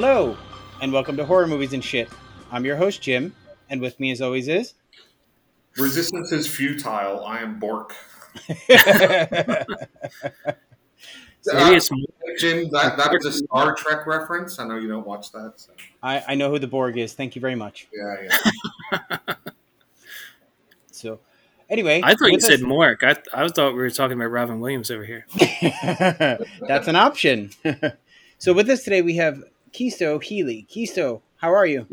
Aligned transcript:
Hello, 0.00 0.36
and 0.80 0.92
welcome 0.92 1.16
to 1.16 1.24
Horror 1.24 1.48
Movies 1.48 1.72
and 1.72 1.82
Shit. 1.82 2.08
I'm 2.52 2.64
your 2.64 2.76
host, 2.76 3.02
Jim, 3.02 3.34
and 3.68 3.80
with 3.80 3.98
me, 3.98 4.12
as 4.12 4.20
always, 4.22 4.46
is. 4.46 4.74
Resistance 5.76 6.30
is 6.30 6.46
futile. 6.46 7.24
I 7.26 7.40
am 7.40 7.58
Bork. 7.58 7.96
Maybe 8.48 8.54
Uh, 11.52 11.80
Jim, 12.38 12.70
that, 12.70 12.96
that 12.96 13.10
was 13.12 13.26
a 13.26 13.32
Star 13.32 13.74
Trek 13.74 14.06
reference. 14.06 14.60
I 14.60 14.68
know 14.68 14.76
you 14.76 14.86
don't 14.86 15.04
watch 15.04 15.32
that. 15.32 15.54
So. 15.56 15.72
I, 16.00 16.22
I 16.28 16.34
know 16.36 16.48
who 16.48 16.60
the 16.60 16.68
Borg 16.68 16.96
is. 16.96 17.14
Thank 17.14 17.34
you 17.34 17.40
very 17.40 17.56
much. 17.56 17.88
Yeah, 17.92 18.28
yeah. 18.92 19.34
So, 20.92 21.18
anyway, 21.68 22.02
I 22.04 22.14
thought 22.14 22.28
you 22.28 22.34
with 22.34 22.44
said 22.44 22.60
us- 22.60 22.66
Mork. 22.66 23.02
I, 23.02 23.16
I 23.34 23.48
thought 23.48 23.72
we 23.72 23.78
were 23.80 23.90
talking 23.90 24.16
about 24.16 24.30
Robin 24.30 24.60
Williams 24.60 24.92
over 24.92 25.04
here. 25.04 25.26
That's 26.68 26.86
an 26.86 26.94
option. 26.94 27.50
so, 28.38 28.52
with 28.52 28.70
us 28.70 28.84
today, 28.84 29.02
we 29.02 29.16
have 29.16 29.42
Chisto 29.72 30.22
Healy. 30.22 30.66
Chisto, 30.68 31.22
how 31.36 31.52
are 31.54 31.66
you? 31.66 31.86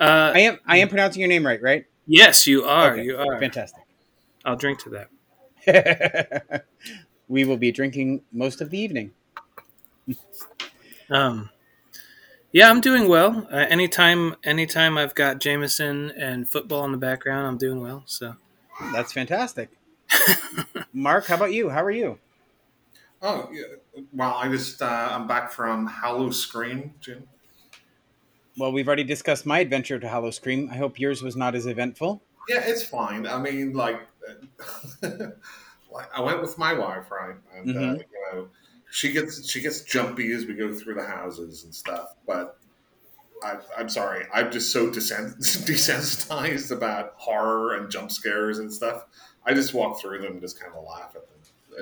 Uh, 0.00 0.32
I 0.34 0.40
am 0.40 0.58
I 0.66 0.78
am 0.78 0.88
pronouncing 0.88 1.20
your 1.20 1.28
name 1.28 1.44
right, 1.46 1.60
right? 1.62 1.84
yes, 2.06 2.46
you 2.46 2.64
are. 2.64 2.92
Okay, 2.92 3.04
You 3.04 3.18
are. 3.18 3.38
Fantastic. 3.40 3.82
I'll 4.44 4.56
drink 4.56 4.78
to 4.80 5.08
that. 5.66 6.64
we 7.28 7.44
will 7.44 7.56
be 7.56 7.72
drinking 7.72 8.22
most 8.32 8.60
of 8.60 8.70
the 8.70 8.78
evening. 8.78 9.12
Um, 11.10 11.50
yeah, 12.52 12.70
I'm 12.70 12.80
doing 12.80 13.08
well. 13.08 13.46
Uh, 13.52 13.56
anytime, 13.56 14.36
anytime 14.44 14.96
I've 14.96 15.14
got 15.14 15.40
Jameson 15.40 16.10
and 16.12 16.48
football 16.48 16.84
in 16.84 16.92
the 16.92 16.98
background, 16.98 17.46
I'm 17.46 17.58
doing 17.58 17.80
well. 17.82 18.04
So 18.06 18.36
That's 18.92 19.12
fantastic. 19.12 19.70
Mark, 20.92 21.26
how 21.26 21.34
about 21.34 21.52
you? 21.52 21.68
How 21.68 21.84
are 21.84 21.90
you? 21.90 22.18
Oh, 23.20 23.48
yeah. 23.52 23.64
Well, 24.12 24.34
I 24.34 24.48
just 24.48 24.80
uh, 24.80 25.08
I'm 25.10 25.26
back 25.26 25.50
from 25.50 25.86
Hallow 25.86 26.30
Scream, 26.30 26.94
Jim. 27.00 27.24
Well, 28.56 28.72
we've 28.72 28.86
already 28.86 29.04
discussed 29.04 29.44
my 29.46 29.58
adventure 29.60 29.98
to 29.98 30.08
Hollow 30.08 30.30
Scream. 30.30 30.68
I 30.72 30.76
hope 30.76 30.98
yours 31.00 31.22
was 31.22 31.36
not 31.36 31.54
as 31.54 31.66
eventful. 31.66 32.22
Yeah, 32.48 32.60
it's 32.64 32.82
fine. 32.84 33.26
I 33.26 33.38
mean, 33.38 33.72
like, 33.72 34.00
I 35.02 36.20
went 36.20 36.40
with 36.42 36.56
my 36.58 36.72
wife, 36.72 37.10
right? 37.10 37.34
And 37.54 37.76
uh, 37.76 37.80
Mhm. 37.80 37.98
you 37.98 38.04
know, 38.32 38.48
she 38.90 39.12
gets 39.12 39.48
she 39.50 39.60
gets 39.60 39.82
jumpy 39.82 40.32
as 40.32 40.46
we 40.46 40.54
go 40.54 40.72
through 40.72 40.94
the 40.94 41.04
houses 41.04 41.64
and 41.64 41.74
stuff. 41.74 42.14
But 42.26 42.58
I, 43.42 43.56
I'm 43.76 43.88
sorry, 43.88 44.24
I'm 44.32 44.50
just 44.50 44.72
so 44.72 44.86
desensitized 44.90 46.70
about 46.70 47.14
horror 47.16 47.74
and 47.76 47.90
jump 47.90 48.10
scares 48.10 48.58
and 48.60 48.72
stuff. 48.72 49.04
I 49.44 49.54
just 49.54 49.74
walk 49.74 50.00
through 50.00 50.22
them 50.22 50.32
and 50.32 50.40
just 50.40 50.58
kind 50.60 50.72
of 50.74 50.84
laugh 50.84 51.14
at 51.16 51.22
them. 51.28 51.38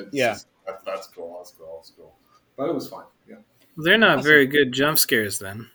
It's 0.07 0.15
Yeah. 0.15 0.33
just- 0.35 0.49
that, 0.67 0.85
that's 0.85 1.07
cool. 1.09 1.37
That's 1.39 1.51
cool. 1.53 1.77
That's 1.79 1.91
cool. 1.91 2.15
But 2.57 2.69
it 2.69 2.75
was 2.75 2.89
fine. 2.89 3.05
Yeah. 3.29 3.37
they're 3.77 3.99
not 3.99 4.19
Awesome. 4.19 4.25
very 4.29 4.47
good 4.47 4.73
jump 4.73 4.99
scares 4.99 5.39
then. 5.39 5.71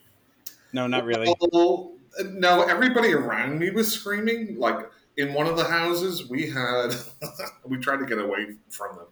No, 0.73 0.88
not 0.88 1.03
really. 1.06 1.34
Well, 1.52 1.94
no, 2.25 2.64
everybody 2.64 3.14
around 3.14 3.59
me 3.59 3.69
was 3.72 3.92
screaming. 3.92 4.58
Like 4.58 4.89
in 5.17 5.34
one 5.34 5.47
of 5.47 5.58
the 5.58 5.64
houses, 5.66 6.30
we 6.30 6.50
had 6.50 6.89
we 7.66 7.78
tried 7.78 7.97
to 7.97 8.06
get 8.06 8.19
away 8.19 8.56
from 8.69 8.95
them. 8.95 9.08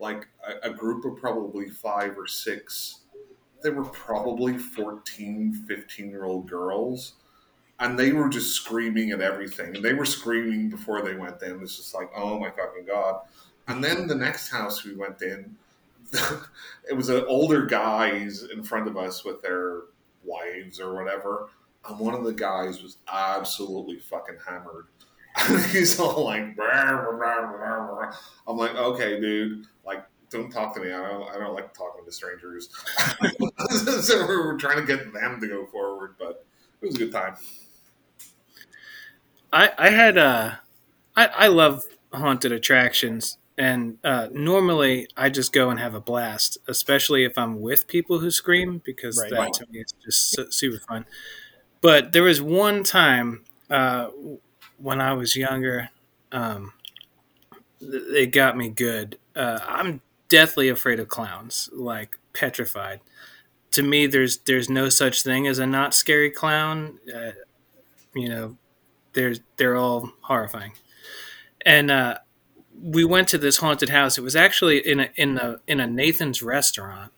Like 0.00 0.26
a, 0.46 0.70
a 0.70 0.74
group 0.74 1.04
of 1.04 1.16
probably 1.20 1.68
five 1.70 2.18
or 2.18 2.26
six. 2.26 3.00
They 3.62 3.70
were 3.70 3.84
probably 3.84 4.58
14, 4.58 5.64
15 5.66 6.10
year 6.10 6.24
old 6.24 6.48
girls. 6.48 7.14
And 7.80 7.98
they 7.98 8.12
were 8.12 8.28
just 8.28 8.54
screaming 8.54 9.10
at 9.10 9.20
everything. 9.20 9.74
And 9.74 9.84
they 9.84 9.94
were 9.94 10.04
screaming 10.04 10.68
before 10.70 11.02
they 11.02 11.14
went 11.14 11.42
in. 11.42 11.60
It's 11.62 11.76
just 11.76 11.94
like, 11.94 12.08
oh 12.14 12.38
my 12.38 12.50
fucking 12.50 12.86
God. 12.86 13.22
And 13.68 13.82
then 13.82 14.06
the 14.06 14.14
next 14.14 14.50
house 14.50 14.84
we 14.84 14.94
went 14.94 15.22
in, 15.22 15.56
it 16.88 16.94
was 16.94 17.08
an 17.08 17.24
older 17.26 17.66
guys 17.66 18.44
in 18.52 18.62
front 18.62 18.88
of 18.88 18.96
us 18.96 19.24
with 19.24 19.42
their 19.42 19.82
wives 20.24 20.80
or 20.80 20.94
whatever. 20.94 21.48
And 21.88 21.98
one 21.98 22.14
of 22.14 22.24
the 22.24 22.32
guys 22.32 22.82
was 22.82 22.98
absolutely 23.12 23.98
fucking 23.98 24.36
hammered. 24.46 24.86
He's 25.70 25.98
all 25.98 26.24
like. 26.24 26.56
I'm 28.46 28.56
like, 28.56 28.74
okay, 28.76 29.20
dude, 29.20 29.66
like, 29.84 30.04
don't 30.30 30.50
talk 30.50 30.74
to 30.74 30.80
me. 30.80 30.92
I 30.92 31.08
don't, 31.08 31.28
I 31.30 31.38
don't 31.38 31.54
like 31.54 31.74
talking 31.74 32.04
to 32.04 32.12
strangers. 32.12 32.68
so 34.02 34.26
we 34.26 34.36
were 34.36 34.56
trying 34.56 34.76
to 34.76 34.86
get 34.86 35.12
them 35.12 35.40
to 35.40 35.48
go 35.48 35.66
forward, 35.66 36.14
but 36.18 36.44
it 36.80 36.86
was 36.86 36.94
a 36.96 36.98
good 36.98 37.12
time. 37.12 37.36
I 39.52 39.70
I 39.78 39.90
had 39.90 40.18
uh, 40.18 40.52
I 41.16 41.26
I 41.26 41.46
love 41.48 41.84
haunted 42.12 42.52
attractions. 42.52 43.38
And 43.56 43.98
uh, 44.02 44.28
normally, 44.32 45.06
I 45.16 45.30
just 45.30 45.52
go 45.52 45.70
and 45.70 45.78
have 45.78 45.94
a 45.94 46.00
blast, 46.00 46.58
especially 46.66 47.24
if 47.24 47.38
I'm 47.38 47.60
with 47.60 47.86
people 47.86 48.18
who 48.18 48.30
scream, 48.30 48.82
because 48.84 49.18
Right. 49.20 49.30
that 49.30 49.38
Right. 49.38 49.52
to 49.54 49.66
me 49.70 49.78
is 49.80 49.94
just 50.04 50.30
su- 50.32 50.50
super 50.50 50.78
fun. 50.78 51.06
But 51.80 52.12
there 52.12 52.24
was 52.24 52.42
one 52.42 52.84
time 52.84 53.44
uh, 53.70 54.08
when 54.78 55.00
I 55.00 55.12
was 55.14 55.36
younger, 55.36 55.90
um, 56.32 56.72
they 57.80 58.26
got 58.26 58.56
me 58.56 58.68
good. 58.68 59.18
Uh, 59.34 59.58
I'm 59.66 60.00
deathly 60.28 60.68
afraid 60.68 61.00
of 61.00 61.08
clowns, 61.08 61.68
like 61.72 62.18
petrified. 62.32 63.00
To 63.72 63.82
me, 63.82 64.06
there's 64.06 64.38
there's 64.38 64.70
no 64.70 64.88
such 64.88 65.22
thing 65.22 65.46
as 65.46 65.58
a 65.58 65.66
not 65.66 65.94
scary 65.94 66.30
clown. 66.30 66.98
Uh, 67.14 67.32
you 68.14 68.28
know, 68.28 68.58
there's 69.14 69.40
they're 69.56 69.76
all 69.76 70.12
horrifying. 70.22 70.72
And 71.66 71.90
uh, 71.90 72.18
we 72.82 73.04
went 73.04 73.28
to 73.28 73.38
this 73.38 73.58
haunted 73.58 73.90
house. 73.90 74.18
It 74.18 74.22
was 74.22 74.36
actually 74.36 74.78
in 74.78 75.00
a 75.00 75.08
in 75.16 75.38
a 75.38 75.60
in 75.66 75.80
a 75.80 75.86
Nathan's 75.86 76.42
restaurant, 76.42 77.12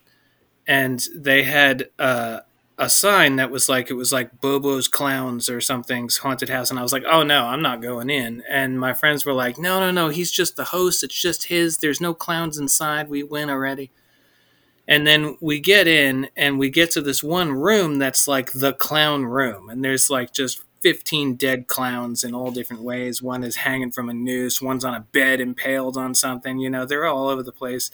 and 0.67 1.05
they 1.15 1.45
had 1.45 1.89
uh, 1.99 2.41
a 2.79 2.91
sign 2.91 3.37
that 3.37 3.51
was 3.51 3.69
like 3.69 3.91
it 3.91 3.95
was 3.95 4.13
like 4.13 4.41
Bobo's 4.41 4.89
Clowns 4.89 5.49
or 5.49 5.61
something's 5.61 6.19
haunted 6.19 6.49
house, 6.49 6.71
and 6.71 6.79
I 6.79 6.83
was 6.83 6.93
like, 6.93 7.05
oh 7.09 7.23
no, 7.23 7.47
I'm 7.47 7.63
not 7.63 7.83
going 7.83 8.11
in. 8.11 8.43
And 8.49 8.79
my 8.79 8.93
friends 8.93 9.25
were 9.25 9.33
like, 9.33 9.59
no, 9.59 9.81
no, 9.81 9.91
no, 9.91 10.09
he's 10.09 10.31
just 10.31 10.57
the 10.57 10.65
host. 10.65 11.03
It's 11.03 11.21
just 11.21 11.45
his. 11.45 11.79
There's 11.79 12.01
no 12.01 12.15
clowns 12.15 12.59
inside. 12.59 13.09
We 13.09 13.23
win 13.23 13.51
already. 13.51 13.91
And 14.89 15.07
then 15.07 15.37
we 15.41 15.59
get 15.59 15.89
in 15.89 16.29
and 16.37 16.59
we 16.59 16.71
get 16.71 16.93
to 16.93 17.03
this 17.03 17.23
one 17.23 17.53
room 17.53 17.99
that's 17.99 18.29
like 18.29 18.53
the 18.53 18.73
clown 18.73 19.25
room. 19.25 19.69
And 19.69 19.85
there's 19.85 20.11
like 20.11 20.33
just 20.33 20.63
15 20.81 21.35
dead 21.35 21.67
clowns 21.67 22.25
in 22.25 22.35
all 22.35 22.51
different 22.51 22.83
ways. 22.83 23.23
One 23.23 23.43
is 23.43 23.57
hanging 23.57 23.91
from 23.91 24.09
a 24.09 24.15
noose, 24.15 24.63
one's 24.63 24.85
on 24.85 24.95
a 24.95 25.01
bed 25.01 25.41
impaled 25.41 25.97
on 25.97 26.15
something. 26.15 26.59
You 26.59 26.71
know, 26.71 26.85
they're 26.85 27.07
all 27.07 27.29
over 27.29 27.43
the 27.43 27.53
place. 27.53 27.91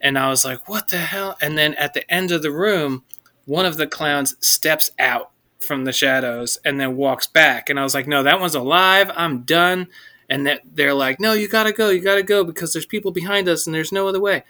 And 0.00 0.18
I 0.18 0.28
was 0.28 0.44
like, 0.44 0.68
what 0.68 0.88
the 0.88 0.98
hell? 0.98 1.36
And 1.40 1.56
then 1.56 1.74
at 1.74 1.94
the 1.94 2.10
end 2.12 2.30
of 2.30 2.42
the 2.42 2.52
room, 2.52 3.04
one 3.46 3.66
of 3.66 3.76
the 3.76 3.86
clowns 3.86 4.36
steps 4.44 4.90
out 4.98 5.30
from 5.58 5.84
the 5.84 5.92
shadows 5.92 6.58
and 6.64 6.78
then 6.78 6.96
walks 6.96 7.26
back. 7.26 7.70
And 7.70 7.80
I 7.80 7.82
was 7.82 7.94
like, 7.94 8.06
no, 8.06 8.22
that 8.22 8.40
one's 8.40 8.54
alive. 8.54 9.10
I'm 9.14 9.42
done. 9.42 9.88
And 10.28 10.46
that 10.46 10.60
they're 10.64 10.94
like, 10.94 11.20
no, 11.20 11.32
you 11.32 11.48
gotta 11.48 11.72
go, 11.72 11.90
you 11.90 12.00
gotta 12.00 12.22
go 12.22 12.44
because 12.44 12.72
there's 12.72 12.86
people 12.86 13.12
behind 13.12 13.48
us 13.48 13.66
and 13.66 13.74
there's 13.74 13.92
no 13.92 14.08
other 14.08 14.20
way. 14.20 14.44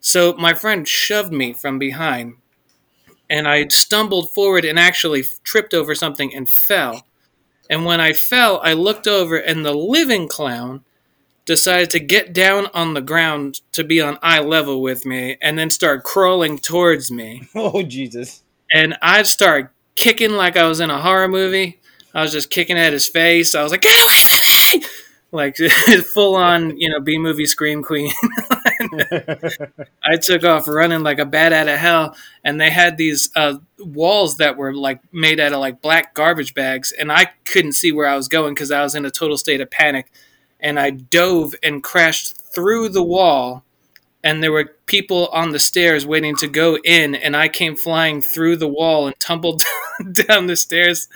So 0.00 0.34
my 0.34 0.54
friend 0.54 0.86
shoved 0.86 1.32
me 1.32 1.52
from 1.52 1.78
behind, 1.78 2.34
and 3.28 3.48
I 3.48 3.68
stumbled 3.68 4.32
forward 4.32 4.64
and 4.64 4.78
actually 4.78 5.24
tripped 5.42 5.74
over 5.74 5.94
something 5.94 6.34
and 6.34 6.48
fell. 6.48 7.06
And 7.68 7.84
when 7.84 8.00
I 8.00 8.12
fell, 8.12 8.60
I 8.62 8.74
looked 8.74 9.08
over, 9.08 9.36
and 9.36 9.64
the 9.64 9.74
living 9.74 10.28
clown 10.28 10.84
decided 11.44 11.90
to 11.90 12.00
get 12.00 12.32
down 12.32 12.66
on 12.74 12.94
the 12.94 13.00
ground 13.00 13.60
to 13.72 13.84
be 13.84 14.00
on 14.00 14.18
eye 14.22 14.40
level 14.40 14.82
with 14.82 15.04
me, 15.04 15.36
and 15.40 15.58
then 15.58 15.70
start 15.70 16.04
crawling 16.04 16.58
towards 16.58 17.10
me. 17.10 17.48
Oh, 17.54 17.82
Jesus. 17.82 18.42
And 18.72 18.96
I 19.02 19.22
started 19.22 19.70
kicking 19.94 20.32
like 20.32 20.56
I 20.56 20.68
was 20.68 20.80
in 20.80 20.90
a 20.90 21.00
horror 21.00 21.28
movie. 21.28 21.80
I 22.14 22.22
was 22.22 22.32
just 22.32 22.50
kicking 22.50 22.78
at 22.78 22.92
his 22.92 23.08
face. 23.08 23.54
I 23.54 23.62
was 23.62 23.72
like, 23.72 23.82
"Get 23.82 23.98
away!" 24.02 24.55
Like 25.36 25.56
full 26.14 26.34
on, 26.34 26.76
you 26.78 26.88
know, 26.88 27.00
B 27.00 27.18
movie 27.18 27.46
scream 27.46 27.82
queen. 27.82 28.10
I 30.04 30.16
took 30.20 30.44
off 30.44 30.68
running 30.68 31.02
like 31.02 31.18
a 31.18 31.26
bat 31.26 31.52
out 31.52 31.68
of 31.68 31.78
hell, 31.78 32.16
and 32.44 32.60
they 32.60 32.70
had 32.70 32.96
these 32.96 33.30
uh, 33.36 33.58
walls 33.78 34.38
that 34.38 34.56
were 34.56 34.74
like 34.74 35.00
made 35.12 35.40
out 35.40 35.52
of 35.52 35.60
like 35.60 35.80
black 35.80 36.14
garbage 36.14 36.54
bags, 36.54 36.92
and 36.92 37.12
I 37.12 37.30
couldn't 37.44 37.72
see 37.74 37.92
where 37.92 38.08
I 38.08 38.16
was 38.16 38.28
going 38.28 38.54
because 38.54 38.70
I 38.70 38.82
was 38.82 38.94
in 38.94 39.04
a 39.04 39.10
total 39.10 39.36
state 39.36 39.60
of 39.60 39.70
panic, 39.70 40.10
and 40.60 40.80
I 40.80 40.90
dove 40.90 41.54
and 41.62 41.82
crashed 41.82 42.36
through 42.54 42.90
the 42.90 43.02
wall, 43.02 43.64
and 44.24 44.42
there 44.42 44.52
were 44.52 44.76
people 44.86 45.28
on 45.28 45.50
the 45.50 45.58
stairs 45.58 46.06
waiting 46.06 46.36
to 46.36 46.48
go 46.48 46.78
in, 46.84 47.14
and 47.14 47.36
I 47.36 47.48
came 47.48 47.76
flying 47.76 48.20
through 48.20 48.56
the 48.56 48.68
wall 48.68 49.06
and 49.06 49.14
tumbled 49.20 49.62
down 50.12 50.46
the 50.46 50.56
stairs, 50.56 51.08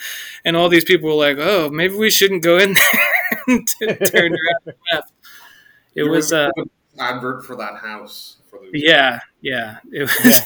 and 0.44 0.56
all 0.56 0.69
these 0.69 0.84
people 0.84 1.08
were 1.08 1.14
like, 1.14 1.38
"Oh, 1.38 1.70
maybe 1.70 1.94
we 1.94 2.11
shouldn't 2.11 2.43
go 2.43 2.58
in 2.58 2.75
there," 2.75 3.39
turned 3.81 4.32
around 4.32 4.62
and 4.67 4.75
left. 4.93 5.12
It 5.94 6.05
You 6.05 6.11
was 6.11 6.32
uh, 6.32 6.50
were 6.56 6.64
advert 6.99 7.44
for 7.44 7.56
that 7.56 7.76
house. 7.76 8.37
For 8.49 8.58
the, 8.61 8.70
yeah, 8.73 9.20
yeah. 9.41 9.79
It 9.93 10.02
was. 10.02 10.43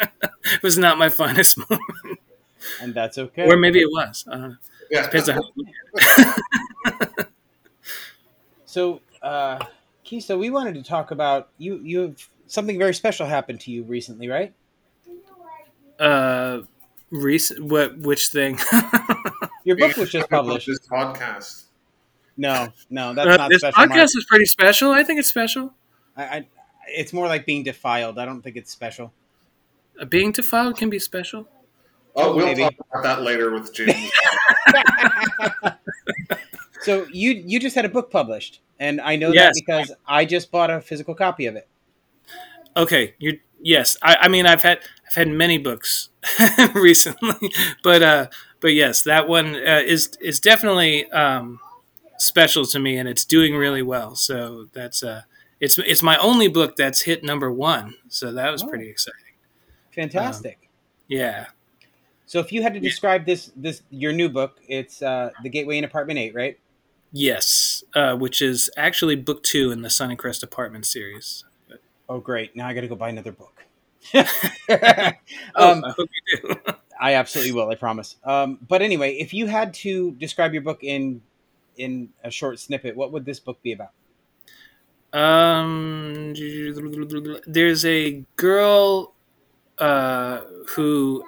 it 0.52 0.62
was 0.62 0.78
not 0.78 0.98
my 0.98 1.08
finest 1.08 1.58
moment, 1.70 2.18
and 2.80 2.94
that's 2.94 3.18
okay. 3.18 3.46
or 3.46 3.56
maybe 3.56 3.80
it 3.80 3.90
was. 3.90 4.26
I 4.30 4.52
yeah. 4.90 5.02
Depends 5.02 5.28
on 5.28 5.34
how 5.36 5.42
you 5.54 5.64
look 5.94 6.02
at 6.04 7.18
it. 7.18 7.28
So, 8.64 9.00
uh, 9.22 9.64
Kisa, 10.04 10.36
we 10.36 10.50
wanted 10.50 10.74
to 10.74 10.82
talk 10.82 11.10
about 11.10 11.48
you. 11.58 11.80
You 11.82 12.00
have 12.00 12.28
something 12.46 12.78
very 12.78 12.94
special 12.94 13.26
happened 13.26 13.60
to 13.62 13.70
you 13.70 13.82
recently, 13.82 14.28
right? 14.28 14.54
Uh, 15.98 16.60
recent 17.10 17.64
what? 17.64 17.98
Which 17.98 18.28
thing? 18.28 18.58
Your 19.64 19.76
book 19.76 19.96
was 19.96 20.10
just 20.10 20.30
published. 20.30 20.66
This 20.66 20.80
podcast. 20.86 21.64
No, 22.38 22.72
no, 22.88 23.12
that's 23.14 23.28
Uh, 23.28 23.36
not 23.36 23.50
this 23.50 23.60
special. 23.60 23.82
podcast 23.82 23.88
Mark. 23.96 24.04
is 24.16 24.26
pretty 24.28 24.44
special. 24.46 24.90
I 24.92 25.02
think 25.04 25.18
it's 25.18 25.28
special. 25.28 25.74
I, 26.16 26.22
I, 26.24 26.46
it's 26.86 27.12
more 27.12 27.26
like 27.26 27.44
being 27.44 27.64
defiled. 27.64 28.18
I 28.18 28.24
don't 28.24 28.40
think 28.42 28.56
it's 28.56 28.70
special. 28.72 29.12
Uh, 30.00 30.04
being 30.06 30.30
defiled 30.32 30.76
can 30.78 30.88
be 30.88 30.98
special. 31.00 31.48
Oh, 32.14 32.34
we'll 32.34 32.46
Maybe. 32.46 32.62
talk 32.62 32.74
about 32.90 33.02
that 33.02 33.22
later 33.22 33.50
with 33.52 33.74
James. 33.74 34.10
So 36.82 37.06
you 37.12 37.42
you 37.44 37.58
just 37.58 37.74
had 37.74 37.84
a 37.84 37.88
book 37.88 38.08
published, 38.10 38.60
and 38.78 39.00
I 39.00 39.16
know 39.16 39.32
Yes. 39.32 39.46
that 39.56 39.62
because 39.66 39.92
I 40.06 40.24
just 40.24 40.50
bought 40.52 40.70
a 40.70 40.80
physical 40.80 41.14
copy 41.14 41.46
of 41.46 41.56
it. 41.56 41.66
Okay, 42.76 43.14
you 43.18 43.40
yes. 43.60 43.96
I, 44.00 44.16
I 44.22 44.28
mean, 44.28 44.46
I've 44.46 44.62
had 44.62 44.78
I've 45.06 45.14
had 45.14 45.28
many 45.28 45.58
books 45.58 46.10
recently, 46.74 47.50
but 47.82 48.02
uh, 48.02 48.26
but 48.60 48.74
yes, 48.74 49.02
that 49.02 49.28
one 49.28 49.56
uh, 49.56 49.82
is 49.84 50.16
is 50.20 50.38
definitely 50.38 51.10
um, 51.10 51.58
special 52.18 52.64
to 52.66 52.78
me, 52.78 52.96
and 52.96 53.08
it's 53.08 53.24
doing 53.24 53.54
really 53.56 53.82
well. 53.82 54.14
So 54.16 54.66
that's 54.72 55.02
uh, 55.02 55.22
it's 55.60 55.78
it's 55.78 56.02
my 56.02 56.16
only 56.18 56.48
book 56.48 56.76
that's 56.76 57.02
hit 57.02 57.24
number 57.24 57.50
one. 57.50 57.94
So 58.08 58.32
that 58.32 58.50
was 58.50 58.62
Oh. 58.62 58.68
pretty 58.68 58.88
exciting. 58.88 59.20
Fantastic. 59.94 60.68
Yeah. 61.08 61.46
so 62.26 62.38
if 62.40 62.52
you 62.52 62.62
had 62.62 62.74
to 62.74 62.80
describe 62.80 63.24
this 63.24 63.50
this 63.56 63.82
your 63.90 64.12
new 64.12 64.28
book, 64.28 64.60
it's 64.68 65.02
uh, 65.02 65.30
the 65.42 65.48
Gateway 65.48 65.78
in 65.78 65.84
Apartment 65.84 66.18
Eight, 66.18 66.34
right? 66.34 66.58
Yes, 67.10 67.82
uh, 67.94 68.14
which 68.16 68.42
is 68.42 68.70
actually 68.76 69.16
book 69.16 69.42
two 69.42 69.70
in 69.70 69.80
the 69.80 69.88
Sun 69.88 70.10
and 70.10 70.18
Sunnycrest 70.18 70.42
Apartment 70.42 70.84
series. 70.84 71.44
Oh, 72.08 72.20
great! 72.20 72.54
Now 72.54 72.68
I 72.68 72.74
got 72.74 72.82
to 72.82 72.88
go 72.88 72.96
buy 72.96 73.08
another 73.08 73.32
book. 73.32 73.54
Oh, 74.70 75.72
um, 75.72 75.84
I 75.84 75.90
hope 75.96 76.08
you 76.30 76.38
do. 76.42 76.54
I 77.00 77.14
absolutely 77.14 77.52
will. 77.52 77.68
I 77.70 77.74
promise. 77.76 78.16
Um, 78.24 78.58
but 78.68 78.82
anyway, 78.82 79.14
if 79.14 79.32
you 79.32 79.46
had 79.46 79.72
to 79.74 80.12
describe 80.12 80.52
your 80.52 80.62
book 80.62 80.82
in 80.82 81.22
in 81.78 82.10
a 82.24 82.30
short 82.30 82.58
snippet, 82.58 82.96
what 82.96 83.12
would 83.12 83.24
this 83.24 83.40
book 83.40 83.62
be 83.62 83.72
about? 83.72 83.90
Um, 85.12 86.34
there's 87.46 87.84
a 87.84 88.24
girl 88.36 89.14
uh, 89.78 90.40
who 90.70 91.24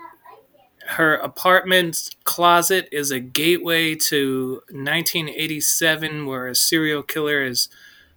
her 0.86 1.14
apartment 1.16 2.10
closet 2.24 2.88
is 2.92 3.10
a 3.10 3.20
gateway 3.20 3.94
to 3.94 4.62
1987, 4.70 6.26
where 6.26 6.48
a 6.48 6.54
serial 6.54 7.02
killer 7.02 7.42
is 7.42 7.68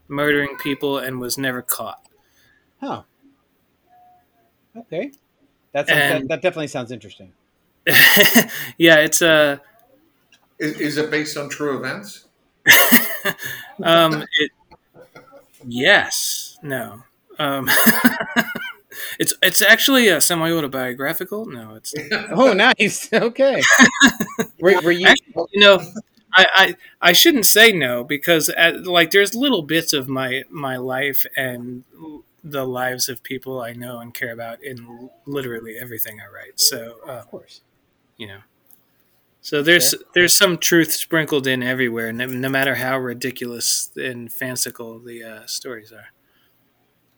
murdering 0.07 0.57
people 0.57 0.97
and 0.97 1.19
was 1.19 1.38
never 1.38 1.62
caught. 1.62 2.06
Huh. 2.81 3.03
Okay. 4.75 5.12
That's 5.71 5.89
that, 5.89 6.15
And- 6.21 6.30
that 6.30 6.41
definitely 6.41 6.68
sounds 6.68 6.91
interesting. 6.91 7.33
yeah, 8.77 8.95
it's 9.00 9.21
a. 9.21 9.62
is, 10.60 10.80
is 10.80 10.98
it 10.98 11.12
based 11.12 11.38
on 11.38 11.50
true 11.50 11.78
events? 11.78 12.26
um, 13.84 14.24
it, 14.40 14.52
yes, 15.66 16.58
no. 16.62 17.04
Um, 17.40 17.70
it's 19.20 19.34
it's 19.42 19.62
actually 19.62 20.08
a 20.08 20.22
semi 20.22 20.52
autobiographical. 20.52 21.46
No, 21.46 21.76
it's 21.76 21.94
Oh, 22.32 22.54
nice. 22.54 23.10
Okay. 23.12 23.62
were, 24.60 24.80
were 24.82 24.92
you? 24.92 25.08
Actually, 25.08 25.46
you 25.54 25.62
know, 25.62 25.80
I, 26.34 26.46
I 26.56 26.76
I 27.10 27.12
shouldn't 27.14 27.46
say 27.46 27.72
no 27.72 28.04
because 28.04 28.50
at, 28.50 28.86
like 28.86 29.12
there's 29.12 29.36
little 29.36 29.62
bits 29.64 29.94
of 29.94 30.08
my 30.08 30.44
my 30.50 30.78
life 30.78 31.26
and 31.36 31.84
the 32.44 32.66
lives 32.66 33.10
of 33.10 33.24
people 33.24 33.62
I 33.62 33.74
know 33.74 34.00
and 34.00 34.14
care 34.14 34.34
about 34.34 34.64
in 34.64 35.10
literally 35.26 35.78
everything 35.78 36.20
I 36.22 36.32
write. 36.34 36.60
So 36.60 36.98
uh, 37.08 37.12
Of 37.12 37.28
course. 37.30 37.62
you 38.18 38.28
know, 38.28 38.40
so 39.44 39.62
there's 39.62 39.94
there's 40.13 40.34
some 40.34 40.57
truth 40.57 40.94
sprinkled 40.94 41.48
in 41.48 41.62
everywhere, 41.62 42.13
no, 42.13 42.25
no 42.25 42.48
matter 42.48 42.75
how 42.75 42.98
ridiculous 42.98 43.92
and 43.98 44.31
fanciful 44.31 45.00
the 45.00 45.22
uh, 45.22 45.45
stories 45.45 45.92
are. 45.92 46.07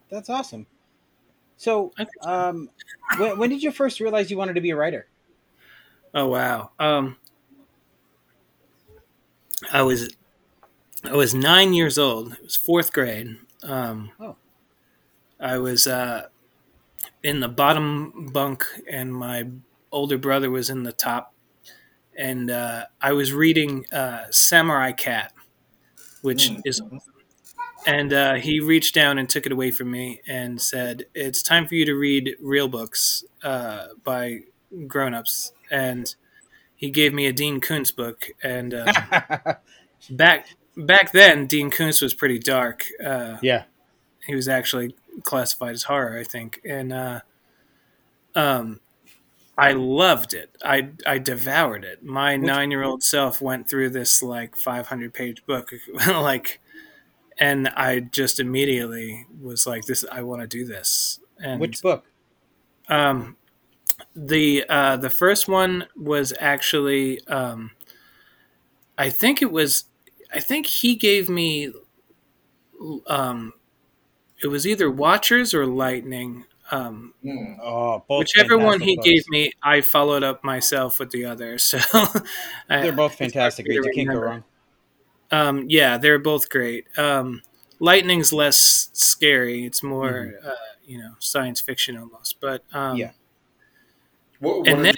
That's 0.09 0.27
awesome. 0.27 0.65
So, 1.57 1.93
so. 1.97 2.29
um, 2.29 2.69
when, 3.17 3.37
when 3.37 3.49
did 3.51 3.61
you 3.61 3.71
first 3.71 3.99
realize 3.99 4.31
you 4.31 4.37
wanted 4.37 4.55
to 4.55 4.61
be 4.61 4.71
a 4.71 4.75
writer? 4.75 5.05
Oh 6.15 6.27
wow. 6.27 6.71
Um, 6.79 7.17
I 9.71 9.83
was 9.83 10.15
I 11.03 11.13
was 11.13 11.35
nine 11.35 11.75
years 11.75 11.99
old. 11.99 12.33
It 12.33 12.41
was 12.43 12.55
fourth 12.55 12.91
grade. 12.91 13.37
Um, 13.61 14.11
Oh. 14.19 14.35
I 15.39 15.59
was 15.59 15.85
uh, 15.85 16.29
in 17.21 17.39
the 17.39 17.49
bottom 17.49 18.29
bunk, 18.33 18.65
and 18.89 19.13
my 19.13 19.47
older 19.91 20.17
brother 20.17 20.49
was 20.49 20.71
in 20.71 20.81
the 20.81 20.91
top. 20.91 21.34
And 22.17 22.49
uh, 22.51 22.85
I 23.01 23.13
was 23.13 23.33
reading 23.33 23.85
uh, 23.91 24.25
Samurai 24.31 24.91
Cat, 24.93 25.33
which 26.21 26.49
Mm. 26.49 26.61
is 26.65 26.81
and 27.87 28.13
uh, 28.13 28.33
he 28.35 28.59
reached 28.59 28.95
down 28.95 29.17
and 29.19 29.29
took 29.29 29.45
it 29.45 29.51
away 29.51 29.69
from 29.71 29.91
me 29.91 30.21
and 30.27 30.59
said, 30.61 31.05
"It's 31.13 31.43
time 31.43 31.67
for 31.67 31.75
you 31.75 31.85
to 31.85 31.93
read 31.93 32.35
real 32.41 32.67
books 32.67 33.23
uh, 33.43 33.87
by 34.03 34.39
grown-ups." 34.87 35.51
And 35.69 36.15
he 36.75 36.89
gave 36.89 37.13
me 37.13 37.27
a 37.27 37.33
Dean 37.33 37.59
Koontz 37.61 37.91
book, 37.91 38.27
and 38.41 38.73
uh, 38.73 38.91
back 40.09 40.47
back 40.75 41.11
then, 41.11 41.45
Dean 41.45 41.69
Koontz 41.69 42.01
was 42.01 42.13
pretty 42.15 42.39
dark. 42.39 42.85
Uh, 43.03 43.37
yeah. 43.43 43.63
he 44.25 44.33
was 44.35 44.47
actually 44.47 44.95
classified 45.23 45.73
as 45.73 45.83
horror, 45.83 46.17
I 46.17 46.23
think, 46.23 46.61
and 46.65 46.91
uh, 46.91 47.19
um, 48.35 48.79
I 49.57 49.71
loved 49.71 50.33
it. 50.33 50.55
I 50.63 50.89
I 51.07 51.17
devoured 51.17 51.85
it. 51.85 52.03
My 52.03 52.35
nine 52.35 52.71
year 52.71 52.83
old 52.83 53.03
self 53.03 53.41
went 53.41 53.69
through 53.69 53.89
this 53.91 54.21
like 54.21 54.55
five 54.57 54.87
hundred 54.87 55.13
page 55.13 55.45
book, 55.45 55.71
like, 56.07 56.59
and 57.39 57.69
I 57.69 58.01
just 58.01 58.39
immediately 58.39 59.27
was 59.41 59.67
like, 59.67 59.85
"This, 59.85 60.05
I 60.11 60.23
want 60.23 60.41
to 60.41 60.47
do 60.47 60.65
this." 60.65 61.19
And 61.39 61.59
Which 61.59 61.81
book? 61.81 62.05
um, 62.89 63.37
the 64.15 64.65
uh, 64.69 64.97
the 64.97 65.09
first 65.09 65.47
one 65.47 65.87
was 65.95 66.33
actually, 66.39 67.25
um, 67.27 67.71
I 68.97 69.09
think 69.09 69.41
it 69.41 69.51
was, 69.51 69.85
I 70.33 70.39
think 70.39 70.65
he 70.65 70.95
gave 70.95 71.29
me, 71.29 71.71
um, 73.07 73.53
it 74.43 74.47
was 74.47 74.67
either 74.67 74.89
Watchers 74.89 75.53
or 75.53 75.65
Lightning. 75.65 76.45
Um, 76.75 77.13
Hmm. 77.23 77.53
Oh, 77.61 78.03
both 78.07 78.19
whichever 78.19 78.57
one 78.57 78.79
he 78.81 78.95
fantastic 78.95 79.13
gave 79.13 79.29
me, 79.29 79.51
I 79.63 79.81
followed 79.81 80.23
up 80.23 80.43
myself 80.43 80.99
with 80.99 81.11
the 81.11 81.25
other. 81.25 81.57
So 81.59 81.77
I- 82.69 82.81
They're 82.81 82.91
both 82.91 83.15
fantastic 83.15 83.67
You 83.67 83.83
can't 83.93 84.09
go 84.09 84.19
wrong. 84.19 84.43
Um, 85.31 85.65
yeah, 85.67 85.97
they're 85.97 86.19
both 86.19 86.49
great. 86.49 86.85
Um, 86.97 87.41
Lightning's 87.79 88.31
less 88.31 88.89
scary; 88.93 89.65
it's 89.65 89.83
more, 89.83 90.33
uh, 90.43 90.51
you 90.85 90.97
know, 90.97 91.15
science 91.19 91.59
fiction 91.59 91.97
almost. 91.97 92.39
But 92.39 92.63
um, 92.73 92.95
Yeah. 92.97 93.11
What, 94.39 94.59
what 94.59 94.67
and 94.67 94.85
then 94.85 94.95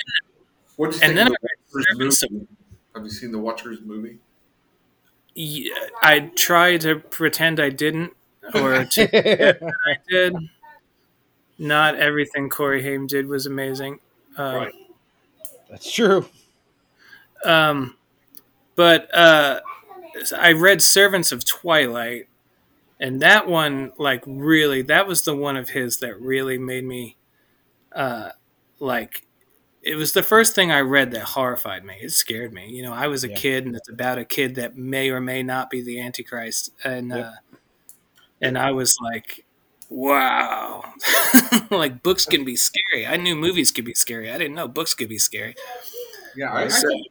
what 0.75 0.91
did 0.91 1.01
you 1.01 1.07
and 1.07 1.15
think 1.17 1.27
then 1.27 1.27
of 1.27 1.33
I 1.33 1.47
the 1.71 1.77
Watchers 1.95 2.23
movie? 2.31 2.47
Have 2.95 3.03
you 3.03 3.09
seen 3.09 3.31
the 3.31 3.39
Watchers 3.39 3.79
movie? 3.81 4.19
yeah, 5.35 5.73
I 6.01 6.19
tried 6.35 6.81
to 6.81 6.95
pretend 6.99 7.59
I 7.59 7.69
didn't, 7.69 8.13
or 8.55 8.85
to 8.85 9.59
I 9.85 9.97
did. 10.09 10.35
Not 11.59 11.95
everything 11.95 12.49
Corey 12.49 12.83
Haim 12.83 13.07
did 13.07 13.27
was 13.27 13.45
amazing. 13.45 13.99
Um, 14.37 14.55
Right. 14.55 14.73
That's 15.69 15.91
true. 15.91 16.25
Um, 17.43 17.97
but 18.75 19.13
uh, 19.15 19.61
I 20.35 20.53
read 20.53 20.81
Servants 20.81 21.31
of 21.31 21.45
Twilight, 21.45 22.27
and 22.99 23.21
that 23.21 23.47
one, 23.47 23.91
like, 23.97 24.23
really, 24.25 24.81
that 24.83 25.07
was 25.07 25.23
the 25.23 25.35
one 25.35 25.57
of 25.57 25.69
his 25.69 25.99
that 25.99 26.19
really 26.21 26.57
made 26.57 26.85
me, 26.85 27.17
uh, 27.93 28.29
like, 28.79 29.25
it 29.83 29.95
was 29.95 30.13
the 30.13 30.23
first 30.23 30.55
thing 30.55 30.71
I 30.71 30.81
read 30.81 31.11
that 31.11 31.23
horrified 31.23 31.85
me. 31.85 31.97
It 32.01 32.11
scared 32.11 32.53
me. 32.53 32.69
You 32.69 32.83
know, 32.83 32.93
I 32.93 33.07
was 33.07 33.23
a 33.23 33.29
Yeah. 33.29 33.35
kid, 33.35 33.65
and 33.65 33.75
it's 33.75 33.89
about 33.89 34.17
a 34.17 34.25
kid 34.25 34.55
that 34.55 34.75
may 34.77 35.09
or 35.09 35.21
may 35.21 35.43
not 35.43 35.69
be 35.69 35.81
the 35.81 35.99
Antichrist, 36.01 36.71
and 36.83 37.11
Yep. 37.11 37.25
uh, 37.25 37.57
and 38.41 38.57
I 38.57 38.71
was 38.71 38.97
like, 39.01 39.45
wow, 39.89 40.83
like 41.71 42.03
books 42.03 42.25
can 42.25 42.43
be 42.45 42.55
scary. 42.55 43.05
I 43.05 43.17
knew 43.17 43.35
movies 43.35 43.71
could 43.71 43.85
be 43.85 43.93
scary. 43.93 44.31
I 44.31 44.37
didn't 44.37 44.55
know 44.55 44.67
books 44.67 44.93
could 44.93 45.09
be 45.09 45.19
scary. 45.19 45.55
Yeah, 46.35 46.51
I, 46.53 46.63
I 46.63 46.67
So- 46.67 46.87
think- 46.89 47.07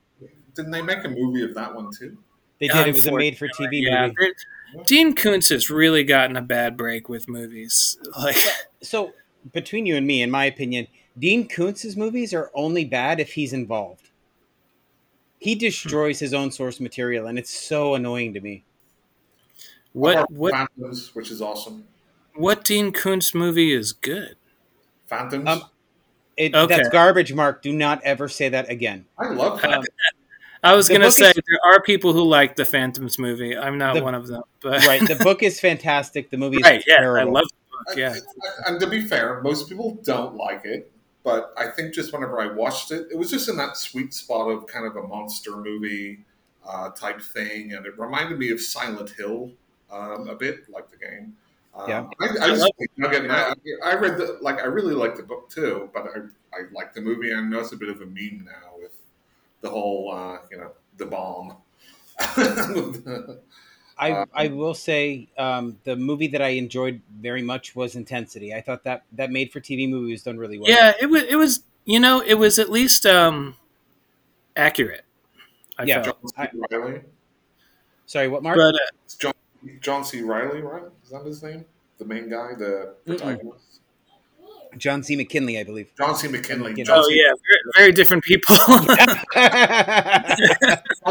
didn't 0.54 0.70
they 0.70 0.80
make 0.82 1.04
a 1.04 1.08
movie 1.08 1.42
of 1.42 1.54
that 1.54 1.74
one 1.74 1.90
too? 1.92 2.16
They 2.58 2.68
did. 2.68 2.86
It 2.88 2.94
was 2.94 3.06
a 3.06 3.12
made 3.12 3.36
for 3.36 3.46
TV 3.48 3.82
Yeah, 3.82 4.06
movie. 4.06 4.14
there- 4.18 4.84
Dean 4.86 5.14
Koontz 5.14 5.50
has 5.50 5.68
really 5.70 6.02
gotten 6.02 6.36
a 6.36 6.42
bad 6.42 6.76
break 6.76 7.08
with 7.08 7.28
movies. 7.28 7.98
Like, 8.18 8.36
So, 8.82 9.12
between 9.52 9.84
you 9.86 9.96
and 9.96 10.06
me, 10.06 10.22
in 10.22 10.30
my 10.30 10.44
opinion, 10.46 10.86
Dean 11.18 11.46
Koontz's 11.48 11.96
movies 11.96 12.32
are 12.34 12.50
only 12.54 12.84
bad 12.84 13.20
if 13.20 13.34
he's 13.34 13.52
involved. 13.52 14.08
He 15.38 15.54
destroys 15.54 16.18
his 16.18 16.32
own 16.34 16.50
source 16.50 16.80
material, 16.80 17.26
and 17.26 17.38
it's 17.38 17.50
so 17.50 17.94
annoying 17.94 18.32
to 18.34 18.40
me. 18.40 18.64
what 19.92 20.30
what 20.32 20.52
Phantoms, 20.54 21.14
which 21.14 21.30
is 21.30 21.40
awesome. 21.42 21.84
What 22.36 22.64
Dean 22.64 22.92
Koontz 22.92 23.34
movie 23.34 23.72
is 23.72 23.92
good? 23.92 24.36
Phantoms. 25.06 25.46
Um, 25.48 25.62
It, 26.36 26.54
Okay. 26.54 26.76
That's 26.76 26.88
garbage, 26.90 27.32
Mark. 27.32 27.62
Do 27.62 27.72
not 27.72 28.02
ever 28.04 28.28
say 28.28 28.50
that 28.50 28.68
again. 28.70 29.06
I 29.18 29.28
love 29.28 29.62
that. 29.62 29.72
Um, 29.78 29.84
I 30.62 30.74
was 30.74 30.88
gonna 30.88 31.10
say 31.10 31.28
is- 31.30 31.34
there 31.34 31.72
are 31.72 31.80
people 31.80 32.12
who 32.12 32.22
like 32.24 32.56
the 32.56 32.64
Phantoms 32.66 33.18
movie. 33.18 33.56
I'm 33.56 33.78
not 33.78 33.94
The- 33.94 34.02
one 34.02 34.14
of 34.14 34.26
them, 34.26 34.42
but 34.60 34.84
right. 34.86 35.00
The 35.06 35.14
book 35.16 35.42
is 35.42 35.58
fantastic. 35.68 36.28
The 36.30 36.36
movie 36.36 36.56
is 36.58 36.62
right, 36.64 36.84
yeah, 36.86 36.98
terrible. 36.98 37.36
I 37.36 37.40
love 37.40 37.48
the 37.48 37.86
book. 37.86 37.96
Yeah, 37.96 38.16
and 38.66 38.78
to 38.80 38.86
be 38.86 39.00
fair, 39.00 39.40
most 39.42 39.68
people 39.68 39.98
don't 40.02 40.34
like 40.34 40.64
it, 40.66 40.90
but 41.24 41.54
I 41.56 41.68
think 41.68 41.94
just 41.94 42.12
whenever 42.12 42.38
I 42.40 42.52
watched 42.52 42.90
it, 42.90 43.06
it 43.10 43.16
was 43.16 43.30
just 43.30 43.48
in 43.48 43.56
that 43.56 43.76
sweet 43.78 44.12
spot 44.12 44.50
of 44.50 44.66
kind 44.66 44.84
of 44.86 44.96
a 44.96 45.06
monster 45.06 45.56
movie 45.56 46.18
uh, 46.68 46.90
type 46.90 47.22
thing, 47.22 47.72
and 47.72 47.86
it 47.86 47.98
reminded 47.98 48.38
me 48.38 48.50
of 48.50 48.60
Silent 48.60 49.10
Hill 49.10 49.52
um, 49.90 50.28
a 50.28 50.34
bit, 50.34 50.68
like 50.68 50.90
the 50.90 50.96
game. 50.98 51.36
Um, 51.76 51.88
Yeah. 51.88 52.06
I, 52.20 52.24
I, 52.24 52.28
I 52.28 52.48
just, 52.48 52.60
love 52.62 53.10
again, 53.10 53.30
I, 53.30 53.52
I 53.84 53.94
read 53.96 54.16
the 54.16 54.38
like 54.40 54.58
I 54.60 54.66
really 54.66 54.94
like 54.94 55.16
the 55.16 55.22
book 55.22 55.50
too, 55.50 55.90
but 55.92 56.06
I, 56.14 56.20
I 56.56 56.62
like 56.72 56.94
the 56.94 57.00
movie. 57.02 57.34
I 57.34 57.40
know 57.42 57.60
it's 57.60 57.72
a 57.72 57.76
bit 57.76 57.90
of 57.90 58.00
a 58.00 58.06
meme 58.06 58.44
now 58.46 58.72
with 58.80 58.92
the 59.60 59.68
whole 59.68 60.12
uh, 60.12 60.38
you 60.50 60.56
know 60.58 60.72
the 60.96 61.06
bomb. 61.06 61.56
I, 63.98 64.10
Um, 64.12 64.26
I 64.34 64.48
will 64.48 64.74
say 64.74 65.28
um, 65.38 65.78
the 65.84 65.96
movie 65.96 66.28
that 66.28 66.42
I 66.42 66.48
enjoyed 66.48 67.00
very 67.18 67.42
much 67.42 67.74
was 67.74 67.96
Intensity. 67.96 68.52
I 68.54 68.60
thought 68.60 68.84
that 68.84 69.04
that 69.12 69.30
made 69.30 69.52
for 69.52 69.60
TV 69.60 69.88
movie 69.88 70.12
was 70.12 70.22
done 70.22 70.36
really 70.38 70.58
well. 70.58 70.68
yeah. 70.70 70.92
It 71.00 71.06
was. 71.06 71.22
It 71.24 71.36
was. 71.36 71.60
You 71.86 72.00
know, 72.00 72.20
it 72.20 72.34
was 72.34 72.58
at 72.58 72.68
least 72.68 73.06
um, 73.06 73.54
accurate. 74.56 75.04
I 75.78 75.84
Yeah. 75.84 76.02
felt. 76.02 76.20
John 76.36 76.48
C. 76.52 76.58
Reilly. 76.70 77.00
Sorry, 78.06 78.28
what 78.28 78.42
Mark? 78.42 78.56
But 78.56 78.74
uh, 78.74 78.78
It's 79.04 79.16
John 79.16 79.32
John 79.80 80.04
C. 80.04 80.22
Reilly, 80.22 80.60
right? 80.60 80.82
Is 81.04 81.10
that 81.10 81.24
his 81.24 81.42
name? 81.42 81.64
The 81.98 82.04
main 82.04 82.28
guy, 82.28 82.54
the 82.58 82.94
protagonist. 83.06 83.80
John 84.76 85.02
C. 85.02 85.16
McKinley, 85.16 85.58
I 85.58 85.64
believe. 85.64 85.90
John 85.96 86.14
C. 86.14 86.28
McKinley. 86.28 86.70
McKinley. 86.70 86.84
John, 86.84 86.98
oh 86.98 87.08
C. 87.08 87.16
yeah, 87.16 87.32
very, 87.32 87.60
very 87.76 87.92
different 87.92 88.24
people. 88.24 88.56
John 88.66 88.76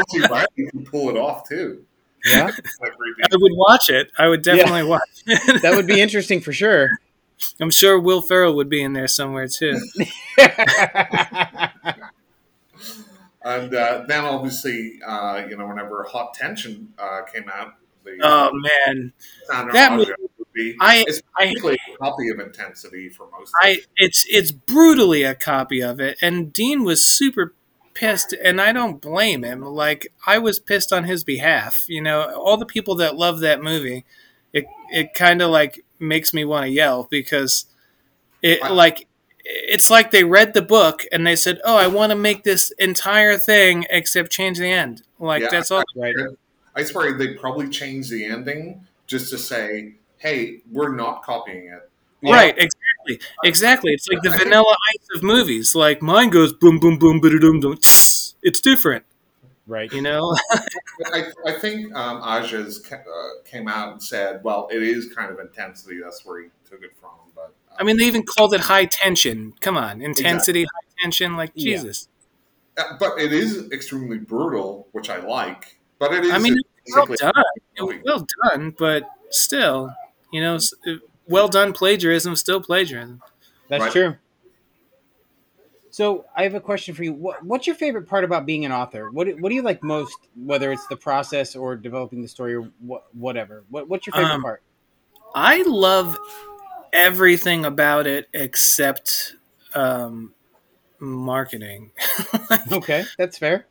C. 0.09 0.19
Reilly 0.19 0.69
can 0.69 0.85
pull 0.85 1.09
it 1.09 1.17
off 1.17 1.47
too. 1.50 1.83
Yeah. 2.25 2.51
I 2.81 3.35
would 3.35 3.51
watch 3.55 3.89
it. 3.89 4.12
I 4.17 4.27
would 4.27 4.41
definitely 4.41 4.83
watch 4.83 5.24
it. 5.25 5.62
that 5.63 5.75
would 5.75 5.88
be 5.88 6.01
interesting 6.01 6.41
for 6.41 6.53
sure. 6.53 6.89
I'm 7.59 7.69
sure 7.69 8.00
Will 8.00 8.21
Ferrell 8.21 8.55
would 8.55 8.69
be 8.69 8.81
in 8.81 8.93
there 8.93 9.07
somewhere 9.07 9.47
too. 9.47 9.79
And 13.45 13.75
uh, 13.75 14.03
then 14.07 14.25
obviously, 14.25 15.00
uh, 15.05 15.43
you 15.47 15.55
know, 15.55 15.67
whenever 15.67 16.01
Haute 16.01 16.33
Tension 16.33 16.91
uh, 16.97 17.21
came 17.31 17.47
out, 17.47 17.75
the 18.05 18.17
Oh 18.21 18.51
man, 18.53 19.13
that 19.74 19.93
movie- 19.93 20.12
movie, 20.55 20.77
I- 20.79 21.03
it's 21.07 21.21
I- 21.38 21.45
a 21.45 21.97
copy 21.97 22.29
of 22.29 22.39
Intensity 22.39 23.09
for 23.09 23.27
most. 23.38 23.53
I 23.62 23.79
it's 23.97 24.25
it's 24.29 24.51
brutally 24.51 25.24
a 25.24 25.35
copy 25.35 25.81
of 25.81 26.00
it, 26.00 26.17
and 26.21 26.53
Dean 26.53 26.83
was 26.83 27.05
super 27.05 27.53
pissed, 27.93 28.33
and 28.33 28.62
I 28.62 28.71
don't 28.71 29.01
blame 29.01 29.43
him. 29.43 29.62
Like 29.62 30.07
I 30.25 30.38
was 30.38 30.59
pissed 30.59 30.93
on 30.93 31.05
his 31.05 31.24
behalf. 31.24 31.85
You 31.88 32.01
know, 32.01 32.24
all 32.35 32.57
the 32.57 32.65
people 32.65 32.95
that 32.95 33.15
love 33.15 33.39
that 33.41 33.62
movie, 33.63 34.05
it 34.53 34.65
it 34.91 35.13
kind 35.13 35.41
of 35.41 35.50
like 35.51 35.83
makes 36.00 36.33
me 36.33 36.45
want 36.45 36.65
to 36.65 36.69
yell 36.71 37.07
because 37.09 37.65
it 38.41 38.62
I- 38.63 38.69
like 38.69 39.07
it's 39.47 39.89
like 39.91 40.09
they 40.12 40.24
read 40.24 40.53
the 40.55 40.62
book 40.62 41.03
and 41.12 41.25
they 41.27 41.35
said, 41.35 41.59
"Oh, 41.63 41.77
I 41.77 41.85
want 41.88 42.09
to 42.12 42.15
make 42.15 42.43
this 42.43 42.71
entire 42.79 43.38
thing 43.38 43.85
except 43.89 44.31
change 44.31 44.57
the 44.57 44.71
end." 44.71 45.03
Like 45.19 45.43
Yeah, 45.43 45.50
that's 45.51 45.69
all. 45.71 45.83
right. 45.95 46.15
I 46.17 46.24
swear 46.84 47.13
they 47.17 47.34
probably 47.36 47.70
changed 47.70 48.10
the 48.12 48.25
ending 48.25 48.86
just 49.08 49.29
to 49.32 49.38
say, 49.38 49.96
"Hey, 50.17 50.62
we're 50.72 50.96
not 50.96 51.24
copying 51.24 51.67
it." 51.67 51.89
Right, 52.24 52.55
exactly, 52.58 53.20
exactly. 53.44 53.91
It's 53.94 54.08
like 54.08 54.22
the 54.24 54.32
Vanilla 54.32 54.75
Ice 54.96 55.08
of 55.15 55.22
movies. 55.24 55.75
Like 55.75 56.01
mine 56.01 56.29
goes 56.32 56.53
boom, 56.53 56.79
boom, 56.79 56.98
boom, 56.98 57.20
ba 57.22 57.29
dum 57.39 57.60
dum. 57.60 57.74
It's 58.41 58.62
different, 58.62 59.05
Right. 59.67 59.91
you 59.94 60.01
know. 60.01 60.36
I, 61.13 61.32
I 61.46 61.51
think 61.53 61.94
um, 61.96 62.17
Aja's 62.24 62.84
uh, 62.91 62.98
came 63.46 63.67
out 63.67 63.91
and 63.94 64.01
said, 64.01 64.44
"Well, 64.44 64.67
it 64.72 64.82
is 64.82 65.13
kind 65.13 65.32
of 65.32 65.39
intensity. 65.39 66.00
That's 66.03 66.25
where 66.25 66.41
he 66.44 66.50
took 66.70 66.82
it 66.84 66.94
from." 67.00 67.12
But 67.36 67.53
um, 67.72 67.77
I 67.79 67.84
mean, 67.84 67.98
they 67.98 68.05
even 68.05 68.24
called 68.24 68.53
it 68.53 68.62
high 68.62 68.86
tension. 68.86 69.53
Come 69.62 69.77
on, 69.77 70.01
intensity, 70.01 70.63
high 70.63 70.89
tension. 71.03 71.36
Like 71.38 71.51
Yeah. 71.53 71.77
Jesus. 71.77 72.08
uh, 72.77 72.98
but 73.00 73.20
it 73.20 73.32
is 73.34 73.72
extremely 73.72 74.17
brutal, 74.17 74.88
which 74.94 75.10
I 75.10 75.17
like. 75.20 75.75
But 75.99 76.13
it 76.13 76.25
is. 76.25 76.31
I 76.31 76.37
mean, 76.39 76.55
well 76.93 77.05
done. 77.05 77.33
Well 78.05 78.27
done, 78.43 78.75
but 78.77 79.03
still, 79.29 79.93
you 80.31 80.41
know, 80.41 80.59
well 81.27 81.47
done 81.47 81.73
plagiarism, 81.73 82.35
still 82.35 82.61
plagiarism. 82.61 83.21
That's 83.69 83.83
Right. 83.83 83.91
true. 83.91 84.15
So 85.89 86.25
I 86.35 86.43
have 86.43 86.55
a 86.55 86.59
question 86.59 86.93
for 86.93 87.03
you. 87.03 87.13
What, 87.13 87.41
what's 87.43 87.65
your 87.67 87.75
favorite 87.77 88.07
part 88.09 88.25
about 88.25 88.45
being 88.45 88.65
an 88.65 88.71
author? 88.73 89.09
What 89.11 89.27
do- 89.27 89.37
What 89.37 89.47
do 89.49 89.55
you 89.55 89.61
like 89.61 89.81
most, 89.81 90.17
whether 90.35 90.73
it's 90.73 90.85
the 90.87 90.97
process 90.97 91.55
or 91.55 91.77
developing 91.77 92.21
the 92.21 92.27
story 92.27 92.55
or 92.55 92.69
what, 92.79 93.05
whatever? 93.13 93.63
What, 93.69 93.87
what's 93.87 94.05
your 94.05 94.13
favorite 94.13 94.35
Um, 94.35 94.41
part? 94.41 94.61
I 95.33 95.61
love 95.63 96.17
everything 96.91 97.63
about 97.63 98.07
it 98.07 98.27
except 98.33 99.35
um, 99.73 100.33
marketing. 100.99 101.91
Okay, 102.71 103.05
that's 103.17 103.37
fair. 103.37 103.65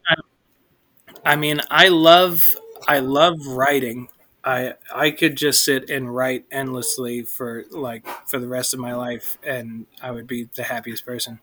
I 1.25 1.37
mean, 1.37 1.61
I 1.71 1.89
love 1.89 2.57
I 2.87 2.99
love 2.99 3.47
writing. 3.47 4.09
I 4.45 4.75
I 4.95 5.11
could 5.11 5.37
just 5.37 5.65
sit 5.65 5.89
and 5.91 6.15
write 6.15 6.45
endlessly 6.51 7.23
for 7.23 7.65
like 7.71 8.07
for 8.29 8.39
the 8.39 8.49
rest 8.49 8.75
of 8.75 8.81
my 8.81 8.95
life, 8.95 9.39
and 9.43 9.87
I 10.03 10.11
would 10.11 10.27
be 10.27 10.49
the 10.55 10.65
happiest 10.65 11.07
person. 11.07 11.41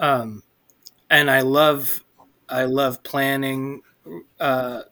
Um, 0.00 0.42
and 1.10 1.30
I 1.30 1.42
love 1.42 2.04
I 2.48 2.64
love 2.64 3.02
planning 3.04 3.82
uh, 4.40 4.82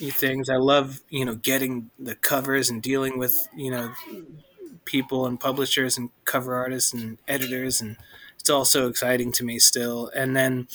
things. 0.00 0.50
I 0.50 0.56
love 0.56 1.00
you 1.10 1.24
know 1.24 1.36
getting 1.36 1.90
the 1.98 2.16
covers 2.16 2.70
and 2.70 2.82
dealing 2.82 3.18
with 3.18 3.48
you 3.56 3.70
know 3.70 3.92
people 4.84 5.26
and 5.26 5.38
publishers 5.38 5.98
and 5.98 6.10
cover 6.24 6.54
artists 6.54 6.92
and 6.92 7.18
editors, 7.28 7.80
and 7.80 7.96
it's 8.38 8.50
all 8.50 8.64
so 8.64 8.88
exciting 8.88 9.32
to 9.32 9.44
me 9.44 9.58
still. 9.58 10.10
And 10.14 10.36
then 10.36 10.68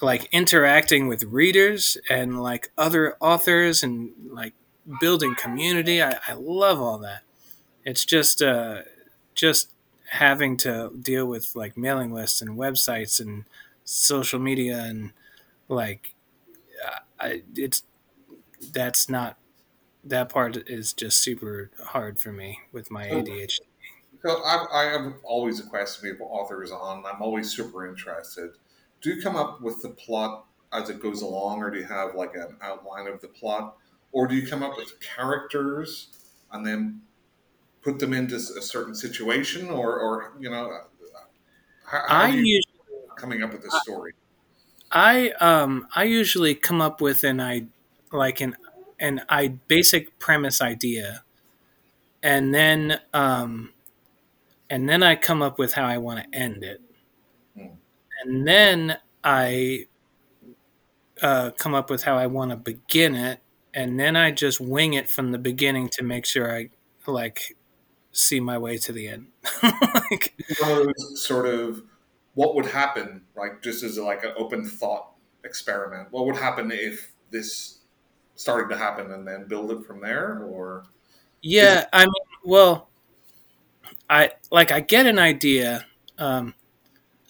like 0.00 0.28
interacting 0.32 1.08
with 1.08 1.24
readers 1.24 1.96
and 2.08 2.42
like 2.42 2.70
other 2.76 3.16
authors 3.20 3.82
and 3.82 4.12
like 4.30 4.54
building 5.00 5.34
community. 5.34 6.02
I, 6.02 6.18
I 6.26 6.34
love 6.34 6.80
all 6.80 6.98
that. 6.98 7.22
It's 7.84 8.04
just 8.04 8.42
uh, 8.42 8.82
just 9.34 9.70
having 10.10 10.56
to 10.58 10.92
deal 11.00 11.26
with 11.26 11.54
like 11.54 11.76
mailing 11.76 12.12
lists 12.12 12.40
and 12.40 12.58
websites 12.58 13.20
and 13.20 13.44
social 13.84 14.38
media 14.38 14.78
and 14.78 15.12
like 15.68 16.14
uh, 16.84 16.98
I, 17.20 17.42
it's 17.54 17.82
that's 18.72 19.08
not 19.08 19.38
that 20.04 20.28
part 20.28 20.56
is 20.68 20.92
just 20.92 21.18
super 21.18 21.70
hard 21.82 22.18
for 22.18 22.32
me 22.32 22.60
with 22.72 22.90
my. 22.90 23.06
ADHD. 23.06 23.58
So 24.22 24.42
I, 24.42 24.66
I 24.72 24.84
have 24.84 25.14
always 25.24 25.60
a 25.60 25.64
question 25.64 26.16
authors 26.20 26.70
on. 26.70 27.04
I'm 27.06 27.20
always 27.20 27.50
super 27.50 27.86
interested. 27.86 28.50
Do 29.06 29.14
you 29.14 29.22
come 29.22 29.36
up 29.36 29.60
with 29.60 29.82
the 29.82 29.90
plot 29.90 30.46
as 30.72 30.90
it 30.90 31.00
goes 31.00 31.22
along, 31.22 31.62
or 31.62 31.70
do 31.70 31.78
you 31.78 31.84
have 31.84 32.16
like 32.16 32.34
an 32.34 32.56
outline 32.60 33.06
of 33.06 33.20
the 33.20 33.28
plot, 33.28 33.76
or 34.10 34.26
do 34.26 34.34
you 34.34 34.48
come 34.48 34.64
up 34.64 34.76
with 34.76 34.98
characters 34.98 36.08
and 36.50 36.66
then 36.66 37.02
put 37.82 38.00
them 38.00 38.12
into 38.12 38.34
a 38.34 38.40
certain 38.40 38.96
situation, 38.96 39.70
or, 39.70 39.96
or 40.00 40.32
you 40.40 40.50
know, 40.50 40.80
how, 41.84 41.98
how 42.08 42.22
I 42.22 42.28
you 42.30 42.40
usually 42.40 43.06
coming 43.16 43.44
up 43.44 43.52
with 43.52 43.62
the 43.62 43.70
story? 43.84 44.14
I 44.90 45.30
um 45.40 45.86
I 45.94 46.02
usually 46.02 46.56
come 46.56 46.80
up 46.80 47.00
with 47.00 47.22
an 47.22 47.40
I 47.40 47.66
like 48.10 48.40
an 48.40 48.56
an 48.98 49.22
I 49.28 49.46
basic 49.68 50.18
premise 50.18 50.60
idea, 50.60 51.22
and 52.24 52.52
then 52.52 52.98
um 53.14 53.72
and 54.68 54.88
then 54.88 55.04
I 55.04 55.14
come 55.14 55.42
up 55.42 55.60
with 55.60 55.74
how 55.74 55.84
I 55.84 55.98
want 55.98 56.24
to 56.24 56.36
end 56.36 56.64
it. 56.64 56.80
And 58.26 58.46
then 58.46 58.98
I 59.22 59.86
uh, 61.22 61.50
come 61.52 61.74
up 61.74 61.90
with 61.90 62.02
how 62.02 62.16
I 62.16 62.26
want 62.26 62.50
to 62.50 62.56
begin 62.56 63.14
it, 63.14 63.40
and 63.72 63.98
then 63.98 64.16
I 64.16 64.30
just 64.30 64.60
wing 64.60 64.94
it 64.94 65.08
from 65.08 65.32
the 65.32 65.38
beginning 65.38 65.88
to 65.90 66.04
make 66.04 66.26
sure 66.26 66.54
I 66.54 66.70
like 67.06 67.56
see 68.12 68.40
my 68.40 68.58
way 68.58 68.78
to 68.78 68.92
the 68.92 69.08
end. 69.08 69.28
like, 69.62 70.34
One 70.60 70.72
of 70.72 70.86
those 70.86 71.24
sort 71.24 71.46
of 71.46 71.82
what 72.34 72.54
would 72.54 72.66
happen, 72.66 73.22
like 73.36 73.62
just 73.62 73.82
as 73.82 73.98
like 73.98 74.24
an 74.24 74.32
open 74.36 74.64
thought 74.64 75.12
experiment. 75.44 76.08
What 76.10 76.26
would 76.26 76.36
happen 76.36 76.70
if 76.72 77.12
this 77.30 77.78
started 78.34 78.68
to 78.70 78.78
happen, 78.78 79.12
and 79.12 79.26
then 79.26 79.46
build 79.48 79.70
it 79.70 79.84
from 79.84 80.00
there, 80.00 80.42
or 80.44 80.84
Yeah, 81.42 81.86
I 81.92 82.04
mean, 82.04 82.12
well, 82.44 82.88
I 84.08 84.32
like 84.50 84.70
I 84.72 84.80
get 84.80 85.06
an 85.06 85.18
idea. 85.18 85.86
Um, 86.18 86.54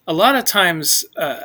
a 0.07 0.13
lot 0.13 0.37
of 0.37 0.45
times, 0.45 1.05
uh, 1.17 1.41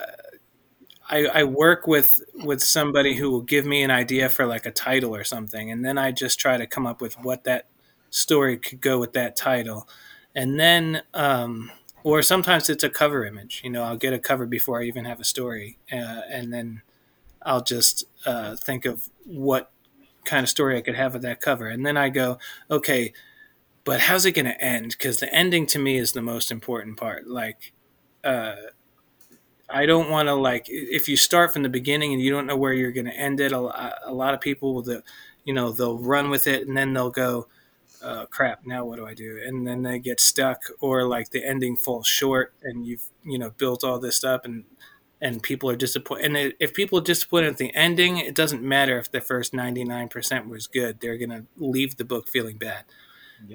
I, 1.10 1.26
I 1.26 1.44
work 1.44 1.88
with 1.88 2.22
with 2.36 2.64
somebody 2.64 3.16
who 3.16 3.30
will 3.30 3.42
give 3.42 3.66
me 3.66 3.84
an 3.84 3.92
idea 3.92 4.30
for 4.30 4.46
like 4.46 4.66
a 4.66 4.72
title 4.72 5.14
or 5.14 5.26
something, 5.26 5.70
and 5.70 5.84
then 5.84 5.98
I 5.98 6.12
just 6.12 6.40
try 6.40 6.58
to 6.58 6.66
come 6.66 6.88
up 6.88 7.02
with 7.02 7.16
what 7.22 7.44
that 7.44 7.68
story 8.10 8.58
could 8.58 8.82
go 8.82 8.98
with 8.98 9.14
that 9.14 9.36
title, 9.36 9.90
and 10.34 10.60
then 10.60 11.02
um, 11.14 11.72
or 12.04 12.22
sometimes 12.22 12.70
it's 12.70 12.84
a 12.84 12.90
cover 12.90 13.26
image. 13.26 13.62
You 13.64 13.72
know, 13.72 13.84
I'll 13.84 13.98
get 13.98 14.14
a 14.14 14.20
cover 14.20 14.46
before 14.46 14.82
I 14.82 14.86
even 14.86 15.04
have 15.06 15.20
a 15.20 15.26
story, 15.26 15.80
uh, 15.92 16.22
and 16.30 16.54
then 16.54 16.82
I'll 17.42 17.64
just 17.64 18.06
uh, 18.26 18.56
think 18.56 18.86
of 18.86 19.10
what 19.26 19.70
kind 20.24 20.44
of 20.44 20.50
story 20.50 20.78
I 20.78 20.82
could 20.82 20.96
have 20.96 21.14
with 21.14 21.24
that 21.24 21.42
cover, 21.42 21.68
and 21.68 21.86
then 21.86 21.98
I 21.98 22.08
go, 22.08 22.38
okay, 22.70 23.12
but 23.84 24.02
how's 24.02 24.26
it 24.26 24.32
going 24.34 24.46
to 24.46 24.64
end? 24.64 24.92
Because 24.92 25.20
the 25.20 25.34
ending 25.34 25.66
to 25.68 25.80
me 25.80 25.98
is 25.98 26.14
the 26.14 26.22
most 26.22 26.52
important 26.52 26.98
part. 26.98 27.28
Like, 27.28 27.74
uh, 28.24 28.56
I 29.70 29.86
don't 29.86 30.10
want 30.10 30.28
to 30.28 30.34
like 30.34 30.66
if 30.68 31.08
you 31.08 31.16
start 31.16 31.54
from 31.54 31.64
the 31.64 31.70
beginning 31.70 32.14
and 32.14 32.22
you 32.22 32.32
don't 32.32 32.46
know 32.46 32.58
where 32.58 32.74
you're 32.74 32.92
going 32.92 33.06
to 33.06 33.16
end 33.16 33.40
it. 33.40 33.52
A, 33.52 34.10
a 34.10 34.14
lot 34.14 34.34
of 34.34 34.42
people 34.42 34.74
will, 34.74 35.02
you 35.46 35.54
know, 35.54 35.72
they'll 35.72 35.98
run 35.98 36.30
with 36.30 36.48
it 36.48 36.68
and 36.68 36.76
then 36.76 36.94
they'll 36.94 37.10
go, 37.10 37.48
uh, 38.04 38.26
crap, 38.26 38.66
now 38.66 38.84
what 38.86 38.98
do 38.98 39.06
I 39.06 39.14
do? 39.14 39.40
And 39.46 39.66
then 39.66 39.84
they 39.84 40.00
get 40.00 40.20
stuck, 40.20 40.64
or 40.80 41.04
like 41.04 41.30
the 41.30 41.46
ending 41.46 41.76
falls 41.76 42.08
short, 42.08 42.54
and 42.64 42.86
you've 42.86 43.08
you 43.24 43.38
know 43.38 43.52
built 43.52 43.84
all 43.84 44.00
this 44.00 44.24
up, 44.24 44.46
and 44.46 44.64
and 45.22 45.42
people 45.44 45.70
are 45.70 45.76
disappointed. 45.76 46.26
And 46.26 46.38
it, 46.38 46.58
if 46.60 46.74
people 46.74 46.98
are 47.00 47.04
disappointed 47.04 47.50
at 47.50 47.58
the 47.58 47.74
ending, 47.76 48.18
it 48.18 48.36
doesn't 48.36 48.64
matter 48.64 48.98
if 48.98 49.12
the 49.12 49.22
first 49.22 49.54
ninety 49.54 49.84
nine 49.84 50.10
percent 50.10 50.48
was 50.48 50.68
good; 50.68 51.00
they're 51.00 51.18
gonna 51.18 51.46
leave 51.58 51.98
the 51.98 52.06
book 52.06 52.28
feeling 52.28 52.58
bad. 52.58 52.86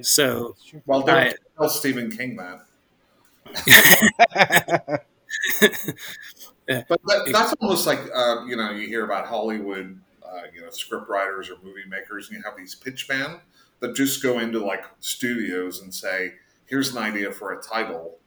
so, 0.03 0.57
well, 0.87 1.03
don't 1.03 1.37
tell 1.59 1.69
Stephen 1.69 2.11
King 2.11 2.37
that. 2.37 2.66
but 6.89 7.01
that, 7.05 7.29
that's 7.33 7.55
almost 7.61 7.87
like 7.87 8.01
uh, 8.15 8.45
you 8.47 8.57
know 8.57 8.71
you 8.71 8.87
hear 8.89 9.05
about 9.05 9.27
Hollywood, 9.27 9.99
uh, 10.25 10.43
you 10.55 10.61
know, 10.63 10.71
script 10.71 11.09
writers 11.09 11.51
or 11.51 11.55
movie 11.63 11.85
makers, 11.89 12.29
and 12.29 12.37
you 12.39 12.43
have 12.45 12.57
these 12.57 12.75
pitch 12.75 13.09
men 13.09 13.41
that 13.81 13.95
just 13.95 14.23
go 14.23 14.39
into 14.39 14.65
like 14.65 14.85
studios 15.01 15.81
and 15.81 15.95
say, 15.95 16.33
"Here's 16.67 16.95
an 16.95 16.99
idea 16.99 17.33
for 17.33 17.53
a 17.53 17.63
title," 17.63 18.19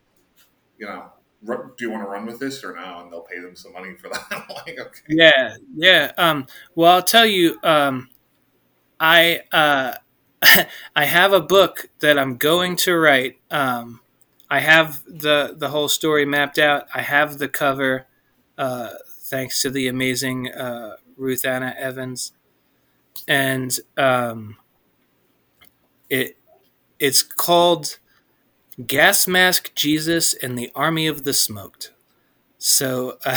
you 0.78 0.86
know. 0.86 1.12
Do 1.46 1.74
you 1.80 1.90
want 1.90 2.04
to 2.04 2.10
run 2.10 2.26
with 2.26 2.38
this 2.38 2.66
or 2.66 2.76
no? 2.76 3.00
And 3.00 3.14
they'll 3.14 3.22
pay 3.22 3.40
them 3.40 3.56
some 3.56 3.72
money 3.72 3.96
for 3.96 4.10
that. 4.10 4.46
like, 4.68 4.78
okay. 4.78 5.00
Yeah, 5.08 5.56
yeah. 5.74 6.12
Um, 6.18 6.48
well, 6.76 6.96
I'll 6.96 7.04
tell 7.04 7.26
you. 7.26 7.58
Um, 7.64 8.10
I 9.00 9.42
uh, 9.52 9.94
I 10.96 11.06
have 11.06 11.34
a 11.34 11.40
book 11.40 11.90
that 12.00 12.18
I'm 12.18 12.38
going 12.38 12.76
to 12.78 12.98
write. 12.98 13.38
Um, 13.52 14.02
I 14.50 14.60
have 14.60 15.04
the 15.06 15.54
the 15.56 15.70
whole 15.70 15.90
story 15.90 16.26
mapped 16.26 16.58
out. 16.58 16.88
I 16.94 17.02
have 17.02 17.38
the 17.38 17.48
cover, 17.48 18.08
uh, 18.58 18.90
thanks 19.08 19.62
to 19.62 19.70
the 19.70 19.88
amazing 19.88 20.52
uh, 20.52 20.96
Ruth 21.18 21.46
Anna 21.46 21.76
Evans, 21.78 22.32
and 23.28 23.78
um, 23.96 24.58
it 26.10 26.38
it's 26.98 27.22
called 27.22 28.00
Gas 28.86 29.28
Mask 29.28 29.74
Jesus 29.76 30.34
and 30.34 30.58
the 30.58 30.72
Army 30.74 31.08
of 31.08 31.24
the 31.24 31.34
Smoked. 31.34 31.92
So 32.58 33.18
uh, 33.26 33.36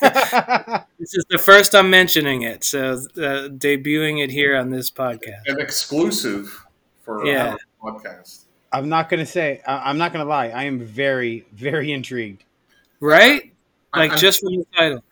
this 0.98 1.14
is 1.14 1.24
the 1.30 1.38
first 1.38 1.74
I'm 1.74 1.90
mentioning 1.90 2.42
it. 2.42 2.62
So 2.62 2.92
uh, 2.92 3.48
debuting 3.48 4.22
it 4.22 4.30
here 4.30 4.56
on 4.56 4.70
this 4.70 4.90
podcast, 4.90 5.42
an 5.46 5.60
exclusive 5.60 6.64
for 7.02 7.26
yeah. 7.26 7.56
our 7.82 7.92
podcast. 7.92 8.45
I'm 8.72 8.88
not 8.88 9.08
gonna 9.08 9.26
say. 9.26 9.62
I'm 9.66 9.98
not 9.98 10.12
gonna 10.12 10.24
lie. 10.24 10.48
I 10.48 10.64
am 10.64 10.80
very, 10.80 11.46
very 11.52 11.92
intrigued. 11.92 12.44
Right? 13.00 13.52
Like 13.94 14.12
I'm, 14.12 14.18
just 14.18 14.40
from 14.40 14.56
the 14.56 14.66
title. 14.76 15.04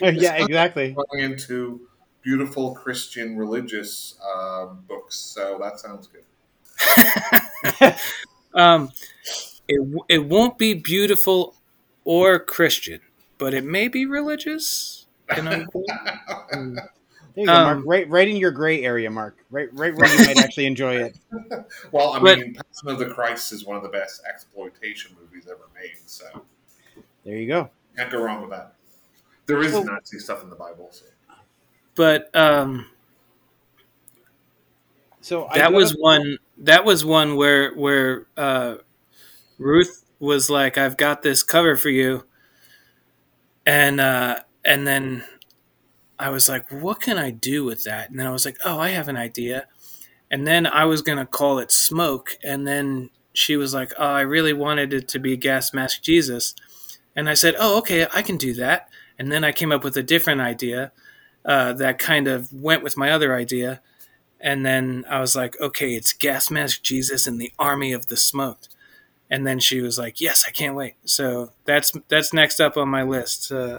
yeah, 0.00 0.44
exactly. 0.44 0.92
Going 0.92 1.24
into 1.24 1.80
beautiful 2.22 2.74
Christian 2.74 3.36
religious 3.36 4.18
uh, 4.24 4.66
books. 4.66 5.16
So 5.16 5.58
that 5.62 5.78
sounds 5.78 6.08
good. 6.08 6.24
um, 8.54 8.90
it, 9.68 9.80
it 10.08 10.26
won't 10.26 10.58
be 10.58 10.74
beautiful 10.74 11.54
or 12.04 12.38
Christian, 12.38 13.00
but 13.38 13.54
it 13.54 13.64
may 13.64 13.88
be 13.88 14.06
religious. 14.06 15.06
You 15.36 15.42
know? 15.42 15.66
there 17.36 17.42
you 17.42 17.46
go, 17.46 17.52
Mark. 17.52 17.76
Um, 17.76 17.88
right, 17.88 18.08
right 18.08 18.28
in 18.28 18.36
your 18.36 18.50
gray 18.50 18.82
area, 18.82 19.10
Mark. 19.10 19.36
Right, 19.50 19.68
right 19.74 19.94
where 19.94 20.10
you 20.10 20.26
might 20.26 20.38
actually 20.38 20.66
enjoy 20.66 20.96
it. 20.96 21.18
Well, 21.92 22.12
I 22.12 22.18
but, 22.18 22.38
mean, 22.38 22.54
Passion 22.54 22.88
of 22.88 22.98
the 22.98 23.06
Christ 23.06 23.52
is 23.52 23.64
one 23.64 23.76
of 23.76 23.82
the 23.82 23.88
best 23.88 24.22
exploitation 24.28 25.14
movies 25.20 25.46
ever 25.50 25.68
made. 25.74 25.98
So 26.06 26.24
there 27.24 27.36
you 27.36 27.46
go. 27.46 27.70
Can't 27.96 28.10
go 28.10 28.22
wrong 28.22 28.40
with 28.40 28.50
that. 28.50 28.74
There 29.46 29.60
is 29.62 29.72
well, 29.72 29.84
Nazi 29.84 30.18
stuff 30.18 30.42
in 30.42 30.50
the 30.50 30.56
Bible. 30.56 30.88
So. 30.90 31.04
But 31.94 32.34
um, 32.34 32.86
so 35.20 35.48
that 35.54 35.72
was 35.72 35.92
one. 35.92 36.38
That 36.58 36.84
was 36.84 37.04
one 37.04 37.36
where 37.36 37.74
where 37.74 38.26
uh, 38.36 38.76
Ruth 39.58 40.04
was 40.18 40.48
like, 40.48 40.78
"I've 40.78 40.96
got 40.96 41.22
this 41.22 41.42
cover 41.42 41.76
for 41.76 41.90
you," 41.90 42.24
and 43.66 44.00
uh, 44.00 44.40
and 44.64 44.86
then 44.86 45.24
I 46.18 46.30
was 46.30 46.48
like, 46.48 46.70
"What 46.70 47.00
can 47.00 47.18
I 47.18 47.30
do 47.30 47.64
with 47.64 47.84
that?" 47.84 48.10
And 48.10 48.18
then 48.18 48.26
I 48.26 48.30
was 48.30 48.44
like, 48.44 48.58
"Oh, 48.64 48.78
I 48.78 48.90
have 48.90 49.08
an 49.08 49.16
idea." 49.16 49.66
And 50.30 50.46
then 50.46 50.66
I 50.66 50.84
was 50.84 51.02
gonna 51.02 51.26
call 51.26 51.58
it 51.58 51.70
Smoke, 51.72 52.36
and 52.42 52.66
then 52.66 53.10
she 53.32 53.56
was 53.56 53.74
like, 53.74 53.92
"Oh, 53.98 54.06
I 54.06 54.22
really 54.22 54.52
wanted 54.52 54.92
it 54.92 55.08
to 55.08 55.18
be 55.18 55.36
Gas 55.36 55.72
Mask 55.72 56.02
Jesus," 56.02 56.54
and 57.14 57.28
I 57.28 57.34
said, 57.34 57.54
"Oh, 57.58 57.78
okay, 57.78 58.06
I 58.14 58.22
can 58.22 58.36
do 58.36 58.54
that." 58.54 58.88
And 59.18 59.32
then 59.32 59.44
I 59.44 59.52
came 59.52 59.72
up 59.72 59.84
with 59.84 59.96
a 59.96 60.02
different 60.02 60.40
idea 60.40 60.92
uh, 61.44 61.72
that 61.74 61.98
kind 61.98 62.26
of 62.28 62.52
went 62.52 62.82
with 62.82 62.96
my 62.96 63.10
other 63.10 63.34
idea. 63.34 63.80
And 64.40 64.66
then 64.66 65.04
I 65.08 65.20
was 65.20 65.34
like, 65.34 65.58
okay, 65.60 65.94
it's 65.94 66.12
Gas 66.12 66.50
Mask 66.50 66.82
Jesus 66.82 67.26
and 67.26 67.40
the 67.40 67.52
Army 67.58 67.92
of 67.92 68.08
the 68.08 68.16
Smoked. 68.16 68.68
And 69.30 69.46
then 69.46 69.58
she 69.58 69.80
was 69.80 69.98
like, 69.98 70.20
yes, 70.20 70.44
I 70.46 70.50
can't 70.50 70.76
wait. 70.76 70.94
So 71.04 71.50
that's 71.64 71.92
that's 72.08 72.32
next 72.32 72.60
up 72.60 72.76
on 72.76 72.88
my 72.88 73.02
list. 73.02 73.50
Uh, 73.50 73.78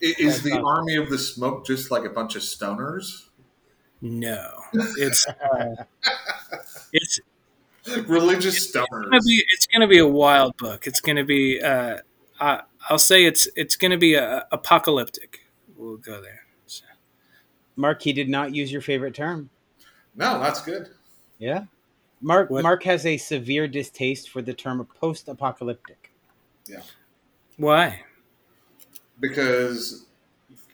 Is 0.00 0.42
the 0.42 0.60
Army 0.60 0.96
of 0.96 1.10
the 1.10 1.18
Smoke 1.18 1.66
just 1.66 1.90
like 1.90 2.04
a 2.04 2.10
bunch 2.10 2.36
of 2.36 2.42
stoners? 2.42 3.26
No, 4.00 4.48
it's 4.72 5.26
uh, 5.52 5.84
it's 6.92 7.20
religious 8.06 8.70
stoners. 8.70 8.84
It's 8.84 9.10
gonna, 9.10 9.20
be, 9.22 9.44
it's 9.52 9.66
gonna 9.66 9.88
be 9.88 9.98
a 9.98 10.06
wild 10.06 10.56
book. 10.56 10.86
It's 10.86 11.00
gonna 11.00 11.24
be. 11.24 11.60
Uh, 11.60 11.98
I, 12.40 12.62
will 12.90 12.98
say 12.98 13.24
it's 13.24 13.48
it's 13.56 13.74
gonna 13.74 13.98
be 13.98 14.14
a, 14.14 14.46
apocalyptic 14.52 15.40
we'll 15.78 15.96
go 15.96 16.20
there. 16.20 16.42
So. 16.66 16.84
Mark, 17.76 18.02
he 18.02 18.12
did 18.12 18.28
not 18.28 18.54
use 18.54 18.70
your 18.70 18.82
favorite 18.82 19.14
term. 19.14 19.48
No, 20.14 20.38
that's 20.40 20.60
good. 20.60 20.90
Yeah. 21.38 21.64
Mark 22.20 22.50
what? 22.50 22.64
Mark 22.64 22.82
has 22.82 23.06
a 23.06 23.16
severe 23.16 23.68
distaste 23.68 24.30
for 24.30 24.42
the 24.42 24.52
term 24.52 24.86
post-apocalyptic. 25.00 26.12
Yeah. 26.66 26.82
Why? 27.56 28.02
Because 29.20 30.06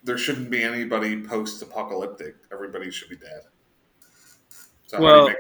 there 0.05 0.19
shouldn't 0.19 0.51
be 0.51 0.63
anybody 0.63 1.23
post-apocalyptic. 1.23 2.37
Everybody 2.53 2.91
should 2.91 3.09
be 3.09 3.17
dead. 3.17 3.43
So 4.87 5.01
well, 5.01 5.31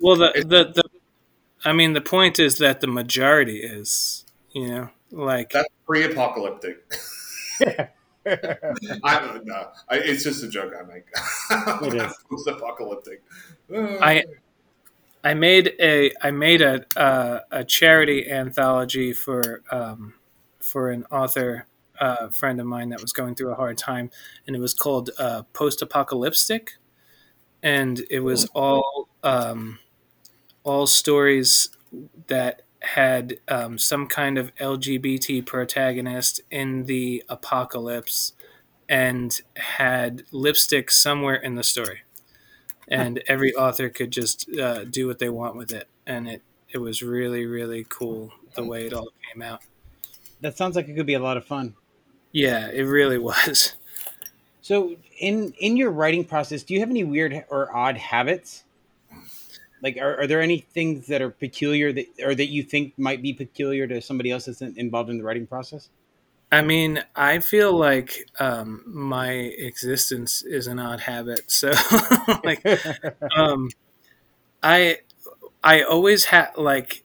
well, 0.00 0.16
the, 0.16 0.32
the 0.44 0.72
the 0.74 0.82
I 1.64 1.72
mean, 1.72 1.92
the 1.92 2.00
point 2.00 2.40
is 2.40 2.58
that 2.58 2.80
the 2.80 2.88
majority 2.88 3.58
is, 3.58 4.24
you 4.50 4.66
know, 4.68 4.90
like 5.10 5.50
that's 5.50 5.68
pre-apocalyptic. 5.86 6.92
I 8.24 9.40
no, 9.44 9.68
I, 9.88 9.96
it's 9.96 10.24
just 10.24 10.42
a 10.42 10.48
joke 10.48 10.72
I 10.78 10.82
make. 10.84 11.04
it 11.94 11.94
is. 11.94 12.14
It's 12.30 12.46
apocalyptic. 12.46 13.22
I 13.72 14.24
I 15.22 15.34
made 15.34 15.74
a 15.80 16.12
I 16.20 16.32
made 16.32 16.62
a 16.62 16.84
uh, 16.96 17.40
a 17.50 17.64
charity 17.64 18.30
anthology 18.30 19.12
for 19.12 19.62
um, 19.70 20.14
for 20.58 20.90
an 20.90 21.04
author 21.10 21.66
uh, 22.00 22.28
friend 22.28 22.60
of 22.60 22.66
mine 22.66 22.90
that 22.90 23.00
was 23.00 23.12
going 23.12 23.34
through 23.34 23.50
a 23.50 23.54
hard 23.54 23.78
time, 23.78 24.10
and 24.46 24.56
it 24.56 24.60
was 24.60 24.74
called 24.74 25.10
uh, 25.18 25.42
Post 25.52 25.82
Apocalyptic, 25.82 26.72
and 27.62 28.04
it 28.10 28.20
was 28.20 28.46
all 28.54 29.08
um, 29.22 29.78
all 30.64 30.86
stories 30.86 31.70
that 32.28 32.62
had 32.80 33.38
um, 33.48 33.78
some 33.78 34.06
kind 34.06 34.38
of 34.38 34.54
LGBT 34.56 35.46
protagonist 35.46 36.40
in 36.50 36.84
the 36.84 37.22
apocalypse 37.28 38.32
and 38.88 39.40
had 39.56 40.24
lipstick 40.32 40.90
somewhere 40.90 41.36
in 41.36 41.54
the 41.54 41.62
story. 41.62 42.00
And 42.88 43.22
every 43.26 43.54
author 43.54 43.88
could 43.88 44.10
just 44.10 44.50
uh, 44.58 44.84
do 44.84 45.06
what 45.06 45.18
they 45.18 45.28
want 45.28 45.56
with 45.56 45.72
it. 45.72 45.88
And 46.06 46.28
it, 46.28 46.42
it 46.68 46.78
was 46.78 47.02
really, 47.02 47.46
really 47.46 47.86
cool 47.88 48.32
the 48.54 48.64
way 48.64 48.86
it 48.86 48.92
all 48.92 49.08
came 49.32 49.40
out. 49.40 49.62
That 50.40 50.58
sounds 50.58 50.76
like 50.76 50.88
it 50.88 50.94
could 50.94 51.06
be 51.06 51.14
a 51.14 51.20
lot 51.20 51.36
of 51.36 51.46
fun. 51.46 51.74
Yeah, 52.32 52.68
it 52.68 52.82
really 52.82 53.18
was. 53.18 53.74
So, 54.62 54.96
in 55.18 55.52
in 55.58 55.76
your 55.76 55.90
writing 55.90 56.24
process, 56.24 56.62
do 56.62 56.74
you 56.74 56.80
have 56.80 56.90
any 56.90 57.04
weird 57.04 57.44
or 57.50 57.74
odd 57.74 57.96
habits? 57.96 58.64
like 59.82 59.98
are, 59.98 60.20
are 60.20 60.26
there 60.26 60.40
any 60.40 60.58
things 60.58 61.08
that 61.08 61.20
are 61.20 61.30
peculiar 61.30 61.92
that 61.92 62.06
or 62.24 62.34
that 62.34 62.46
you 62.46 62.62
think 62.62 62.96
might 62.96 63.20
be 63.20 63.32
peculiar 63.32 63.86
to 63.86 64.00
somebody 64.00 64.30
else 64.30 64.46
that's 64.46 64.62
involved 64.62 65.10
in 65.10 65.18
the 65.18 65.24
writing 65.24 65.46
process 65.46 65.90
i 66.50 66.62
mean 66.62 67.02
i 67.16 67.38
feel 67.38 67.76
like 67.76 68.30
um, 68.40 68.82
my 68.86 69.30
existence 69.32 70.42
is 70.42 70.66
an 70.66 70.78
odd 70.78 71.00
habit 71.00 71.50
so 71.50 71.72
like 72.44 72.64
um, 73.36 73.68
i 74.62 74.98
i 75.62 75.82
always 75.82 76.26
had 76.26 76.50
like 76.56 77.02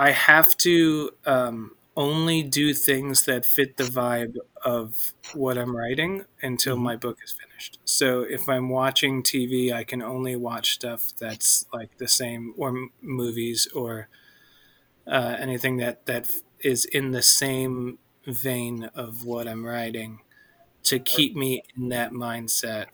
I 0.00 0.12
have 0.12 0.56
to 0.58 1.10
um, 1.26 1.72
only 1.98 2.44
do 2.44 2.74
things 2.74 3.26
that 3.26 3.46
fit 3.46 3.78
the 3.78 3.84
vibe 3.86 4.36
of 4.64 5.14
what 5.32 5.58
I'm 5.58 5.76
writing 5.76 6.24
until 6.42 6.76
Mhm. 6.76 6.82
my 6.82 6.96
book 6.96 7.18
is 7.24 7.34
finished. 7.34 7.80
So 7.84 8.22
if 8.22 8.48
I'm 8.48 8.70
watching 8.70 9.22
TV, 9.24 9.72
I 9.74 9.84
can 9.84 10.02
only 10.02 10.36
watch 10.36 10.74
stuff 10.74 11.12
that's 11.18 11.66
like 11.74 11.98
the 11.98 12.08
same, 12.08 12.54
or 12.58 12.70
m- 12.70 12.92
movies, 13.02 13.68
or 13.74 14.08
uh, 15.06 15.36
anything 15.38 15.78
that 15.78 16.06
that 16.06 16.28
f- 16.28 16.42
is 16.60 16.84
in 16.84 17.12
the 17.12 17.22
same 17.22 17.98
vein 18.26 18.84
of 18.94 19.24
what 19.24 19.48
I'm 19.48 19.64
writing 19.64 20.20
to 20.84 21.00
keep 21.00 21.36
me 21.36 21.62
in 21.76 21.90
that 21.90 22.12
mindset. 22.12 22.88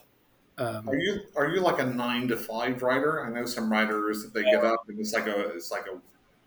Um, 0.59 0.93
Are 0.93 0.97
you 0.97 1.21
are 1.37 1.49
you 1.49 1.61
like 1.61 1.79
a 1.79 1.87
nine 1.87 2.29
to 2.29 2.37
five 2.37 2.83
writer? 2.83 3.25
I 3.25 3.31
know 3.31 3.47
some 3.47 3.73
writers 3.73 4.23
that 4.23 4.35
they 4.35 4.45
get 4.45 4.64
up 4.64 4.81
and 4.88 4.99
it's 5.01 5.14
like 5.14 5.27
a 5.27 5.49
it's 5.55 5.71
like 5.71 5.87
a 5.87 6.01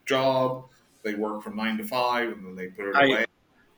job. 0.05 0.69
They 1.07 1.15
work 1.15 1.41
from 1.41 1.55
nine 1.55 1.77
to 1.77 1.85
five 1.85 2.33
and 2.33 2.45
then 2.45 2.55
they 2.55 2.67
put 2.67 2.89
it 2.89 2.95
I- 2.95 3.05
away. 3.05 3.25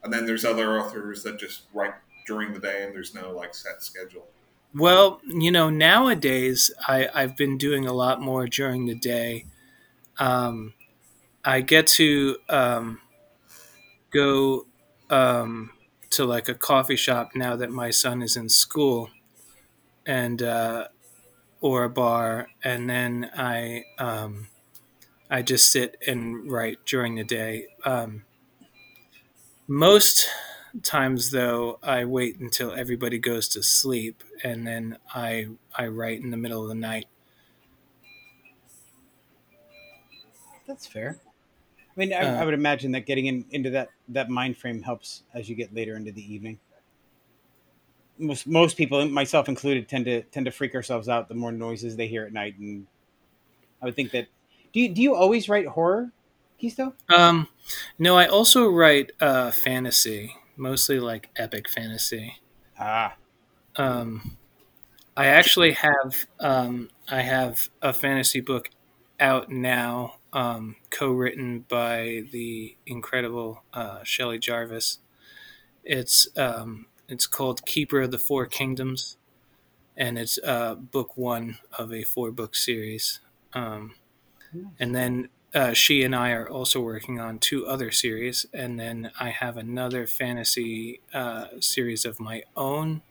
And 0.04 0.12
then 0.12 0.26
there's 0.26 0.46
other 0.46 0.80
authors 0.80 1.24
that 1.24 1.38
just 1.38 1.64
write 1.74 1.94
during 2.26 2.54
the 2.54 2.60
day 2.60 2.84
and 2.84 2.96
there's 2.96 3.14
no 3.14 3.32
like 3.32 3.54
set 3.54 3.84
schedule. 3.84 4.26
Well, 4.74 5.20
you 5.28 5.52
know, 5.52 5.70
nowadays 5.70 6.72
I, 6.88 7.10
I've 7.14 7.36
been 7.36 7.58
doing 7.58 7.86
a 7.86 7.94
lot 7.94 8.22
more 8.22 8.48
during 8.48 8.86
the 8.86 8.96
day. 8.96 9.46
Um, 10.20 10.74
I 11.44 11.62
get 11.62 11.88
to 11.88 12.38
um, 12.50 13.02
go 14.12 14.66
um, 15.10 15.72
to 16.12 16.26
like 16.26 16.50
a 16.50 16.54
coffee 16.54 16.96
shop 16.96 17.32
now 17.36 17.56
that 17.56 17.72
my 17.72 17.90
son 17.90 18.22
is 18.22 18.36
in 18.38 18.50
school, 18.50 19.10
and 20.06 20.42
uh, 20.42 20.88
or 21.62 21.84
a 21.84 21.90
bar, 21.90 22.50
and 22.64 22.90
then 22.90 23.30
I 23.36 23.86
um, 23.98 24.48
I 25.30 25.42
just 25.42 25.72
sit 25.72 25.98
and 26.08 26.52
write 26.52 26.86
during 26.86 27.16
the 27.16 27.24
day. 27.24 27.68
Um, 27.86 28.24
most 29.68 30.28
times 30.84 31.32
though 31.32 31.80
i 31.82 32.06
wait 32.06 32.38
until 32.40 32.72
everybody 32.74 33.18
goes 33.18 33.50
to 33.50 33.64
sleep 33.64 34.24
and 34.44 34.68
then 34.68 34.96
i 35.16 35.48
i 35.76 35.88
write 35.88 36.22
in 36.22 36.30
the 36.30 36.38
middle 36.38 36.62
of 36.62 36.70
the 36.70 36.76
night 36.76 37.08
That's 40.70 40.86
fair. 40.86 41.18
I 41.80 41.92
mean, 41.96 42.14
I, 42.14 42.20
Uh, 42.20 42.42
I 42.42 42.46
would 42.46 42.54
imagine 42.54 42.92
that 42.92 43.08
getting 43.08 43.26
in, 43.26 43.44
into 43.50 43.72
that, 43.72 43.90
that 44.10 44.30
mind 44.30 44.56
frame 44.56 44.84
helps 44.84 45.24
as 45.34 45.50
you 45.50 45.56
get 45.56 45.74
later 45.74 45.96
into 45.96 46.12
the 46.12 46.22
evening. 46.34 46.60
Most 48.20 48.46
most 48.46 48.78
people, 48.78 49.04
myself 49.10 49.50
included, 49.50 49.90
tend 49.90 50.06
to 50.06 50.22
tend 50.24 50.46
to 50.46 50.52
freak 50.52 50.76
ourselves 50.76 51.10
out 51.10 51.28
the 51.28 51.34
more 51.34 51.52
noises 51.52 51.96
they 51.96 52.08
hear 52.08 52.24
at 52.26 52.34
night, 52.34 52.58
and 52.60 52.86
I 53.82 53.86
would 53.86 53.96
think 53.96 54.12
that. 54.12 54.28
Do 54.74 54.80
you 54.80 54.90
do 54.94 55.02
you 55.02 55.16
always 55.16 55.50
write 55.50 55.68
horror, 55.68 56.12
Chisto? 56.62 56.94
um 57.10 57.48
no 57.98 58.18
i 58.18 58.26
also 58.26 58.68
write 58.70 59.12
uh 59.22 59.52
fantasy 59.52 60.36
mostly 60.58 61.00
like 61.00 61.30
epic 61.38 61.70
fantasy. 61.70 62.36
Ah, 62.78 63.16
um 63.76 64.38
i 65.18 65.26
actually 65.28 65.74
have 65.74 66.26
um 66.40 66.90
i 67.10 67.22
have 67.22 67.70
a 67.82 67.94
fantasy 67.94 68.42
book 68.42 68.70
out 69.20 69.50
now 69.50 70.16
um 70.34 70.76
co-written 70.92 71.66
by 71.70 72.24
the 72.32 72.76
incredible 72.86 73.64
uh 73.74 74.04
shelley 74.04 74.40
jarvis. 74.40 75.00
It's 75.84 76.28
um 76.38 76.88
it's 77.08 77.28
called 77.28 77.66
keeper 77.66 78.02
of 78.02 78.12
the 78.12 78.18
four 78.20 78.46
kingdoms 78.46 79.18
and 79.98 80.18
it's 80.20 80.40
uh 80.44 80.76
book 80.76 81.18
one 81.18 81.58
of 81.78 81.94
a 81.94 82.04
four 82.04 82.32
book 82.32 82.56
series. 82.56 83.20
Um 83.54 83.96
and 84.80 84.96
then 84.96 85.30
uh, 85.54 85.74
she 85.74 86.04
and 86.04 86.16
I 86.16 86.32
are 86.32 86.50
also 86.50 86.82
working 86.82 87.20
on 87.20 87.40
two 87.40 87.66
other 87.68 87.92
series, 87.92 88.46
and 88.54 88.80
then 88.80 89.12
I 89.20 89.30
have 89.30 89.58
another 89.58 90.08
fantasy 90.08 91.02
uh, 91.14 91.48
series 91.60 92.06
of 92.06 92.20
my 92.20 92.44
own 92.56 93.02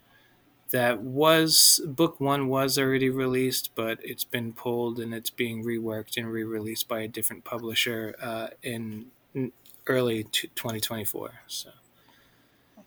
that 0.71 1.01
was 1.01 1.81
book 1.87 2.21
one 2.21 2.49
was 2.49 2.79
already 2.79 3.11
released, 3.11 3.75
but 3.75 3.99
it's 4.05 4.25
been 4.25 4.53
pulled 4.53 4.99
and 5.01 5.15
it's 5.15 5.31
being 5.31 5.65
reworked 5.65 6.17
and 6.17 6.31
re-released 6.31 6.89
by 6.89 7.01
a 7.01 7.09
different 7.09 7.45
publisher 7.45 8.15
uh, 8.21 8.49
in 8.63 9.11
in 9.35 9.53
early 9.87 10.25
t- 10.25 10.51
2024. 10.55 11.41
So 11.47 11.71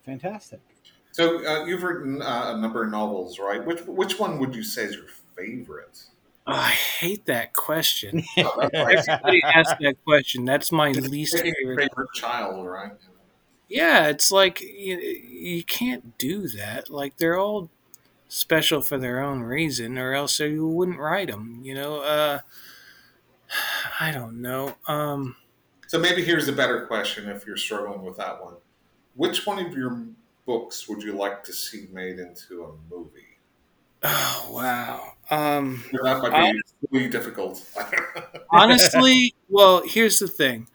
fantastic. 0.04 0.62
So 1.12 1.46
uh, 1.46 1.66
you've 1.66 1.84
written 1.84 2.22
uh, 2.22 2.54
a 2.56 2.58
number 2.58 2.84
of 2.84 2.92
novels, 2.92 3.40
right? 3.40 3.64
Which 3.66 3.82
which 3.82 4.20
one 4.20 4.40
would 4.40 4.56
you 4.56 4.64
say 4.64 4.86
is 4.86 4.96
your 4.96 5.08
favorite? 5.36 6.06
Oh, 6.52 6.56
I 6.56 6.70
hate 6.72 7.26
that 7.28 7.54
question. 7.54 8.24
That's. 8.74 9.08
Everybody 9.08 9.42
asks 9.44 9.76
that 9.82 9.96
question. 10.04 10.44
That's 10.46 10.72
my 10.72 10.92
least 10.92 11.40
favorite. 11.40 11.90
favorite 11.90 12.10
child, 12.14 12.68
right? 12.68 12.92
Yeah, 13.70 14.08
it's 14.08 14.32
like 14.32 14.60
you, 14.62 14.98
you 14.98 15.64
can't 15.64 16.18
do 16.18 16.48
that. 16.50 16.90
Like 16.90 17.18
they're 17.18 17.38
all 17.38 17.70
special 18.30 18.82
for 18.82 18.98
their 18.98 19.22
own 19.22 19.42
reason, 19.44 19.98
or 19.98 20.14
else 20.14 20.40
you 20.40 20.68
wouldn't 20.68 21.00
write 21.00 21.30
them. 21.30 21.62
You 21.64 21.76
know, 21.76 22.02
uh, 22.02 22.40
I 24.00 24.12
don't 24.12 24.42
know. 24.42 24.76
Um, 24.88 25.36
So 25.88 26.00
maybe 26.00 26.24
here's 26.24 26.48
a 26.48 26.54
better 26.54 26.86
question 26.88 27.30
if 27.30 27.46
you're 27.46 27.58
struggling 27.58 28.04
with 28.04 28.18
that 28.18 28.42
one. 28.44 28.56
Which 29.16 29.46
one 29.46 29.60
of 29.66 29.74
your 29.74 30.06
books 30.46 30.88
would 30.90 31.04
you 31.04 31.14
like 31.14 31.44
to 31.46 31.54
see 31.54 31.88
made 31.92 32.20
into 32.20 32.66
a 32.66 32.94
movie? 32.94 33.38
oh 34.04 34.50
wow. 34.52 35.14
Um, 35.32 35.84
That 36.04 36.20
might 36.22 36.54
be 36.54 36.62
really 36.91 37.10
difficult. 37.10 37.63
honestly, 38.52 39.34
well, 39.50 39.82
here's 39.86 40.20
the 40.20 40.28
thing. 40.28 40.67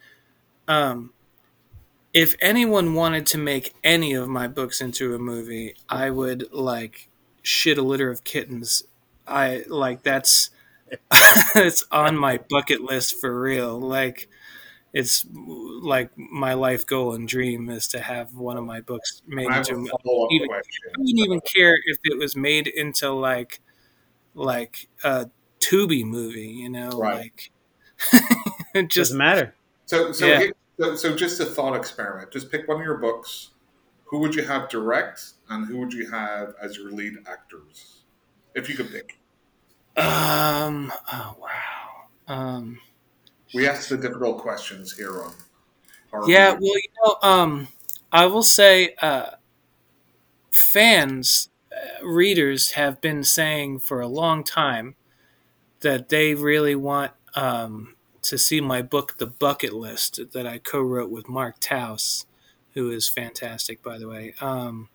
Um, 0.69 1.12
if 2.14 2.35
anyone 2.40 2.95
wanted 2.95 3.27
to 3.27 3.38
make 3.38 3.75
any 3.85 4.14
of 4.14 4.29
my 4.29 4.49
books 4.49 4.81
into 4.81 5.14
a 5.14 5.19
movie, 5.19 5.75
I 5.88 6.11
would 6.11 6.53
like 6.53 7.09
shit 7.42 7.79
a 7.79 7.83
litter 7.83 8.11
of 8.11 8.25
kittens. 8.25 8.83
I 9.27 9.64
like 9.69 10.03
that's 10.03 10.51
it's 11.57 11.85
on 11.92 12.16
my 12.16 12.40
bucket 12.49 12.81
list 12.83 13.21
for 13.21 13.38
real. 13.40 13.79
Like 13.79 14.29
it's 14.92 15.27
like 15.35 16.11
my 16.16 16.55
life 16.55 16.87
goal 16.87 17.14
and 17.14 17.29
dream 17.29 17.69
is 17.71 17.88
to 17.88 18.01
have 18.01 18.35
one 18.35 18.57
of 18.57 18.64
my 18.64 18.81
books 18.81 19.23
made 19.27 19.49
I 19.49 19.59
into. 19.59 19.75
a 19.75 19.77
even- 20.31 20.51
I 20.53 20.62
wouldn't 20.99 21.19
even 21.19 21.40
care 21.42 21.75
if 21.87 21.99
it 22.05 22.19
was 22.19 22.37
made 22.37 22.66
into 22.66 23.11
like 23.12 23.61
like 24.37 24.88
a 25.03 25.29
Tubi 25.59 26.05
movie, 26.05 26.46
you 26.46 26.68
know, 26.68 26.90
Right. 26.90 27.16
like 27.16 27.51
it 28.75 28.88
just 28.90 28.96
Doesn't 29.11 29.18
matter. 29.18 29.55
So, 29.87 30.12
so, 30.12 30.27
Yeah. 30.27 30.38
here- 30.38 30.53
so, 30.79 30.94
so 30.94 31.16
just 31.16 31.40
a 31.40 31.46
thought 31.46 31.75
experiment. 31.75 32.31
Just 32.31 32.51
pick 32.51 32.68
one 32.68 32.79
of 32.79 32.85
your 32.85 32.99
books. 32.99 33.51
Who 34.05 34.18
would 34.20 34.35
you 34.35 34.44
have 34.44 34.68
direct, 34.68 35.33
and 35.49 35.66
who 35.66 35.79
would 35.79 35.92
you 35.92 36.09
have 36.11 36.55
as 36.62 36.77
your 36.77 36.92
lead 36.92 37.14
actors, 37.27 38.03
if 38.55 38.68
you 38.68 38.77
could 38.77 38.90
pick? 38.92 39.18
Um. 39.96 40.92
Oh 41.12 41.37
wow. 41.40 42.07
Um. 42.29 42.79
We 43.55 43.66
ask 43.66 43.88
the 43.88 43.96
difficult 43.96 44.38
questions 44.38 44.92
here 44.96 45.22
on. 45.22 45.33
Horror 46.11 46.29
Yeah. 46.31 46.51
Well, 46.53 46.61
you 46.61 46.88
know, 47.05 47.16
um, 47.22 47.68
I 48.12 48.27
will 48.27 48.42
say, 48.42 48.94
uh, 49.01 49.31
fans, 50.51 51.49
readers 52.03 52.73
have 52.73 53.01
been 53.01 53.25
saying 53.25 53.81
for 53.81 54.01
a 54.01 54.07
long 54.09 54.45
time 54.45 54.95
that 55.81 56.09
they 56.09 56.35
really 56.35 56.75
want 56.75 57.12
um 57.35 57.95
to 58.23 58.39
see 58.39 58.61
my 58.61 58.83
book, 58.83 59.19
The 59.19 59.27
Bucket 59.27 59.73
List, 59.73 60.21
that 60.33 60.47
I 60.47 60.59
co-wrote 60.59 61.11
with 61.11 61.29
Mark 61.29 61.61
Towse, 61.61 62.27
who 62.75 62.91
is 62.91 63.09
fantastic, 63.09 63.83
by 63.85 63.99
the 63.99 64.09
way. 64.09 64.35
Um, 64.41 64.89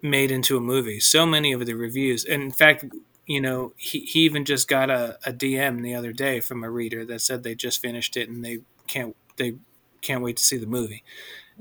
made 0.00 0.30
into 0.30 0.56
a 0.56 0.60
movie. 0.60 0.98
So 0.98 1.26
many 1.26 1.52
of 1.52 1.64
the 1.66 1.74
reviews, 1.74 2.24
and 2.24 2.42
in 2.42 2.50
fact, 2.50 2.84
you 3.26 3.40
know, 3.40 3.72
he, 3.76 4.00
he 4.00 4.20
even 4.20 4.44
just 4.44 4.66
got 4.66 4.90
a, 4.90 5.18
a 5.24 5.32
DM 5.32 5.82
the 5.82 5.94
other 5.94 6.12
day 6.12 6.40
from 6.40 6.64
a 6.64 6.70
reader 6.70 7.04
that 7.04 7.20
said 7.20 7.42
they 7.42 7.54
just 7.54 7.80
finished 7.80 8.16
it 8.16 8.28
and 8.28 8.44
they 8.44 8.58
can't 8.86 9.16
they 9.36 9.54
can't 10.00 10.22
wait 10.22 10.36
to 10.38 10.42
see 10.42 10.56
the 10.56 10.66
movie. 10.66 11.04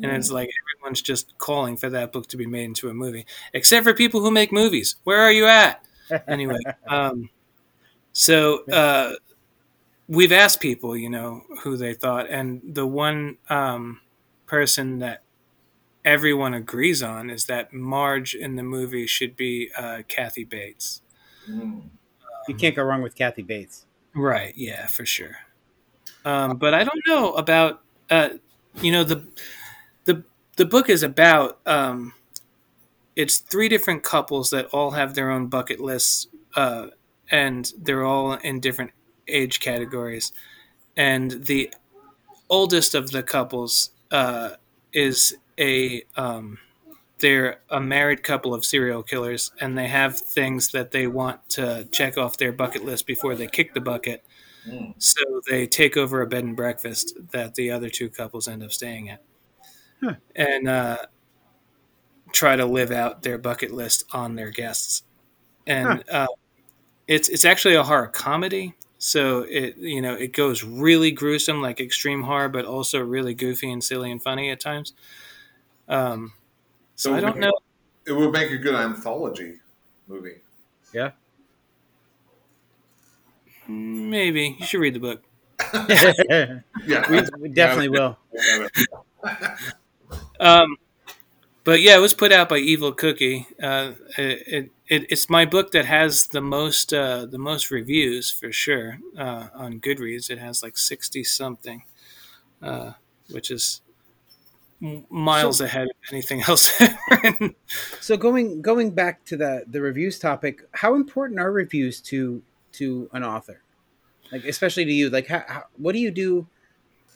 And 0.03 0.17
it's 0.17 0.31
like 0.31 0.49
everyone's 0.77 1.01
just 1.01 1.37
calling 1.37 1.77
for 1.77 1.89
that 1.89 2.11
book 2.11 2.27
to 2.27 2.37
be 2.37 2.45
made 2.45 2.65
into 2.65 2.89
a 2.89 2.93
movie, 2.93 3.25
except 3.53 3.85
for 3.85 3.93
people 3.93 4.21
who 4.21 4.31
make 4.31 4.51
movies. 4.51 4.95
Where 5.03 5.19
are 5.19 5.31
you 5.31 5.45
at? 5.45 5.83
Anyway, 6.27 6.59
um, 6.87 7.29
so 8.13 8.65
uh, 8.65 9.13
we've 10.07 10.31
asked 10.31 10.59
people, 10.59 10.97
you 10.97 11.09
know, 11.09 11.43
who 11.63 11.77
they 11.77 11.93
thought, 11.93 12.29
and 12.29 12.61
the 12.63 12.85
one 12.85 13.37
um, 13.49 14.01
person 14.45 14.99
that 14.99 15.23
everyone 16.03 16.53
agrees 16.53 17.03
on 17.03 17.29
is 17.29 17.45
that 17.45 17.73
Marge 17.73 18.33
in 18.33 18.55
the 18.55 18.63
movie 18.63 19.07
should 19.07 19.35
be 19.35 19.69
uh, 19.77 20.01
Kathy 20.07 20.43
Bates. 20.43 21.01
Mm. 21.49 21.83
You 22.47 22.55
can't 22.55 22.75
go 22.75 22.83
wrong 22.83 23.01
with 23.01 23.15
Kathy 23.15 23.43
Bates. 23.43 23.85
Right. 24.13 24.53
Yeah, 24.55 24.87
for 24.87 25.05
sure. 25.05 25.37
Um, 26.25 26.57
but 26.57 26.73
I 26.73 26.83
don't 26.83 27.01
know 27.07 27.33
about 27.33 27.81
uh, 28.09 28.29
you 28.81 28.91
know 28.91 29.03
the 29.03 29.25
the 30.61 30.65
book 30.67 30.89
is 30.89 31.01
about 31.01 31.57
um, 31.65 32.13
it's 33.15 33.39
three 33.39 33.67
different 33.67 34.03
couples 34.03 34.51
that 34.51 34.67
all 34.67 34.91
have 34.91 35.15
their 35.15 35.31
own 35.31 35.47
bucket 35.47 35.79
lists, 35.79 36.27
uh, 36.55 36.85
and 37.31 37.73
they're 37.81 38.03
all 38.03 38.33
in 38.33 38.59
different 38.59 38.91
age 39.27 39.59
categories, 39.59 40.31
and 40.95 41.31
the 41.45 41.73
oldest 42.47 42.93
of 42.93 43.09
the 43.09 43.23
couples 43.23 43.89
uh, 44.11 44.51
is 44.93 45.35
a 45.57 46.03
um, 46.15 46.59
they're 47.17 47.61
a 47.71 47.81
married 47.81 48.21
couple 48.21 48.53
of 48.53 48.63
serial 48.63 49.01
killers, 49.01 49.51
and 49.61 49.75
they 49.75 49.87
have 49.87 50.15
things 50.15 50.71
that 50.73 50.91
they 50.91 51.07
want 51.07 51.39
to 51.49 51.87
check 51.91 52.19
off 52.19 52.37
their 52.37 52.51
bucket 52.51 52.85
list 52.85 53.07
before 53.07 53.33
they 53.33 53.47
kick 53.47 53.73
the 53.73 53.81
bucket. 53.81 54.23
Mm. 54.69 54.93
So 54.99 55.23
they 55.49 55.65
take 55.65 55.97
over 55.97 56.21
a 56.21 56.27
bed 56.27 56.43
and 56.43 56.55
breakfast 56.55 57.17
that 57.31 57.55
the 57.55 57.71
other 57.71 57.89
two 57.89 58.11
couples 58.11 58.47
end 58.47 58.61
up 58.61 58.71
staying 58.71 59.09
at, 59.09 59.23
Huh. 60.03 60.15
and 60.35 60.67
uh, 60.67 60.97
try 62.31 62.55
to 62.55 62.65
live 62.65 62.91
out 62.91 63.23
their 63.23 63.37
bucket 63.37 63.71
list 63.71 64.05
on 64.13 64.35
their 64.35 64.51
guests. 64.51 65.03
And 65.67 66.03
uh, 66.11 66.27
it's 67.07 67.29
it's 67.29 67.45
actually 67.45 67.75
a 67.75 67.83
horror 67.83 68.07
comedy, 68.07 68.75
so 68.99 69.41
it 69.49 69.77
you 69.77 70.01
know 70.01 70.13
it 70.15 70.33
goes 70.33 70.63
really 70.63 71.11
gruesome, 71.11 71.61
like 71.61 71.79
extreme 71.79 72.23
horror, 72.23 72.49
but 72.49 72.65
also 72.65 72.99
really 72.99 73.33
goofy 73.35 73.71
and 73.71 73.83
silly 73.83 74.11
and 74.11 74.21
funny 74.21 74.49
at 74.51 74.59
times. 74.59 74.93
Um, 75.89 76.33
so 76.95 77.11
So 77.11 77.17
I 77.17 77.21
don't 77.21 77.35
we- 77.35 77.41
know. 77.41 77.53
It 78.07 78.13
would 78.13 78.31
make 78.33 78.51
a 78.51 78.57
good 78.57 78.75
anthology 78.75 79.55
movie. 80.07 80.41
Yeah. 80.93 81.11
Maybe 83.67 84.57
you 84.59 84.65
should 84.65 84.79
read 84.81 84.95
the 84.95 84.99
book. 84.99 85.23
Yeah, 86.87 87.09
we, 87.11 87.21
we 87.39 87.49
definitely 87.49 87.89
will. 87.89 88.17
Um, 90.39 90.77
but 91.63 91.81
yeah, 91.81 91.95
it 91.95 92.01
was 92.01 92.13
put 92.13 92.31
out 92.31 92.49
by 92.49 92.57
Evil 92.57 92.91
Cookie. 92.91 93.47
Uh, 93.61 93.93
it, 94.17 94.71
it, 94.87 95.05
it's 95.09 95.29
my 95.29 95.45
book 95.45 95.71
that 95.71 95.85
has 95.85 96.27
the 96.27 96.41
most 96.41 96.93
uh, 96.93 97.25
the 97.25 97.37
most 97.37 97.69
reviews 97.69 98.31
for 98.31 98.51
sure 98.51 98.99
uh, 99.17 99.47
on 99.53 99.79
Goodreads. 99.79 100.29
It 100.29 100.39
has 100.39 100.63
like 100.63 100.77
sixty 100.77 101.23
something, 101.23 101.83
uh, 102.61 102.93
which 103.29 103.51
is 103.51 103.81
miles 105.09 105.61
ahead 105.61 105.87
of 105.87 105.95
anything 106.11 106.41
else. 106.47 106.71
So 107.99 108.17
going 108.17 108.61
going 108.61 108.91
back 108.91 109.23
to 109.25 109.37
the 109.37 109.63
the 109.67 109.81
reviews 109.81 110.17
topic, 110.19 110.63
how 110.71 110.95
important 110.95 111.39
are 111.39 111.51
reviews 111.51 112.01
to 112.01 112.41
to 112.73 113.09
an 113.13 113.23
author? 113.23 113.61
Like 114.31 114.45
especially 114.45 114.85
to 114.85 114.93
you, 114.93 115.09
like 115.09 115.27
how, 115.27 115.43
how, 115.47 115.63
what 115.77 115.93
do 115.93 115.99
you 115.99 116.11
do? 116.11 116.47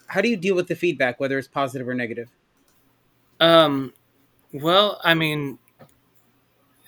How 0.07 0.21
do 0.21 0.29
you 0.29 0.37
deal 0.37 0.55
with 0.55 0.67
the 0.67 0.75
feedback, 0.75 1.19
whether 1.19 1.37
it's 1.39 1.47
positive 1.47 1.87
or 1.87 1.95
negative? 1.95 2.29
Um, 3.39 3.93
well, 4.53 4.99
I 5.03 5.13
mean, 5.13 5.59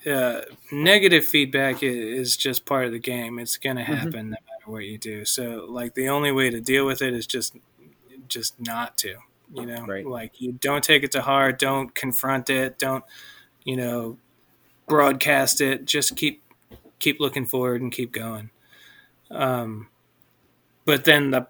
uh, 0.06 0.42
negative 0.72 1.26
feedback 1.26 1.84
is 1.84 2.38
just 2.38 2.66
part 2.66 2.86
of 2.86 2.92
the 2.92 3.00
game. 3.00 3.40
It's 3.40 3.58
gonna 3.58 3.84
happen 3.84 4.30
no 4.30 4.38
matter 4.50 4.72
what 4.72 4.86
you 4.86 4.98
do. 4.98 5.26
So, 5.26 5.66
like, 5.68 5.96
the 5.96 6.10
only 6.10 6.32
way 6.32 6.50
to 6.50 6.62
deal 6.62 6.86
with 6.86 7.02
it 7.02 7.14
is 7.14 7.28
just 7.28 7.56
just 8.28 8.60
not 8.62 8.98
to. 9.00 9.16
You 9.54 9.66
know, 9.66 9.86
Right. 9.86 10.06
like 10.06 10.42
you 10.42 10.54
don't 10.54 10.84
take 10.84 11.04
it 11.04 11.12
to 11.14 11.22
heart. 11.22 11.60
Don't 11.60 11.94
confront 11.96 12.50
it. 12.50 12.78
Don't 12.80 13.04
you 13.66 13.78
know 13.78 14.18
broadcast 14.88 15.62
it. 15.62 15.86
Just 15.86 16.16
keep 16.18 16.44
keep 17.00 17.20
looking 17.20 17.46
forward 17.46 17.82
and 17.82 17.92
keep 17.92 18.12
going. 18.14 18.50
Um, 19.32 19.90
but 20.86 21.06
then 21.06 21.32
the 21.32 21.48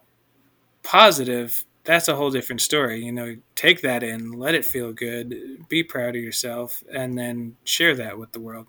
positive 0.84 1.66
that's 1.88 2.10
a 2.10 2.16
whole 2.16 2.30
different 2.30 2.62
story 2.62 3.04
you 3.04 3.12
know 3.12 3.38
take 3.56 3.82
that 3.82 4.04
in 4.04 4.32
let 4.34 4.54
it 4.54 4.66
feel 4.66 4.92
good 4.92 5.68
be 5.70 5.82
proud 5.82 6.16
of 6.16 6.22
yourself 6.22 6.84
and 6.94 7.18
then 7.18 7.56
share 7.64 7.96
that 7.96 8.20
with 8.20 8.32
the 8.34 8.40
world. 8.40 8.68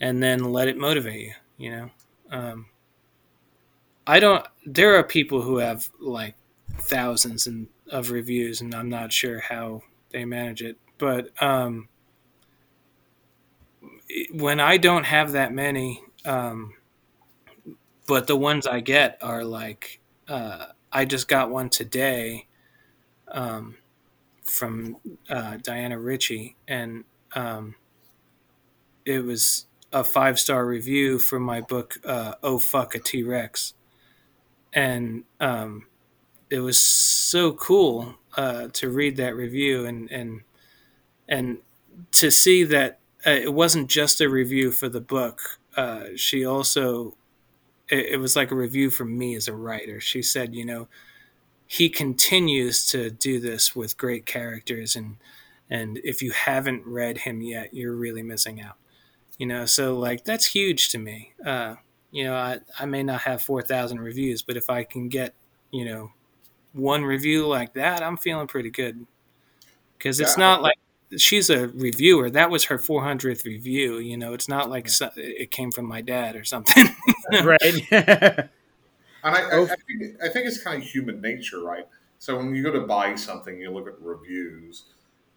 And 0.00 0.22
then 0.22 0.52
let 0.52 0.68
it 0.68 0.76
motivate 0.76 1.20
you 1.26 1.32
you 1.58 1.70
know? 1.70 1.90
Um, 2.30 2.66
i 4.06 4.20
don't 4.20 4.46
there 4.66 4.96
are 4.96 5.02
people 5.02 5.42
who 5.42 5.58
have 5.58 5.88
like 6.00 6.34
thousands 6.78 7.46
and 7.46 7.68
of 7.90 8.10
reviews 8.10 8.60
and 8.60 8.74
i'm 8.74 8.88
not 8.88 9.12
sure 9.12 9.40
how 9.40 9.82
they 10.10 10.24
manage 10.24 10.62
it 10.62 10.76
but 10.98 11.30
um, 11.42 11.88
when 14.32 14.60
i 14.60 14.76
don't 14.76 15.04
have 15.04 15.32
that 15.32 15.52
many 15.52 16.02
um, 16.24 16.74
but 18.06 18.26
the 18.26 18.36
ones 18.36 18.66
i 18.66 18.80
get 18.80 19.18
are 19.22 19.44
like 19.44 20.00
uh, 20.28 20.66
I 20.92 21.04
just 21.04 21.28
got 21.28 21.50
one 21.50 21.68
today 21.68 22.46
um, 23.28 23.76
from 24.42 24.96
uh, 25.28 25.58
Diana 25.62 25.98
Ritchie, 25.98 26.56
and 26.66 27.04
um, 27.34 27.74
it 29.04 29.24
was 29.24 29.66
a 29.92 30.04
five 30.04 30.38
star 30.38 30.66
review 30.66 31.18
for 31.18 31.38
my 31.38 31.60
book, 31.60 31.98
uh, 32.04 32.34
Oh 32.42 32.58
Fuck 32.58 32.94
a 32.94 32.98
T 32.98 33.22
Rex. 33.22 33.74
And 34.72 35.24
um, 35.40 35.86
it 36.50 36.60
was 36.60 36.78
so 36.78 37.52
cool 37.52 38.16
uh, 38.36 38.68
to 38.74 38.90
read 38.90 39.16
that 39.16 39.34
review 39.34 39.86
and, 39.86 40.10
and, 40.10 40.42
and 41.28 41.58
to 42.12 42.30
see 42.30 42.64
that 42.64 42.98
uh, 43.26 43.30
it 43.30 43.54
wasn't 43.54 43.88
just 43.88 44.20
a 44.20 44.28
review 44.28 44.70
for 44.70 44.88
the 44.88 45.00
book. 45.00 45.58
Uh, 45.76 46.08
she 46.16 46.44
also 46.44 47.16
it, 47.90 48.06
it 48.12 48.16
was 48.18 48.36
like 48.36 48.50
a 48.50 48.56
review 48.56 48.90
from 48.90 49.16
me 49.18 49.34
as 49.36 49.48
a 49.48 49.54
writer. 49.56 50.00
She 50.00 50.22
said, 50.22 50.54
you 50.54 50.64
know, 50.64 50.88
he 51.66 51.88
continues 51.88 52.88
to 52.90 53.10
do 53.10 53.40
this 53.40 53.76
with 53.76 53.96
great 53.98 54.26
characters, 54.26 54.96
and 54.96 55.16
and 55.70 56.00
if 56.04 56.22
you 56.22 56.32
haven't 56.32 56.86
read 56.86 57.18
him 57.18 57.42
yet, 57.42 57.74
you're 57.74 57.94
really 57.96 58.22
missing 58.22 58.60
out. 58.60 58.76
You 59.38 59.46
know, 59.46 59.66
so 59.66 59.98
like 59.98 60.24
that's 60.24 60.46
huge 60.46 60.90
to 60.90 60.98
me. 60.98 61.34
Uh, 61.44 61.76
you 62.12 62.24
know, 62.24 62.36
I, 62.36 62.60
I 62.78 62.86
may 62.86 63.02
not 63.02 63.22
have 63.22 63.42
four 63.42 63.62
thousand 63.62 64.00
reviews, 64.00 64.42
but 64.42 64.56
if 64.56 64.70
I 64.70 64.84
can 64.84 65.08
get 65.08 65.34
you 65.72 65.84
know 65.86 66.12
one 66.72 67.04
review 67.04 67.46
like 67.46 67.74
that, 67.74 68.02
I'm 68.02 68.16
feeling 68.18 68.46
pretty 68.48 68.70
good. 68.70 69.06
Because 69.98 70.20
it's 70.20 70.36
Yeah. 70.36 70.44
not 70.44 70.62
like 70.62 70.78
she's 71.16 71.50
a 71.50 71.68
reviewer. 71.68 72.30
That 72.30 72.50
was 72.50 72.64
her 72.64 72.78
400th 72.78 73.44
review. 73.44 73.98
You 73.98 74.16
know, 74.16 74.34
it's 74.34 74.48
not 74.48 74.68
like 74.68 74.88
so, 74.88 75.10
it 75.16 75.50
came 75.50 75.70
from 75.70 75.86
my 75.86 76.00
dad 76.00 76.36
or 76.36 76.44
something. 76.44 76.86
right. 77.42 78.48
And 79.24 79.34
I, 79.34 79.40
I. 79.40 79.62
I, 79.62 79.66
think, 79.66 80.22
I 80.22 80.28
think 80.28 80.46
it's 80.46 80.62
kind 80.62 80.80
of 80.80 80.88
human 80.88 81.20
nature, 81.20 81.60
right? 81.60 81.88
So 82.20 82.36
when 82.36 82.54
you 82.54 82.62
go 82.62 82.70
to 82.72 82.86
buy 82.86 83.16
something, 83.16 83.60
you 83.60 83.70
look 83.70 83.88
at 83.88 84.00
reviews, 84.00 84.84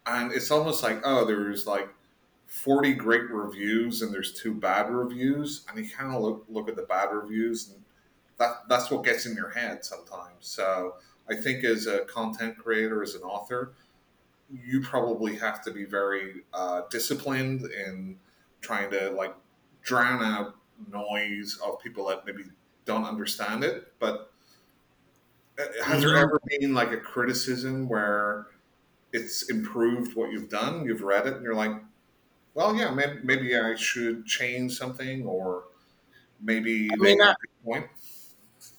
and 0.06 0.32
it's 0.32 0.52
almost 0.52 0.82
like, 0.82 1.00
oh, 1.04 1.24
there's 1.24 1.66
like 1.66 1.88
40 2.46 2.94
great 2.94 3.30
reviews 3.30 4.02
and 4.02 4.12
there's 4.12 4.32
two 4.32 4.54
bad 4.54 4.90
reviews, 4.90 5.64
and 5.68 5.78
you 5.78 5.90
kind 5.90 6.14
of 6.14 6.22
look, 6.22 6.44
look 6.48 6.68
at 6.68 6.76
the 6.76 6.82
bad 6.82 7.10
reviews, 7.12 7.70
and 7.70 7.82
that, 8.38 8.62
that's 8.68 8.90
what 8.90 9.04
gets 9.04 9.26
in 9.26 9.34
your 9.34 9.50
head 9.50 9.84
sometimes. 9.84 10.32
So 10.40 10.94
I 11.30 11.34
think 11.36 11.64
as 11.64 11.86
a 11.86 12.00
content 12.00 12.58
creator, 12.58 13.02
as 13.02 13.14
an 13.14 13.22
author, 13.22 13.72
you 14.52 14.82
probably 14.82 15.36
have 15.36 15.62
to 15.64 15.70
be 15.72 15.84
very 15.84 16.44
uh, 16.52 16.82
disciplined 16.90 17.62
in 17.64 18.20
trying 18.60 18.90
to 18.90 19.10
like 19.10 19.34
drown 19.82 20.22
out 20.22 20.56
noise 20.88 21.58
of 21.64 21.80
people 21.80 22.06
that 22.06 22.24
maybe 22.26 22.44
don't 22.84 23.04
understand 23.04 23.64
it. 23.64 23.94
But 23.98 24.32
uh, 25.58 25.64
has 25.84 26.02
there 26.02 26.16
Mhm. 26.16 26.16
ever 26.16 26.40
been 26.46 26.74
like 26.74 26.92
a 26.92 26.96
criticism 27.00 27.88
where 27.88 28.46
it's 29.12 29.50
improved 29.50 30.16
what 30.16 30.32
you've 30.32 30.50
done? 30.50 30.86
You've 30.86 31.02
read 31.02 31.26
it 31.26 31.34
and 31.34 31.44
you're 31.44 31.54
like, 31.56 31.72
well, 32.54 32.76
yeah, 32.76 32.92
maybe, 32.92 33.20
maybe 33.24 33.56
I 33.56 33.76
should 33.76 34.26
change 34.26 34.76
something, 34.78 35.26
or 35.26 35.66
maybe 36.40 36.90
I 36.90 36.96
mean, 37.02 37.18
a 37.20 37.64
point. 37.64 37.86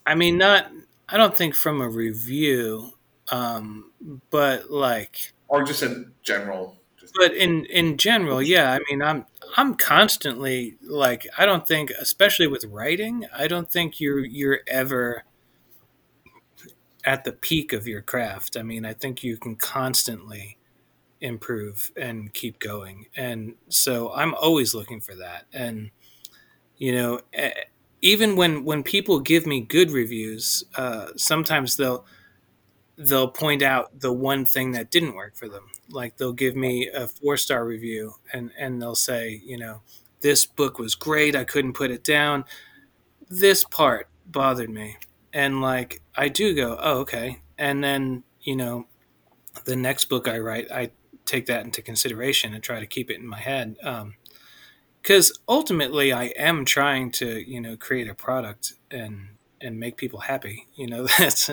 I 0.06 0.16
mean, 0.16 0.38
not. 0.38 0.72
I 1.10 1.18
don't 1.18 1.36
think 1.36 1.56
from 1.56 1.82
a 1.82 1.90
review, 1.90 2.94
um, 3.32 3.92
but 4.30 4.72
like, 4.72 5.34
or 5.54 5.64
just 5.64 5.84
in 5.84 6.12
general. 6.24 6.78
Just, 7.00 7.14
but 7.16 7.32
in 7.36 7.66
in 7.66 7.98
general, 7.98 8.42
yeah. 8.42 8.72
I 8.74 8.80
mean, 8.90 9.04
I'm 9.04 9.26
I'm 9.56 9.76
constantly 9.76 10.78
like, 10.82 11.28
I 11.38 11.46
don't 11.46 11.68
think, 11.68 11.92
especially 11.92 12.48
with 12.48 12.66
writing, 12.66 13.26
I 13.38 13.48
don't 13.48 13.72
think 13.72 14.02
you're 14.02 14.26
you're 14.26 14.62
ever 14.68 15.24
at 17.06 17.24
the 17.24 17.32
peak 17.32 17.72
of 17.72 17.88
your 17.88 18.02
craft. 18.02 18.58
I 18.58 18.64
mean, 18.64 18.84
I 18.84 18.94
think 18.94 19.24
you 19.24 19.38
can 19.38 19.56
constantly 19.56 20.58
improve 21.22 21.92
and 21.96 22.34
keep 22.34 22.60
going, 22.60 23.06
and 23.16 23.54
so 23.70 24.12
I'm 24.12 24.34
always 24.34 24.74
looking 24.74 25.02
for 25.02 25.14
that. 25.16 25.46
And 25.54 25.92
you 26.78 26.94
know, 26.94 27.22
even 28.02 28.36
when 28.36 28.64
when 28.64 28.82
people 28.82 29.20
give 29.20 29.46
me 29.46 29.62
good 29.62 29.92
reviews, 29.92 30.64
uh, 30.76 31.10
sometimes 31.16 31.78
they'll 31.78 32.06
they'll 32.98 33.28
point 33.28 33.62
out 33.62 34.00
the 34.00 34.14
one 34.14 34.46
thing 34.46 34.72
that 34.72 34.92
didn't 34.92 35.16
work 35.16 35.36
for 35.36 35.48
them. 35.48 35.70
Like 35.90 36.18
they'll 36.18 36.34
give 36.34 36.56
me 36.56 36.90
a 36.90 37.08
four 37.08 37.38
star 37.38 37.66
review 37.66 38.16
and 38.32 38.52
and 38.58 38.82
they'll 38.82 38.96
say, 38.96 39.42
you 39.44 39.58
know, 39.58 39.82
this 40.22 40.46
book 40.46 40.80
was 40.80 40.96
great. 40.96 41.36
I 41.36 41.44
couldn't 41.44 41.74
put 41.74 41.92
it 41.92 42.04
down. 42.04 42.46
This 43.30 43.64
part 43.64 44.08
bothered 44.26 44.70
me, 44.70 44.98
and 45.34 45.62
like 45.62 46.02
I 46.16 46.30
do 46.30 46.56
go, 46.56 46.78
oh 46.80 47.00
okay, 47.00 47.42
and 47.58 47.84
then 47.84 48.24
you 48.42 48.56
know, 48.56 48.88
the 49.66 49.76
next 49.76 50.06
book 50.06 50.28
I 50.28 50.40
write, 50.40 50.72
I 50.72 50.92
take 51.26 51.46
that 51.48 51.66
into 51.66 51.82
consideration 51.82 52.54
and 52.54 52.62
try 52.62 52.80
to 52.80 52.86
keep 52.86 53.10
it 53.10 53.20
in 53.20 53.28
my 53.28 53.40
head. 53.40 53.78
Um, 53.84 54.16
because 55.02 55.38
ultimately 55.50 56.14
I 56.14 56.26
am 56.38 56.64
trying 56.64 57.12
to 57.14 57.50
you 57.50 57.60
know 57.60 57.76
create 57.76 58.10
a 58.10 58.16
product 58.16 58.74
and 58.90 59.30
and 59.60 59.80
make 59.80 59.98
people 59.98 60.22
happy. 60.22 60.68
You 60.76 60.88
know 60.88 61.08
that's 61.18 61.50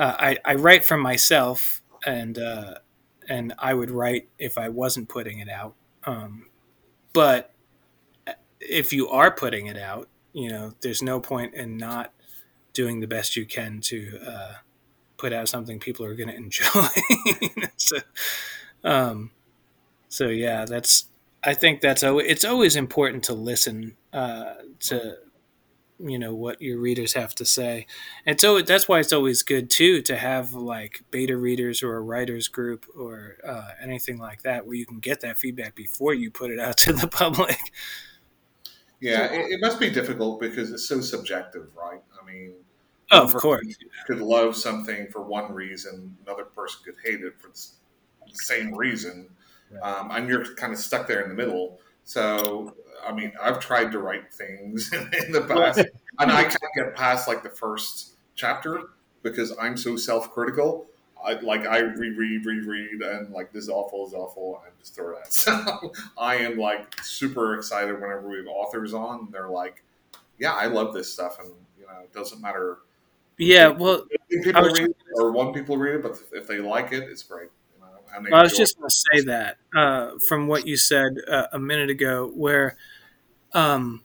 uh, 0.00 0.16
I 0.18 0.38
I 0.46 0.54
write 0.54 0.84
for 0.84 0.96
myself, 0.96 1.82
and 2.06 2.38
uh, 2.38 2.74
and 3.28 3.52
I 3.58 3.74
would 3.74 3.90
write 3.90 4.28
if 4.38 4.56
I 4.56 4.70
wasn't 4.70 5.10
putting 5.10 5.40
it 5.40 5.48
out. 5.50 5.74
Um, 6.04 6.48
but 7.12 7.52
if 8.60 8.94
you 8.94 9.08
are 9.10 9.30
putting 9.30 9.66
it 9.66 9.76
out, 9.76 10.08
you 10.32 10.48
know, 10.48 10.72
there's 10.80 11.02
no 11.02 11.20
point 11.20 11.52
in 11.52 11.76
not 11.76 12.14
doing 12.72 13.00
the 13.00 13.06
best 13.06 13.36
you 13.36 13.44
can 13.44 13.80
to 13.80 14.18
uh, 14.26 14.52
put 15.18 15.34
out 15.34 15.50
something 15.50 15.78
people 15.78 16.06
are 16.06 16.14
going 16.14 16.28
to 16.30 16.34
enjoy. 16.36 16.86
so, 17.76 17.98
um, 18.82 19.32
so 20.08 20.28
yeah, 20.28 20.64
that's. 20.64 21.06
I 21.42 21.54
think 21.54 21.80
that's 21.80 22.04
always, 22.04 22.26
it's 22.30 22.44
always 22.44 22.76
important 22.76 23.24
to 23.24 23.34
listen 23.34 23.96
uh, 24.12 24.54
to 24.80 25.16
you 26.02 26.18
know 26.18 26.34
what 26.34 26.60
your 26.60 26.78
readers 26.78 27.12
have 27.14 27.34
to 27.36 27.44
say. 27.44 27.86
And 28.26 28.40
so 28.40 28.60
that's 28.62 28.88
why 28.88 29.00
it's 29.00 29.12
always 29.12 29.42
good 29.42 29.70
too 29.70 30.02
to 30.02 30.16
have 30.16 30.52
like 30.54 31.02
beta 31.10 31.36
readers 31.36 31.82
or 31.82 31.96
a 31.96 32.00
writers 32.00 32.48
group 32.48 32.86
or 32.98 33.36
uh, 33.46 33.70
anything 33.82 34.18
like 34.18 34.42
that 34.42 34.66
where 34.66 34.76
you 34.76 34.86
can 34.86 34.98
get 34.98 35.20
that 35.20 35.38
feedback 35.38 35.74
before 35.74 36.14
you 36.14 36.30
put 36.30 36.50
it 36.50 36.58
out 36.58 36.76
to 36.78 36.92
the 36.92 37.08
public. 37.12 37.58
Yeah 39.00 39.32
it, 39.32 39.52
it 39.52 39.60
must 39.60 39.80
be 39.80 39.90
difficult 39.90 40.40
because 40.40 40.70
it's 40.72 40.86
so 40.86 41.00
subjective 41.00 41.68
right? 41.76 42.02
I 42.20 42.24
mean 42.24 42.52
oh, 43.10 43.22
of 43.22 43.34
course. 43.34 43.76
could 44.06 44.20
love 44.20 44.56
something 44.56 45.08
for 45.10 45.22
one 45.22 45.52
reason 45.52 46.16
another 46.26 46.44
person 46.44 46.80
could 46.84 46.96
hate 47.04 47.22
it 47.22 47.34
for 47.38 47.48
the 47.48 48.34
same 48.34 48.74
reason. 48.74 49.28
Um, 49.82 50.10
and 50.10 50.28
you're 50.28 50.54
kind 50.56 50.72
of 50.72 50.80
stuck 50.80 51.06
there 51.06 51.20
in 51.20 51.28
the 51.28 51.34
middle 51.34 51.78
so 52.04 52.74
I 53.06 53.12
mean, 53.12 53.32
I've 53.40 53.60
tried 53.60 53.92
to 53.92 53.98
write 53.98 54.32
things 54.32 54.92
in 54.92 55.32
the 55.32 55.42
past, 55.42 55.78
and 56.18 56.30
I 56.30 56.42
can't 56.44 56.74
get 56.74 56.94
past 56.94 57.28
like 57.28 57.42
the 57.42 57.50
first 57.50 58.12
chapter 58.34 58.82
because 59.22 59.54
I'm 59.60 59.76
so 59.76 59.96
self-critical. 59.96 60.86
I, 61.22 61.34
like 61.34 61.66
I 61.66 61.80
reread, 61.80 62.46
reread, 62.46 63.02
and 63.02 63.30
like 63.30 63.52
this 63.52 63.64
is 63.64 63.68
awful, 63.68 64.06
is 64.06 64.14
awful, 64.14 64.62
and 64.64 64.72
just 64.78 64.94
throw 64.94 65.14
that. 65.14 65.32
So 65.32 65.92
I 66.16 66.36
am 66.36 66.58
like 66.58 67.02
super 67.02 67.54
excited 67.54 67.94
whenever 68.00 68.28
we 68.28 68.38
have 68.38 68.46
authors 68.46 68.94
on. 68.94 69.28
They're 69.30 69.50
like, 69.50 69.82
"Yeah, 70.38 70.52
I 70.52 70.66
love 70.66 70.94
this 70.94 71.12
stuff," 71.12 71.38
and 71.38 71.50
you 71.78 71.86
know, 71.86 72.00
it 72.02 72.12
doesn't 72.14 72.40
matter. 72.40 72.78
Yeah, 73.36 73.68
well, 73.68 74.06
people 74.30 74.62
read 74.62 74.90
it 74.90 74.96
or 75.14 75.30
one 75.32 75.52
people 75.52 75.76
read 75.76 75.96
it, 75.96 76.02
but 76.02 76.18
if 76.32 76.46
they 76.46 76.58
like 76.58 76.92
it, 76.92 77.04
it's 77.04 77.22
great. 77.22 77.50
Well, 78.30 78.40
I 78.40 78.42
was 78.42 78.56
just 78.56 78.76
going 78.78 78.88
to 78.88 78.94
say 78.94 79.24
that 79.26 79.56
uh, 79.74 80.10
from 80.28 80.46
what 80.46 80.66
you 80.66 80.76
said 80.76 81.12
uh, 81.28 81.46
a 81.52 81.58
minute 81.58 81.90
ago, 81.90 82.30
where 82.34 82.76
um, 83.52 84.04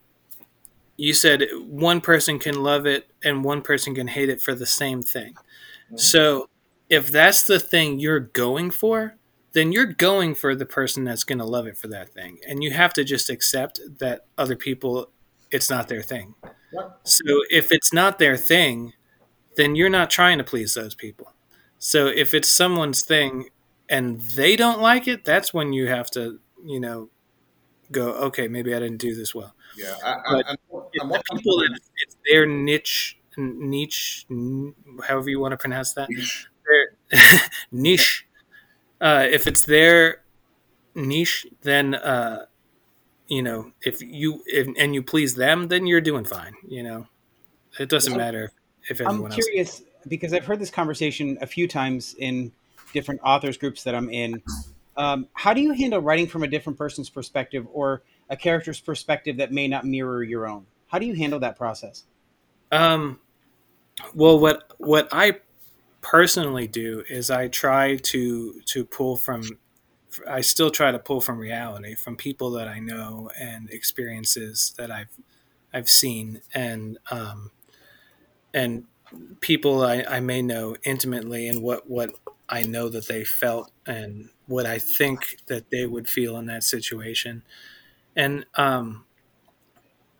you 0.98 1.14
said 1.14 1.48
one 1.68 2.02
person 2.02 2.40
can 2.40 2.62
love 2.62 2.86
it 2.86 3.08
and 3.24 3.44
one 3.44 3.62
person 3.62 3.96
can 3.96 4.08
hate 4.08 4.30
it 4.30 4.42
for 4.42 4.56
the 4.56 4.66
same 4.66 5.02
thing. 5.02 5.34
Mm-hmm. 5.34 5.98
So 5.98 6.50
if 6.90 7.12
that's 7.12 7.44
the 7.44 7.60
thing 7.60 8.00
you're 8.00 8.20
going 8.20 8.72
for, 8.72 9.16
then 9.54 9.72
you're 9.72 9.86
going 9.86 10.36
for 10.36 10.56
the 10.56 10.66
person 10.66 11.04
that's 11.04 11.24
going 11.24 11.40
to 11.40 11.46
love 11.46 11.66
it 11.66 11.78
for 11.78 11.88
that 11.88 12.10
thing. 12.10 12.40
And 12.48 12.64
you 12.64 12.72
have 12.72 12.94
to 12.94 13.04
just 13.04 13.30
accept 13.30 13.80
that 14.00 14.26
other 14.38 14.56
people, 14.56 15.10
it's 15.50 15.70
not 15.70 15.88
their 15.88 16.02
thing. 16.02 16.36
So 17.04 17.24
if 17.50 17.72
it's 17.72 17.94
not 17.94 18.20
their 18.20 18.36
thing, 18.36 18.94
then 19.56 19.76
you're 19.76 19.90
not 19.90 20.10
trying 20.10 20.38
to 20.40 20.44
please 20.44 20.74
those 20.74 20.94
people. 20.94 21.32
So 21.80 22.08
if 22.08 22.34
it's 22.34 22.50
someone's 22.50 23.02
thing 23.02 23.48
and 23.90 24.22
they 24.22 24.56
don't 24.56 24.82
like 24.82 25.08
it, 25.08 25.24
that's 25.24 25.54
when 25.54 25.74
you 25.74 25.88
have 25.88 26.10
to, 26.12 26.40
you 26.64 26.80
know, 26.80 27.10
go, 27.92 28.12
okay, 28.14 28.48
maybe 28.48 28.74
I 28.74 28.80
didn't 28.80 28.98
do 28.98 29.16
this 29.16 29.36
well. 29.36 29.54
Yeah, 29.78 29.96
I, 30.04 30.16
but 30.30 30.48
I, 30.48 30.50
I'm, 31.02 31.12
I'm 31.12 31.38
people 31.38 31.58
that 31.60 31.80
it's 32.04 32.18
their 32.30 32.46
niche, 32.46 33.18
niche, 33.38 34.26
however 35.08 35.30
you 35.30 35.40
want 35.40 35.52
to 35.52 35.58
pronounce 35.58 35.94
that, 35.94 36.10
niche. 36.10 36.48
niche. 37.72 38.28
Uh, 39.02 39.28
if 39.30 39.46
it's 39.46 39.66
their 39.66 40.22
niche, 40.96 41.46
then 41.62 41.96
uh, 41.96 42.46
you 43.28 43.42
know, 43.42 43.72
if 43.82 44.02
you 44.02 44.42
if, 44.46 44.68
and 44.78 44.94
you 44.96 45.04
please 45.04 45.36
them, 45.36 45.68
then 45.68 45.86
you're 45.86 46.02
doing 46.02 46.26
fine. 46.26 46.54
You 46.68 46.84
know, 46.84 47.08
it 47.80 47.90
doesn't 47.90 48.16
matter 48.16 48.52
if 48.90 49.02
I'm 49.02 49.30
curious 49.30 49.82
else. 49.82 49.90
because 50.08 50.34
I've 50.34 50.46
heard 50.46 50.60
this 50.60 50.70
conversation 50.70 51.38
a 51.42 51.48
few 51.48 51.68
times 51.68 52.16
in 52.18 52.52
different 52.96 53.22
authors 53.24 53.58
groups 53.58 53.84
that 53.84 53.94
I'm 53.94 54.10
in. 54.10 54.42
Um, 54.98 55.28
how 55.34 55.54
do 55.54 55.62
you 55.62 55.74
handle 55.74 56.02
writing 56.02 56.26
from 56.26 56.42
a 56.42 56.48
different 56.48 56.80
person's 56.80 57.10
perspective 57.10 57.68
or 57.72 58.02
a 58.30 58.38
character's 58.38 58.80
perspective 58.80 59.38
that 59.38 59.52
may 59.52 59.68
not 59.68 59.86
mirror 59.86 60.24
your 60.24 60.48
own? 60.48 60.66
How 60.88 60.98
do 60.98 61.06
you 61.06 61.14
handle 61.14 61.40
that 61.42 61.58
process? 61.58 62.06
Um, 62.72 63.20
well, 64.14 64.40
what 64.40 64.72
what 64.78 65.10
I 65.12 65.40
personally 66.02 66.68
do 66.68 67.04
is 67.10 67.30
I 67.30 67.50
try 67.50 67.98
to 67.98 68.62
to 68.66 68.86
pull 68.86 69.18
from. 69.18 69.44
I 70.30 70.40
still 70.40 70.70
try 70.70 70.92
to 70.92 71.00
pull 71.00 71.20
from 71.20 71.38
reality, 71.38 71.94
from 71.94 72.16
people 72.16 72.52
that 72.52 72.70
I 72.70 72.80
know 72.80 73.30
and 73.38 73.70
experiences 73.70 74.74
that 74.78 74.90
I've 74.90 75.20
I've 75.74 75.90
seen, 75.90 76.42
and 76.54 76.98
um, 77.12 77.52
and 78.54 78.86
people 79.42 79.84
I, 79.84 80.06
I 80.08 80.20
may 80.22 80.42
know 80.42 80.78
intimately, 80.84 81.50
and 81.50 81.62
what 81.62 81.90
what 81.90 82.16
I 82.48 82.64
know 82.64 82.90
that 82.90 83.08
they 83.08 83.24
felt 83.24 83.72
and 83.86 84.30
what 84.48 84.66
I 84.66 84.78
think 84.80 85.38
that 85.48 85.70
they 85.72 85.86
would 85.86 86.08
feel 86.08 86.38
in 86.38 86.46
that 86.46 86.64
situation. 86.64 87.44
And 88.16 88.46
um, 88.56 89.06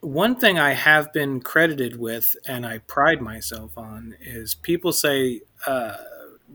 one 0.02 0.36
thing 0.36 0.60
I 0.60 0.74
have 0.74 1.12
been 1.14 1.42
credited 1.42 2.00
with, 2.00 2.36
and 2.48 2.66
I 2.66 2.80
pride 2.80 3.22
myself 3.22 3.78
on, 3.78 4.16
is 4.22 4.56
people 4.56 4.92
say 4.92 5.42
uh, 5.66 5.96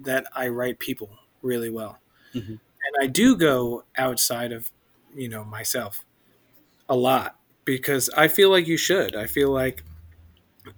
that 0.02 0.26
I 0.34 0.48
write 0.48 0.78
people 0.78 1.10
really 1.42 1.70
well, 1.70 1.98
mm-hmm. 2.34 2.52
and 2.52 2.94
I 3.00 3.06
do 3.06 3.36
go 3.36 3.84
outside 3.96 4.52
of 4.52 4.70
you 5.14 5.28
know 5.28 5.44
myself 5.44 6.04
a 6.88 6.94
lot 6.94 7.36
because 7.64 8.08
I 8.10 8.28
feel 8.28 8.50
like 8.50 8.66
you 8.66 8.76
should. 8.76 9.16
I 9.16 9.26
feel 9.26 9.50
like 9.50 9.82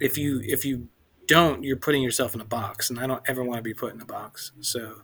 if 0.01 0.17
you 0.17 0.41
if 0.43 0.65
you 0.65 0.89
don't, 1.27 1.63
you're 1.63 1.77
putting 1.77 2.03
yourself 2.03 2.35
in 2.35 2.41
a 2.41 2.45
box, 2.45 2.91
and 2.91 2.99
I 2.99 3.07
don't 3.07 3.23
ever 3.27 3.43
want 3.45 3.59
to 3.59 3.63
be 3.63 3.75
put 3.75 3.95
in 3.95 4.01
a 4.01 4.05
box. 4.05 4.53
So, 4.61 5.03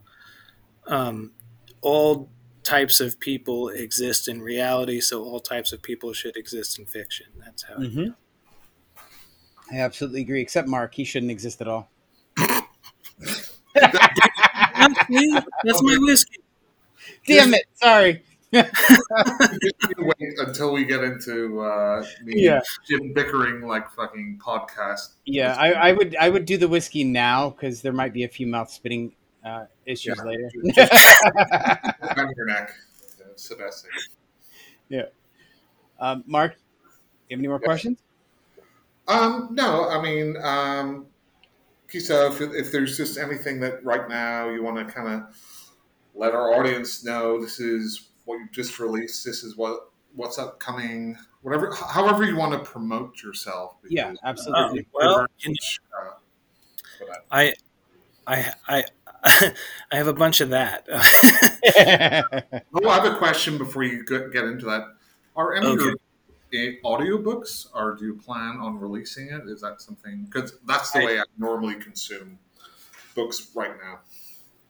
um, 0.87 1.33
all 1.81 2.31
types 2.63 3.01
of 3.01 3.19
people 3.21 3.69
exist 3.69 4.29
in 4.29 4.43
reality, 4.43 5.01
so 5.01 5.25
all 5.25 5.41
types 5.41 5.73
of 5.73 5.83
people 5.83 6.13
should 6.13 6.37
exist 6.37 6.79
in 6.79 6.87
fiction. 6.87 7.27
That's 7.39 7.63
how. 7.63 7.77
Mm-hmm. 7.77 8.09
I 9.71 9.81
absolutely 9.81 10.23
agree. 10.23 10.41
Except 10.41 10.69
Mark, 10.69 10.95
he 10.95 11.05
shouldn't 11.05 11.31
exist 11.31 11.61
at 11.61 11.69
all. 11.69 11.91
That's 12.37 12.63
my 15.83 15.97
whiskey. 15.99 16.41
Damn 17.27 17.55
it! 17.55 17.65
Sorry. 17.75 18.23
Wait 18.53 20.39
until 20.39 20.73
we 20.73 20.85
get 20.85 21.05
into 21.05 21.61
uh, 21.61 22.05
the 22.25 22.41
yeah. 22.41 22.61
Jim 22.87 23.13
bickering 23.13 23.63
like 23.63 23.91
fucking 23.91 24.41
podcast. 24.45 25.15
Yeah, 25.27 25.55
I, 25.59 25.73
I, 25.73 25.93
would 25.93 26.17
I 26.17 26.31
would 26.31 26.45
do 26.47 26.57
the 26.57 26.69
whiskey 26.69 27.05
now 27.05 27.51
because 27.51 27.83
there 27.83 27.93
might 27.93 28.13
be 28.13 28.25
a 28.25 28.29
few 28.29 28.47
mouth 28.47 28.71
spitting 28.71 29.13
uh, 29.45 29.67
issues 29.85 30.17
yeah. 30.19 30.25
later. 30.25 30.51
your 32.37 32.47
neck. 32.47 32.73
It's 33.31 33.49
the 33.49 33.57
best 33.57 33.85
thing. 33.85 33.93
Yeah. 34.89 35.03
Um, 36.01 36.25
Mark, 36.27 36.57
you 37.29 37.37
have 37.37 37.41
any 37.41 37.49
more 37.49 37.61
yeah. 37.63 37.67
questions? 37.67 37.99
Um, 39.07 39.49
no, 39.53 39.89
I 39.89 40.03
mean, 40.03 40.37
um, 40.43 41.07
Chisto, 41.91 42.31
if, 42.31 42.41
if 42.55 42.73
there's 42.73 42.97
just 42.97 43.19
anything 43.19 43.61
that 43.61 43.85
right 43.85 44.09
now 44.09 44.51
you 44.51 44.63
want 44.63 44.87
to 44.87 44.93
kind 44.93 45.09
of 45.09 45.37
let 46.15 46.35
our 46.35 46.55
audience 46.55 47.05
know, 47.05 47.41
this 47.41 47.61
is 47.61 48.09
what 48.29 48.39
you 48.39 48.47
just 48.53 48.79
released. 48.79 49.25
This 49.25 49.43
is 49.43 49.57
what 49.57 49.91
what's 50.15 50.39
upcoming. 50.39 51.17
Whatever, 51.41 51.75
however 51.75 52.25
you 52.25 52.37
want 52.37 52.53
to 52.53 52.59
promote 52.59 53.23
yourself. 53.23 53.77
Because, 53.81 53.95
yeah, 53.95 54.15
absolutely. 54.23 54.81
Uh, 54.81 54.85
well, 54.93 55.21
uh, 55.21 57.15
I, 57.31 57.55
I, 58.27 58.53
I, 58.69 58.85
I 59.93 59.97
have 59.97 60.09
a 60.09 60.13
bunch 60.13 60.41
of 60.41 60.51
that. 60.51 60.87
oh, 62.75 62.89
I 62.89 62.95
have 62.95 63.05
a 63.07 63.17
question 63.17 63.57
before 63.57 63.85
you 63.85 64.05
get 64.05 64.45
into 64.45 64.67
that. 64.67 64.83
Are 65.35 65.55
any 65.55 65.69
okay. 65.69 65.95
your 66.51 66.75
audiobooks, 66.85 67.69
or 67.73 67.95
do 67.95 68.05
you 68.05 68.15
plan 68.15 68.59
on 68.61 68.79
releasing 68.79 69.29
it? 69.29 69.43
Is 69.47 69.61
that 69.63 69.81
something? 69.81 70.25
Because 70.25 70.59
that's 70.67 70.91
the 70.91 71.01
I, 71.01 71.05
way 71.05 71.19
I 71.21 71.25
normally 71.39 71.77
consume 71.77 72.39
books 73.15 73.51
right 73.55 73.73
now. 73.81 74.01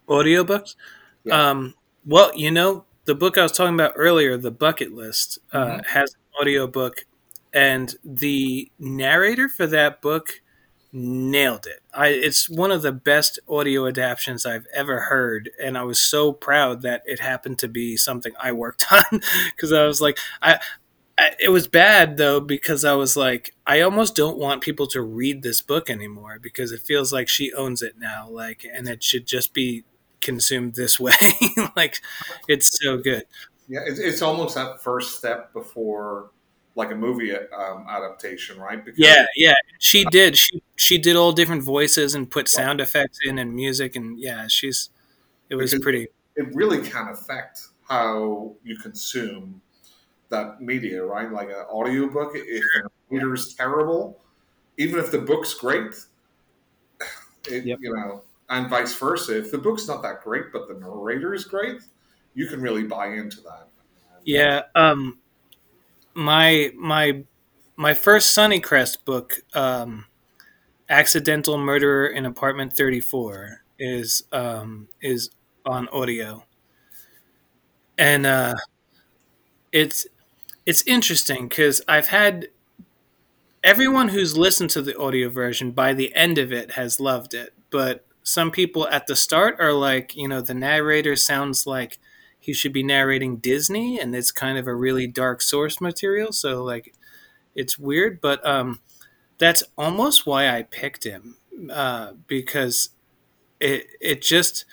Audiobooks? 0.08 0.76
Yeah. 1.24 1.50
Um, 1.50 1.74
well, 2.06 2.30
you 2.36 2.50
know, 2.50 2.84
the 3.08 3.14
book 3.14 3.38
I 3.38 3.42
was 3.42 3.52
talking 3.52 3.72
about 3.72 3.94
earlier, 3.96 4.36
The 4.36 4.50
Bucket 4.50 4.92
List, 4.92 5.38
uh, 5.50 5.64
mm-hmm. 5.64 5.94
has 5.94 6.12
an 6.12 6.20
audiobook, 6.42 7.06
and 7.54 7.94
the 8.04 8.70
narrator 8.78 9.48
for 9.48 9.66
that 9.66 10.02
book 10.02 10.42
nailed 10.92 11.66
it. 11.66 11.80
I, 11.94 12.08
it's 12.08 12.50
one 12.50 12.70
of 12.70 12.82
the 12.82 12.92
best 12.92 13.38
audio 13.48 13.86
adaptations 13.86 14.44
I've 14.44 14.66
ever 14.74 15.00
heard, 15.00 15.48
and 15.58 15.78
I 15.78 15.84
was 15.84 15.98
so 15.98 16.34
proud 16.34 16.82
that 16.82 17.02
it 17.06 17.20
happened 17.20 17.58
to 17.60 17.68
be 17.68 17.96
something 17.96 18.34
I 18.38 18.52
worked 18.52 18.84
on 18.92 19.22
because 19.56 19.72
I 19.72 19.86
was 19.86 20.02
like, 20.02 20.18
I 20.42 20.60
I, 21.16 21.30
it 21.40 21.48
was 21.48 21.66
bad 21.66 22.18
though 22.18 22.40
because 22.40 22.84
I 22.84 22.92
was 22.92 23.16
like, 23.16 23.54
I 23.66 23.80
almost 23.80 24.16
don't 24.16 24.36
want 24.36 24.62
people 24.62 24.86
to 24.88 25.00
read 25.00 25.42
this 25.42 25.62
book 25.62 25.88
anymore 25.88 26.38
because 26.40 26.72
it 26.72 26.82
feels 26.82 27.10
like 27.10 27.28
she 27.28 27.54
owns 27.54 27.80
it 27.80 27.98
now, 27.98 28.28
like, 28.28 28.66
and 28.70 28.86
it 28.86 29.02
should 29.02 29.26
just 29.26 29.54
be 29.54 29.84
consumed 30.20 30.74
this 30.74 30.98
way. 30.98 31.12
like, 31.76 32.00
it's 32.48 32.78
so 32.82 32.98
good. 32.98 33.24
Yeah, 33.68 33.80
it's, 33.86 33.98
it's 33.98 34.22
almost 34.22 34.54
that 34.54 34.82
first 34.82 35.18
step 35.18 35.52
before 35.52 36.30
like 36.74 36.92
a 36.92 36.94
movie 36.94 37.34
um, 37.34 37.84
adaptation, 37.88 38.58
right? 38.58 38.82
Because 38.82 38.98
yeah, 38.98 39.26
yeah, 39.34 39.54
she 39.80 40.04
did. 40.04 40.36
She 40.36 40.62
she 40.76 40.96
did 40.96 41.16
all 41.16 41.32
different 41.32 41.64
voices 41.64 42.14
and 42.14 42.30
put 42.30 42.48
sound 42.48 42.80
effects 42.80 43.18
in 43.24 43.38
and 43.38 43.54
music, 43.54 43.96
and 43.96 44.18
yeah, 44.18 44.46
she's. 44.46 44.90
It 45.50 45.56
was 45.56 45.76
pretty. 45.80 46.08
It 46.36 46.54
really 46.54 46.80
can 46.88 47.08
affect 47.08 47.60
how 47.88 48.54
you 48.62 48.76
consume 48.76 49.60
that 50.28 50.60
media, 50.60 51.04
right? 51.04 51.30
Like 51.32 51.48
an 51.48 51.64
audiobook, 51.70 52.32
if 52.34 52.62
the 53.10 53.32
is 53.32 53.54
terrible, 53.54 54.20
even 54.76 55.00
if 55.00 55.10
the 55.10 55.18
book's 55.18 55.54
great, 55.54 55.94
it, 57.48 57.64
yep. 57.64 57.78
you 57.80 57.94
know, 57.94 58.22
and 58.50 58.68
vice 58.68 58.94
versa. 58.94 59.38
If 59.38 59.50
the 59.50 59.58
book's 59.58 59.86
not 59.86 60.02
that 60.02 60.22
great, 60.22 60.46
but 60.52 60.68
the 60.68 60.74
narrator 60.74 61.34
is 61.34 61.44
great, 61.44 61.80
you 62.34 62.46
can 62.46 62.60
really 62.60 62.84
buy 62.84 63.08
into 63.08 63.40
that. 63.42 63.68
Yeah. 64.24 64.62
Um, 64.74 65.18
my 66.14 66.72
my 66.76 67.24
my 67.76 67.94
first 67.94 68.36
Sunnycrest 68.36 69.04
book, 69.04 69.40
um, 69.54 70.06
"Accidental 70.88 71.58
Murderer 71.58 72.06
in 72.06 72.26
Apartment 72.26 72.72
34," 72.72 73.62
is 73.78 74.24
um, 74.32 74.88
is 75.00 75.30
on 75.64 75.88
audio, 75.88 76.44
and 77.96 78.26
uh, 78.26 78.54
it's 79.72 80.06
it's 80.66 80.82
interesting 80.82 81.48
because 81.48 81.80
I've 81.88 82.08
had 82.08 82.48
everyone 83.62 84.08
who's 84.08 84.36
listened 84.36 84.70
to 84.70 84.82
the 84.82 84.98
audio 84.98 85.28
version 85.28 85.70
by 85.72 85.94
the 85.94 86.14
end 86.14 86.38
of 86.38 86.52
it 86.52 86.72
has 86.72 87.00
loved 87.00 87.34
it, 87.34 87.54
but 87.70 88.04
some 88.28 88.50
people 88.50 88.88
at 88.88 89.06
the 89.06 89.16
start 89.16 89.56
are 89.60 89.72
like, 89.72 90.16
you 90.16 90.28
know, 90.28 90.40
the 90.40 90.54
narrator 90.54 91.16
sounds 91.16 91.66
like 91.66 91.98
he 92.38 92.52
should 92.52 92.72
be 92.72 92.82
narrating 92.82 93.36
Disney, 93.38 93.98
and 94.00 94.14
it's 94.14 94.32
kind 94.32 94.58
of 94.58 94.66
a 94.66 94.74
really 94.74 95.06
dark 95.06 95.42
source 95.42 95.80
material. 95.80 96.32
So 96.32 96.62
like, 96.64 96.94
it's 97.54 97.78
weird, 97.78 98.20
but 98.20 98.46
um, 98.46 98.80
that's 99.38 99.62
almost 99.78 100.26
why 100.26 100.48
I 100.48 100.62
picked 100.64 101.04
him 101.04 101.36
uh, 101.72 102.12
because 102.26 102.90
it 103.60 103.86
it 104.00 104.22
just 104.22 104.64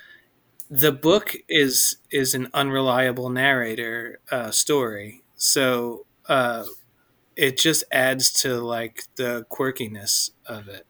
the 0.69 0.91
book 0.91 1.35
is 1.49 1.97
is 2.11 2.33
an 2.33 2.49
unreliable 2.53 3.29
narrator 3.29 4.19
uh, 4.31 4.51
story 4.51 5.23
so 5.35 6.05
uh, 6.27 6.65
it 7.35 7.57
just 7.57 7.83
adds 7.91 8.31
to 8.31 8.55
like 8.61 9.03
the 9.17 9.45
quirkiness 9.51 10.31
of 10.45 10.67
it. 10.67 10.85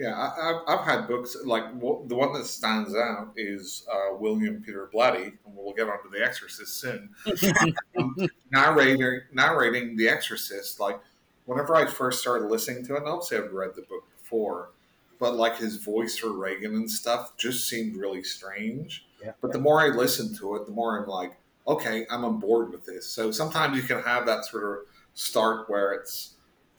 Yeah, 0.00 0.14
I, 0.16 0.76
have 0.76 0.86
had 0.86 1.08
books 1.08 1.36
like 1.44 1.78
the 1.78 2.14
one 2.14 2.32
that 2.32 2.46
stands 2.46 2.94
out 2.94 3.32
is 3.36 3.86
uh, 3.92 4.16
William 4.16 4.62
Peter 4.64 4.88
Blatty, 4.90 5.24
and 5.24 5.54
we'll 5.54 5.74
get 5.74 5.90
onto 5.90 6.08
The 6.08 6.24
Exorcist 6.24 6.80
soon. 6.80 7.10
um, 7.98 8.16
narrating, 8.50 9.20
narrating 9.30 9.96
The 9.98 10.08
Exorcist, 10.08 10.80
like 10.80 10.98
whenever 11.44 11.76
I 11.76 11.84
first 11.84 12.22
started 12.22 12.46
listening 12.46 12.82
to 12.86 12.94
it, 12.94 13.00
and 13.00 13.08
obviously 13.08 13.36
I've 13.36 13.52
read 13.52 13.72
the 13.76 13.82
book 13.82 14.04
before, 14.16 14.70
but 15.18 15.36
like 15.36 15.58
his 15.58 15.76
voice 15.76 16.16
for 16.16 16.32
Regan 16.32 16.76
and 16.76 16.90
stuff 16.90 17.36
just 17.36 17.68
seemed 17.68 17.94
really 17.94 18.22
strange. 18.22 19.04
Yeah, 19.22 19.32
but 19.42 19.52
the 19.52 19.58
more 19.58 19.82
I 19.82 19.88
listened 19.88 20.34
to 20.38 20.56
it, 20.56 20.64
the 20.64 20.72
more 20.72 20.98
I'm 20.98 21.10
like, 21.10 21.36
okay, 21.68 22.06
I'm 22.10 22.24
on 22.24 22.38
board 22.40 22.72
with 22.72 22.86
this. 22.86 23.06
So 23.06 23.30
sometimes 23.32 23.76
you 23.76 23.82
can 23.82 24.02
have 24.02 24.24
that 24.24 24.46
sort 24.46 24.64
of 24.64 24.86
start 25.12 25.68
where 25.68 25.92
it's, 25.92 26.36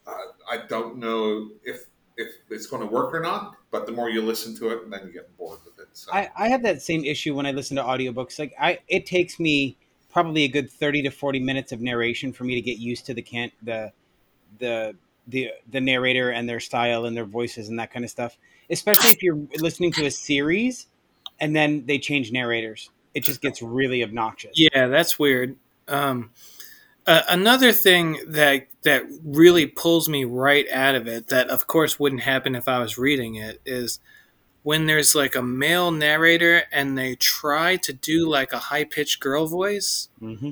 uh, 0.07 0.31
I 0.49 0.65
don't 0.67 0.97
know 0.97 1.51
if 1.63 1.85
if 2.17 2.33
it's 2.49 2.67
going 2.67 2.81
to 2.81 2.87
work 2.87 3.13
or 3.13 3.19
not, 3.19 3.55
but 3.71 3.85
the 3.85 3.91
more 3.91 4.09
you 4.09 4.21
listen 4.21 4.55
to 4.57 4.69
it, 4.69 4.83
and 4.83 4.91
then 4.91 5.01
you 5.05 5.13
get 5.13 5.35
bored 5.37 5.59
with 5.65 5.79
it. 5.79 5.87
So. 5.93 6.11
I, 6.13 6.29
I 6.37 6.47
have 6.49 6.63
that 6.63 6.81
same 6.81 7.03
issue 7.05 7.35
when 7.35 7.45
I 7.45 7.51
listen 7.51 7.77
to 7.77 7.83
audiobooks. 7.83 8.39
Like 8.39 8.53
I, 8.59 8.79
it 8.87 9.05
takes 9.05 9.39
me 9.39 9.77
probably 10.11 10.43
a 10.43 10.47
good 10.47 10.69
30 10.69 11.03
to 11.03 11.09
40 11.09 11.39
minutes 11.39 11.71
of 11.71 11.81
narration 11.81 12.33
for 12.33 12.43
me 12.43 12.55
to 12.55 12.61
get 12.61 12.77
used 12.77 13.05
to 13.05 13.13
the 13.13 13.21
can 13.21 13.51
the 13.63 13.91
the 14.59 14.95
the 15.27 15.51
the 15.69 15.79
narrator 15.79 16.31
and 16.31 16.49
their 16.49 16.59
style 16.59 17.05
and 17.05 17.15
their 17.15 17.25
voices 17.25 17.69
and 17.69 17.79
that 17.79 17.93
kind 17.93 18.03
of 18.03 18.11
stuff 18.11 18.37
especially 18.69 19.11
if 19.11 19.23
you're 19.23 19.39
listening 19.59 19.91
to 19.91 20.05
a 20.05 20.11
series 20.11 20.87
and 21.39 21.55
then 21.55 21.85
they 21.85 21.97
change 21.97 22.31
narrators 22.31 22.89
it 23.13 23.23
just 23.23 23.41
gets 23.41 23.61
really 23.61 24.03
obnoxious. 24.03 24.51
Yeah, 24.55 24.87
that's 24.87 25.19
weird. 25.19 25.57
Um, 25.87 26.31
uh, 27.05 27.21
another 27.29 27.71
thing 27.71 28.19
that 28.27 28.67
that 28.83 29.03
really 29.23 29.67
pulls 29.67 30.09
me 30.09 30.23
right 30.23 30.69
out 30.71 30.95
of 30.95 31.07
it, 31.07 31.27
that 31.27 31.49
of 31.49 31.67
course 31.67 31.99
wouldn't 31.99 32.21
happen 32.21 32.55
if 32.55 32.67
I 32.67 32.79
was 32.79 32.97
reading 32.97 33.35
it, 33.35 33.61
is 33.65 33.99
when 34.63 34.85
there's 34.85 35.15
like 35.15 35.35
a 35.35 35.41
male 35.41 35.91
narrator 35.91 36.63
and 36.71 36.97
they 36.97 37.15
try 37.15 37.75
to 37.77 37.93
do 37.93 38.27
like 38.29 38.53
a 38.53 38.59
high 38.59 38.83
pitched 38.83 39.19
girl 39.19 39.47
voice. 39.47 40.09
Mm-hmm 40.21 40.51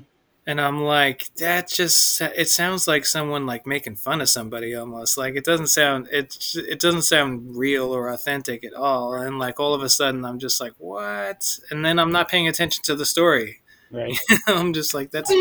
and 0.50 0.60
I'm 0.60 0.82
like, 0.82 1.30
that 1.36 1.68
just 1.68 2.20
it 2.22 2.50
sounds 2.50 2.88
like 2.88 3.06
someone 3.06 3.46
like 3.46 3.68
making 3.68 3.98
fun 3.98 4.20
of 4.20 4.30
somebody 4.30 4.74
almost. 4.74 5.16
Like 5.16 5.36
it 5.36 5.46
doesn't 5.46 5.68
sound 5.68 6.08
it 6.12 6.36
it 6.56 6.80
doesn't 6.80 7.04
sound 7.04 7.56
real 7.56 7.94
or 7.94 8.10
authentic 8.10 8.64
at 8.64 8.74
all. 8.74 9.14
And 9.14 9.38
like 9.38 9.60
all 9.60 9.76
of 9.76 9.84
a 9.84 9.90
sudden, 9.90 10.26
I'm 10.26 10.40
just 10.40 10.60
like, 10.60 10.74
what? 10.80 11.60
And 11.70 11.86
then 11.86 12.00
I'm 12.00 12.12
not 12.12 12.30
paying 12.30 12.48
attention 12.48 12.84
to 12.86 12.96
the 12.96 13.06
story. 13.06 13.62
Right. 13.92 14.18
I'm 14.48 14.74
just 14.74 14.96
like, 14.96 15.12
that's 15.12 15.32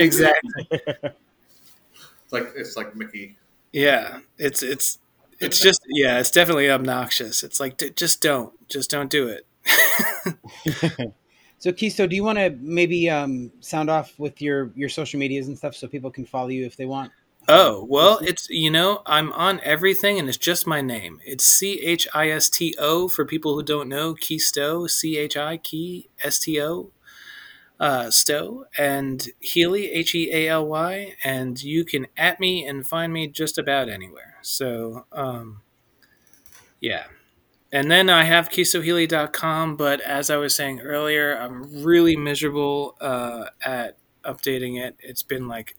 exactly. 0.00 0.66
it's 2.32 2.44
like 2.44 2.52
it's 2.56 2.76
like 2.76 2.96
Mickey. 2.96 3.36
Yeah, 3.72 4.20
it's 4.38 4.62
it's 4.62 4.98
it's 5.40 5.60
just 5.60 5.82
yeah, 5.88 6.18
it's 6.18 6.30
definitely 6.30 6.70
obnoxious. 6.70 7.42
It's 7.42 7.60
like 7.60 7.80
just 7.96 8.22
don't, 8.22 8.52
just 8.68 8.90
don't 8.90 9.10
do 9.10 9.28
it. 9.28 9.46
So, 11.62 11.70
Chisto, 11.70 12.10
do 12.10 12.16
you 12.16 12.24
want 12.24 12.38
to 12.38 12.50
maybe 12.60 13.08
um, 13.08 13.52
sound 13.60 13.88
off 13.88 14.18
with 14.18 14.42
your 14.42 14.72
your 14.74 14.88
social 14.88 15.20
medias 15.20 15.46
and 15.46 15.56
stuff 15.56 15.76
so 15.76 15.86
people 15.86 16.10
can 16.10 16.26
follow 16.26 16.48
you 16.48 16.66
if 16.66 16.76
they 16.76 16.86
want? 16.86 17.12
Oh 17.46 17.86
well, 17.88 18.18
it's 18.18 18.50
you 18.50 18.68
know 18.68 19.02
I'm 19.06 19.32
on 19.34 19.60
everything 19.62 20.18
and 20.18 20.28
it's 20.28 20.36
just 20.36 20.66
my 20.66 20.80
name. 20.80 21.20
It's 21.24 21.44
C 21.44 21.78
H 21.78 22.08
I 22.12 22.30
S 22.30 22.50
T 22.50 22.74
O 22.80 23.06
for 23.06 23.24
people 23.24 23.54
who 23.54 23.62
don't 23.62 23.88
know 23.88 24.12
Chisto 24.14 24.90
C 24.90 25.16
H 25.16 25.36
I 25.36 25.56
Key 25.56 26.08
S 26.24 26.40
T 26.40 26.60
O 26.60 26.90
uh, 27.82 28.10
Stow 28.10 28.64
and 28.78 29.28
Healy 29.40 29.90
H 29.90 30.14
E 30.14 30.30
A 30.32 30.48
L 30.48 30.66
Y 30.68 31.16
and 31.24 31.60
you 31.60 31.84
can 31.84 32.06
at 32.16 32.38
me 32.38 32.64
and 32.64 32.86
find 32.86 33.12
me 33.12 33.26
just 33.26 33.58
about 33.58 33.88
anywhere. 33.88 34.36
So 34.40 35.04
um, 35.10 35.62
yeah, 36.80 37.06
and 37.72 37.90
then 37.90 38.08
I 38.08 38.22
have 38.22 38.50
chistohealy.com, 38.50 39.76
but 39.76 40.00
as 40.00 40.30
I 40.30 40.36
was 40.36 40.54
saying 40.54 40.80
earlier, 40.80 41.36
I'm 41.36 41.82
really 41.82 42.16
miserable 42.16 42.96
uh, 43.00 43.46
at 43.64 43.98
updating 44.24 44.80
it. 44.80 44.94
It's 45.00 45.24
been 45.24 45.48
like 45.48 45.74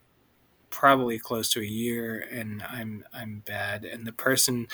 probably 0.72 1.20
close 1.20 1.54
to 1.54 1.62
a 1.62 1.66
year, 1.66 2.28
and 2.32 2.64
I'm 2.64 3.06
I'm 3.14 3.44
bad. 3.46 3.86
And 3.86 4.06
the 4.06 4.12
person 4.12 4.68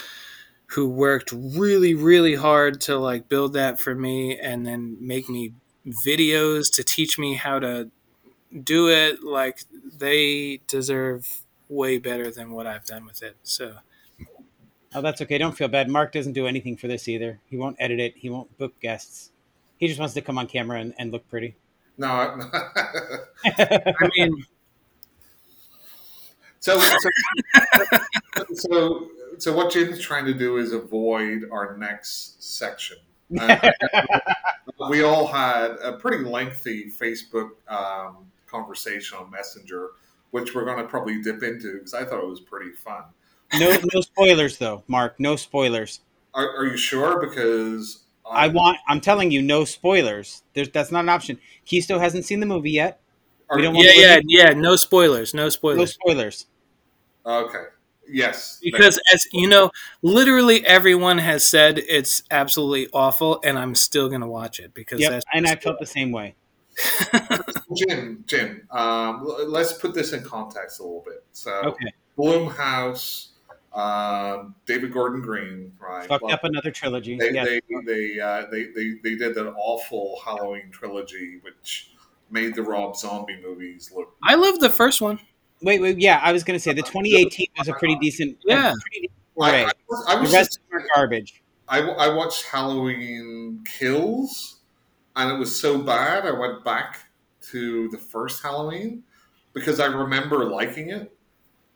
who 0.68 0.90
worked 0.90 1.32
really 1.32 1.94
really 1.94 2.36
hard 2.36 2.82
to 2.82 2.98
like 2.98 3.30
build 3.30 3.54
that 3.54 3.80
for 3.80 3.94
me, 3.94 4.40
and 4.40 4.66
then 4.66 4.98
make 5.00 5.30
me 5.30 5.54
videos 5.88 6.74
to 6.76 6.84
teach 6.84 7.18
me 7.18 7.36
how 7.36 7.60
to 7.60 7.90
do 8.64 8.90
it, 8.90 9.24
like 9.24 9.64
they 9.98 10.62
deserve 10.68 11.44
way 11.70 11.98
better 11.98 12.32
than 12.32 12.52
what 12.52 12.68
I've 12.68 12.86
done 12.86 13.06
with 13.06 13.24
it. 13.24 13.38
So 13.44 13.76
Oh, 14.94 15.02
that's 15.02 15.22
okay. 15.22 15.38
Don't 15.38 15.56
feel 15.56 15.68
bad. 15.68 15.88
Mark 15.88 16.12
doesn't 16.12 16.34
do 16.34 16.48
anything 16.48 16.76
for 16.76 16.88
this 16.88 17.08
either. 17.08 17.40
He 17.46 17.58
won't 17.58 17.76
edit 17.80 18.00
it. 18.00 18.18
He 18.18 18.30
won't 18.30 18.58
book 18.58 18.80
guests. 18.80 19.32
He 19.78 19.88
just 19.88 20.00
wants 20.00 20.16
to 20.16 20.22
come 20.22 20.38
on 20.38 20.48
camera 20.48 20.80
and, 20.80 20.94
and 20.98 21.12
look 21.12 21.28
pretty. 21.30 21.56
No, 21.98 22.08
I 22.08 22.36
mean, 24.18 24.46
so, 26.60 26.80
so, 26.80 27.10
so, 28.54 29.08
so 29.38 29.54
what 29.56 29.72
Jim's 29.72 30.00
trying 30.00 30.26
to 30.26 30.34
do 30.34 30.58
is 30.58 30.72
avoid 30.74 31.44
our 31.52 31.78
next 31.78 32.44
section. 32.44 32.98
Uh, 33.38 33.72
we 34.90 35.04
all 35.04 35.28
had 35.28 35.72
a 35.84 35.94
pretty 35.94 36.24
lengthy 36.24 36.90
Facebook 36.90 37.50
um, 37.68 38.26
conversation 38.48 39.18
on 39.18 39.30
Messenger, 39.30 39.90
which 40.32 40.56
we're 40.56 40.66
going 40.66 40.78
to 40.78 40.86
probably 40.86 41.22
dip 41.22 41.44
into 41.44 41.74
because 41.74 41.94
I 41.94 42.06
thought 42.06 42.24
it 42.24 42.28
was 42.28 42.42
pretty 42.42 42.72
fun. 42.72 43.04
No, 43.58 43.78
no 43.94 44.02
spoilers 44.02 44.58
though, 44.58 44.84
Mark. 44.88 45.20
No 45.20 45.36
spoilers. 45.36 46.02
Are, 46.34 46.58
are 46.58 46.66
you 46.66 46.78
sure? 46.78 47.20
Because 47.20 48.04
I'm... 48.30 48.52
I 48.52 48.54
want. 48.54 48.78
I'm 48.88 49.02
telling 49.02 49.32
you, 49.32 49.42
no 49.42 49.66
spoilers. 49.66 50.44
There's 50.54 50.70
that's 50.70 50.92
not 50.92 51.02
an 51.02 51.10
option. 51.10 51.40
Chisto 51.66 52.00
hasn't 52.00 52.26
seen 52.26 52.40
the 52.40 52.46
movie 52.46 52.72
yet. 52.72 53.02
we 53.54 53.62
don't 53.62 53.76
yeah, 53.76 53.92
yeah, 53.94 54.20
yeah. 54.28 54.54
No 54.54 54.76
spoilers. 54.76 55.34
No 55.34 55.50
spoilers. 55.50 55.78
No 55.80 55.86
spoilers. 55.86 56.46
Okay. 57.26 57.66
Yes. 58.12 58.60
Because 58.62 59.00
as 59.14 59.28
you 59.32 59.48
know, 59.48 59.72
literally 60.02 60.66
everyone 60.66 61.18
has 61.20 61.44
said 61.44 61.80
it's 61.80 62.24
absolutely 62.32 62.88
awful, 62.94 63.40
and 63.44 63.58
I'm 63.58 63.76
still 63.76 64.10
going 64.10 64.22
to 64.22 64.28
watch 64.28 64.60
it 64.60 64.74
because. 64.74 65.00
Yep, 65.00 65.24
and 65.34 65.48
I 65.48 65.56
felt 65.56 65.80
the 65.80 65.86
same 65.86 66.12
way. 66.12 66.36
Jim, 67.76 68.24
Jim, 68.26 68.68
um, 68.72 69.26
let's 69.48 69.74
put 69.74 69.94
this 69.94 70.14
in 70.14 70.24
context 70.24 70.80
a 70.80 70.84
little 70.84 71.04
bit. 71.06 71.24
So, 71.34 71.52
Okay, 71.52 71.92
Blumhouse, 72.18 73.30
um, 73.74 74.56
David 74.66 74.94
Gordon 74.94 75.22
Green, 75.22 75.74
right? 75.80 76.08
fucked 76.08 76.24
Well, 76.24 76.34
up 76.34 76.44
another 76.44 76.72
trilogy. 76.72 77.18
They 77.18 77.32
yeah. 77.32 77.44
they 77.44 77.62
they, 77.86 78.20
uh, 78.20 78.46
they 78.52 78.66
they 78.68 78.94
they 79.04 79.16
did 79.16 79.36
that 79.36 79.54
awful 79.58 80.20
Halloween 80.24 80.70
trilogy, 80.72 81.40
which 81.42 81.92
made 82.32 82.56
the 82.56 82.64
Rob 82.64 82.96
Zombie 82.96 83.40
movies 83.42 83.92
look. 83.94 84.16
I 84.24 84.36
love 84.36 84.60
the 84.60 84.70
first 84.70 85.02
one. 85.02 85.20
Wait, 85.62 85.82
wait, 85.82 86.00
yeah, 86.00 86.20
I 86.24 86.32
was 86.32 86.44
gonna 86.44 86.60
say 86.60 86.74
the 86.74 86.82
2018 86.82 87.48
was 87.58 87.68
a 87.68 87.74
pretty 87.74 87.96
decent. 87.96 88.38
Yeah. 88.46 88.74
pretty 88.82 89.08
decent 89.08 89.12
Like, 89.36 89.54
Right. 89.54 89.66
I, 89.68 89.72
was- 89.90 90.06
I 90.08 90.16
the 90.16 90.22
rest 90.22 90.34
just, 90.34 90.60
are 90.72 90.86
garbage. 90.96 91.42
I, 91.68 91.80
I 91.82 92.14
watched 92.14 92.46
Halloween 92.46 93.64
Kills, 93.78 94.60
and 95.16 95.32
it 95.32 95.38
was 95.38 95.60
so 95.60 95.78
bad. 95.80 96.26
I 96.26 96.32
went 96.32 96.64
back 96.64 97.00
to 97.52 97.90
the 97.90 97.98
first 97.98 98.42
Halloween 98.42 99.04
because 99.54 99.80
I 99.80 99.86
remember 99.86 100.46
liking 100.50 100.90
it, 100.90 101.12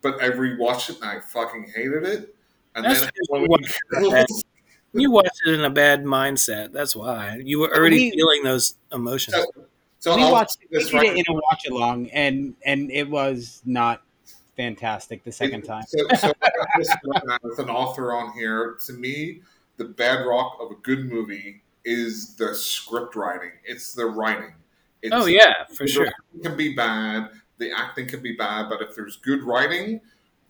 but 0.01 0.21
I 0.21 0.29
rewatched 0.29 0.89
it 0.91 0.95
and 1.01 1.05
I 1.05 1.19
fucking 1.19 1.71
hated 1.75 2.03
it. 2.05 2.35
And 2.75 2.85
That's 2.85 3.01
then 3.01 3.09
Halloween 3.31 3.65
Kills. 3.99 4.43
You 4.95 5.09
watched 5.09 5.41
it 5.47 5.55
in 5.55 5.61
a 5.61 5.71
bad 5.71 6.03
mindset. 6.03 6.71
That's 6.71 6.95
why 6.95 7.41
you 7.43 7.57
were 7.59 7.75
already 7.75 7.95
We- 7.97 8.11
feeling 8.11 8.43
those 8.43 8.75
emotions. 8.91 9.35
So, 9.35 9.65
so 10.03 10.17
we 10.17 10.23
I'll 10.23 10.33
watched 10.33 10.59
say 10.59 10.67
we 10.69 10.99
did 10.99 11.17
it 11.17 11.27
in 11.29 11.33
a 11.33 11.33
watch 11.33 11.65
along, 11.69 12.09
and 12.09 12.55
and 12.65 12.91
it 12.91 13.09
was 13.09 13.61
not 13.63 14.03
fantastic 14.57 15.23
the 15.23 15.31
second 15.31 15.63
It- 15.63 15.67
time. 15.67 15.85
So, 15.87 15.99
so 16.17 16.33
I 16.41 16.49
this 16.77 16.93
right 17.05 17.39
with 17.41 17.59
an 17.59 17.69
author 17.69 18.11
on 18.11 18.33
here. 18.33 18.77
To 18.85 18.91
me, 18.91 19.43
the 19.77 19.85
bedrock 19.85 20.57
of 20.59 20.71
a 20.71 20.75
good 20.75 21.09
movie 21.09 21.63
is 21.85 22.35
the 22.35 22.53
script 22.53 23.15
writing. 23.15 23.51
It's 23.63 23.93
the 23.93 24.05
writing. 24.05 24.53
It's, 25.01 25.15
oh 25.15 25.25
yeah, 25.25 25.63
for 25.73 25.85
the 25.85 25.87
sure. 25.87 26.03
writing 26.03 26.41
can 26.43 26.57
be 26.57 26.75
bad, 26.75 27.29
the 27.57 27.71
acting 27.71 28.07
can 28.07 28.21
be 28.21 28.33
bad, 28.33 28.67
but 28.67 28.81
if 28.81 28.95
there's 28.95 29.15
good 29.15 29.41
writing, 29.43 30.01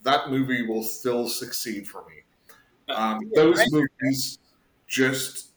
that 0.02 0.30
movie 0.30 0.66
will 0.66 0.82
still 0.82 1.28
succeed 1.28 1.86
for 1.86 2.04
me. 2.08 2.92
Um, 2.92 3.30
those 3.36 3.60
movies 3.70 4.40
just 4.88 5.53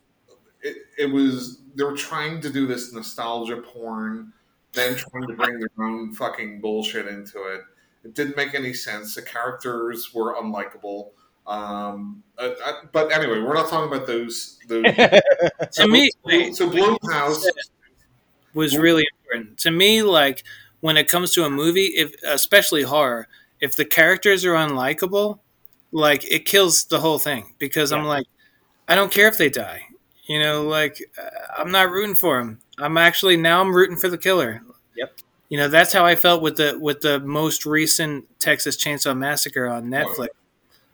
it, 0.61 0.77
it 0.97 1.05
was 1.11 1.61
they 1.75 1.83
were 1.83 1.95
trying 1.95 2.41
to 2.41 2.49
do 2.49 2.67
this 2.67 2.93
nostalgia 2.93 3.57
porn, 3.57 4.33
then 4.73 4.95
trying 4.95 5.27
to 5.27 5.33
bring 5.33 5.59
their 5.59 5.85
own 5.85 6.13
fucking 6.13 6.61
bullshit 6.61 7.07
into 7.07 7.43
it. 7.43 7.61
It 8.03 8.13
didn't 8.13 8.37
make 8.37 8.53
any 8.55 8.73
sense. 8.73 9.15
The 9.15 9.21
characters 9.21 10.13
were 10.13 10.35
unlikable. 10.35 11.09
Um, 11.45 12.23
uh, 12.37 12.51
uh, 12.63 12.73
but 12.91 13.11
anyway, 13.11 13.39
we're 13.39 13.53
not 13.53 13.69
talking 13.69 13.93
about 13.93 14.07
those. 14.07 14.59
those 14.67 14.83
To 15.73 15.87
me, 15.87 16.09
so 16.53 16.69
Blumhouse. 16.69 17.43
was 18.53 18.77
really 18.77 19.05
important. 19.11 19.57
To 19.59 19.71
me, 19.71 20.03
like 20.03 20.43
when 20.81 20.97
it 20.97 21.07
comes 21.07 21.31
to 21.33 21.45
a 21.45 21.49
movie, 21.49 21.85
if 21.95 22.13
especially 22.23 22.83
horror, 22.83 23.27
if 23.61 23.75
the 23.75 23.85
characters 23.85 24.45
are 24.45 24.53
unlikable, 24.53 25.39
like 25.91 26.29
it 26.29 26.45
kills 26.45 26.85
the 26.85 26.99
whole 26.99 27.19
thing 27.19 27.55
because 27.59 27.91
I'm 27.91 28.03
like, 28.03 28.27
I 28.87 28.95
don't 28.95 29.11
care 29.11 29.27
if 29.27 29.37
they 29.37 29.49
die. 29.49 29.86
You 30.27 30.39
know, 30.39 30.63
like 30.63 31.01
uh, 31.17 31.29
I'm 31.57 31.71
not 31.71 31.89
rooting 31.89 32.15
for 32.15 32.39
him. 32.39 32.59
I'm 32.77 32.97
actually 32.97 33.37
now 33.37 33.61
I'm 33.61 33.73
rooting 33.73 33.97
for 33.97 34.09
the 34.09 34.17
killer. 34.17 34.61
Yep. 34.95 35.13
You 35.49 35.57
know, 35.57 35.69
that's 35.69 35.93
how 35.93 36.05
I 36.05 36.15
felt 36.15 36.41
with 36.41 36.57
the 36.57 36.77
with 36.79 37.01
the 37.01 37.19
most 37.21 37.65
recent 37.65 38.25
Texas 38.39 38.75
Chainsaw 38.77 39.17
Massacre 39.17 39.67
on 39.67 39.85
Netflix. 39.85 40.29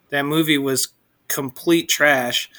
That 0.10 0.24
movie 0.24 0.60
was 0.60 0.90
complete 1.28 1.90
trash. 1.90 2.50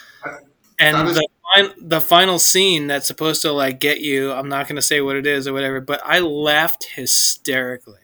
And 0.81 1.09
is- 1.09 1.15
the, 1.15 1.29
fin- 1.55 1.75
the 1.81 2.01
final 2.01 2.39
scene 2.41 2.89
that's 2.89 3.07
supposed 3.07 3.43
to 3.43 3.53
like 3.53 3.79
get 3.79 4.01
you, 4.01 4.33
I'm 4.33 4.49
not 4.49 4.67
going 4.67 4.77
to 4.77 4.83
say 4.83 5.01
what 5.01 5.15
it 5.17 5.27
is 5.27 5.47
or 5.47 5.53
whatever, 5.53 5.81
but 5.81 6.01
I 6.05 6.19
laughed 6.19 6.85
hysterically. 6.85 8.01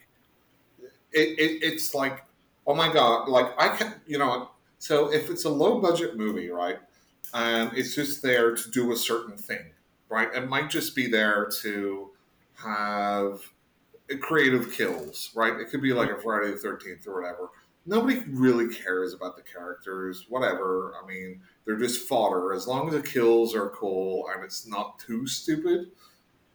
it, 1.13 1.39
it, 1.39 1.63
it's 1.63 1.95
like, 1.95 2.25
oh 2.67 2.75
my 2.75 2.93
god, 2.93 3.29
like 3.29 3.47
I 3.59 3.77
can, 3.77 3.95
you 4.07 4.19
know. 4.19 4.51
So 4.79 5.13
if 5.13 5.29
it's 5.31 5.45
a 5.45 5.51
low 5.51 5.81
budget 5.81 6.17
movie, 6.17 6.49
right, 6.51 6.79
and 7.35 7.77
it's 7.77 7.95
just 7.95 8.23
there 8.23 8.55
to 8.55 8.71
do 8.71 8.93
a 8.93 8.97
certain 8.97 9.37
thing, 9.37 9.73
right, 10.09 10.33
it 10.35 10.49
might 10.49 10.71
just 10.71 10.95
be 10.95 11.07
there 11.09 11.49
to 11.63 12.11
have 12.55 13.41
creative 14.21 14.73
kills, 14.73 15.31
right? 15.35 15.59
It 15.61 15.71
could 15.71 15.83
be 15.83 15.93
like 15.93 16.11
a 16.11 16.21
Friday 16.21 16.51
the 16.51 16.57
Thirteenth 16.59 17.07
or 17.07 17.21
whatever. 17.21 17.51
Nobody 17.87 18.21
really 18.29 18.73
cares 18.75 19.15
about 19.15 19.37
the 19.37 19.43
characters, 19.43 20.27
whatever. 20.29 20.95
I 21.03 21.07
mean, 21.07 21.41
they're 21.65 21.79
just 21.79 22.07
fodder. 22.07 22.53
As 22.53 22.67
long 22.67 22.89
as 22.89 22.95
the 22.95 23.03
kills 23.09 23.55
are 23.55 23.71
cool 23.71 24.29
and 24.35 24.45
it's 24.45 24.67
not 24.67 24.99
too 24.99 25.27
stupid, 25.27 25.93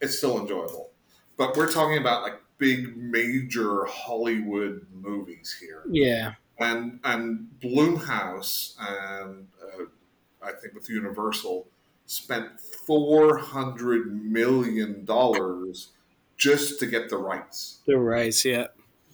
it's 0.00 0.18
still 0.18 0.40
enjoyable. 0.40 0.90
But 1.36 1.56
we're 1.56 1.70
talking 1.72 1.98
about 1.98 2.22
like 2.22 2.40
big 2.58 2.96
major 2.96 3.84
Hollywood 3.86 4.86
movies 4.92 5.56
here, 5.60 5.84
Yeah. 5.90 6.34
and 6.58 7.00
and 7.04 7.48
Blumhouse 7.60 8.74
and 8.78 9.48
uh, 9.62 9.84
I 10.46 10.52
think 10.52 10.74
with 10.74 10.88
Universal 10.88 11.66
spent 12.06 12.60
four 12.60 13.38
hundred 13.38 14.22
million 14.24 15.04
dollars 15.04 15.88
just 16.36 16.78
to 16.80 16.86
get 16.86 17.08
the 17.08 17.16
rights, 17.16 17.80
The 17.86 17.96
rights, 17.98 18.44
yeah. 18.44 18.66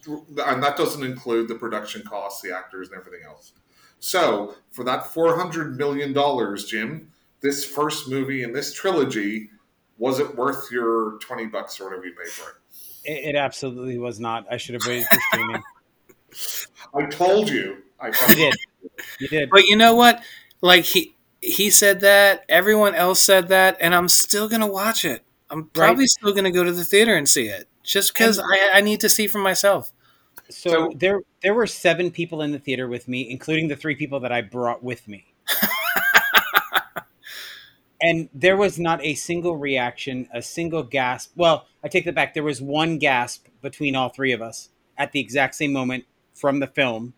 and 0.07 0.63
that 0.63 0.77
doesn't 0.77 1.05
include 1.05 1.49
the 1.49 1.55
production 1.55 2.03
costs, 2.03 2.43
the 2.43 2.55
actors, 2.55 2.89
and 2.89 2.99
everything 2.99 3.25
else. 3.25 3.53
So 4.01 4.57
for 4.73 4.85
that 4.85 5.07
four 5.07 5.37
hundred 5.37 5.77
million 5.77 6.13
dollars, 6.13 6.65
Jim, 6.65 7.13
this 7.41 7.65
first 7.65 8.09
movie 8.09 8.43
in 8.43 8.53
this 8.53 8.73
trilogy 8.75 9.51
was 9.99 10.19
it 10.19 10.35
worth 10.37 10.71
your 10.73 11.19
twenty 11.21 11.47
bucks 11.47 11.81
or 11.81 11.85
whatever 11.85 12.07
you 12.07 12.15
paid 12.15 12.29
for 12.33 12.51
it? 12.51 12.57
It, 13.05 13.35
it 13.35 13.37
absolutely 13.37 13.99
was 13.99 14.19
not. 14.21 14.47
I 14.51 14.57
should 14.57 14.75
have 14.75 14.87
waited 14.87 15.07
for 15.07 15.21
streaming. 15.31 15.63
I 16.95 17.07
told 17.07 17.49
you. 17.49 17.79
I 18.01 18.09
You 18.29 18.35
did. 18.35 18.55
You 19.21 19.29
did. 19.29 19.51
But 19.51 19.65
you 19.65 19.77
know 19.77 19.95
what? 19.95 20.23
Like 20.61 20.85
he 20.85 21.15
he 21.43 21.71
said 21.71 22.01
that, 22.01 22.45
everyone 22.49 22.95
else 22.95 23.21
said 23.21 23.49
that, 23.49 23.77
and 23.81 23.95
I'm 23.95 24.09
still 24.09 24.49
going 24.49 24.61
to 24.61 24.67
watch 24.67 25.05
it. 25.05 25.23
I'm 25.51 25.67
probably 25.67 26.07
still 26.07 26.33
going 26.33 26.45
to 26.45 26.51
go 26.51 26.65
to 26.65 26.73
the 26.73 26.85
theater 26.85 27.15
and 27.15 27.29
see 27.29 27.47
it 27.47 27.69
just 27.83 28.15
because 28.15 28.39
I, 28.39 28.71
I 28.75 28.81
need 28.81 29.01
to 29.01 29.09
see 29.09 29.27
for 29.27 29.39
myself. 29.39 29.93
So, 30.49 30.71
So- 30.71 30.93
there 30.97 31.21
there 31.43 31.55
were 31.55 31.67
seven 31.67 32.11
people 32.11 32.43
in 32.43 32.53
the 32.53 32.59
theater 32.59 32.89
with 32.89 33.09
me, 33.09 33.29
including 33.29 33.69
the 33.69 33.77
three 33.77 33.97
people 33.97 34.21
that 34.21 34.33
I 34.33 34.41
brought 34.41 34.83
with 34.83 35.09
me. 35.09 35.35
and 38.01 38.29
there 38.33 38.57
was 38.57 38.79
not 38.79 39.03
a 39.05 39.15
single 39.15 39.57
reaction, 39.57 40.29
a 40.33 40.43
single 40.43 40.83
gasp. 40.83 41.33
Well, 41.37 41.67
I 41.85 41.89
take 41.89 42.05
that 42.05 42.15
back. 42.15 42.35
There 42.35 42.43
was 42.43 42.63
one 42.63 42.99
gasp 42.99 43.47
between 43.61 43.97
all 43.97 44.09
three 44.09 44.33
of 44.33 44.41
us 44.41 44.71
at 44.97 45.13
the 45.13 45.21
exact 45.21 45.55
same 45.55 45.73
moment 45.73 46.05
from 46.35 46.61
the 46.61 46.67
film. 46.67 47.15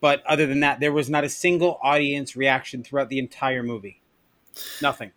But 0.00 0.24
other 0.26 0.46
than 0.46 0.60
that, 0.60 0.80
there 0.80 0.92
was 0.92 1.08
not 1.08 1.24
a 1.24 1.28
single 1.28 1.78
audience 1.82 2.36
reaction 2.36 2.82
throughout 2.82 3.08
the 3.08 3.18
entire 3.18 3.62
movie. 3.62 4.00
Nothing. 4.82 5.12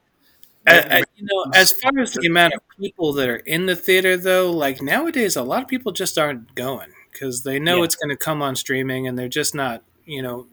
Uh, 0.67 0.71
uh, 0.71 1.01
you 1.15 1.25
know, 1.25 1.51
as 1.53 1.71
far 1.73 1.97
as 1.99 2.13
the 2.13 2.27
amount 2.27 2.53
of 2.53 2.61
people 2.79 3.13
that 3.13 3.27
are 3.27 3.37
in 3.37 3.65
the 3.65 3.75
theater, 3.75 4.17
though, 4.17 4.51
like 4.51 4.81
nowadays, 4.81 5.35
a 5.35 5.43
lot 5.43 5.61
of 5.61 5.67
people 5.67 5.91
just 5.91 6.17
aren't 6.17 6.53
going 6.55 6.89
because 7.11 7.43
they 7.43 7.59
know 7.59 7.77
Yeah. 7.77 7.85
it's 7.85 7.95
going 7.95 8.09
to 8.09 8.17
come 8.17 8.41
on 8.41 8.55
streaming, 8.55 9.07
and 9.07 9.17
they're 9.17 9.27
just 9.27 9.55
not, 9.55 9.83
you 10.05 10.21
know, 10.21 10.47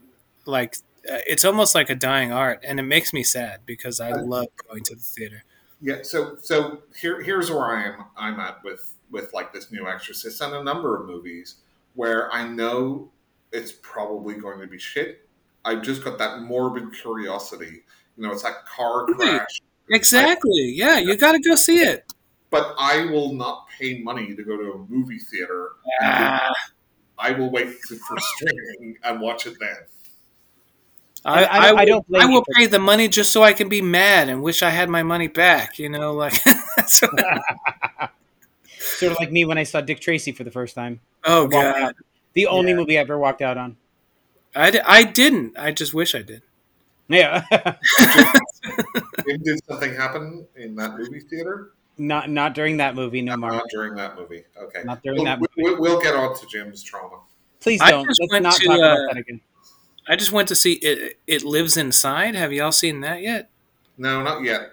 like 0.46 0.76
uh, 1.10 1.18
it's 1.26 1.44
almost 1.44 1.74
like 1.74 1.90
a 1.90 1.94
dying 1.94 2.32
art, 2.32 2.64
and 2.66 2.80
it 2.80 2.84
makes 2.84 3.12
me 3.12 3.22
sad 3.22 3.60
because 3.66 4.00
I 4.00 4.12
love 4.12 4.46
going 4.68 4.82
to 4.84 4.94
the 4.94 5.00
theater. 5.00 5.44
Yeah, 5.80 5.98
so 6.02 6.36
so 6.40 6.82
here 6.98 7.20
here's 7.20 7.50
where 7.50 7.66
I 7.66 7.84
am 7.84 8.04
I'm 8.16 8.40
at 8.40 8.64
with 8.64 8.94
with 9.10 9.32
like 9.34 9.52
this 9.52 9.70
new 9.70 9.86
Exorcist 9.86 10.40
and 10.40 10.54
a 10.54 10.62
number 10.62 10.98
of 10.98 11.06
movies 11.06 11.56
where 11.94 12.32
I 12.32 12.46
know 12.48 13.10
it's 13.56 13.72
probably 13.72 14.34
going 14.34 14.60
to 14.60 14.66
be 14.66 14.78
shit. 14.78 15.28
I've 15.64 15.82
just 15.82 16.04
got 16.04 16.18
that 16.18 16.40
morbid 16.42 16.92
curiosity. 16.94 17.82
You 18.16 18.22
know, 18.26 18.32
it's 18.32 18.42
that 18.42 18.64
car 18.66 19.06
Right. 19.06 19.16
crash. 19.40 19.62
Exactly. 19.90 20.72
Yeah, 20.74 20.98
you 20.98 21.16
got 21.16 21.32
to 21.32 21.38
go 21.40 21.54
see 21.54 21.78
it. 21.80 22.04
But 22.50 22.74
I 22.78 23.06
will 23.06 23.34
not 23.34 23.66
pay 23.78 23.98
money 24.02 24.34
to 24.36 24.44
go 24.44 24.56
to 24.56 24.72
a 24.72 24.78
movie 24.88 25.18
theater. 25.18 25.70
Ah, 26.02 26.50
I 27.18 27.32
will 27.32 27.50
wait 27.50 27.68
for 27.74 28.16
streaming 28.20 28.96
and 29.02 29.20
watch 29.20 29.46
it 29.46 29.54
then. 29.58 29.76
I, 31.24 31.44
I- 31.44 31.44
I, 31.44 31.68
I 31.68 31.72
will- 31.72 31.86
don't 31.86 32.08
blame 32.08 32.22
I 32.22 32.26
will 32.26 32.44
for- 32.44 32.54
pay 32.56 32.66
the 32.66 32.78
money 32.78 33.08
just 33.08 33.32
so 33.32 33.42
I 33.42 33.52
can 33.52 33.68
be 33.68 33.82
mad 33.82 34.28
and 34.28 34.42
wish 34.42 34.62
I 34.62 34.70
had 34.70 34.88
my 34.88 35.02
money 35.02 35.26
back. 35.28 35.78
You 35.78 35.88
know, 35.88 36.12
like. 36.12 36.34
Sort 38.78 39.12
of 39.12 39.18
like 39.18 39.32
me 39.32 39.44
when 39.44 39.58
I 39.58 39.64
saw 39.64 39.80
Dick 39.80 40.00
Tracy 40.00 40.32
for 40.32 40.44
the 40.44 40.50
first 40.50 40.74
time. 40.74 41.00
oh 41.24 41.46
god, 41.48 41.64
out. 41.82 41.94
The 42.36 42.46
only 42.46 42.70
Yeah. 42.70 42.76
movie 42.76 42.98
I 42.98 43.00
ever 43.00 43.18
walked 43.18 43.42
out 43.42 43.58
on. 43.58 43.76
I, 44.54 44.80
I 44.86 45.02
didn't. 45.04 45.58
I 45.58 45.72
just 45.72 45.92
wish 45.92 46.14
I 46.14 46.22
did. 46.22 46.42
Yeah. 47.08 47.44
Did, 49.26 49.42
did 49.44 49.64
something 49.66 49.94
happen 49.94 50.46
in 50.56 50.74
that 50.76 50.96
movie 50.98 51.20
theater? 51.20 51.72
not 51.98 52.28
not 52.28 52.54
during 52.54 52.76
that 52.76 52.94
movie, 52.94 53.22
no 53.22 53.36
more. 53.38 53.50
Not 53.50 53.64
during 53.70 53.94
that 53.94 54.16
movie. 54.16 54.44
Okay. 54.60 54.82
Not 54.84 55.02
during 55.02 55.16
We'll, 55.18 55.24
that 55.24 55.38
movie. 55.40 55.52
we- 55.56 55.74
we'll 55.76 56.00
get 56.00 56.14
on 56.14 56.38
to 56.38 56.46
Jim's 56.46 56.82
trauma. 56.82 57.20
Please 57.60 57.80
don't. 57.80 58.06
Let's 58.06 58.42
not 58.42 58.54
to, 58.56 58.66
talk 58.66 58.76
about 58.78 58.98
uh, 58.98 59.06
that 59.08 59.16
again. 59.16 59.40
I 60.06 60.14
just 60.16 60.30
went 60.30 60.48
to 60.48 60.54
see 60.56 60.74
it. 60.74 61.18
It 61.26 61.42
lives 61.42 61.76
inside. 61.76 62.34
Have 62.34 62.52
y'all 62.52 62.70
seen 62.70 63.00
that 63.00 63.22
yet? 63.22 63.48
No, 63.98 64.22
not 64.22 64.42
yet. 64.44 64.72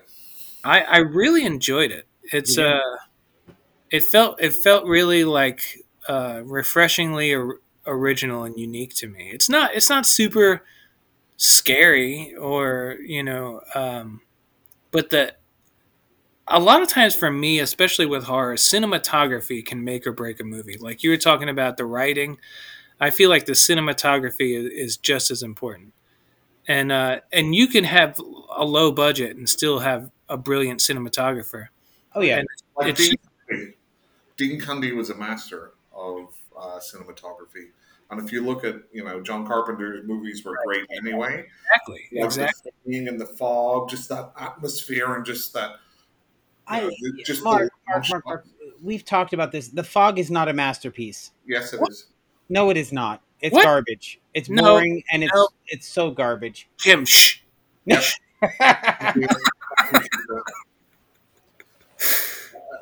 I, 0.66 0.82
I 0.82 0.98
really 0.98 1.46
enjoyed 1.46 1.92
it. 1.92 2.06
It's 2.24 2.58
Yeah. 2.58 2.80
uh, 3.48 3.54
it 3.90 4.04
felt 4.04 4.42
it 4.42 4.54
felt 4.54 4.86
really 4.86 5.24
like 5.24 5.83
uh, 6.08 6.42
refreshingly 6.44 7.34
or, 7.34 7.60
original 7.86 8.44
and 8.44 8.58
unique 8.58 8.94
to 8.96 9.08
me. 9.08 9.30
It's 9.32 9.50
not 9.50 9.74
it's 9.76 9.90
not 9.90 10.06
super 10.06 10.64
scary 11.38 12.34
or 12.36 12.98
you 13.06 13.24
know, 13.24 13.62
um, 13.76 14.22
but 14.92 15.10
the 15.10 15.34
a 16.48 16.60
lot 16.60 16.82
of 16.82 16.90
times 16.90 17.16
for 17.16 17.32
me, 17.32 17.60
especially 17.60 18.06
with 18.06 18.26
horror, 18.26 18.56
cinematography 18.56 19.66
can 19.66 19.84
make 19.84 20.06
or 20.06 20.12
break 20.12 20.40
a 20.40 20.44
movie. 20.44 20.78
Like 20.78 21.04
you 21.04 21.10
were 21.10 21.18
talking 21.18 21.50
about 21.50 21.78
the 21.78 21.86
writing, 21.86 22.38
I 23.00 23.10
feel 23.10 23.30
like 23.30 23.46
the 23.46 23.54
cinematography 23.54 24.58
is, 24.58 24.72
is 24.72 24.98
just 24.98 25.32
as 25.32 25.42
important. 25.42 25.94
And 26.68 26.92
uh, 26.92 27.20
and 27.32 27.54
you 27.54 27.68
can 27.68 27.84
have 27.84 28.20
a 28.56 28.64
low 28.64 28.92
budget 28.92 29.36
and 29.36 29.50
still 29.50 29.80
have 29.80 30.10
a 30.30 30.38
brilliant 30.38 30.80
cinematographer. 30.80 31.68
Oh 32.16 32.22
yeah, 32.22 32.40
And 32.40 32.48
Like 32.78 32.96
Dean, 32.96 33.16
Cundey. 33.52 33.74
Dean 34.38 34.62
Cundey 34.62 34.96
was 34.96 35.10
a 35.10 35.16
master 35.16 35.74
of 35.94 36.34
uh, 36.60 36.80
cinematography, 36.80 37.70
and 38.10 38.20
if 38.24 38.32
you 38.32 38.44
look 38.46 38.64
at 38.64 38.76
you 38.92 39.04
know 39.04 39.22
John 39.22 39.46
Carpenter's 39.48 40.06
movies 40.08 40.44
were 40.44 40.58
great 40.66 40.86
anyway. 40.98 41.46
Exactly, 41.76 42.08
Like 42.14 42.26
exactly. 42.26 42.72
being 42.88 43.08
in 43.08 43.18
the 43.18 43.26
fog, 43.26 43.90
just 43.90 44.10
that 44.10 44.32
atmosphere 44.40 45.16
and 45.16 45.26
just 45.26 45.54
that. 45.54 45.72
I, 46.66 46.80
know, 46.82 46.92
just 47.26 47.44
Mark, 47.44 47.72
Mark, 47.90 48.06
Mark, 48.10 48.26
Mark, 48.26 48.46
we've 48.82 49.04
talked 49.04 49.34
about 49.34 49.52
this. 49.52 49.68
The 49.68 49.84
Fog 49.84 50.18
is 50.18 50.32
not 50.32 50.48
a 50.48 50.54
masterpiece. 50.54 51.32
Yes, 51.46 51.74
it 51.74 51.82
What? 51.82 51.92
is. 51.92 52.06
No, 52.48 52.70
it 52.70 52.78
is 52.78 52.94
not. 52.94 53.22
It's 53.42 53.54
What? 53.54 53.66
garbage. 53.66 54.22
It's 54.34 54.48
No, 54.50 54.64
boring 54.64 55.04
and 55.12 55.24
it's 55.24 55.34
no. 55.36 55.50
it's 55.68 55.86
so 55.88 56.10
garbage. 56.12 56.70
Jim, 56.78 57.04
shh. 57.06 57.40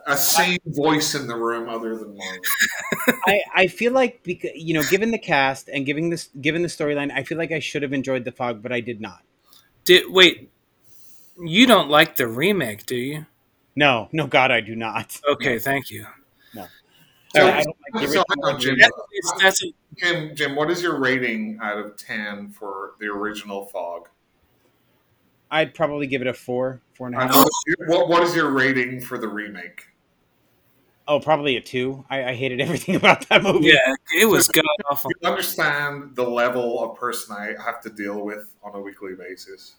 A 0.08 0.18
sane 0.18 0.58
voice 0.66 1.16
in 1.16 1.28
the 1.28 1.36
room 1.36 1.70
other 1.70 1.98
than 1.98 2.18
mine. 2.18 2.40
I, 3.28 3.42
I 3.56 3.68
feel 3.68 3.92
like 3.92 4.24
because 4.24 4.52
you 4.56 4.74
know, 4.74 4.84
given 4.84 5.12
the 5.12 5.20
cast 5.20 5.70
and 5.70 5.86
giving 5.86 6.10
this 6.10 6.30
given 6.40 6.62
the 6.62 6.68
storyline, 6.68 7.12
I 7.12 7.24
feel 7.24 7.38
like 7.38 7.52
I 7.52 7.60
should 7.60 7.82
have 7.84 7.94
enjoyed 7.94 8.26
the 8.26 8.32
fog, 8.32 8.62
but 8.62 8.72
I 8.72 8.80
did 8.82 9.02
not. 9.02 9.24
Did 9.86 10.12
wait? 10.12 10.50
You 11.40 11.66
don't 11.66 11.90
like 11.90 12.18
the 12.18 12.28
remake, 12.28 12.86
do 12.86 12.96
you? 12.96 13.26
No, 13.76 14.10
no, 14.12 14.28
God, 14.28 14.52
I 14.52 14.62
do 14.62 14.76
not. 14.76 15.20
Okay, 15.32 15.58
thank 15.60 15.90
you. 15.90 16.06
So, 17.34 17.48
I 17.48 17.64
don't 17.64 17.78
like 17.94 18.08
the 18.08 18.12
so 18.12 18.22
on. 18.44 18.60
Jim. 18.60 18.78
That's, 18.78 19.42
that's 19.42 19.64
a, 19.64 19.68
Jim, 19.96 20.36
Jim, 20.36 20.54
what 20.54 20.70
is 20.70 20.84
your 20.84 21.00
rating 21.00 21.60
out 21.62 21.78
of 21.78 21.96
ten 21.96 22.50
for 22.50 22.96
the 23.00 23.06
original 23.08 23.68
Fog? 23.68 24.10
I'd 25.50 25.74
probably 25.74 26.08
give 26.08 26.22
it 26.22 26.28
a 26.28 26.34
four, 26.34 26.82
four 26.94 27.08
and 27.08 27.16
a 27.16 27.20
And 27.20 27.30
half. 27.30 27.38
what, 27.38 27.48
is 27.48 27.64
your, 27.68 27.88
what, 27.88 28.10
what 28.10 28.24
is 28.24 28.36
your 28.36 28.52
rating 28.52 29.00
for 29.00 29.18
the 29.18 29.30
remake? 29.30 29.86
Oh, 31.08 31.20
probably 31.20 31.58
a 31.58 31.62
two. 31.62 32.06
I, 32.10 32.26
I 32.30 32.34
hated 32.36 32.62
everything 32.68 32.96
about 32.96 33.28
that 33.30 33.44
movie. 33.44 33.68
yeah, 33.68 33.94
it 34.20 34.26
was 34.26 34.48
god 34.48 34.64
awful. 34.90 35.12
You 35.22 35.28
understand 35.30 36.16
the 36.16 36.24
level 36.24 36.84
of 36.84 36.98
person 36.98 37.36
I 37.36 37.56
have 37.64 37.82
to 37.82 37.90
deal 37.90 38.22
with 38.24 38.54
on 38.64 38.76
a 38.76 38.80
weekly 38.80 39.14
basis. 39.16 39.76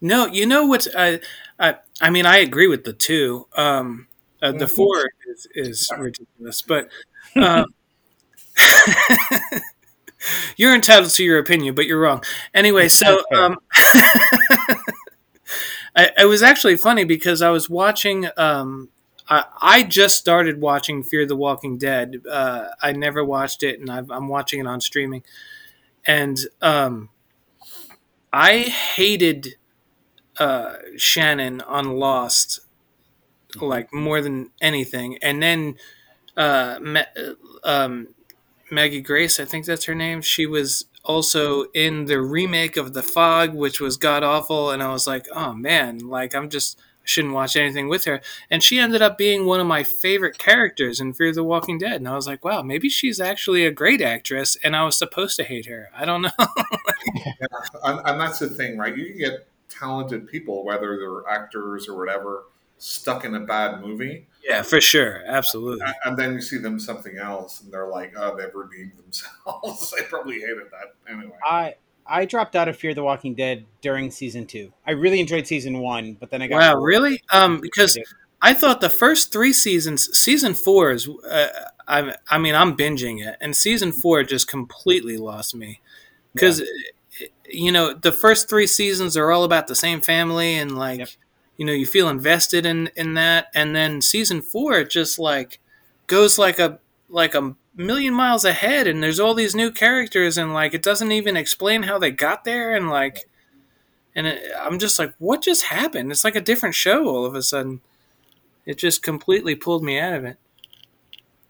No, 0.00 0.26
you 0.26 0.44
know 0.46 0.66
what? 0.66 0.86
I, 0.96 1.20
I, 1.58 1.76
I 2.00 2.10
mean, 2.10 2.26
I 2.26 2.38
agree 2.38 2.66
with 2.66 2.84
the 2.84 2.92
two. 2.92 3.46
Um, 3.56 4.08
uh, 4.42 4.52
the 4.52 4.66
Mhm. 4.66 4.70
four 4.76 5.10
is, 5.26 5.46
is 5.54 5.90
ridiculous, 5.98 6.60
but 6.60 6.88
um, 7.36 7.74
you're 10.56 10.74
entitled 10.74 11.10
to 11.12 11.24
your 11.24 11.38
opinion, 11.38 11.74
but 11.74 11.86
you're 11.86 12.00
wrong. 12.00 12.22
Anyway, 12.52 12.88
so 12.88 13.22
um, 13.34 13.56
I, 15.96 16.10
it 16.18 16.26
was 16.26 16.42
actually 16.42 16.76
funny 16.76 17.04
because 17.04 17.42
I 17.42 17.50
was 17.50 17.70
watching. 17.70 18.28
Um, 18.36 18.88
I, 19.28 19.44
I 19.60 19.82
just 19.84 20.16
started 20.16 20.60
watching 20.60 21.02
Fear 21.02 21.26
the 21.26 21.36
Walking 21.36 21.78
Dead. 21.78 22.22
Uh, 22.30 22.68
I 22.82 22.92
never 22.92 23.24
watched 23.24 23.62
it, 23.62 23.80
and 23.80 23.90
I've, 23.90 24.10
I'm 24.10 24.28
watching 24.28 24.60
it 24.60 24.66
on 24.66 24.80
streaming. 24.80 25.22
And 26.06 26.38
um, 26.62 27.10
I 28.32 28.58
hated 28.60 29.56
uh, 30.38 30.74
Shannon 30.96 31.60
on 31.62 31.98
Lost 31.98 32.60
like 33.60 33.92
more 33.92 34.20
than 34.20 34.50
anything. 34.60 35.18
And 35.22 35.42
then 35.42 35.76
uh, 36.36 36.78
um, 37.64 38.08
Maggie 38.70 39.00
Grace, 39.00 39.40
I 39.40 39.44
think 39.44 39.66
that's 39.66 39.84
her 39.86 39.94
name. 39.94 40.22
She 40.22 40.46
was 40.46 40.86
also 41.04 41.64
in 41.74 42.06
the 42.06 42.20
remake 42.20 42.76
of 42.76 42.94
The 42.94 43.02
Fog, 43.02 43.54
which 43.54 43.80
was 43.80 43.96
god 43.96 44.22
awful. 44.24 44.70
And 44.70 44.82
I 44.82 44.92
was 44.92 45.06
like, 45.06 45.26
oh 45.34 45.52
man, 45.54 45.98
like 45.98 46.34
I'm 46.34 46.50
just 46.50 46.78
I 46.78 46.93
shouldn't 47.04 47.34
watch 47.34 47.56
anything 47.56 47.88
with 47.88 48.04
her. 48.04 48.20
And 48.50 48.62
she 48.62 48.78
ended 48.78 49.02
up 49.02 49.16
being 49.16 49.46
one 49.46 49.60
of 49.60 49.66
my 49.66 49.82
favorite 49.82 50.38
characters 50.38 51.00
in 51.00 51.12
Fear 51.12 51.34
the 51.34 51.44
Walking 51.44 51.78
Dead. 51.78 51.96
And 51.96 52.08
I 52.08 52.14
was 52.14 52.26
like, 52.26 52.44
wow, 52.44 52.62
maybe 52.62 52.88
she's 52.88 53.20
actually 53.20 53.64
a 53.64 53.70
great 53.70 54.00
actress, 54.00 54.56
and 54.64 54.74
I 54.74 54.84
was 54.84 54.98
supposed 54.98 55.36
to 55.36 55.44
hate 55.44 55.66
her. 55.66 55.90
I 55.96 56.04
don't 56.04 56.22
know. 56.22 56.30
And, 57.84 58.00
and 58.06 58.20
that's 58.20 58.38
the 58.38 58.48
thing, 58.48 58.78
right? 58.78 58.96
You 58.96 59.06
can 59.06 59.18
get 59.18 59.46
talented 59.68 60.26
people, 60.26 60.64
whether 60.64 60.96
they're 60.96 61.30
actors 61.30 61.86
or 61.86 61.98
whatever, 61.98 62.44
stuck 62.78 63.26
in 63.26 63.34
a 63.34 63.40
bad 63.40 63.82
movie, 63.82 64.26
yeah, 64.44 64.60
for 64.60 64.80
sure, 64.80 65.22
absolutely. 65.26 65.84
and, 65.86 65.94
and 66.04 66.18
then 66.18 66.34
you 66.34 66.40
see 66.40 66.58
them 66.58 66.78
something 66.78 67.16
else, 67.16 67.62
and 67.62 67.72
they're 67.72 67.88
like, 67.88 68.12
"Oh, 68.16 68.36
they've 68.36 68.54
redeemed 68.54 68.92
themselves." 68.96 69.94
I 69.98 70.02
probably 70.02 70.40
hated 70.40 70.70
that 70.70 70.94
anyway. 71.08 71.36
I 71.42 71.76
I 72.06 72.24
dropped 72.24 72.54
out 72.56 72.68
of 72.68 72.76
Fear 72.76 72.94
the 72.94 73.02
Walking 73.02 73.34
Dead 73.34 73.64
during 73.80 74.10
season 74.10 74.46
two. 74.46 74.72
I 74.86 74.92
really 74.92 75.20
enjoyed 75.20 75.46
season 75.46 75.78
one, 75.78 76.14
but 76.14 76.30
then 76.30 76.42
I 76.42 76.46
got 76.48 76.58
Wow, 76.60 76.74
really? 76.76 77.22
Um, 77.32 77.60
because 77.60 77.98
I 78.42 78.54
thought 78.54 78.80
the 78.80 78.90
first 78.90 79.32
three 79.32 79.52
seasons, 79.52 80.16
season 80.16 80.54
four 80.54 80.90
is, 80.92 81.08
uh, 81.08 81.48
I, 81.88 82.14
I 82.28 82.38
mean, 82.38 82.54
I'm 82.54 82.76
binging 82.76 83.26
it, 83.26 83.36
and 83.40 83.56
season 83.56 83.92
four 83.92 84.22
just 84.22 84.48
completely 84.48 85.16
lost 85.16 85.54
me 85.54 85.80
because, 86.34 86.62
you 87.48 87.72
know, 87.72 87.94
the 87.94 88.12
first 88.12 88.48
three 88.48 88.66
seasons 88.66 89.16
are 89.16 89.30
all 89.30 89.44
about 89.44 89.66
the 89.66 89.74
same 89.74 90.00
family, 90.00 90.54
and 90.56 90.76
like, 90.76 90.98
Yep. 90.98 91.08
you 91.56 91.66
know, 91.66 91.72
you 91.72 91.86
feel 91.86 92.08
invested 92.08 92.66
in 92.66 92.90
in 92.96 93.14
that, 93.14 93.46
and 93.54 93.74
then 93.74 94.00
season 94.00 94.42
four 94.42 94.84
just 94.84 95.18
like 95.18 95.60
goes 96.06 96.38
like 96.38 96.58
a 96.58 96.78
like 97.08 97.34
a 97.34 97.54
million 97.76 98.14
miles 98.14 98.44
ahead, 98.44 98.86
and 98.86 99.02
there's 99.02 99.20
all 99.20 99.34
these 99.34 99.54
new 99.54 99.70
characters, 99.70 100.36
and 100.38 100.52
like 100.54 100.74
it 100.74 100.82
doesn't 100.82 101.12
even 101.12 101.36
explain 101.36 101.84
how 101.84 101.98
they 101.98 102.10
got 102.10 102.44
there, 102.44 102.74
and 102.74 102.88
like. 102.90 103.28
And 104.16 104.28
it, 104.28 104.44
I'm 104.60 104.78
just 104.78 104.96
like, 105.00 105.12
what 105.18 105.42
just 105.42 105.64
happened? 105.64 106.12
It's 106.12 106.22
like 106.22 106.36
a 106.36 106.40
different 106.40 106.76
show 106.76 107.08
all 107.08 107.24
of 107.24 107.34
a 107.34 107.42
sudden. 107.42 107.80
It 108.64 108.78
just 108.78 109.02
completely 109.02 109.56
pulled 109.56 109.82
me 109.82 109.98
out 109.98 110.12
of 110.12 110.24
it. 110.24 110.36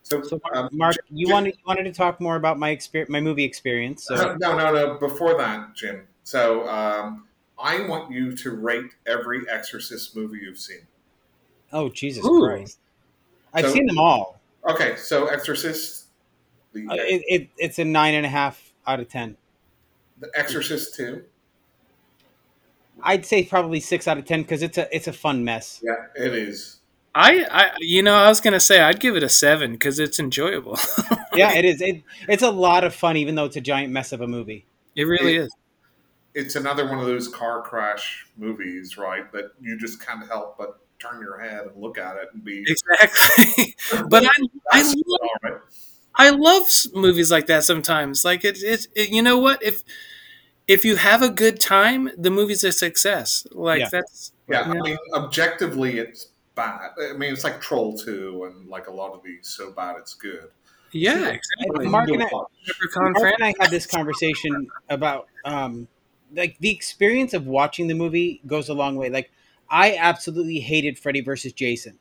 So, 0.03 0.23
So, 0.23 0.41
um, 0.55 0.71
Mark, 0.73 0.95
Jim- 0.95 1.05
you 1.11 1.29
wanted 1.31 1.57
you 1.57 1.63
wanted 1.67 1.83
to 1.85 1.93
talk 1.93 2.23
more 2.23 2.37
about 2.37 2.59
my 2.59 2.71
experience, 2.71 3.11
my 3.11 3.21
movie 3.21 3.45
experience. 3.45 4.05
So 4.05 4.15
no, 4.41 4.57
no, 4.57 4.73
no. 4.73 4.95
Before 4.95 5.37
that, 5.37 5.75
Jim. 5.75 6.07
So, 6.23 6.67
um, 6.67 7.27
I 7.59 7.87
want 7.87 8.11
you 8.11 8.35
to 8.35 8.51
rate 8.53 8.93
every 9.07 9.43
Exorcist 9.47 10.17
movie 10.17 10.39
you've 10.43 10.59
seen. 10.59 10.87
oh 11.71 11.91
Jesus 11.91 12.25
Ooh. 12.25 12.47
Christ, 12.47 12.79
I've 13.53 13.67
So- 13.67 13.73
seen 13.73 13.85
them 13.85 13.99
all. 13.99 14.41
Okay, 14.67 14.97
so 14.97 15.27
Exorcist, 15.27 16.04
the, 16.75 16.87
Uh, 16.89 16.95
it, 16.97 17.23
it, 17.27 17.49
it's 17.57 17.79
a 17.79 17.85
nine 17.85 18.15
and 18.15 18.27
a 18.27 18.29
half 18.29 18.73
out 18.87 19.01
of 19.01 19.09
ten. 19.09 19.37
the 20.21 20.31
Exorcist 20.35 20.95
Two. 20.95 21.25
I'd 23.03 23.27
say 23.27 23.45
probably 23.45 23.81
six 23.81 24.07
out 24.07 24.19
of 24.19 24.25
ten 24.25 24.43
because 24.43 24.63
it's 24.63 24.79
a 24.79 24.95
it's 24.95 25.07
a 25.09 25.13
fun 25.13 25.45
mess. 25.45 25.81
Yeah, 25.83 26.07
it 26.17 26.35
is. 26.35 26.79
I, 27.17 27.45
I, 27.49 27.71
you 27.79 28.03
know, 28.03 28.15
I 28.15 28.29
was 28.29 28.41
gonna 28.41 28.59
say 28.61 28.81
I'd 28.81 28.99
give 29.01 29.17
it 29.17 29.23
a 29.23 29.29
seven 29.29 29.73
because 29.73 29.99
it's 29.99 30.19
enjoyable. 30.19 30.79
Yeah, 31.37 31.53
it 31.55 31.65
is. 31.65 31.81
It 31.81 32.05
it's 32.29 32.45
a 32.45 32.51
lot 32.53 32.85
of 32.85 32.95
fun, 32.95 33.17
even 33.17 33.35
though 33.35 33.47
it's 33.47 33.57
a 33.57 33.61
giant 33.61 33.93
mess 33.93 34.13
of 34.13 34.21
a 34.21 34.27
movie. 34.29 34.67
it 34.95 35.03
really 35.03 35.35
It- 35.37 35.41
is. 35.47 35.57
It's 36.33 36.55
another 36.57 36.89
one 36.89 36.99
of 37.01 37.07
those 37.07 37.27
car 37.29 37.61
crash 37.63 38.27
movies, 38.37 38.97
right? 38.97 39.31
That 39.33 39.51
you 39.61 39.77
just 39.77 40.05
can't 40.05 40.25
help 40.29 40.57
but 40.59 40.79
turn 41.01 41.21
your 41.21 41.39
head 41.41 41.67
and 41.67 41.81
look 41.83 41.99
at 41.99 42.17
it 42.17 42.29
and 42.35 42.45
be. 42.45 42.65
Exactly. 42.67 43.75
but 44.09 44.25
I, 44.27 44.31
I 44.73 44.83
love, 44.83 44.95
all 45.23 45.29
right. 45.43 45.61
I 46.17 46.31
love 46.31 46.67
movies 46.95 47.31
like 47.31 47.47
that 47.47 47.65
sometimes. 47.65 48.25
Like 48.25 48.45
it, 48.45 48.59
it, 48.63 48.87
it, 48.95 49.11
you 49.11 49.23
know 49.23 49.39
what? 49.39 49.63
If 49.63 49.83
if 50.67 50.85
you 50.85 50.97
have 50.97 51.23
a 51.23 51.31
good 51.31 51.61
time, 51.61 52.11
the 52.17 52.31
movie's 52.31 52.65
a 52.65 52.73
success. 52.73 53.47
Like 53.53 53.81
Yeah. 53.81 53.89
that's 53.91 54.33
Yeah, 54.49 54.67
Yeah. 54.67 54.75
I 54.81 54.83
mean, 54.83 54.99
objectively, 55.15 55.99
it's 55.99 56.29
bad. 56.55 56.93
I 57.01 57.15
mean, 57.15 57.33
it's 57.33 57.45
like 57.45 57.61
Troll 57.61 57.97
Two, 57.99 58.45
and 58.45 58.69
like 58.69 58.87
a 58.89 58.93
lot 58.93 59.13
of 59.13 59.23
these, 59.23 59.49
so 59.49 59.73
bad 59.73 59.97
it's 59.99 60.15
good. 60.15 60.51
yeah, 60.93 61.29
And 61.29 61.41
exactly. 61.41 61.87
Mark 61.89 62.09
and 62.11 62.23
I, 62.23 62.31
Mark 62.31 63.35
and 63.39 63.45
I 63.45 63.55
had 63.61 63.71
this 63.71 63.87
conversation 63.87 64.69
about 64.89 65.29
um, 65.45 65.89
like 66.35 66.59
the 66.59 66.71
experience 66.71 67.35
of 67.35 67.47
watching 67.47 67.89
the 67.89 67.95
movie 67.95 68.41
goes 68.47 68.69
a 68.69 68.75
long 68.75 68.97
way. 68.97 69.11
Like 69.11 69.31
I 69.69 69.97
absolutely 69.97 70.61
hated 70.61 70.99
Freddy 70.99 71.21
versus 71.21 71.53
Jason. 71.53 71.99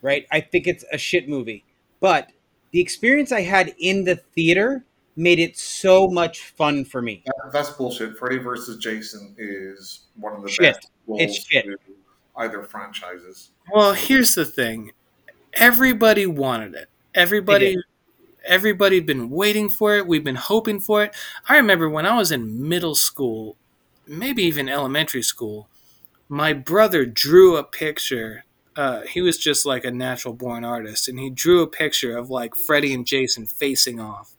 Right? 0.00 0.26
I 0.30 0.40
think 0.40 0.66
it's 0.66 0.84
a 0.92 0.98
shit 0.98 1.28
movie. 1.28 1.64
But 2.00 2.30
the 2.70 2.80
experience 2.80 3.32
I 3.32 3.42
had 3.42 3.74
in 3.78 4.04
the 4.04 4.16
theater 4.16 4.84
made 5.16 5.38
it 5.38 5.58
so 5.58 6.08
much 6.08 6.40
fun 6.52 6.84
for 6.84 7.02
me. 7.02 7.22
That- 7.26 7.52
That's 7.52 7.70
bullshit. 7.70 8.16
Freddy 8.16 8.38
versus 8.38 8.78
Jason 8.78 9.34
is 9.38 10.00
one 10.16 10.32
of 10.34 10.42
the 10.42 10.48
Shit. 10.48 10.74
best. 10.74 10.90
It's 11.08 11.46
shit. 11.46 11.64
to- 11.64 11.76
either 12.36 12.62
franchises. 12.62 13.50
Well, 13.72 13.94
here's 13.94 14.34
the 14.36 14.44
thing. 14.44 14.92
Everybody 15.54 16.24
wanted 16.26 16.74
it. 16.74 16.88
Everybody 17.14 17.76
everybody'd 18.44 19.04
been 19.06 19.28
waiting 19.28 19.68
for 19.68 19.96
it. 19.96 20.06
We've 20.06 20.22
been 20.24 20.36
hoping 20.36 20.80
for 20.80 21.02
it. 21.02 21.14
I 21.48 21.56
remember 21.56 21.88
when 21.88 22.06
I 22.06 22.16
was 22.16 22.30
in 22.32 22.66
middle 22.68 22.94
school, 22.94 23.56
maybe 24.06 24.42
even 24.44 24.68
elementary 24.68 25.22
school, 25.22 25.68
my 26.28 26.52
brother 26.52 27.04
drew 27.04 27.56
a 27.56 27.64
picture. 27.64 28.44
Uh, 28.78 29.00
he 29.00 29.20
was 29.20 29.36
just 29.36 29.66
like 29.66 29.84
a 29.84 29.90
natural 29.90 30.32
born 30.32 30.64
artist, 30.64 31.08
and 31.08 31.18
he 31.18 31.30
drew 31.30 31.62
a 31.62 31.66
picture 31.66 32.16
of 32.16 32.30
like 32.30 32.54
Freddy 32.54 32.94
and 32.94 33.04
Jason 33.04 33.44
facing 33.44 33.98
off. 33.98 34.36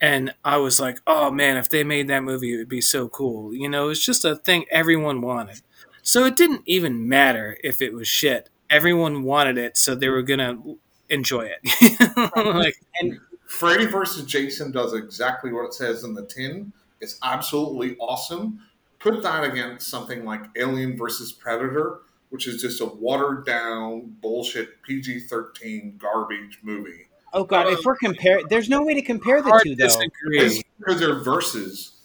And 0.00 0.34
I 0.44 0.56
was 0.56 0.80
like, 0.80 0.98
oh 1.06 1.30
man, 1.30 1.56
if 1.56 1.68
they 1.70 1.84
made 1.84 2.08
that 2.08 2.24
movie, 2.24 2.52
it 2.52 2.56
would 2.56 2.68
be 2.68 2.80
so 2.80 3.08
cool. 3.08 3.54
You 3.54 3.68
know, 3.68 3.88
it's 3.88 4.04
just 4.04 4.24
a 4.24 4.34
thing 4.34 4.64
everyone 4.68 5.20
wanted. 5.20 5.60
So 6.02 6.24
it 6.24 6.34
didn't 6.34 6.62
even 6.66 7.08
matter 7.08 7.56
if 7.62 7.80
it 7.80 7.94
was 7.94 8.08
shit. 8.08 8.50
Everyone 8.68 9.22
wanted 9.22 9.56
it, 9.58 9.76
so 9.76 9.94
they 9.94 10.08
were 10.08 10.22
gonna 10.22 10.58
enjoy 11.08 11.48
it. 11.62 12.32
like, 12.36 12.74
And 13.00 13.20
Freddy 13.46 13.86
versus 13.86 14.24
Jason 14.24 14.72
does 14.72 14.92
exactly 14.92 15.52
what 15.52 15.66
it 15.66 15.74
says 15.74 16.02
in 16.02 16.14
the 16.14 16.26
tin. 16.26 16.72
It's 17.00 17.16
absolutely 17.22 17.96
awesome. 17.98 18.58
Put 18.98 19.22
that 19.22 19.44
against 19.44 19.88
something 19.88 20.24
like 20.24 20.46
Alien 20.56 20.96
versus 20.96 21.30
Predator, 21.30 22.00
which 22.32 22.46
is 22.48 22.60
just 22.62 22.80
a 22.80 22.86
watered 22.86 23.44
down 23.44 24.16
bullshit 24.22 24.82
PG 24.82 25.20
thirteen 25.20 25.96
garbage 25.98 26.58
movie. 26.62 27.06
oh 27.34 27.44
god, 27.44 27.66
if 27.68 27.84
we're 27.84 27.96
comparing, 27.96 28.44
there's 28.48 28.68
no 28.70 28.82
way 28.82 28.94
to 28.94 29.02
compare 29.02 29.42
the 29.42 29.50
hard 29.50 29.62
two 29.64 29.70
to 29.70 29.76
though. 29.76 29.86
disagree. 29.86 30.38
It's 30.40 30.62
because 30.78 30.98
they're 30.98 31.20
versus 31.20 32.00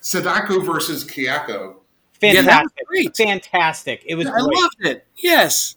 Sadako 0.00 0.60
versus 0.60 1.04
Kayako. 1.04 1.76
Yeah, 2.20 2.40
that 2.42 2.64
was 2.64 2.72
Fantastic, 2.72 2.86
great. 2.86 3.16
fantastic. 3.16 4.02
It 4.06 4.14
was 4.16 4.26
I 4.26 4.30
great. 4.30 4.42
loved 4.42 4.76
it. 4.80 5.06
Yes. 5.16 5.76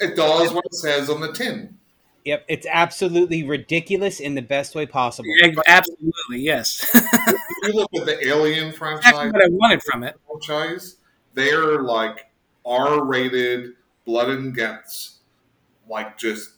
It 0.00 0.16
does 0.16 0.52
what 0.52 0.64
it 0.64 0.74
says 0.74 1.10
on 1.10 1.20
the 1.20 1.32
tin. 1.32 1.76
Yep, 2.24 2.44
it's 2.48 2.66
absolutely 2.70 3.42
ridiculous 3.44 4.18
in 4.20 4.34
the 4.34 4.42
best 4.42 4.74
way 4.74 4.86
possible. 4.86 5.28
Yeah, 5.42 5.52
Absolutely, 5.66 6.38
yes. 6.40 6.86
If 6.94 7.68
you 7.68 7.72
look 7.74 7.90
at 7.94 8.06
the 8.06 8.26
Alien 8.26 8.68
Exactly 8.72 8.78
franchise, 8.78 9.32
what 9.32 9.44
I 9.44 9.48
wanted 9.50 9.82
from 9.82 10.04
it. 10.04 10.16
franchise, 10.26 10.96
they're 11.34 11.82
like 11.82 12.29
R 12.70 13.04
rated, 13.04 13.72
blood 14.04 14.28
and 14.30 14.54
guts, 14.54 15.18
like 15.88 16.16
just 16.16 16.50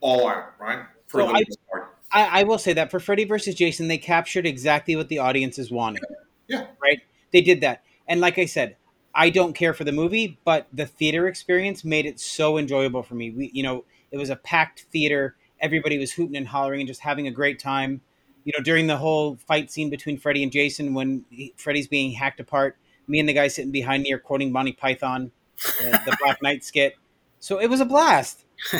all 0.00 0.28
out, 0.28 0.52
right? 0.60 0.84
For 1.08 1.20
So 1.22 1.26
the 1.28 1.32
I- 1.34 1.44
part. 1.70 1.96
I, 2.12 2.40
I 2.40 2.42
will 2.42 2.58
say 2.58 2.72
that 2.72 2.90
for 2.90 2.98
Freddy 2.98 3.24
versus 3.24 3.54
Jason, 3.54 3.86
they 3.86 3.98
captured 3.98 4.44
exactly 4.44 4.96
what 4.96 5.08
the 5.08 5.18
audiences 5.18 5.70
wanted. 5.70 6.02
Yeah. 6.48 6.66
Right? 6.82 7.00
They 7.30 7.40
did 7.40 7.60
that. 7.60 7.84
And 8.08 8.20
like 8.20 8.36
I 8.36 8.46
said, 8.46 8.76
I 9.14 9.30
don't 9.30 9.52
care 9.52 9.72
for 9.72 9.84
the 9.84 9.92
movie, 9.92 10.36
but 10.44 10.66
the 10.72 10.86
theater 10.86 11.28
experience 11.28 11.84
made 11.84 12.06
it 12.06 12.18
so 12.18 12.58
enjoyable 12.58 13.04
for 13.04 13.14
me. 13.14 13.30
We, 13.30 13.50
you 13.54 13.62
know, 13.62 13.84
it 14.10 14.18
was 14.18 14.28
a 14.28 14.34
packed 14.34 14.86
theater. 14.90 15.36
Everybody 15.60 15.98
was 15.98 16.10
hooting 16.12 16.36
and 16.36 16.48
hollering 16.48 16.80
and 16.80 16.88
just 16.88 17.00
having 17.02 17.28
a 17.28 17.30
great 17.30 17.60
time. 17.60 18.00
You 18.42 18.52
know, 18.58 18.64
during 18.64 18.88
the 18.88 18.96
whole 18.96 19.36
fight 19.36 19.70
scene 19.70 19.88
between 19.90 20.18
Freddy 20.18 20.42
and 20.42 20.50
Jason, 20.50 20.94
when 20.94 21.24
he, 21.30 21.54
Freddy's 21.56 21.86
being 21.86 22.10
hacked 22.12 22.40
apart, 22.40 22.76
me 23.10 23.20
and 23.20 23.28
the 23.28 23.32
guy 23.32 23.48
sitting 23.48 23.72
behind 23.72 24.04
me 24.04 24.12
are 24.12 24.18
quoting 24.18 24.52
Monty 24.52 24.72
Python, 24.72 25.32
uh, 25.82 25.98
the 26.04 26.16
Black 26.22 26.40
Knight 26.42 26.64
skit. 26.64 26.96
So 27.40 27.60
it 27.60 27.68
was 27.68 27.80
a 27.80 27.84
blast. 27.84 28.44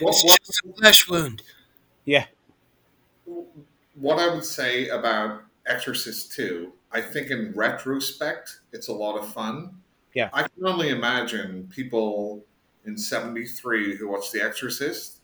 What, 0.00 0.14
It's 0.14 0.24
what, 0.24 0.40
just 0.44 0.60
a 0.64 0.72
flesh 0.80 1.08
wound. 1.08 1.42
Yeah. 2.04 2.26
what 3.94 4.18
I 4.18 4.32
would 4.32 4.44
say 4.44 4.88
about 4.88 5.42
Exorcist 5.66 6.32
2, 6.32 6.72
I 6.90 7.00
think 7.00 7.30
in 7.30 7.52
retrospect, 7.54 8.60
it's 8.72 8.88
a 8.88 8.92
lot 8.92 9.16
of 9.16 9.32
fun. 9.32 9.76
Yeah. 10.14 10.30
I 10.32 10.42
can 10.42 10.66
only 10.66 10.90
imagine 10.90 11.68
people 11.72 12.44
in 12.84 12.96
73 12.98 13.96
who 13.96 14.08
watched 14.08 14.32
The 14.32 14.42
Exorcist 14.42 15.20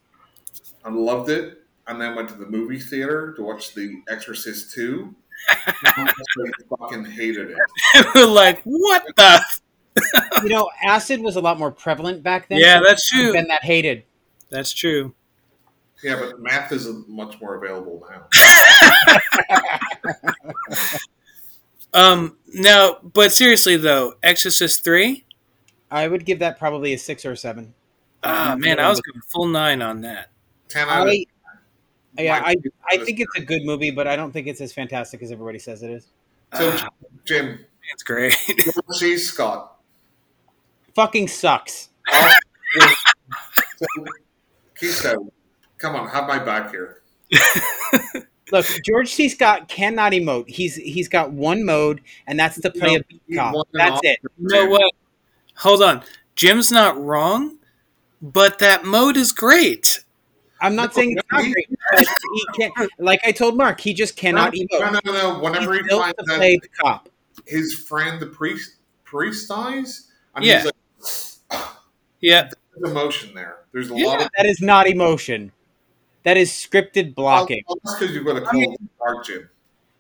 and 0.84 0.96
loved 0.96 1.30
it 1.30 1.58
and 1.86 2.00
then 2.00 2.14
went 2.14 2.28
to 2.30 2.36
the 2.36 2.46
movie 2.46 2.80
theater 2.80 3.32
to 3.34 3.42
watch 3.42 3.74
The 3.74 4.02
Exorcist 4.08 4.72
2. 4.74 5.14
They 5.48 6.50
fucking 6.78 7.04
hated 7.04 7.50
it. 7.50 8.06
We're 8.14 8.26
like, 8.26 8.62
what 8.64 9.04
the? 9.16 9.40
You 10.42 10.48
know, 10.48 10.70
acid 10.84 11.20
was 11.20 11.36
a 11.36 11.40
lot 11.40 11.58
more 11.58 11.70
prevalent 11.70 12.22
back 12.22 12.48
then. 12.48 12.58
Yeah, 12.58 12.78
so 12.78 12.84
that's 12.84 13.12
it 13.12 13.16
would 13.16 13.24
have 13.24 13.32
true. 13.32 13.40
Been 13.40 13.48
that 13.48 13.64
hated. 13.64 14.04
That's 14.48 14.72
true. 14.72 15.14
Yeah, 16.02 16.18
but 16.18 16.40
math 16.40 16.72
is 16.72 16.88
much 17.06 17.40
more 17.40 17.56
available 17.56 18.06
now. 18.08 18.26
Um, 21.92 22.36
no, 22.46 22.98
but 23.02 23.32
seriously 23.32 23.76
though, 23.76 24.14
Exorcist 24.22 24.84
three. 24.84 25.24
I 25.90 26.06
would 26.06 26.24
give 26.24 26.38
that 26.38 26.58
probably 26.58 26.92
a 26.92 26.98
six 26.98 27.24
or 27.24 27.32
a 27.32 27.36
seven. 27.36 27.74
Ah, 28.22 28.54
man, 28.58 28.78
I 28.78 28.88
was 28.88 29.00
going 29.00 29.22
full 29.28 29.48
nine 29.48 29.82
on 29.82 30.02
that. 30.02 30.30
10 30.68 30.88
out 30.88 31.08
of 31.08 31.12
I, 31.12 31.24
yeah, 32.20 32.42
I, 32.44 32.54
I 32.90 32.98
think 32.98 33.20
it's 33.20 33.36
a 33.36 33.40
good 33.40 33.64
movie, 33.64 33.90
but 33.90 34.06
I 34.06 34.16
don't 34.16 34.32
think 34.32 34.46
it's 34.46 34.60
as 34.60 34.72
fantastic 34.72 35.22
as 35.22 35.30
everybody 35.32 35.58
says 35.58 35.82
it 35.82 35.90
is. 35.90 36.06
So, 36.54 36.70
Ah, 36.74 36.88
Jim, 37.24 37.64
it's 37.92 38.02
great. 38.02 38.34
George 38.98 39.18
Scott. 39.20 39.76
Fucking 40.94 41.28
sucks. 41.28 41.88
so, 43.76 43.86
Chisto, 44.80 45.30
come 45.78 45.96
on, 45.96 46.08
have 46.08 46.26
my 46.26 46.38
back 46.38 46.70
here. 46.70 47.02
Look, 48.52 48.66
George 48.84 49.12
C. 49.12 49.28
Scott 49.28 49.68
cannot 49.68 50.12
emote. 50.12 50.48
He's 50.48 50.74
he's 50.74 51.08
got 51.08 51.30
one 51.30 51.64
mode, 51.64 52.00
and 52.26 52.38
that's 52.38 52.60
to 52.60 52.70
play 52.70 52.96
a 52.96 53.04
beat 53.04 53.22
He 53.28 53.36
cop. 53.36 53.54
That's 53.72 54.00
it. 54.02 54.18
Oscar. 54.24 54.32
you 54.38 54.48
know 54.48 54.66
what? 54.70 54.92
Hold 55.58 55.82
on, 55.82 56.02
Jim's 56.34 56.72
not 56.72 57.00
wrong, 57.00 57.58
but 58.20 58.58
that 58.58 58.84
mode 58.84 59.16
is 59.16 59.30
great. 59.32 60.04
I'm 60.60 60.74
not 60.74 60.90
No, 60.90 61.00
saying 61.00 61.16
it's 61.18 61.28
not 61.30 61.44
he- 61.44 61.52
great, 61.52 61.66
but 61.70 61.78
he 61.98 62.46
can't. 62.56 62.72
Like 62.98 63.20
I 63.24 63.32
told 63.32 63.56
Mark, 63.56 63.80
he 63.80 63.94
just 63.94 64.16
cannot 64.16 64.54
No, 64.54 64.60
emote. 64.80 64.92
no, 65.04 65.12
no, 65.12 65.32
no. 65.34 65.38
Whenever 65.40 65.72
he 65.74 65.80
He's 65.80 65.88
built 65.88 66.02
finds 66.02 66.16
to 66.26 66.32
out 66.32 66.38
play 66.38 66.58
the 66.60 66.68
cop. 66.68 67.08
his 67.46 67.74
friend, 67.74 68.20
the 68.20 68.26
priest, 68.26 68.76
priest 69.04 69.48
dies, 69.48 70.08
and 70.34 70.44
Yeah. 70.44 70.56
he's 70.62 70.64
like, 71.50 71.60
Yeah, 72.20 72.50
there's 72.76 72.90
emotion 72.90 73.34
there. 73.34 73.56
There's 73.72 73.90
a 73.90 73.94
Yeah. 73.96 74.06
lot 74.06 74.22
of 74.22 74.28
That 74.36 74.46
is 74.46 74.60
not 74.60 74.86
emotion. 74.86 75.52
That 76.24 76.36
is 76.36 76.50
scripted 76.50 77.14
blocking. 77.14 77.62
Well, 77.66 77.78
that's 77.82 77.98
because 77.98 78.14
you've 78.14 78.26
got 78.26 78.42
a 78.42 78.46
I 78.46 78.52
mean- 78.52 78.76
cold 78.76 78.88
heart, 79.00 79.26
Jim. 79.26 79.48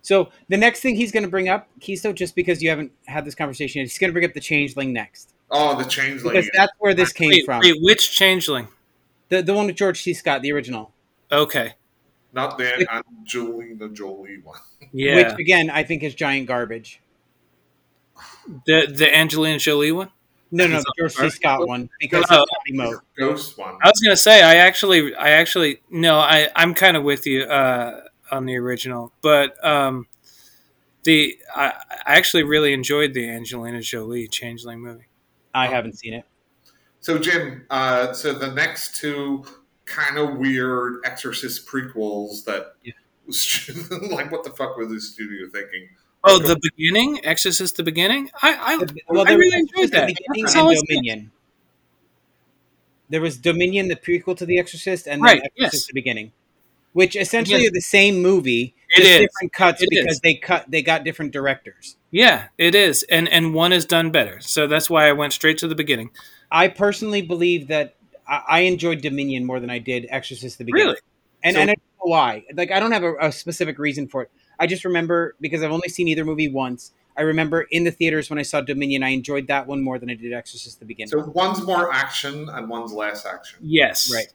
So 0.02 0.30
the 0.48 0.56
next 0.56 0.80
thing 0.80 0.96
he's 0.96 1.12
going 1.12 1.24
to 1.24 1.28
bring 1.28 1.48
up, 1.50 1.68
Chisto, 1.80 2.14
just 2.14 2.34
because 2.34 2.62
you 2.62 2.70
haven't 2.70 2.90
had 3.06 3.24
this 3.26 3.34
conversation, 3.34 3.80
yet, 3.80 3.84
he's 3.84 3.98
going 3.98 4.08
to 4.08 4.12
bring 4.12 4.24
up 4.24 4.32
the 4.32 4.40
changeling 4.40 4.92
next 4.94 5.34
Oh, 5.50 5.76
the 5.76 5.84
changeling. 5.88 6.34
because 6.34 6.50
that's 6.54 6.72
where 6.78 6.94
this 6.94 7.12
came 7.12 7.28
wait, 7.30 7.44
from. 7.44 7.60
wait, 7.62 7.76
which 7.80 8.10
changeling? 8.14 8.68
The 9.28 9.42
the 9.42 9.52
one 9.54 9.66
with 9.66 9.76
George 9.76 10.02
C. 10.02 10.12
Scott, 10.14 10.40
the 10.42 10.52
original. 10.52 10.92
Okay, 11.30 11.74
Not 12.32 12.58
the 12.58 12.86
Angelina 12.92 13.88
Jolie 13.88 14.38
one. 14.42 14.60
yeah, 14.92 15.16
Which 15.16 15.38
again, 15.40 15.70
I 15.70 15.82
think 15.84 16.02
is 16.02 16.14
giant 16.14 16.46
garbage. 16.46 17.00
the 18.66 18.86
the 18.92 19.14
Angelina 19.14 19.58
Jolie 19.58 19.92
one. 19.92 20.10
No, 20.52 20.66
no, 20.66 20.78
Is 20.78 20.84
the 20.84 20.92
that 20.96 21.10
George 21.10 21.32
C. 21.32 21.36
Scott 21.36 21.66
one 21.68 21.88
because 22.00 22.24
Oh. 22.30 22.42
it's 22.42 22.52
not 22.76 22.88
emote. 22.92 23.00
Ghost 23.16 23.56
one. 23.56 23.76
I 23.82 23.88
was 23.88 24.00
gonna 24.04 24.16
say 24.16 24.42
I 24.42 24.56
actually 24.56 25.14
I 25.14 25.30
actually 25.30 25.80
no 25.90 26.18
I 26.18 26.48
I'm 26.56 26.74
kind 26.74 26.96
of 26.96 27.04
with 27.04 27.26
you 27.26 27.42
uh, 27.44 28.00
on 28.30 28.46
the 28.46 28.56
original, 28.56 29.12
but 29.22 29.62
um, 29.64 30.06
the 31.04 31.38
I, 31.54 31.72
I 32.06 32.16
actually 32.16 32.42
really 32.42 32.72
enjoyed 32.72 33.14
the 33.14 33.28
Angelina 33.28 33.80
Jolie 33.80 34.26
Changeling 34.28 34.80
movie. 34.80 35.06
I 35.54 35.66
haven't 35.68 35.98
seen 35.98 36.14
it. 36.14 36.24
So, 37.00 37.18
Jim, 37.18 37.64
uh, 37.70 38.12
so 38.12 38.32
the 38.34 38.52
next 38.52 38.96
two 39.00 39.44
kind 39.90 40.16
of 40.18 40.38
weird 40.38 41.00
Exorcist 41.04 41.66
prequels 41.66 42.44
that 42.44 42.74
Yeah. 42.82 42.92
like, 44.10 44.30
what 44.32 44.44
the 44.44 44.50
fuck 44.50 44.76
was 44.76 44.88
the 44.88 45.00
studio 45.00 45.48
thinking? 45.52 45.88
Oh, 46.24 46.38
the 46.38 46.52
uh, 46.52 46.56
beginning, 46.76 47.24
Exorcist, 47.24 47.76
the 47.76 47.82
beginning. 47.82 48.30
I 48.42 48.52
I, 48.52 48.76
Well, 49.08 49.22
I 49.22 49.30
there 49.30 49.38
really 49.38 49.56
was 49.62 49.70
enjoyed 49.70 49.90
the 49.92 49.96
that. 49.98 50.06
beginning 50.08 50.44
That's 50.44 50.54
and 50.54 50.62
all 50.62 50.70
I 50.70 50.74
said. 50.74 50.84
Dominion. 50.88 51.32
There 53.08 53.20
was 53.20 53.36
Dominion, 53.38 53.88
the 53.88 53.96
prequel 53.96 54.36
to 54.36 54.46
The 54.46 54.58
Exorcist, 54.58 55.06
and 55.08 55.22
then 55.24 55.38
Exorcist, 55.38 55.74
yes. 55.74 55.86
the 55.86 55.92
beginning, 55.94 56.32
which 56.92 57.16
essentially 57.16 57.62
Yes. 57.62 57.70
are 57.70 57.74
the 57.74 57.80
same 57.80 58.22
movie, 58.22 58.74
It 58.96 59.00
just 59.02 59.08
is. 59.10 59.20
different 59.20 59.52
cuts 59.52 59.82
It 59.82 59.88
because 59.90 60.14
is. 60.14 60.20
they 60.20 60.34
cut 60.34 60.70
they 60.70 60.82
got 60.82 61.04
different 61.04 61.32
directors. 61.32 61.96
Yeah, 62.10 62.48
it 62.58 62.74
is, 62.74 63.02
and 63.04 63.28
and 63.28 63.52
one 63.54 63.72
is 63.72 63.84
done 63.84 64.10
better. 64.10 64.40
So 64.40 64.66
that's 64.66 64.88
why 64.90 65.08
I 65.08 65.12
went 65.12 65.32
straight 65.32 65.58
to 65.58 65.68
the 65.68 65.74
beginning. 65.74 66.10
I 66.52 66.68
personally 66.68 67.22
believe 67.22 67.66
that 67.68 67.94
I, 68.28 68.42
I 68.48 68.60
enjoyed 68.60 69.00
Dominion 69.00 69.44
more 69.44 69.60
than 69.60 69.70
I 69.70 69.78
did 69.78 70.06
Exorcist 70.10 70.58
the 70.58 70.64
beginning. 70.64 70.88
Really? 70.88 70.98
And, 71.42 71.54
So- 71.54 71.60
and 71.60 71.70
I 71.70 71.74
don't 71.74 72.04
know 72.04 72.10
why. 72.10 72.44
Like 72.54 72.70
I 72.70 72.80
don't 72.80 72.92
have 72.92 73.02
a, 73.04 73.14
a 73.20 73.32
specific 73.32 73.78
reason 73.78 74.08
for 74.08 74.22
it. 74.22 74.30
I 74.58 74.66
just 74.66 74.84
remember 74.84 75.36
because 75.40 75.62
I've 75.62 75.72
only 75.72 75.88
seen 75.88 76.08
either 76.08 76.24
movie 76.24 76.48
once. 76.48 76.92
I 77.16 77.22
remember 77.22 77.62
in 77.62 77.84
the 77.84 77.90
theaters 77.90 78.30
when 78.30 78.38
I 78.38 78.42
saw 78.42 78.60
Dominion, 78.60 79.02
I 79.02 79.08
enjoyed 79.08 79.46
that 79.48 79.66
one 79.66 79.82
more 79.82 79.98
than 79.98 80.10
I 80.10 80.14
did 80.14 80.32
Exorcist 80.32 80.78
the 80.78 80.86
beginning. 80.86 81.08
So, 81.08 81.20
one's 81.34 81.60
more 81.62 81.92
action 81.92 82.48
and 82.48 82.68
one's 82.68 82.92
less 82.92 83.26
action. 83.26 83.58
Yes. 83.62 84.10
Right. 84.14 84.32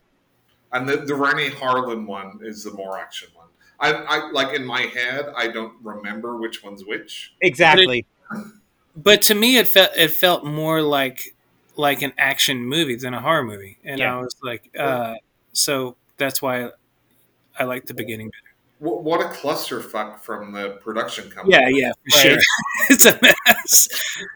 And 0.72 0.88
the, 0.88 0.98
the 0.98 1.14
Renny 1.14 1.48
Harlin 1.48 2.06
one 2.06 2.40
is 2.42 2.64
the 2.64 2.72
more 2.72 2.98
action 2.98 3.28
one. 3.34 3.46
I, 3.78 3.92
I 3.92 4.30
like 4.30 4.54
in 4.54 4.64
my 4.64 4.82
head, 4.82 5.26
I 5.36 5.48
don't 5.48 5.74
remember 5.82 6.36
which 6.36 6.62
one's 6.62 6.84
which. 6.84 7.34
exactly. 7.40 8.06
but 8.96 9.22
to 9.22 9.34
me, 9.34 9.56
it 9.58 9.68
felt 9.68 9.90
it 9.96 10.08
felt 10.10 10.44
more 10.44 10.82
like 10.82 11.35
like 11.76 12.02
an 12.02 12.12
action 12.18 12.64
movie 12.64 12.96
than 12.96 13.14
a 13.14 13.20
horror 13.20 13.44
movie, 13.44 13.78
and 13.84 13.98
Yeah. 13.98 14.16
I 14.16 14.20
was 14.20 14.34
like, 14.42 14.70
uh, 14.78 15.14
so 15.52 15.96
that's 16.16 16.40
why 16.42 16.70
I 17.58 17.64
like 17.64 17.86
the 17.86 17.94
beginning 17.94 18.28
better. 18.28 18.42
What 18.78 19.20
a 19.22 19.28
clusterfuck 19.30 20.20
from 20.20 20.52
the 20.52 20.78
production 20.82 21.30
company. 21.30 21.54
Yeah, 21.56 21.68
yeah, 21.68 21.92
for 22.10 22.18
Right. 22.18 22.32
sure. 22.32 22.38
it's 22.90 23.06
a 23.06 23.18
mess. 23.22 23.88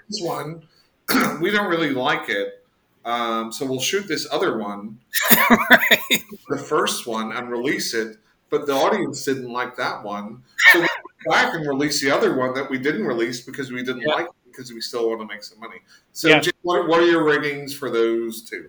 This 0.09 0.23
one, 0.23 0.63
we 1.41 1.51
don't 1.51 1.69
really 1.69 1.91
like 1.91 2.29
it. 2.29 2.57
Um, 3.05 3.51
so 3.53 3.65
we'll 3.67 3.81
shoot 3.81 4.07
this 4.09 4.27
other 4.31 4.59
one, 4.59 4.99
right. 5.71 6.23
the 6.49 6.59
first 6.59 7.07
one, 7.07 7.33
and 7.33 7.51
release 7.51 7.95
it. 7.95 8.19
But 8.51 8.67
the 8.67 8.73
audience 8.75 9.25
didn't 9.25 9.51
like 9.51 9.77
that 9.77 10.03
one. 10.03 10.43
So 10.73 10.81
we 10.81 10.87
go 11.25 11.31
back 11.31 11.55
and 11.55 11.67
release 11.67 12.01
the 12.01 12.11
other 12.11 12.37
one 12.37 12.53
that 12.55 12.69
we 12.69 12.79
didn't 12.79 13.05
release 13.07 13.41
because 13.41 13.71
we 13.71 13.83
didn't 13.83 14.03
Yeah. 14.03 14.15
like 14.15 14.27
it 14.27 14.33
because 14.61 14.75
we 14.75 14.81
still 14.83 15.09
want 15.09 15.21
to 15.21 15.27
make 15.27 15.43
some 15.43 15.59
money. 15.59 15.77
So, 16.13 16.29
Yeah. 16.29 16.41
Jim, 16.41 16.53
what, 16.63 16.87
what 16.87 17.01
are 17.01 17.07
your 17.07 17.25
ratings 17.25 17.75
for 17.75 17.91
those 17.91 18.43
two? 18.43 18.69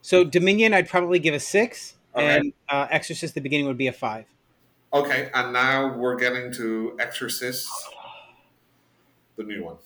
So 0.00 0.22
Dominion, 0.22 0.72
I'd 0.72 0.88
probably 0.88 1.18
give 1.18 1.34
a 1.34 1.40
six, 1.40 1.94
Okay. 2.14 2.36
and 2.36 2.52
uh, 2.68 2.86
Exorcist, 2.90 3.34
the 3.34 3.40
beginning 3.40 3.66
would 3.66 3.78
be 3.78 3.88
a 3.88 3.92
five. 3.92 4.26
Okay, 4.92 5.28
and 5.34 5.52
now 5.52 5.96
we're 5.96 6.14
getting 6.14 6.52
to 6.52 6.96
Exorcist, 7.00 7.68
the 9.36 9.42
new 9.42 9.64
one. 9.64 9.76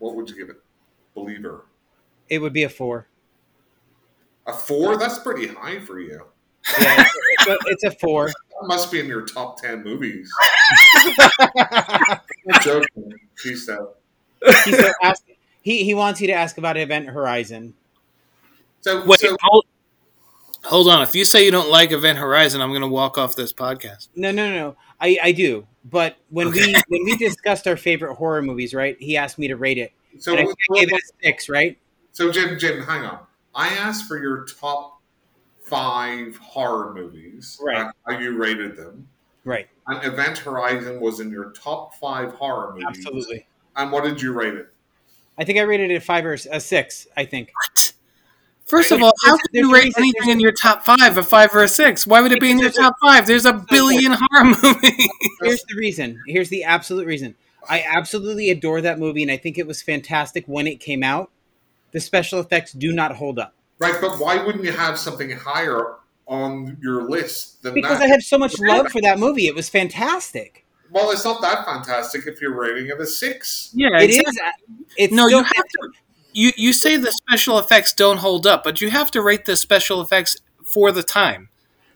What 0.00 0.16
would 0.16 0.28
you 0.28 0.36
give 0.36 0.50
it? 0.50 0.56
Believer. 1.14 1.64
It 2.28 2.40
would 2.40 2.52
be 2.52 2.64
a 2.64 2.68
four. 2.68 3.06
A 4.46 4.52
four? 4.52 4.98
That's 4.98 5.18
pretty 5.20 5.46
high 5.46 5.80
for 5.80 5.98
you. 5.98 6.20
Yeah, 6.80 7.06
it's, 7.38 7.46
a, 7.48 7.58
it's 7.66 7.84
a 7.84 7.90
four. 7.92 8.30
That 8.62 8.68
must 8.68 8.92
be 8.92 9.00
in 9.00 9.06
your 9.06 9.22
top 9.26 9.60
ten 9.60 9.82
movies. 9.82 10.30
I'm 11.58 12.60
joking. 12.60 13.12
Peace 13.34 13.68
out. 13.68 13.96
He's 14.64 14.78
so 14.78 14.92
ask, 15.02 15.24
he 15.62 15.84
he 15.84 15.94
wants 15.94 16.20
you 16.20 16.26
to 16.28 16.32
ask 16.32 16.58
about 16.58 16.76
Event 16.76 17.08
Horizon. 17.08 17.74
So, 18.80 19.04
Wait, 19.06 19.20
so 19.20 19.36
hold, 19.42 19.64
hold 20.64 20.88
on. 20.88 21.02
If 21.02 21.14
you 21.14 21.24
say 21.24 21.44
you 21.44 21.50
don't 21.50 21.70
like 21.70 21.92
Event 21.92 22.18
Horizon, 22.18 22.60
I'm 22.60 22.70
going 22.70 22.82
to 22.82 22.88
walk 22.88 23.16
off 23.16 23.36
this 23.36 23.52
podcast. 23.52 24.08
No, 24.16 24.32
no, 24.32 24.48
no, 24.48 24.54
no. 24.54 24.76
I, 25.00 25.18
I 25.22 25.32
do. 25.32 25.66
But 25.84 26.16
when 26.30 26.50
we 26.50 26.74
when 26.88 27.04
we 27.04 27.16
discussed 27.16 27.66
our 27.66 27.76
favorite 27.76 28.14
horror 28.14 28.42
movies, 28.42 28.74
right? 28.74 28.96
He 29.00 29.16
asked 29.16 29.38
me 29.38 29.48
to 29.48 29.56
rate 29.56 29.78
it, 29.78 29.92
so, 30.18 30.32
and 30.32 30.40
I 30.40 30.44
think 30.44 30.58
I 30.70 30.78
gave 30.80 30.92
it 30.92 30.94
a 30.94 31.24
six, 31.24 31.48
right? 31.48 31.78
so 32.12 32.30
Jim, 32.30 32.58
Jim, 32.58 32.82
hang 32.82 33.04
on. 33.04 33.20
I 33.54 33.68
asked 33.68 34.06
for 34.06 34.18
your 34.18 34.44
top 34.44 35.00
five 35.62 36.36
horror 36.36 36.92
movies. 36.94 37.58
Right. 37.62 37.78
and 37.78 37.92
How 38.06 38.18
you 38.18 38.36
rated 38.36 38.76
them. 38.76 39.08
Right. 39.44 39.68
And 39.86 40.04
Event 40.04 40.38
Horizon 40.38 41.00
was 41.00 41.20
in 41.20 41.30
your 41.30 41.50
top 41.50 41.94
five 41.94 42.32
horror 42.34 42.72
movies. 42.72 42.86
Absolutely. 42.88 43.46
And 43.76 43.90
what 43.92 44.04
did 44.04 44.20
you 44.20 44.32
rate 44.32 44.54
it? 44.54 44.68
I 45.38 45.44
think 45.44 45.58
I 45.58 45.62
rated 45.62 45.90
it 45.90 45.94
a 45.96 46.00
five 46.00 46.24
or 46.26 46.34
a 46.34 46.60
six. 46.60 47.06
I 47.16 47.24
think. 47.24 47.50
What? 47.54 47.92
First 48.66 48.92
of 48.92 49.02
all, 49.02 49.12
how 49.24 49.32
there's- 49.36 49.42
can 49.48 49.54
you 49.54 49.72
rate 49.74 49.92
anything 49.98 50.30
in 50.30 50.40
your 50.40 50.52
top 50.52 50.84
five, 50.84 51.18
a 51.18 51.22
five 51.22 51.54
or 51.54 51.62
a 51.62 51.68
six? 51.68 52.06
Why 52.06 52.20
would 52.20 52.32
it 52.32 52.40
be 52.40 52.50
in 52.50 52.58
your 52.58 52.70
top 52.70 52.94
five? 53.02 53.26
There's 53.26 53.44
a 53.44 53.52
billion 53.70 54.12
horror 54.12 54.44
movies. 54.62 55.08
Here's 55.42 55.62
the 55.68 55.76
reason. 55.76 56.20
Here's 56.26 56.48
the 56.48 56.64
absolute 56.64 57.06
reason. 57.06 57.34
I 57.68 57.82
absolutely 57.86 58.50
adore 58.50 58.80
that 58.80 58.98
movie, 58.98 59.22
and 59.22 59.30
I 59.30 59.36
think 59.36 59.58
it 59.58 59.66
was 59.66 59.82
fantastic 59.82 60.44
when 60.46 60.66
it 60.66 60.80
came 60.80 61.02
out. 61.02 61.30
The 61.92 62.00
special 62.00 62.40
effects 62.40 62.72
do 62.72 62.90
not 62.92 63.16
hold 63.16 63.38
up 63.38 63.54
Right, 63.78 64.00
but 64.00 64.18
why 64.18 64.42
wouldn't 64.44 64.64
you 64.64 64.72
have 64.72 64.98
something 64.98 65.30
higher 65.32 65.96
on 66.26 66.78
your 66.80 67.02
list 67.08 67.62
than 67.62 67.74
because 67.74 67.98
that? 67.98 68.04
I 68.04 68.08
have 68.08 68.22
so 68.22 68.38
much 68.38 68.58
love 68.60 68.90
for 68.90 69.00
that 69.02 69.18
movie. 69.18 69.46
It 69.48 69.54
was 69.54 69.68
fantastic. 69.68 70.61
Well, 70.92 71.10
it's 71.10 71.24
not 71.24 71.40
that 71.42 71.64
fantastic 71.64 72.26
if 72.26 72.40
you're 72.40 72.54
rating 72.54 72.88
it 72.88 73.00
a 73.00 73.06
six. 73.06 73.70
Yeah, 73.74 73.98
It 74.00 74.10
is. 74.10 74.18
exactly. 74.20 74.74
Uh, 74.78 74.84
it's 74.96 75.12
No, 75.12 75.26
you 75.28 75.38
have 75.42 75.46
to. 75.54 75.90
You 76.34 76.52
you 76.56 76.72
say 76.72 76.96
the 76.96 77.12
special 77.12 77.58
effects 77.58 77.92
don't 77.92 78.18
hold 78.18 78.46
up, 78.46 78.64
but 78.64 78.80
you 78.80 78.90
have 78.90 79.10
to 79.10 79.20
rate 79.22 79.44
the 79.44 79.56
special 79.56 80.00
effects 80.00 80.36
for 80.64 80.90
the 80.92 81.02
time. 81.02 81.48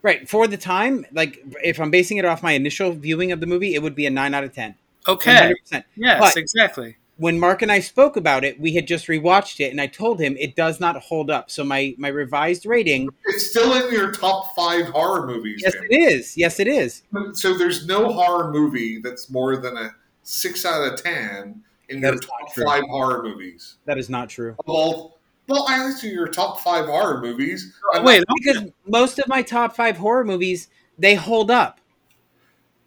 right 0.02 0.28
for 0.28 0.46
the 0.46 0.56
time. 0.56 1.04
Like 1.12 1.42
if 1.64 1.80
I'm 1.80 1.90
basing 1.90 2.18
it 2.18 2.24
off 2.24 2.42
my 2.42 2.52
initial 2.52 2.92
viewing 2.92 3.32
of 3.32 3.40
the 3.40 3.46
movie, 3.46 3.74
it 3.74 3.82
would 3.82 3.94
be 3.94 4.06
a 4.06 4.10
nine 4.10 4.34
out 4.34 4.44
of 4.44 4.52
ten. 4.54 4.74
Okay. 5.08 5.54
100%. 5.72 5.84
Yes, 5.96 6.20
But- 6.20 6.36
exactly. 6.36 6.96
When 7.18 7.40
Mark 7.40 7.62
and 7.62 7.72
I 7.72 7.80
spoke 7.80 8.16
about 8.16 8.44
it, 8.44 8.60
we 8.60 8.74
had 8.74 8.86
just 8.86 9.06
rewatched 9.06 9.60
it, 9.60 9.70
and 9.70 9.80
I 9.80 9.86
told 9.86 10.20
him 10.20 10.36
it 10.38 10.54
does 10.54 10.80
not 10.80 10.96
hold 11.02 11.30
up. 11.30 11.50
So 11.50 11.64
my 11.64 11.94
my 11.98 12.08
revised 12.08 12.66
rating, 12.66 13.08
It's 13.26 13.50
still 13.50 13.72
in 13.74 13.92
your 13.92 14.12
top 14.12 14.54
five 14.54 14.86
horror 14.88 15.26
movies. 15.26 15.60
yes, 15.64 15.72
Jim. 15.72 15.84
it 15.90 15.94
is. 15.96 16.36
Yes, 16.36 16.60
it 16.60 16.68
is. 16.68 17.02
So 17.32 17.56
there's 17.56 17.86
no 17.86 18.12
horror 18.12 18.50
movie 18.52 19.00
that's 19.02 19.30
more 19.30 19.56
than 19.56 19.76
a 19.76 19.94
six 20.22 20.64
out 20.66 20.92
of 20.92 21.02
ten 21.02 21.62
in 21.88 22.00
That 22.00 22.14
your 22.14 22.20
top 22.20 22.52
five 22.66 22.82
horror 22.88 23.22
movies. 23.22 23.76
That 23.86 23.96
is 23.98 24.10
not 24.10 24.28
true. 24.28 24.56
Well, 24.66 25.16
well, 25.48 25.64
I 25.68 25.76
asked 25.76 26.02
you 26.02 26.10
your 26.10 26.26
top 26.28 26.60
five 26.60 26.86
horror 26.86 27.20
movies. 27.20 27.72
Oh, 27.94 27.98
and 27.98 28.04
Wait, 28.04 28.24
Because 28.42 28.64
most 28.86 29.18
of 29.20 29.28
my 29.28 29.40
top 29.42 29.76
five 29.76 29.96
horror 29.96 30.24
movies 30.24 30.68
they 30.98 31.14
hold 31.14 31.50
up. 31.50 31.78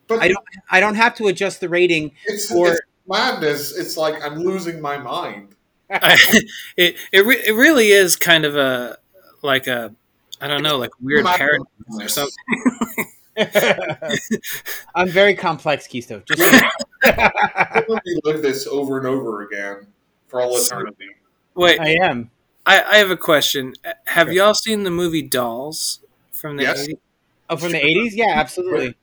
but 0.08 0.20
I 0.20 0.28
don't. 0.28 0.46
I 0.70 0.80
don't 0.80 0.96
have 0.96 1.16
to 1.16 1.28
adjust 1.28 1.62
the 1.62 1.70
rating. 1.70 2.12
It's, 2.26 2.52
or- 2.52 2.74
it's 2.74 2.82
madness. 3.10 3.76
It's 3.78 3.98
like 3.98 4.24
I'm 4.24 4.36
losing 4.40 4.80
my 4.82 4.98
mind. 4.98 5.56
it 5.90 6.96
it, 7.12 7.26
re- 7.26 7.44
it 7.46 7.54
really 7.56 7.88
is 7.90 8.16
kind 8.16 8.46
of 8.46 8.56
a 8.56 8.98
like 9.42 9.68
a 9.68 9.94
I 10.40 10.48
don't 10.48 10.64
know 10.64 10.78
like 10.78 10.92
weird 11.02 11.24
Madness. 11.24 11.38
paradox 11.38 11.70
or 12.00 12.08
something. 12.08 13.12
I'm 14.96 15.10
very 15.10 15.34
complex, 15.36 15.88
Chisto. 15.88 16.24
Just 16.26 16.64
How 17.04 17.84
would 17.88 18.02
we 18.06 18.20
live 18.24 18.42
this 18.42 18.68
over 18.68 18.98
and 18.98 19.08
over 19.08 19.44
again 19.44 19.88
for 20.28 20.42
all 20.42 20.56
eternity? 20.58 21.08
Wait, 21.56 21.80
I 21.80 21.90
am. 22.04 22.30
I, 22.66 22.82
I 22.84 22.98
have 22.98 23.12
a 23.12 23.18
question. 23.18 23.74
Have 24.06 24.28
Sure. 24.28 24.34
y'all 24.34 24.54
seen 24.54 24.84
the 24.84 24.92
movie 24.92 25.22
Dolls 25.22 26.00
from 26.32 26.58
the 26.58 26.64
Yes. 26.64 26.88
80s? 26.88 26.98
Oh, 27.50 27.58
from 27.58 27.72
the 27.72 27.80
'80s? 27.82 28.12
Yeah, 28.14 28.34
absolutely. 28.36 28.96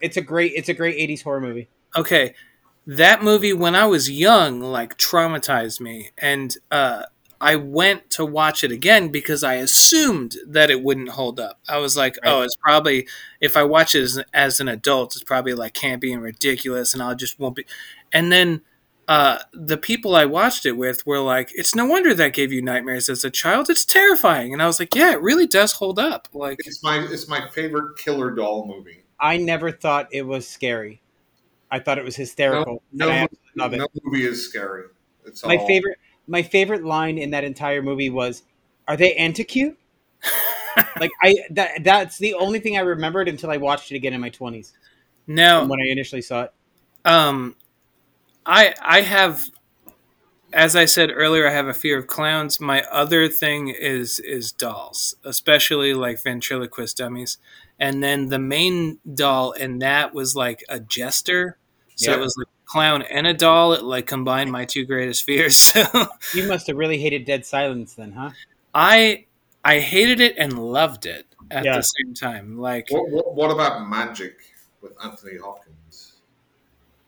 It's 0.00 0.16
a 0.16 0.22
great. 0.22 0.52
It's 0.56 0.70
a 0.70 0.74
great 0.74 0.96
'80s 0.96 1.22
horror 1.22 1.40
movie. 1.42 1.68
Okay, 1.94 2.34
that 2.86 3.22
movie 3.22 3.52
when 3.52 3.74
I 3.74 3.86
was 3.86 4.10
young 4.10 4.60
like 4.60 4.98
traumatized 4.98 5.80
me, 5.80 6.10
and 6.18 6.56
uh, 6.70 7.04
I 7.40 7.56
went 7.56 8.10
to 8.10 8.24
watch 8.24 8.64
it 8.64 8.72
again 8.72 9.08
because 9.10 9.44
I 9.44 9.54
assumed 9.54 10.36
that 10.46 10.70
it 10.70 10.82
wouldn't 10.82 11.10
hold 11.10 11.40
up. 11.40 11.60
I 11.68 11.78
was 11.78 11.96
like, 11.96 12.16
Right. 12.24 12.30
oh, 12.32 12.42
it's 12.42 12.56
probably 12.56 13.06
if 13.40 13.56
I 13.56 13.64
watch 13.64 13.94
it 13.94 14.02
as, 14.02 14.22
as 14.34 14.60
an 14.60 14.68
adult, 14.68 15.14
it's 15.14 15.24
probably 15.24 15.54
like 15.54 15.74
campy 15.74 16.12
and 16.12 16.22
ridiculous, 16.22 16.94
and 16.94 17.02
I'll 17.02 17.14
just 17.16 17.38
won't 17.38 17.56
be. 17.56 17.66
And 18.12 18.30
then 18.32 18.62
uh, 19.08 19.38
the 19.52 19.76
people 19.76 20.14
I 20.14 20.24
watched 20.24 20.64
it 20.64 20.72
with 20.72 21.04
were 21.06 21.20
like, 21.20 21.50
it's 21.54 21.74
no 21.74 21.84
wonder 21.84 22.14
that 22.14 22.34
gave 22.34 22.52
you 22.52 22.62
nightmares 22.62 23.08
as 23.08 23.24
a 23.24 23.30
child. 23.30 23.68
It's 23.70 23.84
terrifying, 23.84 24.52
and 24.52 24.62
I 24.62 24.66
was 24.66 24.78
like, 24.80 24.94
yeah, 24.94 25.12
it 25.12 25.20
really 25.22 25.46
does 25.46 25.72
hold 25.74 25.98
up. 25.98 26.28
Like, 26.32 26.58
It's 26.64 26.82
my 26.82 26.98
it's 27.10 27.28
my 27.28 27.48
favorite 27.50 27.98
killer 27.98 28.30
doll 28.34 28.66
movie. 28.66 29.04
I 29.20 29.36
never 29.36 29.70
thought 29.70 30.08
it 30.12 30.22
was 30.26 30.48
scary. 30.48 31.01
I 31.72 31.78
thought 31.78 31.96
it 31.96 32.04
was 32.04 32.14
hysterical. 32.14 32.82
No, 32.92 33.26
no, 33.56 33.66
no 33.66 33.88
movie 34.04 34.26
is 34.26 34.46
scary. 34.46 34.84
It's 35.24 35.42
my 35.42 35.56
all, 35.56 35.66
favorite. 35.66 35.96
My 36.26 36.42
favorite 36.42 36.84
line 36.84 37.16
in 37.16 37.30
that 37.30 37.44
entire 37.44 37.80
movie 37.80 38.10
was, 38.10 38.42
"Are 38.86 38.96
they 38.96 39.14
anti-cute?" 39.14 39.78
like 41.00 41.10
I 41.22 41.34
that 41.50 41.82
that's 41.82 42.18
the 42.18 42.34
only 42.34 42.60
thing 42.60 42.76
I 42.76 42.82
remembered 42.82 43.26
until 43.26 43.50
I 43.50 43.56
watched 43.56 43.90
it 43.90 43.96
again 43.96 44.12
in 44.12 44.20
my 44.20 44.28
twenties 44.28 44.74
No, 45.26 45.64
when 45.64 45.80
I 45.80 45.90
initially 45.90 46.20
saw 46.20 46.42
it. 46.42 46.52
Um, 47.06 47.56
I 48.44 48.74
I 48.82 49.00
have, 49.00 49.48
as 50.52 50.76
I 50.76 50.84
said 50.84 51.10
earlier, 51.10 51.48
I 51.48 51.52
have 51.52 51.68
a 51.68 51.74
fear 51.74 51.98
of 51.98 52.06
clowns. 52.06 52.60
My 52.60 52.82
other 52.92 53.28
thing 53.28 53.68
is 53.68 54.20
is 54.20 54.52
dolls, 54.52 55.16
especially 55.24 55.94
like 55.94 56.22
ventriloquist 56.22 56.98
dummies. 56.98 57.38
And 57.78 58.02
then 58.02 58.28
the 58.28 58.38
main 58.38 58.98
doll 59.14 59.52
in 59.52 59.78
that 59.78 60.14
was 60.14 60.36
like 60.36 60.62
a 60.68 60.78
jester, 60.78 61.58
so 61.96 62.10
Yeah. 62.10 62.16
it 62.16 62.20
was 62.20 62.36
like 62.36 62.46
a 62.46 62.66
clown 62.66 63.02
and 63.02 63.26
a 63.26 63.34
doll. 63.34 63.72
It 63.74 63.82
like 63.82 64.06
combined 64.06 64.50
my 64.50 64.64
two 64.64 64.84
greatest 64.84 65.24
fears. 65.24 65.56
So 65.74 66.06
You 66.34 66.48
must 66.48 66.66
have 66.68 66.76
really 66.76 66.98
hated 66.98 67.24
Dead 67.24 67.44
Silence 67.46 67.94
then, 67.94 68.12
huh? 68.12 68.30
I 68.74 69.26
I 69.64 69.78
hated 69.80 70.20
it 70.20 70.34
and 70.38 70.58
loved 70.58 71.06
it 71.06 71.26
at 71.50 71.64
Yeah. 71.64 71.76
the 71.76 71.82
same 71.82 72.14
time. 72.14 72.58
Like 72.58 72.86
What, 72.90 73.08
what, 73.10 73.34
what 73.34 73.50
about 73.50 73.88
Magic 73.88 74.36
with 74.80 74.92
Anthony 75.04 75.38
Hopkins? 75.38 76.14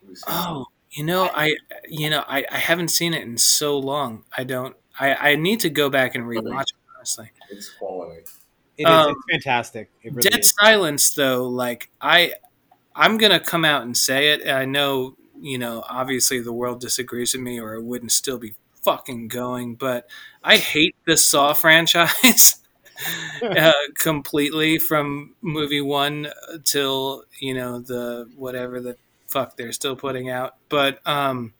Have 0.03 0.11
you 0.11 0.16
Oh, 0.28 0.66
you 0.93 1.03
know, 1.05 1.28
I 1.35 1.57
you 1.89 2.11
know, 2.11 2.24
I, 2.28 2.45
I 2.51 2.59
haven't 2.59 2.89
seen 2.89 3.14
it 3.14 3.22
in 3.22 3.37
so 3.39 3.76
long. 3.78 4.24
I 4.37 4.45
don't 4.45 4.76
I, 5.01 5.32
I 5.32 5.35
need 5.37 5.61
to 5.61 5.70
go 5.70 5.91
back 5.91 6.14
and 6.14 6.24
rewatch 6.24 6.62
it, 6.62 6.72
honestly. 6.97 7.30
it? 7.51 7.57
It's 7.57 7.70
quality. 7.70 8.20
It 8.76 8.82
is. 8.82 8.87
Um, 8.89 9.11
it's 9.11 9.45
fantastic. 9.45 9.91
It 10.03 10.12
really 10.14 10.28
Dead 10.30 10.41
is. 10.41 10.53
Silence 10.61 11.11
though, 11.14 11.49
like 11.49 11.91
I 12.01 12.35
I'm 12.95 13.18
gonna 13.18 13.40
come 13.40 13.64
out 13.64 13.82
and 13.82 13.97
say 13.97 14.30
it. 14.32 14.49
I 14.49 14.64
know, 14.64 15.16
you 15.40 15.59
know, 15.59 15.84
obviously 15.88 16.40
the 16.40 16.53
world 16.53 16.80
disagrees 16.80 17.34
with 17.34 17.42
me 17.42 17.61
or 17.61 17.74
it 17.74 17.82
wouldn't 17.82 18.12
still 18.12 18.38
be 18.38 18.55
fucking 18.82 19.28
going, 19.28 19.74
but 19.74 20.09
I 20.42 20.57
hate 20.59 20.97
the 21.07 21.16
Saw 21.16 21.53
franchise. 21.55 22.57
uh, 23.42 23.72
completely 23.99 24.78
from 24.78 25.34
movie 25.42 25.80
one 25.80 26.28
till 26.64 27.24
you 27.40 27.53
know 27.53 27.80
the 27.80 28.30
whatever 28.36 28.80
the 28.80 28.97
fuck 29.26 29.57
they're 29.57 29.72
still 29.72 29.97
putting 29.97 30.30
out 30.30 30.55
but 30.68 31.05
um 31.05 31.53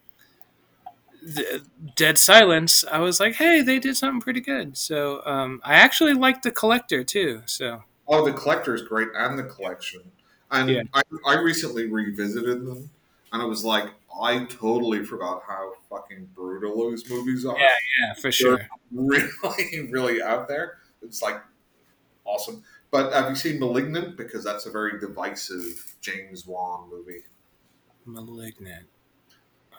Dead 1.95 2.17
Silence, 2.17 2.83
I 2.91 2.99
was 2.99 3.19
like, 3.19 3.35
hey, 3.35 3.61
they 3.61 3.79
did 3.79 3.97
something 3.97 4.21
pretty 4.21 4.41
good. 4.41 4.77
So 4.77 5.21
um, 5.25 5.61
I 5.63 5.75
actually 5.75 6.13
liked 6.13 6.43
the 6.43 6.51
collector 6.51 7.03
too. 7.03 7.41
So 7.45 7.83
Oh, 8.07 8.23
the 8.23 8.33
collector 8.33 8.75
is 8.75 8.83
great, 8.83 9.07
and 9.15 9.37
the 9.39 9.43
collection. 9.43 10.11
And 10.61 10.69
Yeah. 10.69 10.83
I, 10.93 11.01
I 11.25 11.39
recently 11.39 11.89
revisited 11.91 12.65
them, 12.65 12.89
and 13.31 13.41
it 13.41 13.45
was 13.45 13.63
like 13.65 13.85
I 14.21 14.45
totally 14.45 15.03
forgot 15.03 15.43
how 15.47 15.73
fucking 15.89 16.29
brutal 16.33 16.77
those 16.77 17.09
movies 17.09 17.45
are. 17.45 17.57
Yeah. 17.57 17.69
yeah, 18.01 18.13
for 18.13 18.31
sure. 18.31 18.67
really, 18.91 19.89
really 19.91 20.21
out 20.21 20.47
there. 20.47 20.77
It's 21.01 21.21
like 21.21 21.41
awesome. 22.23 22.63
But 22.91 23.11
have 23.11 23.29
you 23.29 23.35
seen 23.35 23.59
*Malignant*? 23.59 24.15
Because 24.15 24.43
that's 24.43 24.65
a 24.65 24.71
very 24.71 24.99
divisive 24.99 25.95
James 25.99 26.45
Wan 26.47 26.89
movie. 26.89 27.23
Malignant. 28.05 28.85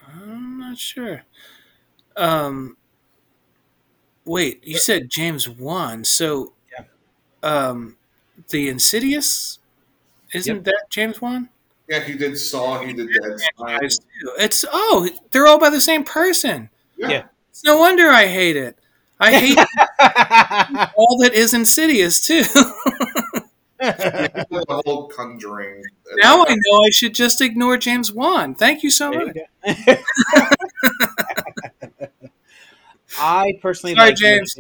I'm 0.07 0.59
not 0.59 0.77
sure. 0.79 1.22
Um, 2.16 2.77
wait, 4.24 4.66
you 4.66 4.79
said 4.79 5.09
James 5.11 5.49
Wan, 5.49 6.05
so 6.05 6.53
Yeah. 6.72 6.85
um, 7.43 7.97
the 8.51 8.68
Insidious 8.68 9.59
isn't 10.37 10.55
Yep. 10.57 10.64
that 10.64 10.84
James 10.91 11.20
Wan? 11.20 11.49
Yeah, 11.89 12.01
he 12.01 12.14
did 12.14 12.37
*Saw*. 12.39 12.80
He 12.82 12.93
did 12.93 13.09
*Dead 13.09 13.39
Silence*. 13.59 13.99
It's 14.39 14.64
oh, 14.72 15.09
they're 15.30 15.47
all 15.47 15.59
by 15.59 15.70
the 15.70 15.80
same 15.80 16.03
person. 16.05 16.68
Yeah. 16.97 17.09
Yeah. 17.09 17.22
It's 17.51 17.64
no 17.64 17.78
wonder 17.78 18.09
I 18.09 18.26
hate 18.26 18.57
it. 18.57 18.76
I 19.18 19.32
hate 19.32 19.57
all 20.97 21.18
that 21.22 21.32
is 21.32 21.55
Insidious 21.55 22.20
too. 22.20 22.45
Yeah, 23.80 23.93
he 23.93 24.28
did 24.28 24.47
the 24.51 24.82
whole 24.84 25.09
Conjuring. 25.09 25.82
now 26.16 26.45
I 26.45 26.55
know 26.55 26.82
I 26.84 26.91
should 26.91 27.14
just 27.14 27.41
ignore 27.41 27.76
James 27.78 28.12
Wan. 28.12 28.55
Thank 28.55 28.82
you 28.82 28.91
so 28.91 29.12
much. 29.12 29.37
I 33.18 33.59
personally 33.62 33.95
Sorry, 33.95 34.09
like 34.11 34.16
James. 34.16 34.57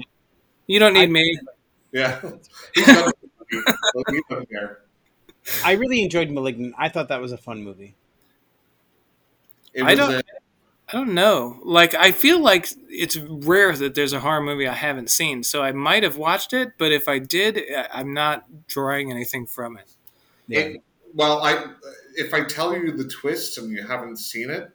You 0.66 0.78
don't 0.78 0.94
need 0.94 1.10
me. 1.10 1.38
Yeah, 1.92 2.20
I 5.64 5.72
really 5.72 6.02
enjoyed 6.02 6.30
*Malignant*. 6.30 6.74
I 6.78 6.88
thought 6.88 7.08
that 7.08 7.20
was 7.20 7.32
a 7.32 7.38
fun 7.38 7.62
movie. 7.62 7.94
It 9.74 9.84
I 9.84 9.94
don't- 9.94 10.14
a- 10.14 10.22
I 10.88 10.92
don't 10.92 11.14
know. 11.14 11.58
Like 11.64 11.94
I 11.94 12.12
feel 12.12 12.38
like 12.40 12.68
it's 12.88 13.16
rare 13.16 13.72
that 13.76 13.94
there's 13.96 14.12
a 14.12 14.20
horror 14.20 14.40
movie 14.40 14.68
I 14.68 14.72
haven't 14.74 15.10
seen. 15.10 15.42
So 15.42 15.62
I 15.62 15.72
might 15.72 16.04
have 16.04 16.16
watched 16.16 16.52
it, 16.52 16.72
but 16.78 16.92
if 16.92 17.08
I 17.08 17.18
did, 17.18 17.58
I- 17.58 17.88
I'm 17.92 18.14
not 18.14 18.44
drawing 18.68 19.10
anything 19.10 19.46
from 19.46 19.76
it. 19.76 19.88
Yeah. 20.46 20.60
It- 20.60 20.82
well, 21.14 21.42
I 21.42 21.64
if 22.14 22.32
I 22.34 22.44
tell 22.44 22.76
you 22.76 22.92
the 22.92 23.08
twist 23.08 23.58
and 23.58 23.70
you 23.70 23.84
haven't 23.86 24.18
seen 24.18 24.48
it, 24.50 24.70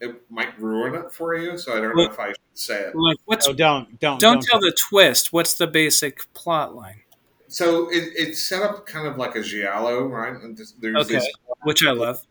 it 0.00 0.20
might 0.30 0.58
ruin 0.60 0.94
it 0.96 1.12
for 1.12 1.34
you. 1.36 1.56
So 1.56 1.72
I 1.76 1.80
don't 1.80 1.96
know 1.96 2.02
if 2.04 2.18
I 2.20 2.28
should 2.28 2.36
say 2.52 2.80
it. 2.80 2.94
Like 2.94 3.16
what's 3.24 3.48
oh, 3.48 3.52
don't 3.54 3.98
don't 4.00 4.20
don't 4.20 4.42
tell 4.42 4.60
the 4.60 4.76
twist. 4.88 5.32
What's 5.32 5.54
the 5.54 5.66
basic 5.66 6.32
plot 6.34 6.74
line? 6.74 7.00
So 7.54 7.88
it, 7.90 8.12
it's 8.16 8.42
set 8.42 8.62
up 8.62 8.84
kind 8.86 9.06
of 9.06 9.16
like 9.16 9.36
a 9.36 9.42
giallo, 9.42 10.06
right? 10.08 10.34
And 10.34 10.58
there's 10.80 11.06
Okay. 11.06 11.08
this 11.08 11.26
Which 11.62 11.84
I 11.84 11.92
love. 11.92 12.26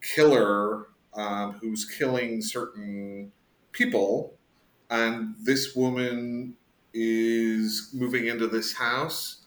killer 0.00 0.86
um, 1.14 1.52
who's 1.54 1.84
killing 1.84 2.42
certain 2.42 3.32
people, 3.72 4.36
and 4.90 5.34
this 5.40 5.74
woman 5.74 6.56
is 6.92 7.90
moving 7.92 8.26
into 8.26 8.46
this 8.46 8.74
house, 8.74 9.44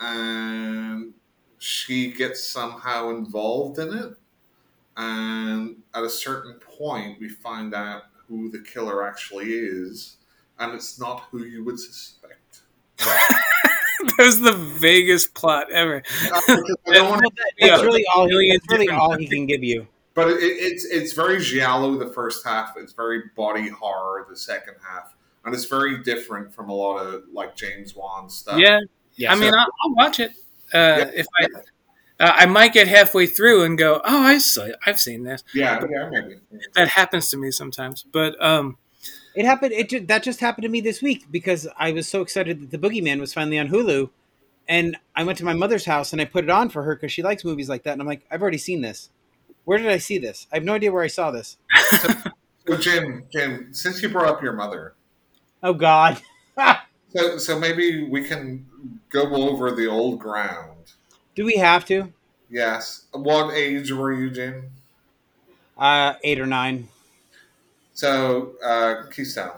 and 0.00 1.14
she 1.58 2.12
gets 2.12 2.44
somehow 2.46 3.10
involved 3.10 3.78
in 3.78 3.94
it. 3.94 4.16
And 4.96 5.82
at 5.94 6.04
a 6.04 6.10
certain 6.10 6.54
point, 6.60 7.20
we 7.20 7.28
find 7.28 7.74
out 7.74 8.04
who 8.28 8.50
the 8.50 8.60
killer 8.60 9.06
actually 9.06 9.52
is, 9.52 10.18
and 10.58 10.74
it's 10.74 10.98
not 11.00 11.22
who 11.30 11.44
you 11.44 11.64
would 11.64 11.80
suspect. 11.80 12.62
that 14.16 14.24
was 14.24 14.40
the 14.40 14.52
vaguest 14.52 15.34
plot 15.34 15.70
ever. 15.72 16.02
Uh, 16.32 16.40
because 16.46 16.76
wanna, 16.86 17.28
that's 17.60 17.82
really 17.82 18.04
all. 18.14 18.28
He, 18.28 18.52
that's 18.52 18.70
really 18.70 18.88
all 18.88 19.16
he 19.16 19.26
can 19.26 19.46
give 19.46 19.62
you. 19.62 19.86
But 20.14 20.28
it, 20.28 20.38
it's 20.40 20.84
it's 20.84 21.12
very 21.12 21.40
giallo 21.40 21.96
the 21.96 22.08
first 22.12 22.44
half. 22.44 22.76
It's 22.76 22.92
very 22.92 23.24
body 23.36 23.68
horror 23.68 24.26
the 24.28 24.36
second 24.36 24.76
half, 24.86 25.14
and 25.44 25.54
it's 25.54 25.66
very 25.66 26.02
different 26.02 26.54
from 26.54 26.70
a 26.70 26.74
lot 26.74 26.98
of 26.98 27.24
like 27.32 27.54
James 27.56 27.94
Wan 27.94 28.30
stuff. 28.30 28.58
Yeah, 28.58 28.80
Yeah, 29.16 29.32
I 29.32 29.36
mean, 29.36 29.52
I'll, 29.54 29.66
I'll 29.84 29.94
watch 29.94 30.20
it. 30.20 30.32
Uh, 30.72 31.06
If 31.14 31.26
I, 31.38 31.44
uh, 32.18 32.32
I 32.34 32.46
might 32.46 32.72
get 32.72 32.88
halfway 32.88 33.26
through 33.26 33.64
and 33.64 33.76
go, 33.76 34.00
"Oh, 34.04 34.22
I 34.22 34.38
saw, 34.38 34.68
I've 34.86 34.98
seen 34.98 35.24
this." 35.24 35.44
yeah, 35.54 35.84
yeah, 35.90 36.08
maybe. 36.10 36.36
That 36.74 36.88
happens 36.88 37.28
to 37.30 37.36
me 37.36 37.50
sometimes. 37.50 38.02
But 38.02 38.42
um, 38.42 38.78
It 39.36 39.44
happened. 39.44 39.72
It 39.72 39.90
ju- 39.90 40.06
that 40.06 40.22
just 40.22 40.40
happened 40.40 40.62
to 40.62 40.68
me 40.68 40.80
this 40.80 41.02
week 41.02 41.26
because 41.30 41.68
I 41.78 41.92
was 41.92 42.08
so 42.08 42.22
excited 42.22 42.60
that 42.60 42.70
the 42.70 42.78
Boogeyman 42.78 43.20
was 43.20 43.34
finally 43.34 43.58
on 43.58 43.68
Hulu, 43.68 44.10
and 44.66 44.96
I 45.14 45.24
went 45.24 45.38
to 45.38 45.44
my 45.44 45.52
mother's 45.52 45.84
house 45.84 46.12
and 46.12 46.20
I 46.22 46.24
put 46.24 46.44
it 46.44 46.50
on 46.50 46.70
for 46.70 46.82
her 46.84 46.96
because 46.96 47.12
she 47.12 47.22
likes 47.22 47.44
movies 47.44 47.68
like 47.68 47.82
that, 47.84 47.92
and 47.92 48.00
I'm 48.00 48.08
like, 48.08 48.24
I've 48.30 48.42
already 48.42 48.58
seen 48.58 48.80
this. 48.80 49.10
Where 49.64 49.78
did 49.78 49.88
I 49.88 49.98
see 49.98 50.18
this? 50.18 50.46
I 50.50 50.56
have 50.56 50.64
no 50.64 50.74
idea 50.74 50.90
where 50.90 51.02
I 51.02 51.08
saw 51.08 51.30
this. 51.30 51.58
So 52.66 52.76
Jim, 52.78 53.24
Jim, 53.30 53.68
since 53.72 54.02
you 54.02 54.08
brought 54.08 54.28
up 54.28 54.42
your 54.42 54.54
mother, 54.54 54.94
Oh 55.62 55.74
God. 55.74 56.20
so 57.08 57.38
so 57.38 57.58
maybe 57.58 58.08
we 58.08 58.22
can 58.22 58.66
go 59.10 59.34
over 59.48 59.70
the 59.72 59.86
old 59.86 60.18
ground. 60.18 60.92
Do 61.34 61.44
we 61.44 61.56
have 61.56 61.84
to? 61.86 62.12
Yes. 62.48 63.06
What 63.12 63.52
age 63.54 63.92
were 63.92 64.12
you, 64.12 64.30
Jim? 64.30 64.70
Uh, 65.76 66.14
eight 66.22 66.40
or 66.40 66.46
nine. 66.46 66.88
So, 67.96 68.52
uh, 68.62 69.04
Keystone. 69.10 69.52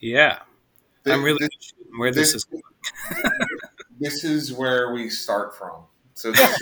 yeah, 0.00 0.40
I'm 1.06 1.22
really 1.22 1.38
thi- 1.38 1.44
interested 1.44 1.86
in 1.92 1.98
where 2.00 2.12
this 2.12 2.34
is. 2.34 2.46
this 4.00 4.24
is 4.24 4.52
where 4.52 4.92
we 4.92 5.08
start 5.08 5.56
from. 5.56 5.84
So 6.14 6.32
this, 6.32 6.60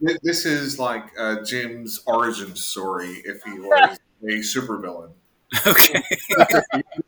is, 0.00 0.18
this 0.22 0.46
is 0.46 0.78
like 0.78 1.04
uh, 1.18 1.42
Jim's 1.44 2.00
origin 2.06 2.54
story 2.54 3.22
if 3.24 3.42
he 3.42 3.58
was 3.58 3.98
a 4.22 4.34
supervillain, 4.38 5.10
Okay. 5.66 6.00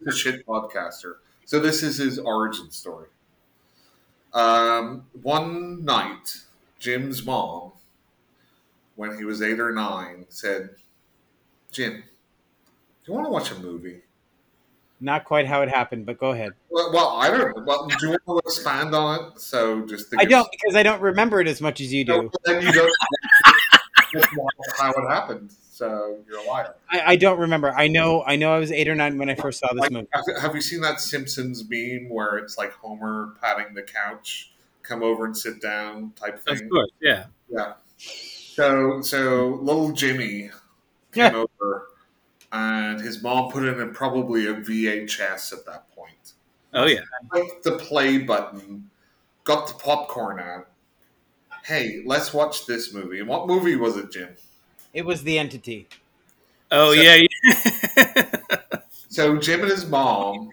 a 0.08 0.12
shit 0.12 0.44
podcaster. 0.44 1.14
So 1.44 1.60
this 1.60 1.84
is 1.84 1.98
his 1.98 2.18
origin 2.18 2.72
story. 2.72 3.06
Um, 4.32 5.06
one 5.22 5.84
night, 5.84 6.38
Jim's 6.80 7.24
mom, 7.24 7.70
when 8.96 9.16
he 9.16 9.24
was 9.24 9.42
eight 9.42 9.60
or 9.60 9.72
nine, 9.72 10.26
said, 10.28 10.70
"Jim, 11.70 12.04
you 13.06 13.14
want 13.14 13.26
to 13.26 13.30
watch 13.30 13.50
a 13.50 13.58
movie?" 13.58 14.02
Not 15.00 15.24
quite 15.24 15.46
how 15.46 15.60
it 15.62 15.68
happened, 15.68 16.06
but 16.06 16.18
go 16.18 16.30
ahead. 16.30 16.52
Well, 16.70 16.90
well 16.92 17.08
I 17.08 17.28
don't 17.28 17.54
know. 17.56 17.62
Well, 17.66 17.86
do 17.88 17.96
you 18.06 18.16
want 18.26 18.44
to 18.44 18.48
expand 18.48 18.94
on 18.94 19.32
it? 19.32 19.40
So 19.40 19.84
just 19.86 20.08
think 20.08 20.22
I 20.22 20.24
don't 20.24 20.48
because 20.50 20.76
I 20.76 20.82
don't 20.82 21.00
remember 21.02 21.40
it 21.40 21.48
as 21.48 21.60
much 21.60 21.80
as 21.80 21.92
you 21.92 22.04
do. 22.04 22.12
No, 22.12 22.30
then 22.44 22.62
you 22.62 22.72
don't 22.72 22.90
know 24.14 24.22
how 24.78 24.92
it 24.92 25.08
happened. 25.08 25.52
So 25.70 26.20
you're 26.28 26.38
a 26.38 26.44
liar. 26.44 26.76
I, 26.88 27.00
I 27.00 27.16
don't 27.16 27.38
remember. 27.40 27.72
I 27.72 27.88
know. 27.88 28.22
I 28.24 28.36
know. 28.36 28.52
I 28.54 28.58
was 28.60 28.70
eight 28.70 28.86
or 28.88 28.94
nine 28.94 29.18
when 29.18 29.28
I 29.28 29.34
first 29.34 29.58
saw 29.58 29.68
this 29.72 29.80
Like, 29.80 29.90
movie. 29.90 30.06
have, 30.12 30.24
have 30.40 30.54
you 30.54 30.60
seen 30.60 30.80
that 30.82 31.00
Simpsons 31.00 31.64
meme 31.68 32.08
where 32.08 32.36
it's 32.38 32.56
like 32.56 32.72
Homer 32.74 33.34
patting 33.42 33.74
the 33.74 33.82
couch, 33.82 34.52
come 34.84 35.02
over 35.02 35.24
and 35.26 35.36
sit 35.36 35.60
down 35.60 36.12
type 36.12 36.36
Of 36.46 36.58
thing? 36.60 36.68
course, 36.68 36.90
yeah. 37.02 37.24
Yeah. 37.48 37.72
So 37.98 39.02
so 39.02 39.58
little 39.60 39.90
Jimmy 39.90 40.50
came 41.12 41.34
over, 41.34 41.88
and 42.54 43.00
his 43.00 43.22
mom 43.22 43.50
put 43.50 43.64
in 43.64 43.80
a, 43.80 43.86
probably 43.88 44.46
a 44.46 44.54
VHS 44.54 45.52
at 45.52 45.66
that 45.66 45.94
point. 45.94 46.32
Oh 46.72 46.86
yeah. 46.86 47.00
Clicked 47.28 47.64
the 47.64 47.72
play 47.72 48.18
button, 48.18 48.88
got 49.42 49.66
the 49.68 49.74
popcorn 49.74 50.38
out. 50.40 50.68
Hey, 51.64 52.02
let's 52.06 52.32
watch 52.32 52.66
this 52.66 52.94
movie. 52.94 53.18
And 53.20 53.28
what 53.28 53.46
movie 53.46 53.76
was 53.76 53.96
it, 53.96 54.10
Jim? 54.12 54.28
It 54.92 55.04
was 55.04 55.22
the 55.24 55.38
entity. 55.38 55.88
Oh 56.70 56.94
So- 56.94 57.00
yeah. 57.02 57.26
yeah. 57.44 58.24
So 59.08 59.36
Jim 59.38 59.60
and 59.62 59.70
his 59.70 59.86
mom 59.86 60.50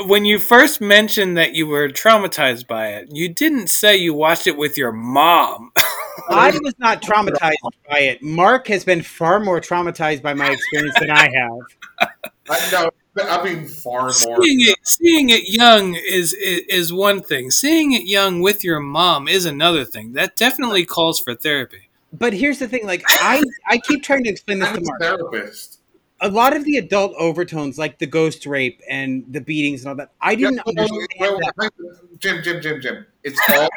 when 0.00 0.24
you 0.24 0.38
first 0.40 0.80
mentioned 0.80 1.36
that 1.36 1.54
you 1.54 1.66
were 1.68 1.88
traumatized 1.88 2.66
by 2.66 2.88
it, 2.88 3.08
you 3.12 3.28
didn't 3.28 3.68
say 3.68 3.96
you 3.96 4.12
watched 4.12 4.46
it 4.46 4.56
with 4.56 4.76
your 4.76 4.92
mom. 4.92 5.72
I 6.30 6.50
was 6.62 6.74
not 6.78 7.02
traumatized 7.02 7.54
by 7.88 8.00
it. 8.00 8.22
Mark 8.22 8.68
has 8.68 8.84
been 8.84 9.02
far 9.02 9.40
more 9.40 9.60
traumatized 9.60 10.22
by 10.22 10.34
my 10.34 10.50
experience 10.50 10.94
than 10.98 11.10
I 11.10 11.28
have. 11.28 12.10
I 12.50 12.70
know. 12.70 12.90
I 13.22 13.44
mean, 13.44 13.66
far 13.66 14.02
more. 14.02 14.12
seeing 14.12 14.60
it, 14.60 14.76
seeing 14.82 15.30
it 15.30 15.44
young 15.46 15.94
is, 15.94 16.32
is 16.34 16.62
is 16.68 16.92
one 16.92 17.22
thing. 17.22 17.50
Seeing 17.50 17.92
it 17.92 18.06
young 18.06 18.40
with 18.40 18.64
your 18.64 18.80
mom 18.80 19.28
is 19.28 19.44
another 19.46 19.84
thing. 19.84 20.12
That 20.14 20.36
definitely 20.36 20.84
calls 20.84 21.20
for 21.20 21.34
therapy. 21.34 21.88
But 22.12 22.32
here's 22.32 22.58
the 22.58 22.68
thing: 22.68 22.86
like 22.86 23.04
I, 23.08 23.42
I 23.68 23.78
keep 23.78 24.02
trying 24.02 24.24
to 24.24 24.30
explain 24.30 24.58
this 24.58 24.68
I'm 24.68 24.76
to 24.76 24.80
a 24.80 24.84
Mark. 24.84 25.00
therapist. 25.00 25.80
A 26.20 26.28
lot 26.28 26.56
of 26.56 26.64
the 26.64 26.76
adult 26.78 27.14
overtones, 27.18 27.76
like 27.78 27.98
the 27.98 28.06
ghost 28.06 28.46
rape 28.46 28.80
and 28.88 29.24
the 29.28 29.40
beatings 29.40 29.82
and 29.82 29.90
all 29.90 29.96
that, 29.96 30.10
I 30.20 30.34
didn't 30.34 30.56
Yeah, 30.56 30.62
understand 30.66 31.08
well, 31.20 31.38
that. 31.38 31.70
Jim, 32.18 32.42
Jim, 32.42 32.62
Jim, 32.62 32.80
Jim. 32.80 33.06
It's 33.22 33.38
all 33.50 33.68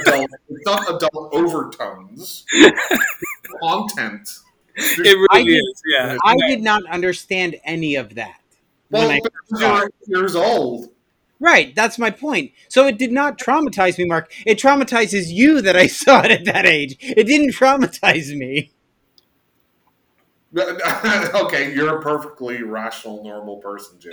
adult. 0.00 0.30
It's 0.48 0.66
not 0.66 0.88
adult 0.94 1.34
overtones. 1.34 2.44
Content 3.62 4.28
It 4.76 4.98
really 5.06 5.26
I 5.30 5.42
did- 5.42 5.52
is. 5.52 5.82
Yeah. 5.92 6.16
I 6.24 6.36
did 6.48 6.62
not 6.62 6.84
understand 6.86 7.56
any 7.64 7.94
of 7.96 8.14
that. 8.16 8.40
Well, 8.90 9.08
when 9.08 9.16
I 9.16 9.20
because 9.20 9.60
you're 9.60 9.90
years 10.20 10.36
old. 10.36 10.90
Right, 11.38 11.74
that's 11.74 11.98
my 11.98 12.10
point. 12.10 12.52
So 12.68 12.86
it 12.86 12.96
did 12.98 13.12
not 13.12 13.38
traumatize 13.38 13.98
me, 13.98 14.06
Mark. 14.06 14.32
It 14.46 14.58
traumatizes 14.58 15.26
you 15.28 15.60
that 15.60 15.76
I 15.76 15.86
saw 15.88 16.22
it 16.22 16.30
at 16.30 16.44
that 16.46 16.64
age. 16.66 16.96
It 17.00 17.24
didn't 17.26 17.52
traumatize 17.52 18.34
me. 18.36 18.72
okay, 20.56 21.74
you're 21.74 21.98
a 21.98 22.02
perfectly 22.02 22.62
rational, 22.62 23.22
normal 23.22 23.56
person, 23.58 23.98
Jim. 23.98 24.12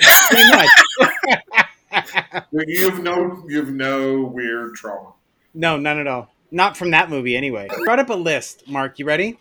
You 2.51 2.89
have 2.89 3.01
no, 3.03 3.43
you 3.47 3.57
have 3.59 3.69
no 3.71 4.23
weird 4.23 4.73
trauma. 4.75 5.13
No, 5.53 5.77
none 5.77 5.99
at 5.99 6.07
all. 6.07 6.33
Not 6.51 6.77
from 6.77 6.91
that 6.91 7.09
movie, 7.09 7.35
anyway. 7.35 7.67
I 7.71 7.83
brought 7.83 7.99
up 7.99 8.09
a 8.09 8.15
list, 8.15 8.67
Mark. 8.67 8.99
You 8.99 9.05
ready? 9.05 9.39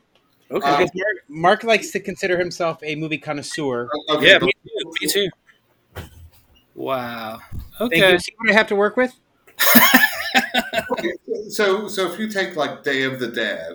Okay. 0.50 0.58
Because 0.70 0.90
Mark, 0.94 1.16
Mark 1.28 1.64
likes 1.64 1.90
to 1.92 2.00
consider 2.00 2.38
himself 2.38 2.78
a 2.82 2.94
movie 2.94 3.18
connoisseur. 3.18 3.88
Okay, 4.08 4.28
yeah, 4.28 4.38
me 4.38 4.52
too. 4.52 4.92
Me 5.00 5.08
too. 5.08 5.28
Wow. 6.74 7.40
Thank 7.78 7.92
Okay. 7.92 8.12
you. 8.12 8.18
See 8.18 8.32
what 8.38 8.50
I 8.50 8.54
have 8.54 8.66
to 8.68 8.76
work 8.76 8.96
with? 8.96 9.12
okay, 10.92 11.12
So, 11.50 11.88
so 11.88 12.10
if 12.12 12.18
you 12.18 12.28
take 12.28 12.56
like 12.56 12.82
Day 12.82 13.02
of 13.02 13.18
the 13.18 13.28
Dead, 13.28 13.72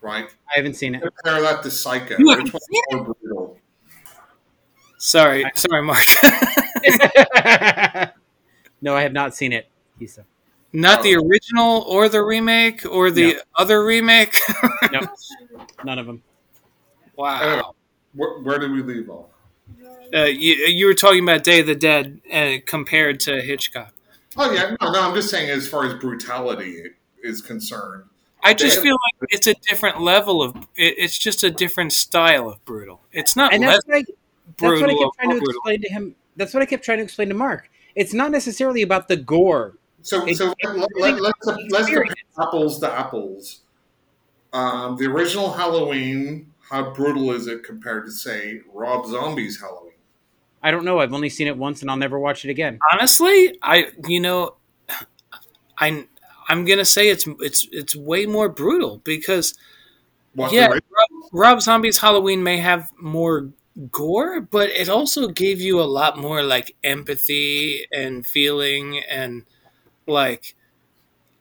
right? 0.00 0.26
I 0.52 0.56
haven't 0.56 0.74
seen 0.74 0.94
it. 0.96 1.02
Compare 1.02 1.40
that 1.42 1.62
to 1.62 1.70
Psycho. 1.70 2.16
You 2.18 2.26
Which 2.26 2.38
haven't 2.38 2.52
one's 2.52 2.66
more 2.90 3.14
brutal? 3.22 3.58
Sorry. 4.98 5.44
Sorry, 5.54 5.82
Mark. 5.82 6.04
no, 8.80 8.94
I 8.96 9.02
have 9.02 9.12
not 9.12 9.34
seen 9.34 9.52
it. 9.52 9.68
Kisa. 9.98 10.24
Not 10.72 11.02
the 11.02 11.14
original 11.16 11.82
or 11.82 12.08
the 12.08 12.22
remake 12.22 12.84
or 12.86 13.10
the 13.10 13.36
other 13.56 13.84
remake. 13.84 14.34
No, 14.92 15.00
none 15.84 15.98
of 15.98 16.06
them. 16.06 16.22
wow. 17.16 17.74
Where, 18.14 18.40
where 18.40 18.58
did 18.58 18.72
we 18.72 18.82
leave 18.82 19.08
off? 19.08 19.26
Uh, 20.14 20.24
you, 20.24 20.54
you 20.54 20.86
were 20.86 20.94
talking 20.94 21.22
about 21.22 21.42
Day 21.44 21.60
of 21.60 21.66
the 21.66 21.74
Dead 21.74 22.20
uh, 22.30 22.56
compared 22.66 23.20
to 23.20 23.40
Hitchcock. 23.40 23.94
Oh 24.36 24.52
yeah, 24.52 24.76
no, 24.80 24.92
no. 24.92 25.00
I'm 25.08 25.14
just 25.14 25.30
saying, 25.30 25.48
as 25.50 25.66
far 25.68 25.86
as 25.86 25.94
brutality 25.94 26.82
is 27.22 27.40
concerned, 27.40 28.04
I 28.42 28.52
just 28.54 28.80
feel 28.80 28.92
like 28.94 29.30
it's 29.30 29.46
a 29.46 29.54
different 29.68 30.00
level 30.02 30.42
of. 30.42 30.54
It, 30.76 30.94
it's 30.98 31.18
just 31.18 31.42
a 31.44 31.50
different 31.50 31.92
style 31.94 32.48
of 32.48 32.62
brutal. 32.66 33.00
It's 33.12 33.36
not 33.36 33.52
And 33.54 33.62
less 33.62 33.82
that's 33.84 33.86
what 33.86 33.96
I, 33.96 34.04
that's 34.58 34.80
what 34.82 34.90
I 34.90 34.94
kept 34.94 35.14
trying 35.16 35.28
to 35.30 35.34
more 35.34 35.38
brutal. 35.40 35.48
explain 35.60 35.80
to 35.82 35.88
him. 35.88 36.14
That's 36.36 36.54
what 36.54 36.62
I 36.62 36.66
kept 36.66 36.84
trying 36.84 36.98
to 36.98 37.04
explain 37.04 37.28
to 37.28 37.34
Mark. 37.34 37.70
It's 37.94 38.12
not 38.14 38.30
necessarily 38.30 38.82
about 38.82 39.08
the 39.08 39.16
gore. 39.16 39.76
So, 40.02 40.26
It- 40.26 40.36
so 40.36 40.52
it- 40.58 40.76
let, 40.76 40.88
let, 40.96 41.20
let's 41.20 41.38
let's 41.70 41.86
compare 41.88 42.14
apples 42.40 42.78
to 42.80 42.92
apples. 42.92 43.60
Um, 44.52 44.96
the 44.96 45.06
original 45.06 45.52
Halloween, 45.52 46.52
how 46.70 46.90
brutal 46.92 47.30
is 47.32 47.46
it 47.46 47.64
compared 47.64 48.04
to 48.06 48.12
say 48.12 48.60
Rob 48.72 49.06
Zombie's 49.06 49.60
Halloween? 49.60 49.92
I 50.62 50.70
don't 50.70 50.84
know. 50.84 51.00
I've 51.00 51.12
only 51.12 51.28
seen 51.30 51.46
it 51.46 51.56
once, 51.56 51.80
and 51.82 51.90
I'll 51.90 51.96
never 51.96 52.18
watch 52.18 52.44
it 52.44 52.50
again. 52.50 52.78
Honestly, 52.92 53.58
I 53.62 53.86
you 54.06 54.20
know, 54.20 54.56
I 55.78 56.06
I'm 56.48 56.64
gonna 56.64 56.84
say 56.84 57.08
it's 57.08 57.26
it's 57.40 57.66
it's 57.72 57.96
way 57.96 58.26
more 58.26 58.48
brutal 58.48 59.00
because 59.04 59.54
What 60.34 60.52
yeah, 60.52 60.68
the 60.68 60.74
Rob, 60.74 61.30
Rob 61.32 61.62
Zombie's 61.62 61.98
Halloween 61.98 62.42
may 62.42 62.58
have 62.58 62.90
more 62.98 63.50
gore, 63.90 64.40
but 64.42 64.70
it 64.70 64.88
also 64.88 65.28
gave 65.28 65.60
you 65.60 65.80
a 65.80 65.84
lot 65.84 66.18
more 66.18 66.42
like 66.42 66.76
empathy 66.84 67.86
and 67.92 68.26
feeling 68.26 68.98
and 69.08 69.44
like 70.06 70.54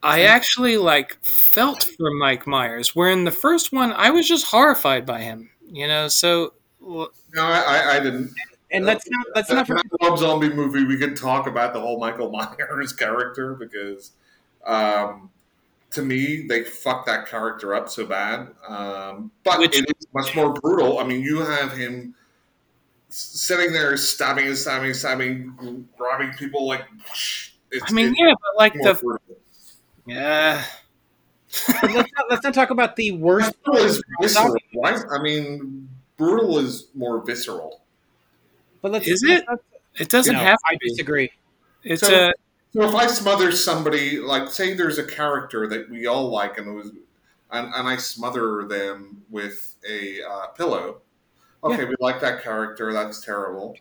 I 0.04 0.22
actually 0.24 0.78
like 0.78 1.18
felt 1.24 1.84
for 1.84 2.12
Mike 2.20 2.48
Myers. 2.48 2.96
Where 2.96 3.10
in 3.10 3.24
the 3.24 3.32
first 3.32 3.72
one, 3.72 3.92
I 3.94 4.10
was 4.10 4.28
just 4.28 4.46
horrified 4.48 5.06
by 5.06 5.22
him. 5.22 5.50
You 5.72 5.88
know, 5.88 6.08
so 6.08 6.54
No, 6.82 7.08
I, 7.36 7.60
I, 7.62 7.96
I 7.96 8.00
didn't. 8.00 8.32
And 8.72 8.86
let's 8.86 9.08
not 9.10 9.28
let's 9.36 9.50
not 9.50 9.68
That 9.68 9.80
forget. 9.80 9.86
Rob 10.02 10.18
Zombie 10.18 10.50
movie, 10.50 10.86
we 10.86 10.98
could 10.98 11.16
talk 11.16 11.46
about 11.48 11.74
the 11.74 11.80
whole 11.82 12.00
Michael 12.00 12.32
Myers 12.70 12.94
character 12.94 13.54
because, 13.54 14.12
um, 14.66 15.30
to 15.92 16.02
me, 16.02 16.46
they 16.48 16.64
fucked 16.64 17.06
that 17.08 17.28
character 17.28 17.76
up 17.76 17.90
so 17.90 18.06
bad. 18.06 18.48
Um, 18.68 19.32
but 19.44 19.60
Which- 19.60 19.78
it 19.78 19.86
is 20.00 20.08
much 20.14 20.36
more 20.36 20.54
brutal. 20.54 21.00
I 21.00 21.04
mean, 21.04 21.22
you 21.22 21.40
have 21.42 21.74
him 21.74 22.16
sitting 23.10 23.74
there 23.74 23.96
stabbing 23.98 24.48
and 24.48 24.58
stabbing 24.58 24.88
and 24.88 24.96
stabbing, 24.96 25.88
grabbing 25.98 26.32
people 26.34 26.66
like. 26.66 26.86
It's, 27.72 27.86
I 27.90 27.94
mean, 27.94 28.08
it's 28.08 28.20
yeah, 28.20 28.34
but 28.34 28.58
like 28.58 28.74
the 28.74 28.94
brutal. 28.94 29.38
yeah. 30.06 30.64
Let's 31.84 31.94
not 31.94 32.26
let's 32.30 32.44
not 32.46 32.54
talk 32.54 32.70
about 32.70 32.96
the 32.96 33.12
worst. 33.12 33.54
Brutal 33.64 33.86
is 33.86 34.02
visceral, 34.22 34.56
right? 34.82 35.00
I 35.12 35.22
mean, 35.22 35.90
brutal 36.16 36.60
is 36.60 36.88
more 36.94 37.22
visceral. 37.26 37.82
But 38.82 38.94
let's. 38.94 39.08
Is 39.08 39.24
let's 39.28 39.44
it? 39.52 39.60
It 40.02 40.10
doesn't 40.10 40.34
no, 40.34 40.40
have 40.40 40.58
I 40.70 40.74
to 40.76 40.80
be. 40.80 40.90
disagree. 40.90 41.32
It's 41.84 42.02
So- 42.02 42.30
a 42.30 42.34
So 42.74 42.84
if 42.88 42.96
I 42.96 43.06
smother 43.08 43.52
somebody, 43.52 44.18
like 44.20 44.50
say 44.50 44.74
there's 44.76 44.98
a 44.98 45.04
character 45.06 45.68
that 45.68 45.90
we 45.90 46.08
all 46.08 46.30
like, 46.30 46.58
and 46.58 46.68
it 46.70 46.72
was, 46.72 46.92
and, 47.52 47.74
and 47.74 47.86
I 47.88 47.98
smother 47.98 48.64
them 48.66 49.24
with 49.30 49.76
a 49.90 50.22
uh, 50.24 50.48
pillow. 50.56 51.02
Okay, 51.66 51.84
we 51.84 51.96
like 52.00 52.22
that 52.22 52.44
character. 52.44 52.94
That's 52.94 53.20
terrible. 53.20 53.76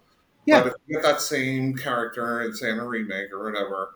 Yeah. 0.50 0.62
But 0.62 0.66
if 0.68 0.74
we 0.86 0.94
get 0.94 1.02
that 1.02 1.20
same 1.20 1.76
character 1.76 2.40
and 2.40 2.56
say 2.56 2.70
in 2.70 2.78
a 2.78 2.86
remake 2.86 3.32
or 3.32 3.44
whatever, 3.44 3.94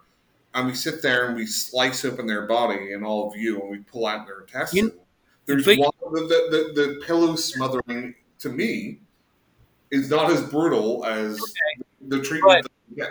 and 0.54 0.66
we 0.68 0.74
sit 0.74 1.02
there 1.02 1.26
and 1.26 1.36
we 1.36 1.46
slice 1.46 2.04
open 2.04 2.26
their 2.26 2.46
body 2.46 2.92
in 2.92 3.04
all 3.04 3.30
view, 3.32 3.60
and 3.60 3.70
we 3.70 3.78
pull 3.78 4.06
out 4.06 4.26
their 4.26 4.40
intestine. 4.42 4.84
You- 4.84 5.00
there's 5.46 5.64
but- 5.66 5.78
one 5.78 5.90
the, 6.14 6.20
the, 6.20 6.72
the, 6.74 6.82
the 6.82 7.06
pillow 7.06 7.36
smothering 7.36 8.14
to 8.38 8.48
me 8.48 9.00
is 9.90 10.08
not 10.08 10.30
as 10.30 10.42
brutal 10.42 11.04
as 11.04 11.40
the 12.08 12.20
treatment. 12.22 12.66
that. 12.96 13.10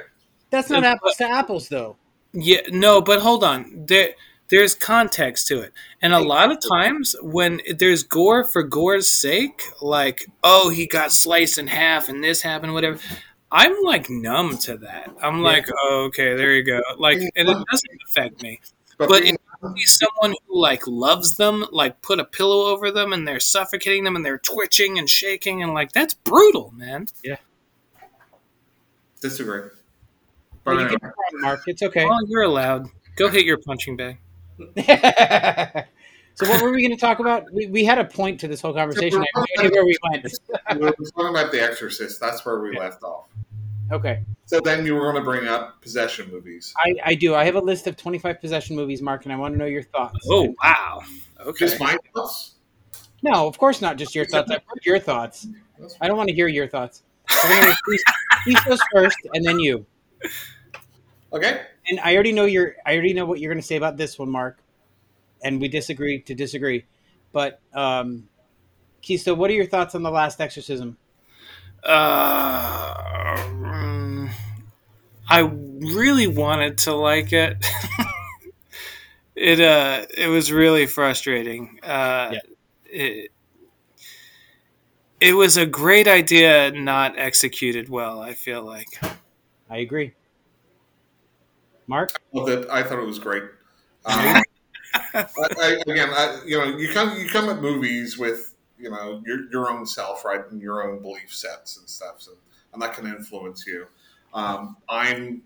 That's 0.49 0.69
not 0.69 0.83
apples 0.83 1.15
to 1.17 1.29
apples, 1.29 1.69
though. 1.69 1.97
Yeah, 2.31 2.61
no, 2.69 3.01
but 3.01 3.21
hold 3.21 3.43
on. 3.43 3.85
There, 3.87 4.15
there's 4.49 4.73
context 4.75 5.47
to 5.47 5.59
it, 5.61 5.73
and 6.01 6.13
a 6.13 6.19
lot 6.19 6.51
of 6.51 6.57
times 6.59 7.15
when 7.21 7.61
there's 7.77 8.03
gore 8.03 8.43
for 8.45 8.63
gore's 8.63 9.09
sake, 9.09 9.61
like 9.81 10.25
oh 10.43 10.69
he 10.69 10.85
got 10.87 11.11
sliced 11.11 11.57
in 11.57 11.67
half 11.67 12.09
and 12.09 12.23
this 12.23 12.41
happened, 12.41 12.73
whatever. 12.73 12.99
I'm 13.53 13.75
like 13.83 14.09
numb 14.09 14.57
to 14.59 14.77
that. 14.79 15.13
I'm 15.21 15.41
like, 15.43 15.67
oh, 15.83 16.05
okay, 16.07 16.35
there 16.35 16.53
you 16.53 16.63
go. 16.65 16.81
Like, 16.97 17.19
and 17.19 17.31
it 17.35 17.45
doesn't 17.71 17.91
affect 18.09 18.41
me. 18.41 18.59
But 18.97 19.09
being- 19.21 19.35
if 19.35 19.39
you 19.77 19.85
see 19.87 20.05
someone 20.05 20.35
who 20.47 20.59
like 20.59 20.85
loves 20.87 21.37
them, 21.37 21.63
like 21.71 22.01
put 22.01 22.19
a 22.19 22.25
pillow 22.25 22.65
over 22.73 22.91
them 22.91 23.13
and 23.13 23.25
they're 23.27 23.39
suffocating 23.39 24.03
them 24.03 24.15
and 24.17 24.25
they're 24.25 24.39
twitching 24.39 24.97
and 24.99 25.09
shaking 25.09 25.63
and 25.63 25.73
like 25.73 25.91
that's 25.93 26.13
brutal, 26.15 26.73
man. 26.75 27.07
Yeah. 27.23 27.37
Disagree. 29.21 29.61
Well, 29.61 29.69
But 30.65 30.71
you 30.73 30.79
anyway. 30.79 30.89
can 30.91 30.99
try, 30.99 31.13
Mark. 31.33 31.61
It's 31.67 31.81
okay. 31.81 32.05
Well, 32.05 32.19
you're 32.27 32.41
allowed. 32.43 32.87
Go 33.15 33.29
hit 33.29 33.45
your 33.45 33.57
punching 33.57 33.95
bag. 33.97 34.17
so 36.35 36.49
what 36.49 36.61
were 36.61 36.71
we 36.71 36.81
going 36.81 36.95
to 36.95 36.99
talk 36.99 37.19
about? 37.19 37.51
We, 37.53 37.67
we 37.67 37.85
had 37.85 37.99
a 37.99 38.05
point 38.05 38.39
to 38.41 38.47
this 38.47 38.61
whole 38.61 38.73
conversation. 38.73 39.21
I 39.21 39.25
have 39.35 39.47
no 39.57 39.63
idea 39.65 39.75
where 39.75 39.85
we 39.85 39.97
went. 40.09 40.23
we 40.73 40.77
were 40.79 40.91
talking 40.91 41.29
about 41.29 41.51
The 41.51 41.61
Exorcist. 41.61 42.19
That's 42.19 42.45
where 42.45 42.59
we 42.59 42.77
left 42.77 43.03
off. 43.03 43.27
Okay, 43.91 44.23
So 44.45 44.59
then 44.59 44.85
you 44.85 44.95
were 44.95 45.01
going 45.01 45.15
to 45.15 45.21
bring 45.21 45.47
up 45.47 45.81
possession 45.81 46.31
movies. 46.31 46.73
I, 46.77 46.95
I 47.05 47.15
do. 47.15 47.35
I 47.35 47.43
have 47.43 47.55
a 47.55 47.61
list 47.61 47.85
of 47.85 47.97
25 47.97 48.41
possession 48.41 48.75
movies, 48.75 49.01
Mark, 49.01 49.25
and 49.25 49.33
I 49.33 49.35
want 49.35 49.53
to 49.53 49.57
know 49.57 49.65
your 49.65 49.83
thoughts. 49.83 50.17
Oh 50.29 50.55
wow. 50.63 51.01
Okay. 51.41 51.65
Just 51.65 51.79
my 51.79 51.97
thoughts. 52.15 52.53
No, 53.21 53.47
of 53.47 53.57
course 53.57 53.81
not 53.81 53.97
just 53.97 54.15
your 54.15 54.25
thoughts. 54.25 54.49
I've 54.49 54.61
heard 54.65 54.85
your 54.85 54.99
thoughts. 54.99 55.47
I 56.01 56.07
don't 56.07 56.17
want 56.17 56.29
to 56.29 56.35
hear 56.35 56.47
your 56.47 56.67
thoughts. 56.67 57.03
We're 57.43 57.49
going 57.49 57.71
to 57.71 57.77
please, 57.85 58.03
please 58.45 58.59
goes 58.61 58.79
first, 58.91 59.17
and 59.33 59.45
then 59.45 59.59
you. 59.59 59.85
Okay. 61.31 61.61
And 61.89 61.99
I 61.99 62.13
already 62.15 62.31
know 62.31 62.45
your. 62.45 62.75
I 62.85 62.93
already 62.93 63.13
know 63.13 63.25
what 63.25 63.39
you're 63.39 63.51
going 63.51 63.61
to 63.61 63.67
say 63.67 63.75
about 63.75 63.97
this 63.97 64.17
one, 64.17 64.29
Mark. 64.29 64.62
And 65.43 65.59
we 65.59 65.67
disagree 65.67 66.21
to 66.21 66.33
disagree, 66.33 66.85
but 67.31 67.59
um, 67.73 68.27
Chisto, 69.03 69.35
what 69.35 69.49
are 69.49 69.53
your 69.53 69.65
thoughts 69.65 69.93
on 69.95 70.03
the 70.03 70.09
Last 70.11 70.39
Exorcism? 70.39 70.97
Uh, 71.83 73.35
mm, 73.35 74.31
I 75.29 75.39
really 75.41 76.27
wanted 76.27 76.77
to 76.79 76.93
like 76.93 77.33
it. 77.33 77.57
it 79.35 79.59
uh, 79.59 80.05
it 80.17 80.27
was 80.27 80.51
really 80.51 80.85
frustrating. 80.85 81.79
Uh, 81.83 82.31
Yeah. 82.33 82.39
it, 82.85 83.31
it 85.19 85.33
was 85.33 85.57
a 85.57 85.65
great 85.65 86.07
idea, 86.07 86.71
not 86.71 87.17
executed 87.17 87.89
well. 87.89 88.21
I 88.21 88.33
feel 88.33 88.63
like. 88.63 88.87
I 89.69 89.77
agree. 89.77 90.13
Mark, 91.87 92.21
Well, 92.31 92.45
that 92.45 92.69
I 92.71 92.83
thought 92.83 92.99
it 92.99 93.05
was 93.05 93.19
great. 93.19 93.43
Um, 94.05 94.41
I, 94.93 95.25
I, 95.37 95.77
again, 95.87 96.09
I, 96.11 96.39
you 96.45 96.57
know, 96.57 96.77
you 96.77 96.89
come 96.89 97.17
you 97.17 97.27
come 97.27 97.49
at 97.49 97.61
movies 97.61 98.17
with 98.17 98.53
you 98.77 98.89
know 98.89 99.21
your 99.25 99.49
your 99.51 99.69
own 99.69 99.85
self, 99.85 100.25
right, 100.25 100.41
and 100.51 100.61
your 100.61 100.87
own 100.89 101.01
belief 101.01 101.33
sets 101.33 101.77
and 101.77 101.87
stuff, 101.87 102.25
and, 102.27 102.37
and 102.73 102.81
that 102.81 102.93
can 102.93 103.05
influence 103.07 103.65
you. 103.65 103.87
Um, 104.33 104.77
I'm, 104.89 105.43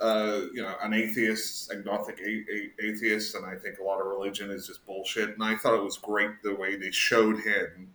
uh, 0.00 0.42
you 0.54 0.62
know, 0.62 0.74
an 0.82 0.94
atheist, 0.94 1.72
agnostic 1.72 2.20
a- 2.20 2.52
a- 2.52 2.72
atheist, 2.90 3.34
and 3.34 3.46
I 3.46 3.56
think 3.56 3.78
a 3.78 3.84
lot 3.84 4.00
of 4.00 4.06
religion 4.06 4.50
is 4.50 4.66
just 4.66 4.84
bullshit. 4.86 5.30
And 5.30 5.44
I 5.44 5.56
thought 5.56 5.74
it 5.74 5.82
was 5.84 5.98
great 5.98 6.42
the 6.42 6.54
way 6.54 6.76
they 6.76 6.90
showed 6.90 7.40
him 7.40 7.88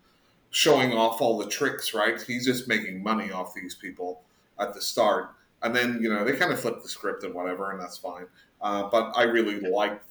showing 0.51 0.93
off 0.93 1.22
all 1.22 1.38
the 1.38 1.47
tricks, 1.49 1.93
right? 1.93 2.22
He's 2.22 2.45
just 2.45 2.67
making 2.67 3.03
money 3.03 3.31
off 3.31 3.53
these 3.53 3.76
people 3.76 4.22
at 4.59 4.73
the 4.73 4.81
start, 4.81 5.31
and 5.61 5.76
then 5.76 5.99
you 6.01 6.09
know 6.09 6.23
they 6.23 6.34
kind 6.34 6.51
of 6.53 6.59
flip 6.59 6.81
the 6.81 6.89
script 6.89 7.23
and 7.23 7.34
whatever, 7.34 7.72
and 7.72 7.80
that's 7.80 7.97
fine. 7.97 8.26
Uh, 8.61 8.89
but 8.89 9.11
I 9.15 9.23
really 9.23 9.59
like 9.59 10.01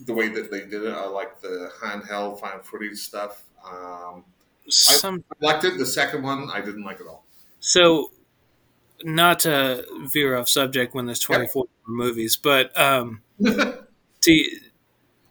the 0.00 0.12
way 0.14 0.28
that 0.28 0.50
they 0.50 0.60
did 0.60 0.82
it. 0.84 0.92
I 0.94 1.06
like 1.06 1.40
the 1.40 1.70
handheld 1.82 2.40
found 2.40 2.64
footage 2.64 2.98
stuff. 2.98 3.44
Um, 3.66 4.24
Some 4.68 5.24
I 5.42 5.46
liked 5.46 5.64
it. 5.64 5.78
The 5.78 5.86
second 5.86 6.22
one, 6.22 6.50
I 6.52 6.60
didn't 6.60 6.84
like 6.84 7.00
at 7.00 7.06
all. 7.06 7.24
so 7.60 8.10
not 9.04 9.40
to 9.40 9.84
veer 10.12 10.36
off 10.36 10.48
subject 10.48 10.94
when 10.94 11.06
there's 11.06 11.18
24 11.20 11.66
movies, 11.86 12.36
but 12.36 12.76
um, 12.78 13.22
do 13.40 14.32
you, 14.32 14.60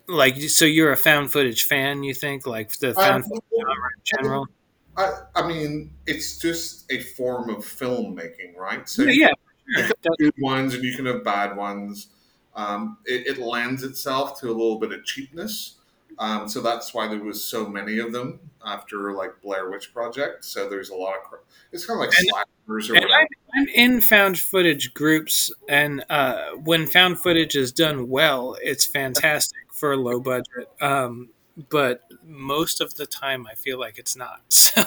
like 0.08 0.36
so 0.38 0.66
you're 0.66 0.92
a 0.92 0.98
found 0.98 1.32
footage 1.32 1.64
fan? 1.64 2.04
You 2.04 2.14
think 2.14 2.46
like 2.46 2.78
the 2.80 2.94
found 2.94 3.24
Um, 3.24 3.30
footage 3.30 3.44
genre 3.52 3.90
in 3.98 4.04
general? 4.20 4.48
I, 4.96 5.12
I 5.36 5.48
mean, 5.48 5.92
it's 6.06 6.38
just 6.38 6.92
a 6.92 7.00
form 7.02 7.50
of 7.50 7.60
filmmaking, 7.60 8.56
right? 8.58 8.88
So 8.88 9.04
yeah, 9.04 9.12
yeah, 9.14 9.30
you 9.68 9.74
can 9.76 9.84
have 9.86 10.18
good 10.20 10.34
ones 10.40 10.74
and 10.76 10.84
you 10.84 10.96
can 10.96 11.06
have 11.08 11.24
bad 11.24 11.56
ones. 11.58 12.08
Um, 12.56 12.98
it, 13.06 13.26
it 13.28 13.38
lends 13.40 13.84
itself 13.84 14.40
to 14.42 14.48
a 14.48 14.52
little 14.54 14.78
bit 14.80 14.92
of 14.92 15.04
cheapness. 15.06 15.76
Um, 16.20 16.48
so 16.48 16.62
that's 16.62 16.94
why 16.94 17.08
there 17.08 17.24
was 17.24 17.44
so 17.44 17.68
many 17.68 17.98
of 17.98 18.12
them 18.12 18.40
after 18.64 19.14
like 19.14 19.42
Blair 19.42 19.72
Witch 19.72 19.92
Project. 19.94 20.46
So 20.46 20.70
there's 20.70 20.90
a 20.92 20.96
lot 20.96 21.16
of 21.16 21.24
cr- 21.24 21.36
it's 21.72 21.86
kind 21.88 21.98
of 22.00 22.08
like 22.08 22.16
And- 22.20 22.28
slashers 22.30 22.90
or 22.90 22.94
whatever. 22.94 23.14
I'm, 23.14 23.28
I'm 23.56 23.68
in 23.70 24.00
found 24.02 24.38
footage 24.38 24.94
groups, 24.94 25.52
and 25.68 26.04
uh, 26.10 26.52
when 26.64 26.86
found 26.86 27.18
footage 27.20 27.56
is 27.56 27.72
done 27.72 28.10
well, 28.10 28.56
it's 28.62 28.86
fantastic 28.86 29.58
for 29.72 29.92
a 29.94 29.98
low 29.98 30.20
budget. 30.20 30.70
Um, 30.80 31.30
but 31.70 32.02
most 32.26 32.80
of 32.82 32.96
the 32.96 33.06
time, 33.08 33.46
I 33.48 33.56
feel 33.56 33.80
like 33.80 33.98
it's 33.98 34.16
not. 34.16 34.42
So 34.54 34.84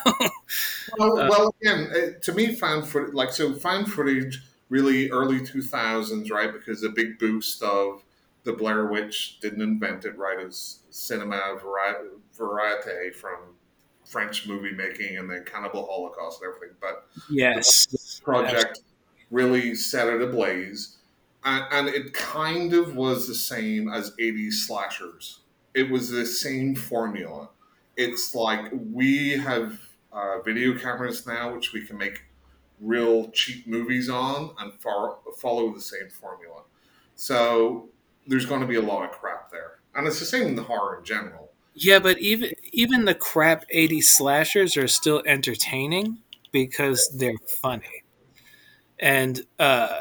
Well, 0.99 1.19
Uh, 1.19 1.29
well 1.29 1.55
again, 1.61 1.91
uh, 1.93 2.21
to 2.23 2.33
me, 2.33 2.55
found 2.55 2.87
footage 2.87 3.15
like 3.15 3.33
so 3.33 3.53
found 3.55 3.93
footage 3.93 4.43
really 4.69 5.11
early 5.11 5.45
two 5.45 5.63
thousands, 5.63 6.31
right? 6.31 6.53
Because 6.53 6.81
the 6.81 6.91
big 6.91 7.19
boost 7.19 7.63
of 7.63 8.03
the 8.45 8.53
Blair 8.53 8.87
Witch 8.87 9.39
didn't 9.41 9.63
invent 9.63 10.05
it, 10.05 10.17
right? 10.17 10.39
As 10.39 10.81
cinema 10.91 11.59
vari- 11.63 12.11
variete 12.37 13.15
from 13.15 13.57
French 14.05 14.47
movie 14.47 14.73
making 14.73 15.19
and 15.19 15.31
then 15.31 15.45
Cannibal 15.45 15.87
Holocaust 15.87 16.41
and 16.43 16.55
everything. 16.55 16.77
But 16.81 17.07
yes, 17.29 18.21
project 18.23 18.81
really 19.31 19.75
set 19.75 20.09
it 20.09 20.23
ablaze, 20.23 20.97
and, 21.45 21.65
and 21.73 21.89
it 21.89 22.13
kind 22.15 22.73
of 22.73 22.97
was 22.97 23.27
the 23.27 23.35
same 23.35 23.89
as 23.93 24.13
80s 24.21 24.53
slashers. 24.67 25.41
It 25.75 25.91
was 25.91 26.09
the 26.11 26.25
same 26.25 26.75
formula. 26.75 27.51
It's 27.97 28.35
like 28.35 28.71
we 28.73 29.31
have 29.33 29.81
uh, 30.13 30.41
video 30.43 30.79
cameras 30.79 31.27
now, 31.27 31.55
which 31.55 31.73
we 31.73 31.85
can 31.85 31.99
make 31.99 32.23
real 32.81 33.31
cheap 33.31 33.67
movies 33.67 34.09
on 34.09 34.55
and 34.59 34.73
far, 34.75 35.17
follow 35.39 35.73
the 35.73 35.81
same 35.81 36.09
formula. 36.11 36.63
So 37.15 37.89
there's 38.27 38.47
going 38.47 38.61
to 38.61 38.67
be 38.67 38.77
a 38.77 38.83
lot 38.83 39.05
of 39.05 39.13
crap 39.13 39.51
there, 39.51 39.81
and 39.95 40.07
it's 40.07 40.19
the 40.19 40.27
same 40.27 40.49
in 40.49 40.57
the 40.57 40.63
horror 40.63 40.99
in 40.99 41.05
general. 41.05 41.51
Yeah, 41.75 41.99
but 41.99 42.19
even 42.19 42.53
even 42.73 43.05
the 43.05 43.15
crap 43.15 43.65
80s 43.75 44.05
slashers 44.05 44.77
are 44.77 44.89
still 44.89 45.23
entertaining 45.27 46.19
because 46.53 47.11
they're 47.15 47.35
funny. 47.47 48.03
And 48.99 49.43
uh, 49.59 50.01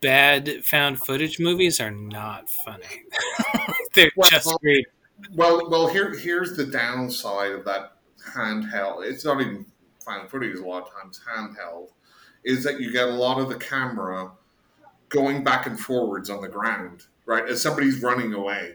bad 0.00 0.64
found 0.64 0.98
footage 0.98 1.38
movies 1.38 1.80
are 1.80 1.90
not 1.90 2.48
funny. 2.50 3.04
they're 3.94 4.10
Well, 4.16 4.28
just 4.28 4.58
great. 4.60 4.86
Well, 5.32 5.68
well, 5.70 5.88
here 5.88 6.16
here's 6.16 6.56
the 6.56 6.66
downside 6.66 7.52
of 7.52 7.64
that 7.64 7.92
handheld. 8.34 9.04
It's 9.08 9.24
not 9.24 9.40
even 9.40 9.66
found 10.08 10.30
footage 10.30 10.56
a 10.56 10.64
lot 10.66 10.84
of 10.88 10.92
times 10.92 11.20
handheld, 11.28 11.88
is 12.44 12.64
that 12.64 12.80
you 12.80 12.90
get 12.92 13.08
a 13.08 13.12
lot 13.12 13.38
of 13.38 13.48
the 13.48 13.56
camera 13.56 14.30
going 15.08 15.42
back 15.44 15.66
and 15.66 15.78
forwards 15.78 16.30
on 16.30 16.40
the 16.40 16.48
ground, 16.48 17.06
right? 17.26 17.48
As 17.48 17.60
somebody's 17.62 18.02
running 18.02 18.32
away, 18.34 18.74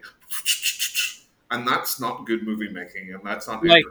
and 1.50 1.66
that's 1.66 2.00
not 2.00 2.26
good 2.26 2.42
movie 2.44 2.68
making, 2.68 3.12
and 3.12 3.20
that's 3.24 3.46
not 3.48 3.64
Like- 3.64 3.84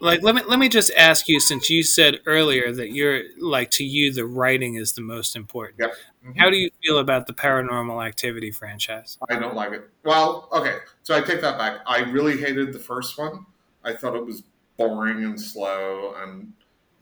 Like 0.00 0.22
let 0.22 0.36
me 0.36 0.42
let 0.46 0.60
me 0.60 0.68
just 0.68 0.92
ask 0.96 1.28
you 1.28 1.40
since 1.40 1.68
you 1.68 1.82
said 1.82 2.20
earlier 2.24 2.70
that 2.70 2.92
you're 2.92 3.22
like 3.40 3.72
to 3.72 3.84
you 3.84 4.12
the 4.12 4.24
writing 4.26 4.76
is 4.76 4.92
the 4.92 5.00
most 5.00 5.34
important. 5.34 5.80
Yep. 5.80 5.92
Mhm. 6.24 6.38
How 6.38 6.50
do 6.50 6.56
you 6.56 6.70
feel 6.84 6.98
about 6.98 7.26
the 7.26 7.32
paranormal 7.32 8.06
activity 8.06 8.52
franchise? 8.52 9.18
I 9.28 9.40
don't 9.40 9.56
like 9.56 9.72
it. 9.72 9.90
Well, 10.04 10.48
okay, 10.52 10.76
so 11.02 11.16
I 11.16 11.20
take 11.20 11.40
that 11.40 11.58
back. 11.58 11.80
I 11.84 12.02
really 12.12 12.36
hated 12.36 12.72
the 12.72 12.78
first 12.78 13.18
one. 13.18 13.44
I 13.82 13.92
thought 13.92 14.14
it 14.14 14.24
was 14.24 14.44
boring 14.76 15.24
and 15.24 15.40
slow, 15.40 16.14
and 16.22 16.52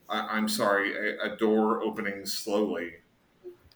I, 0.09 0.21
I'm 0.21 0.49
sorry, 0.49 0.95
a, 0.95 1.33
a 1.33 1.37
door 1.37 1.83
opening 1.83 2.27
slowly 2.27 2.95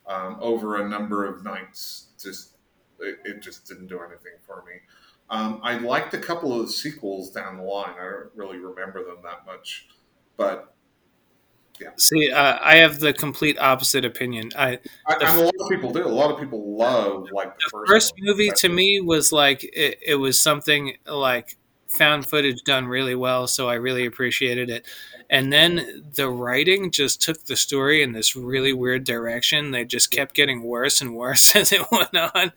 um, 0.07 0.37
over 0.41 0.83
a 0.83 0.89
number 0.89 1.25
of 1.25 1.45
nights 1.45 2.07
just 2.23 2.57
it, 2.99 3.19
it 3.25 3.41
just 3.41 3.67
didn't 3.67 3.87
do 3.87 4.01
anything 4.01 4.33
for 4.47 4.65
me. 4.67 4.81
Um, 5.31 5.61
I 5.63 5.79
liked 5.79 6.13
a 6.15 6.19
couple 6.19 6.59
of 6.59 6.67
the 6.67 6.73
sequels 6.73 7.31
down 7.31 7.57
the 7.57 7.63
line. 7.63 7.95
I 7.99 8.03
don't 8.03 8.31
really 8.35 8.59
remember 8.59 9.05
them 9.05 9.19
that 9.23 9.47
much, 9.47 9.89
but 10.37 10.75
yeah. 11.81 11.91
See, 11.97 12.31
uh, 12.31 12.59
I 12.61 12.77
have 12.77 13.01
the 13.01 13.13
complete 13.13 13.59
opposite 13.59 14.05
opinion. 14.05 14.51
I 14.59 14.81
I, 15.07 15.15
and 15.15 15.23
a 15.23 15.45
lot 15.45 15.55
of 15.59 15.69
people 15.71 15.93
do. 15.93 16.05
A 16.05 16.09
lot 16.09 16.31
of 16.31 16.39
people 16.39 16.77
love 16.77 17.29
like 17.33 17.57
the, 17.59 17.65
the 17.65 17.71
first, 17.71 17.91
first 17.91 18.15
movie 18.19 18.51
to 18.57 18.69
me 18.69 19.01
was 19.01 19.33
like 19.33 19.65
it, 19.65 19.99
it 20.05 20.17
was 20.17 20.41
something 20.41 20.97
like 21.07 21.57
found 21.91 22.27
footage 22.27 22.63
done 22.63 22.87
really 22.87 23.15
well 23.15 23.47
so 23.47 23.69
i 23.69 23.75
really 23.75 24.07
appreciated 24.07 24.71
it. 24.71 24.87
And 25.33 25.53
then 25.53 26.03
the 26.17 26.29
writing 26.29 26.91
just 26.91 27.23
took 27.23 27.45
the 27.45 27.55
story 27.55 28.03
in 28.03 28.11
this 28.11 28.35
really 28.35 28.73
weird 28.73 29.05
direction. 29.05 29.71
They 29.71 29.85
just 29.85 30.11
kept 30.11 30.35
getting 30.35 30.65
worse 30.65 31.01
and 31.01 31.15
worse 31.15 31.55
as 31.61 31.73
it 31.73 31.83
went 31.93 32.17
on 32.17 32.51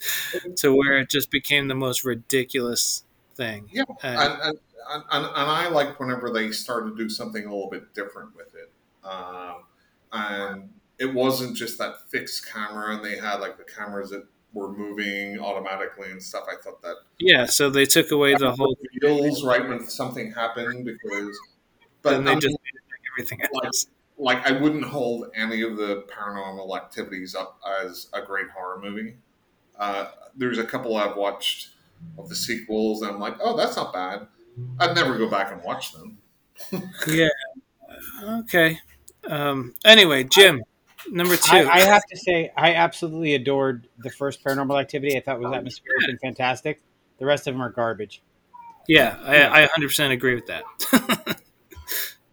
to 0.55 0.75
where 0.75 0.97
it 0.97 1.07
just 1.11 1.29
became 1.29 1.67
the 1.67 1.75
most 1.75 2.03
ridiculous 2.03 3.03
thing. 3.35 3.69
Yeah, 3.71 3.83
And- 4.01 4.17
and, 4.17 4.41
and, 4.41 5.03
and, 5.11 5.25
and 5.25 5.35
I 5.35 5.69
like 5.69 5.99
whenever 5.99 6.31
they 6.31 6.49
started 6.51 6.97
to 6.97 7.03
do 7.03 7.09
something 7.09 7.45
a 7.45 7.53
little 7.53 7.69
bit 7.69 7.93
different 7.93 8.35
with 8.35 8.55
it. 8.55 8.71
Um, 9.03 9.63
and 10.11 10.69
it 10.97 11.13
wasn't 11.13 11.55
just 11.55 11.77
that 11.77 12.09
fixed 12.09 12.51
camera, 12.51 12.95
and 12.95 13.05
they 13.05 13.17
had 13.17 13.35
like 13.39 13.57
the 13.57 13.65
cameras 13.65 14.09
that 14.09 14.25
were 14.53 14.71
moving 14.71 15.39
automatically 15.39 16.11
and 16.11 16.21
stuff. 16.21 16.45
I 16.49 16.61
thought 16.61 16.81
that 16.81 16.95
yeah 17.19 17.45
so 17.45 17.69
they 17.69 17.85
took 17.85 18.11
away 18.11 18.35
the 18.35 18.51
whole 18.51 18.75
feels 19.01 19.43
right 19.43 19.67
when 19.67 19.83
something 19.87 20.31
happened 20.31 20.85
because, 20.85 21.37
but 22.01 22.11
then 22.11 22.23
they 22.23 22.31
I 22.31 22.33
mean, 22.35 22.41
just 22.41 22.57
everything 23.13 23.39
else 23.63 23.87
like 24.17 24.45
I 24.49 24.51
wouldn't 24.59 24.85
hold 24.85 25.27
any 25.35 25.61
of 25.63 25.77
the 25.77 26.03
paranormal 26.03 26.75
activities 26.77 27.35
up 27.35 27.59
as 27.83 28.07
a 28.13 28.21
great 28.21 28.49
horror 28.49 28.79
movie. 28.79 29.15
Uh, 29.77 30.11
there's 30.35 30.59
a 30.59 30.63
couple 30.65 30.95
I've 30.95 31.17
watched 31.17 31.69
of 32.17 32.29
the 32.29 32.35
sequels, 32.35 33.01
and 33.01 33.11
I'm 33.11 33.19
like, 33.19 33.37
oh, 33.41 33.57
that's 33.57 33.75
not 33.75 33.91
bad. 33.91 34.27
I'd 34.79 34.95
never 34.95 35.17
go 35.17 35.29
back 35.29 35.51
and 35.51 35.63
watch 35.63 35.93
them. 35.93 36.19
yeah 37.07 37.29
okay 38.39 38.79
um 39.29 39.73
anyway 39.85 40.23
jim 40.23 40.61
number 41.11 41.35
two 41.35 41.55
I, 41.55 41.69
I 41.69 41.79
have 41.81 42.03
to 42.05 42.17
say, 42.17 42.51
I 42.55 42.73
absolutely 42.75 43.35
adored 43.35 43.87
the 43.99 44.09
first 44.09 44.43
Paranormal 44.43 44.79
Activity. 44.79 45.17
I 45.17 45.21
thought 45.21 45.35
it 45.37 45.41
was 45.41 45.51
oh, 45.51 45.55
atmospheric 45.55 46.03
and 46.07 46.19
fantastic. 46.19 46.81
The 47.19 47.25
rest 47.25 47.47
of 47.47 47.53
them 47.53 47.61
are 47.61 47.69
garbage. 47.69 48.21
Yeah, 48.87 49.17
I, 49.23 49.63
I 49.63 49.67
100% 49.67 50.11
agree 50.11 50.35
with 50.35 50.47
that. 50.47 50.63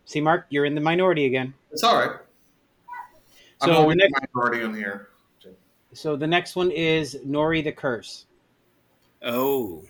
See, 0.05 0.20
Mark, 0.20 0.47
you're 0.51 0.64
in 0.64 0.74
the 0.74 0.80
minority 0.80 1.26
again. 1.26 1.55
It's 1.70 1.84
all 1.84 1.97
right. 1.97 2.16
I'm 3.60 3.68
So 3.68 3.74
always 3.74 3.97
the 3.97 4.05
the 4.05 4.10
next, 4.20 4.34
minority 4.34 4.64
on 4.64 4.74
here. 4.74 5.09
so 5.92 6.16
the 6.16 6.26
next 6.26 6.56
one 6.56 6.70
is 6.70 7.16
Noroi 7.26 7.62
the 7.62 7.72
Curse. 7.72 8.26
oh, 9.22 9.84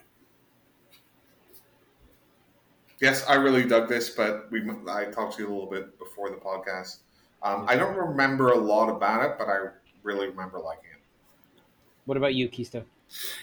Yes, 2.99 3.25
I 3.27 3.33
really 3.33 3.65
dug 3.67 3.89
this, 3.89 4.11
but 4.11 4.47
we 4.51 4.61
I 4.87 5.05
talked 5.05 5.35
to 5.37 5.41
you 5.41 5.49
a 5.49 5.51
little 5.51 5.69
bit 5.69 5.97
before 5.97 6.29
the 6.29 6.35
podcast. 6.35 6.97
Um, 7.43 7.65
I 7.67 7.75
don't 7.75 7.95
remember 7.97 8.49
a 8.49 8.57
lot 8.57 8.89
about 8.89 9.23
it, 9.25 9.35
but 9.37 9.47
I 9.47 9.67
really 10.03 10.27
remember 10.27 10.59
liking 10.59 10.91
it. 10.93 11.61
What 12.05 12.17
about 12.17 12.35
you, 12.35 12.49
Chisto? 12.49 12.83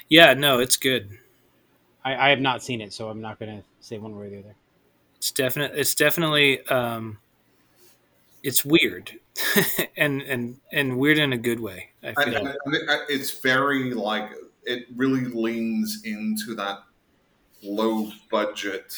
yeah, 0.08 0.34
no, 0.34 0.58
it's 0.58 0.76
good. 0.76 1.18
I, 2.04 2.26
I 2.26 2.30
have 2.30 2.40
not 2.40 2.62
seen 2.62 2.80
it, 2.80 2.92
so 2.92 3.08
I'm 3.08 3.20
not 3.20 3.38
going 3.38 3.58
to 3.58 3.64
say 3.80 3.98
one 3.98 4.16
way 4.16 4.26
or 4.26 4.30
the 4.30 4.38
other. 4.38 4.54
It's 5.16 5.30
definite. 5.32 5.72
It's 5.74 5.94
definitely. 5.94 6.64
Um, 6.66 7.18
it's 8.42 8.64
weird, 8.64 9.18
and 9.96 10.22
and 10.22 10.60
and 10.72 10.96
weird 10.98 11.18
in 11.18 11.32
a 11.32 11.38
good 11.38 11.60
way. 11.60 11.90
I 12.04 12.14
feel. 12.24 12.46
and 12.46 12.74
it- 12.74 13.00
it's 13.08 13.40
very 13.40 13.92
like 13.94 14.30
it 14.64 14.86
really 14.96 15.24
leans 15.24 16.02
into 16.04 16.54
that 16.54 16.78
low 17.62 18.12
budget 18.30 18.96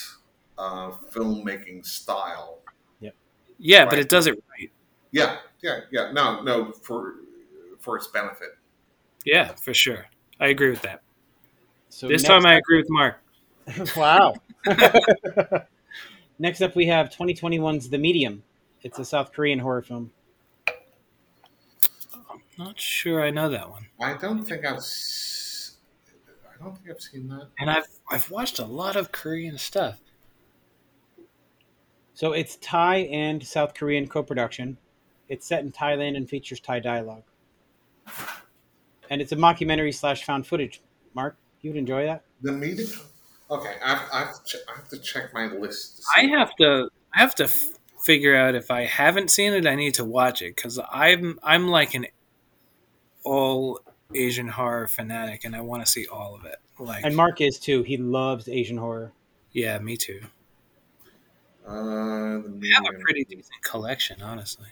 uh, 0.58 0.90
filmmaking 1.10 1.84
style. 1.86 2.58
yeah, 3.58 3.84
but 3.86 3.98
it 3.98 4.08
does 4.08 4.26
it 4.26 4.42
right. 4.58 4.70
Yeah, 5.12 5.38
yeah, 5.62 5.80
yeah. 5.90 6.12
No, 6.12 6.42
no, 6.42 6.72
for 6.72 7.14
for 7.80 7.96
its 7.96 8.06
benefit. 8.08 8.50
Yeah, 9.24 9.54
for 9.54 9.74
sure. 9.74 10.06
I 10.38 10.48
agree 10.48 10.70
with 10.70 10.82
that. 10.82 11.02
So 11.88 12.08
This 12.08 12.22
next 12.22 12.32
time, 12.32 12.46
I 12.46 12.54
agree 12.54 12.78
with 12.78 12.88
Mark. 12.90 13.22
wow. 13.96 14.34
Next 16.38 16.62
up, 16.62 16.74
we 16.74 16.86
have 16.86 17.10
2021's 17.10 17.90
The 17.90 17.98
Medium. 17.98 18.42
It's 18.82 18.98
a 18.98 19.04
South 19.04 19.32
Korean 19.32 19.58
horror 19.58 19.82
film. 19.82 20.12
I'm 22.30 22.40
not 22.56 22.80
sure 22.80 23.22
I 23.22 23.30
know 23.30 23.48
that 23.50 23.68
one. 23.68 23.86
I 24.00 24.14
don't 24.14 24.42
think 24.44 24.64
I've. 24.64 24.76
s- 24.76 25.76
I 26.48 26.62
don't 26.62 26.76
think 26.76 26.90
I've 26.90 27.00
seen 27.02 27.28
that. 27.28 27.48
And 27.58 27.68
I've 27.70 27.88
I've 28.10 28.30
watched 28.30 28.58
a 28.58 28.64
lot 28.64 28.96
of 28.96 29.12
Korean 29.12 29.58
stuff. 29.58 30.00
So 32.14 32.32
it's 32.32 32.56
Thai 32.56 32.96
and 33.10 33.46
South 33.46 33.74
Korean 33.74 34.06
co-production. 34.06 34.76
It's 35.30 35.46
set 35.46 35.60
in 35.64 35.72
Thailand 35.72 36.16
and 36.16 36.28
features 36.28 36.60
Thai 36.60 36.80
dialogue. 36.80 37.22
And 39.08 39.22
it's 39.22 39.32
a 39.32 39.36
mockumentary 39.36 39.94
slash 39.94 40.24
found 40.24 40.46
footage. 40.46 40.82
Mark, 41.14 41.36
you 41.62 41.70
would 41.70 41.78
enjoy 41.78 42.04
that? 42.04 42.22
The 42.42 42.52
meeting. 42.52 42.86
Okay, 43.50 43.74
I 43.84 43.88
have, 43.90 44.08
I 44.12 44.18
have, 44.20 44.34
to, 44.34 44.44
ch- 44.44 44.62
I 44.68 44.76
have 44.76 44.88
to 44.90 44.98
check 44.98 45.32
my 45.32 45.46
list. 45.46 45.98
To 45.98 46.02
I 46.16 46.22
see. 46.22 46.30
have 46.30 46.54
to 46.56 46.88
I 47.14 47.18
have 47.20 47.34
to 47.36 47.44
f- 47.44 47.70
figure 48.00 48.36
out 48.36 48.54
if 48.54 48.70
I 48.70 48.84
haven't 48.84 49.30
seen 49.30 49.52
it. 49.54 49.66
I 49.66 49.74
need 49.74 49.94
to 49.94 50.04
watch 50.04 50.42
it 50.42 50.54
because 50.54 50.78
I'm 50.92 51.38
I'm 51.42 51.66
like 51.68 51.94
an 51.94 52.06
all 53.24 53.80
Asian 54.14 54.48
horror 54.48 54.86
fanatic, 54.86 55.44
and 55.44 55.54
I 55.56 55.60
want 55.62 55.84
to 55.84 55.90
see 55.90 56.06
all 56.06 56.34
of 56.36 56.44
it. 56.44 56.56
Like, 56.78 57.04
And 57.04 57.14
Mark 57.16 57.40
is 57.40 57.58
too. 57.58 57.82
He 57.82 57.96
loves 57.96 58.48
Asian 58.48 58.76
horror. 58.78 59.12
yeah, 59.52 59.78
me 59.80 59.96
too. 59.96 60.20
Uh, 61.66 62.38
the 62.38 62.56
We 62.60 62.70
have 62.70 62.84
a 62.88 62.98
pretty 63.00 63.24
decent 63.24 63.62
collection, 63.62 64.22
honestly. 64.22 64.68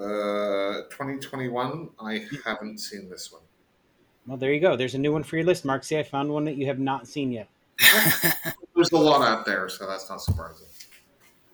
Uh, 0.00 0.84
2021. 0.88 1.90
I 2.00 2.24
haven't 2.46 2.78
seen 2.78 3.10
this 3.10 3.30
one. 3.30 3.42
Well, 4.26 4.38
there 4.38 4.52
you 4.52 4.60
go. 4.60 4.74
There's 4.74 4.94
a 4.94 4.98
new 4.98 5.12
one 5.12 5.22
for 5.22 5.36
your 5.36 5.44
list, 5.44 5.64
Mark. 5.64 5.84
See, 5.84 5.98
I 5.98 6.02
found 6.02 6.30
one 6.30 6.44
that 6.46 6.56
you 6.56 6.64
have 6.66 6.78
not 6.78 7.06
seen 7.06 7.32
yet. 7.32 7.48
There's 8.74 8.92
a 8.92 8.96
lot 8.96 9.20
out 9.20 9.44
there, 9.44 9.68
so 9.68 9.86
that's 9.86 10.08
not 10.08 10.22
surprising. 10.22 10.66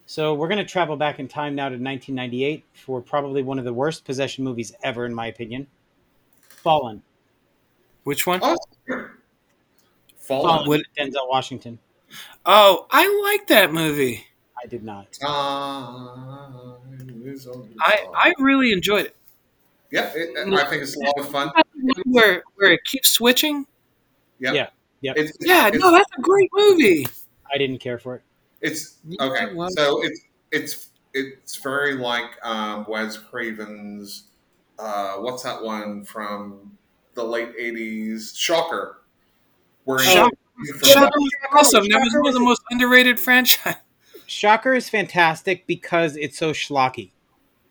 So 0.06 0.34
we're 0.34 0.46
going 0.46 0.58
to 0.58 0.64
travel 0.64 0.96
back 0.96 1.18
in 1.18 1.26
time 1.26 1.56
now 1.56 1.64
to 1.64 1.74
1998 1.74 2.64
for 2.74 3.00
probably 3.00 3.42
one 3.42 3.58
of 3.58 3.64
the 3.64 3.72
worst 3.72 4.04
possession 4.04 4.44
movies 4.44 4.72
ever, 4.82 5.06
in 5.06 5.12
my 5.14 5.26
opinion. 5.26 5.66
Fallen. 6.48 7.02
Which 8.04 8.28
one? 8.28 8.38
Oh, 8.42 8.56
Fallen. 8.86 9.10
Fallen 10.18 10.68
with 10.68 10.82
Denzel 10.96 11.28
Washington. 11.28 11.80
Oh, 12.44 12.86
I 12.92 13.22
like 13.24 13.48
that 13.48 13.72
movie. 13.72 14.24
I 14.62 14.68
did 14.68 14.84
not. 14.84 15.12
Time 15.12 16.85
is 17.26 17.46
on 17.46 17.64
your 17.64 17.74
I. 17.80 18.06
I 18.14 18.32
really 18.38 18.72
enjoyed 18.72 19.06
it. 19.06 19.16
yeah, 19.90 20.12
it, 20.14 20.36
I 20.36 20.64
think 20.66 20.82
it's 20.82 20.96
a 20.96 21.00
lot 21.00 21.18
of 21.18 21.28
fun. 21.28 21.50
Where 22.04 22.42
where 22.56 22.72
it 22.72 22.84
keeps 22.84 23.10
switching. 23.10 23.66
Yeah, 24.38 24.52
Yeah, 24.52 24.68
yep. 25.00 25.16
It's, 25.16 25.32
Yeah, 25.40 25.68
it's, 25.68 25.78
no, 25.78 25.90
that's 25.90 26.10
a 26.18 26.20
great 26.20 26.50
movie. 26.52 27.06
I 27.52 27.58
didn't 27.58 27.78
care 27.78 27.98
for 27.98 28.16
it. 28.16 28.22
It's 28.60 28.96
okay. 29.20 29.46
did 29.46 29.56
well. 29.56 29.70
So 29.70 30.02
it's 30.02 30.20
it's 30.50 30.88
it's 31.14 31.56
very 31.56 31.94
like 31.94 32.36
um, 32.42 32.84
Wes 32.88 33.16
Craven's. 33.16 34.24
Uh, 34.78 35.14
what's 35.14 35.42
that 35.42 35.62
one 35.62 36.04
from 36.04 36.76
the 37.14 37.24
late 37.24 37.56
'80s? 37.58 38.36
Shocker. 38.36 39.02
Where 39.84 39.98
Shocker. 39.98 40.36
from- 40.56 40.78
Shocker 40.82 41.20
was 41.20 41.30
awesome. 41.52 41.88
That 41.88 42.00
was 42.00 42.14
one 42.14 42.28
of 42.28 42.34
the 42.34 42.40
most 42.40 42.62
underrated 42.70 43.20
franchise. 43.20 43.76
Shocker 44.26 44.74
is 44.74 44.88
fantastic 44.88 45.66
because 45.66 46.16
it's 46.16 46.36
so 46.36 46.52
schlocky. 46.52 47.10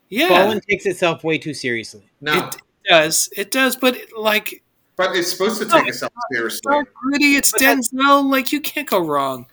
Yeah, 0.10 0.27
Fallen 0.30 0.61
takes 0.69 0.86
itself 0.86 1.23
way 1.23 1.38
too 1.38 1.53
seriously. 1.53 2.03
No, 2.22 2.48
it 2.48 2.56
does. 2.88 3.30
It 3.36 3.52
does, 3.52 3.76
but 3.76 3.98
like 4.18 4.64
but 4.95 5.15
it's 5.15 5.32
supposed 5.32 5.61
to 5.61 5.68
take 5.68 5.88
itself 5.88 6.14
seriously. 6.32 6.61
so 6.64 6.84
gritty. 6.94 7.36
It's 7.36 7.52
But 7.52 7.61
that's- 7.61 7.91
Denzel. 7.91 8.30
Like 8.30 8.52
you 8.52 8.61
can't 8.61 8.90
go 8.90 8.99
wrong. 9.06 9.48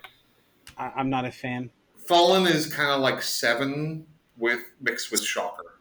I- 0.78 0.92
I'm 0.96 1.10
not 1.10 1.24
a 1.24 1.32
fan. 1.32 1.70
Fallen 2.06 2.46
is 2.46 2.66
kind 2.72 2.90
of 2.90 3.00
like 3.00 3.22
Seven 3.22 4.06
with 4.36 4.60
mixed 4.80 5.10
with 5.10 5.22
Shocker. 5.22 5.78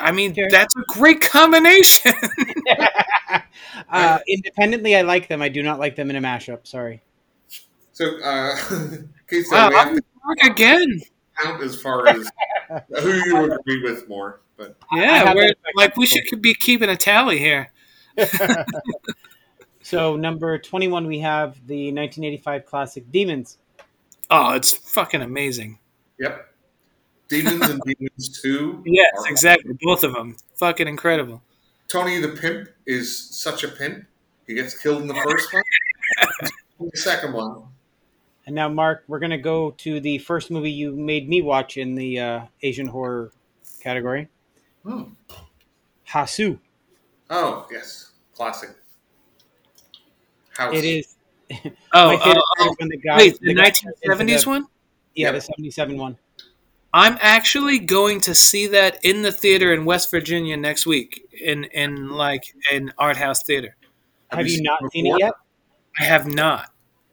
I 0.00 0.12
mean, 0.12 0.30
Okay. 0.30 0.46
that's 0.50 0.74
a 0.76 0.82
great 0.88 1.20
combination. 1.20 2.12
uh, 3.90 4.18
independently, 4.28 4.96
I 4.96 5.02
like 5.02 5.28
them. 5.28 5.42
I 5.42 5.48
do 5.48 5.62
not 5.62 5.78
like 5.78 5.96
them 5.96 6.10
in 6.10 6.16
a 6.16 6.20
mashup. 6.20 6.66
Sorry. 6.66 7.02
So, 7.92 8.16
uh, 8.22 8.54
okay, 9.24 9.42
so 9.42 9.56
wow, 9.56 9.68
we 9.70 9.74
have 9.74 9.88
I'm 9.88 9.96
to 9.96 10.46
again. 10.50 11.00
Count 11.42 11.62
as 11.62 11.80
far 11.80 12.06
as 12.08 12.30
who 13.00 13.12
you 13.12 13.36
would 13.36 13.52
agree 13.60 13.82
with 13.82 14.08
more. 14.08 14.40
But 14.56 14.76
Yeah, 14.92 15.32
we're, 15.34 15.52
like 15.76 15.96
we 15.96 16.06
should 16.06 16.24
be 16.42 16.54
keeping 16.54 16.88
a 16.88 16.96
tally 16.96 17.38
here. 17.38 17.70
So 19.82 20.16
number 20.16 20.58
21, 20.58 21.06
we 21.06 21.18
have 21.20 21.54
the 21.66 21.86
1985 21.92 22.66
classic 22.66 23.10
Demons. 23.10 23.56
Oh, 24.28 24.50
it's 24.52 24.76
fucking 24.76 25.22
amazing. 25.22 25.78
yep, 26.18 26.52
Demons 27.28 27.70
and 27.70 27.80
Demons 27.82 28.40
Two. 28.42 28.82
Yes, 28.86 29.10
are- 29.18 29.30
exactly. 29.30 29.78
Both 29.80 30.04
of 30.04 30.12
them, 30.12 30.36
fucking 30.56 30.86
incredible. 30.86 31.42
Tony 31.86 32.20
the 32.20 32.28
pimp 32.28 32.68
is 32.86 33.30
such 33.30 33.64
a 33.64 33.68
pimp. 33.68 34.04
He 34.46 34.52
gets 34.54 34.76
killed 34.76 35.00
in 35.02 35.08
the 35.08 35.14
first 35.14 35.54
one. 35.54 35.62
the 36.80 36.96
second 36.98 37.32
one. 37.32 37.62
And 38.48 38.54
now, 38.54 38.66
Mark, 38.70 39.04
we're 39.08 39.18
going 39.18 39.28
to 39.28 39.36
go 39.36 39.72
to 39.72 40.00
the 40.00 40.16
first 40.16 40.50
movie 40.50 40.70
you 40.70 40.92
made 40.96 41.28
me 41.28 41.42
watch 41.42 41.76
in 41.76 41.94
the 41.94 42.18
uh, 42.18 42.40
Asian 42.62 42.86
horror 42.86 43.30
category 43.78 44.26
Oh, 44.86 45.12
Hausu. 46.08 46.58
oh 47.28 47.66
yes, 47.70 48.12
classic. 48.34 48.70
House. 50.56 50.74
It 50.74 50.84
is. 50.84 51.14
Oh, 51.92 52.08
my 52.08 52.16
favorite 52.16 52.36
oh, 52.38 52.42
oh, 52.60 52.74
when 52.78 52.88
the 52.88 52.96
guy. 52.96 53.16
wait, 53.18 53.38
the 53.40 53.48
the 53.48 53.54
guy 53.54 53.70
1970s 53.70 54.44
the- 54.44 54.48
one? 54.48 54.62
Yeah, 55.14 55.26
Yeah. 55.26 55.32
the 55.32 55.40
77 55.42 55.98
one. 55.98 56.16
I'm 56.94 57.18
actually 57.20 57.78
going 57.78 58.22
to 58.22 58.34
see 58.34 58.66
that 58.68 58.98
in 59.04 59.20
the 59.20 59.30
theater 59.32 59.74
in 59.74 59.84
West 59.84 60.10
Virginia 60.10 60.56
next 60.56 60.86
week 60.86 61.28
in 61.38 61.64
in 61.64 62.08
like 62.08 62.54
an 62.72 62.94
art 62.96 63.18
house 63.18 63.42
theater. 63.44 63.76
Have, 64.30 64.40
you 64.40 64.44
you 64.46 64.50
seen 64.56 64.62
not 64.64 64.78
it 64.84 64.92
seen 64.92 65.06
it 65.06 65.16
yet? 65.18 65.34
I 66.00 66.04
have 66.04 66.26
not. 66.26 66.70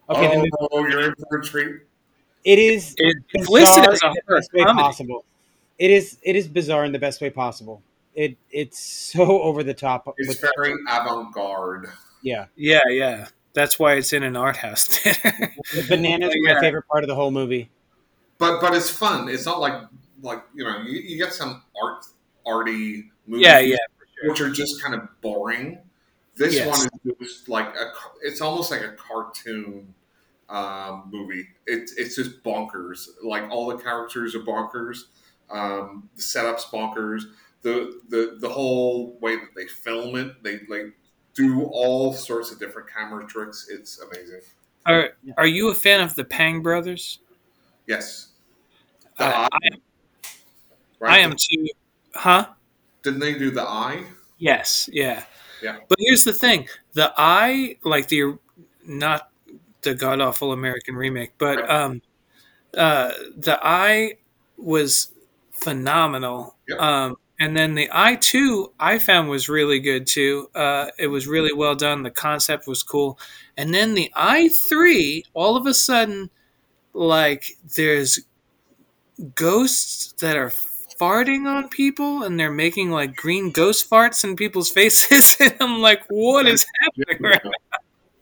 Okay, 0.10 0.28
then 0.28 0.46
oh, 0.60 0.68
oh, 0.72 0.88
you're 0.88 1.02
in 1.06 1.14
for 1.30 1.40
a 1.40 1.44
treat. 1.44 1.76
it 2.44 2.60
is 2.60 2.96
It's 2.98 3.50
listed 3.50 3.84
bizarre 3.84 3.94
as 3.94 4.02
a 4.04 4.08
in 4.08 4.14
the 4.14 4.22
horror 4.28 4.40
best 4.40 4.54
way 4.54 4.64
comedy. 4.64 4.84
possible. 4.84 5.26
It 5.80 5.92
is. 5.92 6.18
It 6.22 6.36
is 6.36 6.48
bizarre 6.48 6.86
in 6.86 6.92
the 6.92 7.00
best 7.00 7.22
way 7.22 7.30
possible. 7.30 7.82
It 8.14 8.38
it's 8.52 8.80
so 8.80 9.42
over 9.44 9.64
the 9.64 9.74
top. 9.74 10.08
It's 10.18 10.30
With, 10.30 10.46
very 10.58 10.74
avant-garde. 10.90 11.88
yeah, 12.22 12.46
Yeah, 12.56 12.80
yeah. 12.90 13.28
That's 13.54 13.80
why 13.80 13.94
it's 13.96 14.12
in 14.14 14.24
an 14.24 14.36
art 14.36 14.58
house 14.58 14.86
theater. 14.88 15.32
the 15.74 15.86
bananas 15.88 16.34
are 16.36 16.54
my 16.54 16.60
favorite 16.60 16.88
part 16.90 17.04
of 17.04 17.08
the 17.08 17.16
whole 17.16 17.32
movie. 17.32 17.70
but 18.38 18.60
but 18.62 18.74
it's 18.76 18.90
fun. 18.90 19.28
It's 19.30 19.46
not 19.46 19.60
like 19.60 19.82
like 20.22 20.44
you 20.54 20.64
know 20.66 20.82
you, 20.82 21.00
you 21.00 21.18
get 21.18 21.34
some 21.34 21.64
art 21.82 22.06
arty 22.46 23.12
movies, 23.28 23.46
yeah, 23.46 23.60
yeah. 23.60 23.78
which 24.26 24.40
are 24.42 24.50
just 24.52 24.82
kind 24.84 24.94
of 24.94 25.08
boring. 25.22 25.80
This 26.36 26.56
Yes. 26.56 26.68
one 26.68 26.90
is 27.06 27.18
just 27.30 27.50
like 27.50 27.68
a 27.76 27.92
it's 28.22 28.42
almost 28.42 28.72
like 28.72 28.82
a 28.82 28.92
cartoon 28.92 29.94
um, 30.50 31.10
movie. 31.12 31.48
It's 31.66 31.94
it's 31.94 32.16
just 32.16 32.44
bonkers. 32.44 33.08
Like 33.24 33.50
all 33.50 33.68
the 33.68 33.78
characters 33.78 34.36
are 34.36 34.40
bonkers. 34.40 35.06
Um, 35.50 36.10
the 36.16 36.22
setups 36.22 36.66
bonkers. 36.66 37.24
The 37.62 38.00
the 38.10 38.38
the 38.40 38.50
whole 38.50 39.18
way 39.22 39.38
that 39.38 39.56
they 39.56 39.66
film 39.68 40.16
it, 40.18 40.44
they 40.44 40.60
like 40.68 40.94
do 41.34 41.64
all 41.72 42.14
sorts 42.14 42.52
of 42.52 42.60
different 42.60 42.90
camera 42.94 43.26
tricks. 43.26 43.68
It's 43.70 44.00
amazing. 44.02 44.42
Are 44.86 45.12
Are 45.38 45.48
you 45.48 45.70
a 45.70 45.74
fan 45.76 46.02
of 46.02 46.16
the 46.16 46.26
Pang 46.26 46.62
brothers? 46.62 47.20
Yes. 47.88 48.30
The 49.18 49.26
Uh, 49.26 49.48
eye, 49.52 49.58
I, 49.64 49.70
right? 51.00 51.14
I 51.14 51.18
am 51.20 51.34
too. 51.38 51.68
Huh? 52.14 52.48
Didn't 53.04 53.20
they 53.20 53.38
do 53.38 53.52
the 53.52 53.64
eye? 53.64 54.04
Yes. 54.38 54.90
Yeah. 54.92 55.24
Yeah. 55.62 55.78
But 55.88 55.98
here's 56.00 56.24
the 56.24 56.34
thing: 56.34 56.68
the 56.94 57.14
Eye, 57.18 57.78
like 57.84 58.08
the 58.08 58.38
not 58.86 59.30
the 59.82 59.96
god 59.96 60.22
awful 60.22 60.52
American 60.52 60.96
remake, 60.96 61.34
but 61.38 61.70
um, 61.70 62.02
uh, 62.76 63.12
the 63.36 63.60
Eye 63.62 64.14
was 64.58 65.10
phenomenal. 65.52 66.56
Yep. 66.68 66.80
Um, 66.80 67.16
and 67.40 67.56
then 67.56 67.76
the 67.76 67.90
Eye 67.92 68.16
Two, 68.16 68.72
I 68.80 68.98
found 68.98 69.30
was 69.30 69.50
really 69.50 69.80
good 69.80 70.08
too. 70.08 70.50
Uh, 70.56 70.88
it 70.98 71.08
was 71.08 71.28
really 71.28 71.54
well 71.54 71.76
done. 71.76 72.04
The 72.04 72.12
concept 72.12 72.68
was 72.68 72.84
cool. 72.84 73.20
And 73.58 73.74
then 73.74 73.94
the 73.94 74.12
Eye 74.16 74.50
Three, 74.70 75.26
all 75.34 75.58
of 75.58 75.66
a 75.66 75.74
sudden, 75.74 76.30
like 76.94 77.46
there's 77.76 78.20
ghosts 79.36 80.14
that 80.20 80.38
are 80.38 80.52
farting 81.00 81.46
on 81.46 81.70
people 81.70 82.24
and 82.24 82.40
they're 82.40 82.52
making 82.52 82.92
like 82.92 83.16
green 83.16 83.52
ghost 83.52 83.90
farts 83.90 84.24
in 84.24 84.36
people's 84.36 84.70
faces 84.78 85.36
and 85.40 85.56
i'm 85.60 85.82
like 85.82 86.04
what 86.10 86.48
is 86.48 86.66
happening 86.84 87.18
right 87.22 87.42
now? 87.44 87.52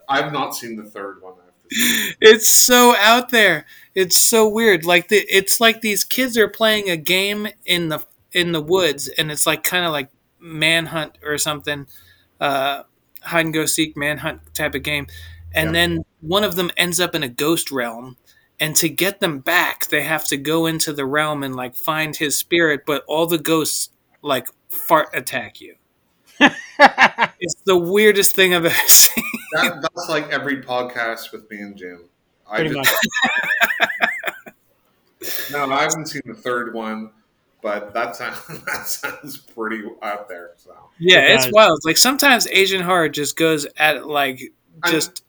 I've 0.09 0.33
not 0.33 0.55
seen 0.55 0.75
the 0.75 0.83
third 0.83 1.21
one. 1.21 1.33
I 1.33 1.45
have 1.45 1.53
to 1.69 1.69
say. 1.69 2.15
it's 2.21 2.49
so 2.49 2.95
out 2.97 3.29
there 3.29 3.65
it's 3.95 4.17
so 4.17 4.47
weird 4.47 4.85
like 4.85 5.07
the, 5.09 5.17
it's 5.29 5.59
like 5.61 5.81
these 5.81 6.03
kids 6.03 6.37
are 6.37 6.47
playing 6.47 6.89
a 6.89 6.97
game 6.97 7.47
in 7.65 7.89
the 7.89 8.03
in 8.31 8.51
the 8.51 8.61
woods 8.61 9.07
and 9.07 9.31
it's 9.31 9.45
like 9.45 9.63
kind 9.63 9.85
of 9.85 9.91
like 9.91 10.09
manhunt 10.39 11.17
or 11.23 11.37
something 11.37 11.87
uh 12.41 12.83
hide 13.21 13.45
and 13.45 13.53
go 13.53 13.65
seek 13.65 13.95
manhunt 13.95 14.41
type 14.53 14.75
of 14.75 14.83
game 14.83 15.07
and 15.55 15.67
Yeah. 15.67 15.71
then 15.73 16.05
one 16.21 16.43
of 16.43 16.55
them 16.55 16.71
ends 16.77 16.99
up 16.99 17.15
in 17.15 17.23
a 17.23 17.29
ghost 17.29 17.71
realm 17.71 18.17
and 18.63 18.77
to 18.77 18.87
get 18.87 19.19
them 19.19 19.39
back, 19.39 19.87
they 19.89 20.03
have 20.03 20.25
to 20.29 20.37
go 20.37 20.67
into 20.67 20.93
the 20.93 21.05
realm 21.05 21.43
and 21.43 21.53
like 21.53 21.75
find 21.75 22.15
his 22.15 22.37
spirit, 22.37 22.85
but 22.85 23.03
all 23.09 23.27
the 23.27 23.37
ghosts 23.37 23.89
like 24.21 24.47
fart 24.69 25.09
attack 25.13 25.59
you. 25.59 25.75
it's 26.39 27.55
the 27.65 27.77
weirdest 27.77 28.37
thing 28.37 28.55
I've 28.55 28.63
ever 28.63 28.75
seen. 28.87 29.25
That, 29.51 29.81
that's 29.81 30.07
like 30.07 30.29
every 30.29 30.61
podcast 30.63 31.33
with 31.33 31.51
me 31.51 31.59
and 31.59 31.75
Jim. 31.75 32.05
I 32.49 32.59
Pretty 32.61 32.73
just- 32.75 33.07
much. 35.21 35.51
no, 35.51 35.69
I 35.69 35.81
haven't 35.81 36.05
seen 36.05 36.21
the 36.25 36.33
third 36.33 36.73
one, 36.73 37.11
but 37.61 37.93
that 37.93 38.15
sounds 38.15 38.47
that 38.65 38.87
sounds 38.87 39.35
pretty 39.39 39.83
out 40.01 40.29
there. 40.29 40.51
So 40.55 40.73
Yeah, 40.99 41.19
it's 41.35 41.49
wild. 41.51 41.81
Like 41.83 41.97
sometimes 41.97 42.47
Asian 42.47 42.81
horror 42.81 43.09
just 43.09 43.35
goes 43.35 43.67
at 43.75 44.07
like 44.07 44.53
just 44.87 45.25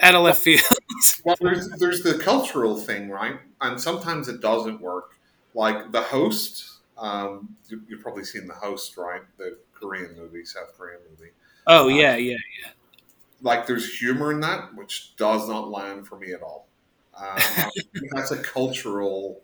out 0.00 0.14
of 0.14 0.22
left 0.22 0.42
field. 0.42 0.62
well, 1.24 1.36
there's 1.40 1.68
there's 1.78 2.02
the 2.02 2.18
cultural 2.18 2.76
thing, 2.76 3.08
right? 3.08 3.38
And 3.60 3.80
sometimes 3.80 4.28
it 4.28 4.40
doesn't 4.40 4.80
work. 4.80 5.18
Like 5.54 5.92
the 5.92 6.02
host, 6.02 6.78
um, 6.96 7.56
you, 7.68 7.82
you've 7.88 8.02
probably 8.02 8.24
seen 8.24 8.46
the 8.46 8.54
host, 8.54 8.96
right? 8.96 9.22
The 9.38 9.58
Korean 9.74 10.16
movie, 10.16 10.44
South 10.44 10.76
Korean 10.76 11.00
movie. 11.10 11.32
oh 11.66 11.88
yeah, 11.88 12.16
yeah. 12.16 12.36
Yeah. 12.62 12.70
Like 13.42 13.66
there's 13.66 13.98
humor 13.98 14.32
in 14.32 14.40
that, 14.40 14.74
which 14.74 15.16
does 15.16 15.48
not 15.48 15.70
land 15.70 16.06
for 16.06 16.18
me 16.18 16.32
at 16.32 16.42
all. 16.42 16.68
Um, 17.16 17.38
that's 18.12 18.30
a 18.30 18.42
cultural. 18.42 19.40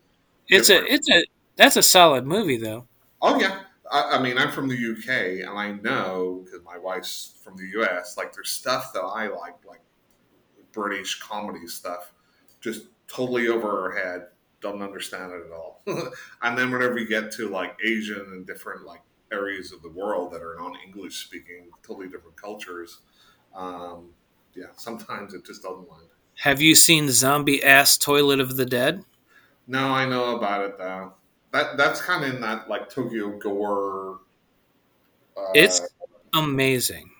It's 0.49 0.71
a 0.71 0.85
it's 0.93 1.11
a 1.11 1.25
that's 1.57 1.77
a 1.77 1.83
solid 1.83 2.27
movie 2.27 2.57
though. 2.57 2.87
Oh 3.21 3.41
yeah, 3.41 3.61
I, 3.91 4.17
I 4.17 4.23
mean 4.23 4.39
I'm 4.39 4.51
from 4.51 4.69
the 4.69 4.75
UK, 4.77 5.47
and 5.49 5.59
I 5.59 5.73
know 5.73 6.43
because 6.45 6.63
my 6.65 6.79
wife's 6.79 7.35
from 7.43 7.57
the 7.57 7.67
US. 7.81 8.17
Like 8.17 8.33
there's 8.33 8.51
stuff 8.51 8.93
that 8.93 9.01
I 9.01 9.29
like, 9.29 9.57
like 9.67 9.81
British 10.77 11.19
comedy 11.19 11.67
stuff, 11.67 12.13
just 12.61 12.83
totally 13.09 13.49
over 13.49 13.69
her 13.69 13.97
head. 13.99 14.27
Don't 14.61 14.83
understand 14.83 15.33
it 15.33 15.47
at 15.47 15.53
all. 15.53 15.83
and 16.43 16.57
then 16.57 16.71
whenever 16.71 16.99
you 16.99 17.09
get 17.09 17.33
to 17.33 17.49
like 17.49 17.77
Asian 17.85 18.21
and 18.33 18.47
different 18.47 18.85
like 18.87 19.01
areas 19.33 19.73
of 19.73 19.83
the 19.83 19.91
world 19.91 20.33
that 20.33 20.43
are 20.43 20.57
non-English 20.59 21.17
speaking, 21.17 21.71
totally 21.83 22.09
different 22.09 22.37
cultures. 22.37 22.99
Um, 23.55 24.11
yeah, 24.55 24.67
sometimes 24.77 25.35
it 25.35 25.45
just 25.45 25.63
doesn't 25.63 25.91
land. 25.91 26.09
Have 26.37 26.61
you 26.61 26.75
seen 26.75 27.09
Zombie 27.11 27.63
Ass 27.65 27.97
Toilet 27.97 28.41
of 28.41 28.57
the 28.57 28.67
Dead? 28.67 29.03
No, 29.67 29.89
I 29.89 30.07
know 30.07 30.37
about 30.37 30.65
it 30.65 30.79
though. 30.79 31.15
That 31.53 31.77
that's 31.77 32.01
kind 32.01 32.25
of 32.25 32.35
in 32.35 32.41
that 32.43 32.69
like 32.69 32.91
Tokyo 32.91 33.39
Gore. 33.39 34.21
Uh, 35.37 35.53
It's 35.55 35.81
amazing. 36.35 37.11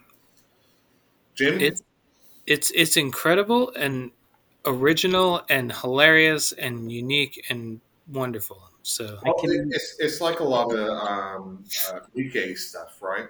Jim. 1.35 1.61
It's 1.61 1.83
it's 2.47 2.71
it's 2.73 2.97
incredible 2.97 3.73
and 3.75 4.11
original 4.65 5.43
and 5.49 5.73
hilarious 5.73 6.53
and 6.53 6.91
unique 6.91 7.45
and 7.51 7.81
wonderful. 8.09 8.71
So 8.83 9.19
I 9.25 9.25
Well, 9.25 9.37
can- 9.41 9.71
it's, 9.73 9.97
it's 9.99 10.21
like 10.21 10.41
a 10.41 10.45
lot 10.45 10.73
of 10.73 10.89
um, 10.91 11.65
uh, 11.89 12.01
Nikkei 12.17 12.57
stuff, 12.57 12.99
right? 13.03 13.29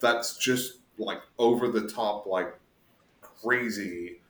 That's 0.00 0.36
just 0.38 0.80
like 0.98 1.20
over 1.38 1.68
the 1.68 1.88
top, 1.88 2.26
like 2.26 2.58
crazy. 3.22 4.20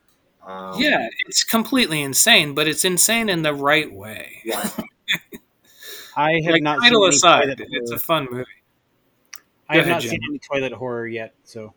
Um, 0.45 0.79
yeah, 0.79 1.07
it's 1.27 1.43
completely 1.43 2.01
insane, 2.01 2.53
but 2.53 2.67
it's 2.67 2.85
insane 2.85 3.29
in 3.29 3.41
the 3.41 3.53
right 3.53 3.91
way. 3.91 4.43
right. 4.45 4.71
I 6.15 6.31
have 6.45 6.53
Like 6.53 6.63
not 6.63 6.79
title 6.81 7.03
seen 7.03 7.09
aside, 7.09 7.55
it's 7.59 7.91
a 7.91 7.97
fun 7.99 8.27
movie. 8.31 8.45
I 9.69 9.75
Go 9.75 9.79
have 9.79 9.85
ahead, 9.85 9.95
not 9.95 10.01
Jim. 10.01 10.11
seen 10.11 10.19
any 10.29 10.39
toilet 10.39 10.73
horror 10.73 11.07
yet. 11.07 11.33
So 11.43 11.73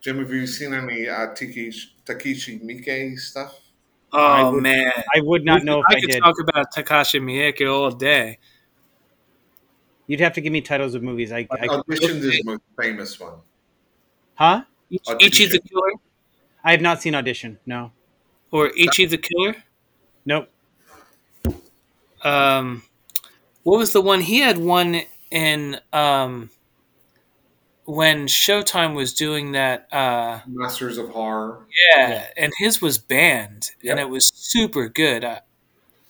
Jim, 0.00 0.18
have 0.18 0.30
you 0.30 0.46
seen 0.46 0.72
any 0.74 1.08
uh, 1.08 1.34
Takeshi, 1.34 1.88
Takeshi 2.04 2.58
Miike 2.60 3.18
stuff? 3.18 3.58
I 4.12 4.42
Oh 4.42 4.52
would- 4.52 4.62
man, 4.62 4.92
I 5.14 5.20
would 5.20 5.44
not 5.44 5.64
know 5.64 5.80
if 5.80 5.86
I, 5.88 6.00
could 6.00 6.10
did. 6.10 6.22
talk 6.22 6.36
about 6.40 6.72
Takashi 6.74 7.20
Miike 7.20 7.70
all 7.70 7.90
day. 7.90 8.38
You'd 10.06 10.20
have 10.20 10.32
to 10.34 10.40
give 10.40 10.52
me 10.52 10.62
titles 10.62 10.94
of 10.94 11.02
movies. 11.02 11.32
I, 11.32 11.46
I 11.50 11.66
Auditions 11.66 12.22
is 12.24 12.32
the 12.32 12.42
most 12.44 12.62
famous 12.80 13.20
one. 13.20 13.34
huh? 14.36 14.62
Ich- 14.90 15.02
Uh, 15.06 15.16
Ichi 15.20 15.44
the 15.46 15.58
Audition. 15.58 15.68
Killer 15.68 15.92
I 16.64 16.70
have 16.70 16.80
not 16.80 17.02
seen 17.02 17.14
Audition. 17.14 17.58
No. 17.66 17.92
or 18.50 18.70
Ichi 18.76 19.04
the 19.06 19.18
Killer. 19.18 19.54
Nope. 20.24 20.48
Um, 22.24 22.82
what 23.62 23.78
was 23.78 23.92
the 23.92 24.00
one 24.00 24.20
he 24.22 24.38
had 24.40 24.58
one 24.58 25.02
in? 25.30 25.78
Um, 25.92 26.50
when 27.88 28.26
Showtime 28.26 28.94
was 28.94 29.14
doing 29.14 29.52
that. 29.52 29.88
Uh, 29.92 30.40
Masters 30.46 30.98
of 30.98 31.08
Horror, 31.08 31.66
yeah, 31.94 32.08
Yeah. 32.10 32.26
and 32.36 32.52
his 32.58 32.82
was 32.82 32.98
banned, 32.98 33.70
and 33.82 33.98
it 33.98 34.08
was 34.10 34.30
super 34.34 34.88
good. 34.90 35.24
I, 35.24 35.40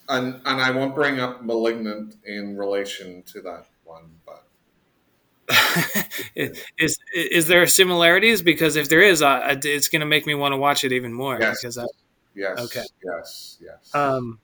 and 0.09 0.41
and 0.45 0.61
I 0.61 0.71
won't 0.73 0.95
bring 0.95 1.21
up 1.21 1.45
Malignant 1.45 2.17
in 2.25 2.57
relation 2.57 3.23
to 3.25 3.41
that 3.43 3.67
one, 3.85 4.11
but 4.27 4.45
is 6.35 6.99
is 7.15 7.47
there 7.47 7.67
similarities? 7.67 8.43
Because 8.43 8.77
if 8.77 8.89
there 8.89 9.01
is, 9.03 9.23
I, 9.23 9.39
I- 9.39 9.61
it's 9.63 9.89
going 9.89 10.01
to 10.01 10.07
make 10.07 10.27
me 10.27 10.35
want 10.35 10.53
to 10.53 10.57
watch 10.57 10.85
it 10.85 10.93
even 10.93 11.13
more. 11.13 11.39
Yes. 11.41 11.61
Because 11.61 11.79
I, 11.79 11.85
yes, 12.35 12.59
Okay. 12.59 12.85
yes, 13.05 13.59
yes. 13.63 13.95
um, 13.95 14.41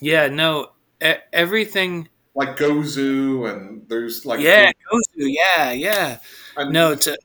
yeah, 0.00 0.28
no, 0.28 0.72
e- 1.02 1.14
everything. 1.32 2.08
Like 2.34 2.56
Gozu, 2.56 3.50
and 3.50 3.88
there's 3.88 4.26
like 4.26 4.40
yeah, 4.40 4.70
Gozu, 4.92 5.02
yeah, 5.16 5.72
yeah. 5.72 6.18
and 6.56 6.72
No, 6.72 6.94
to 6.94 7.16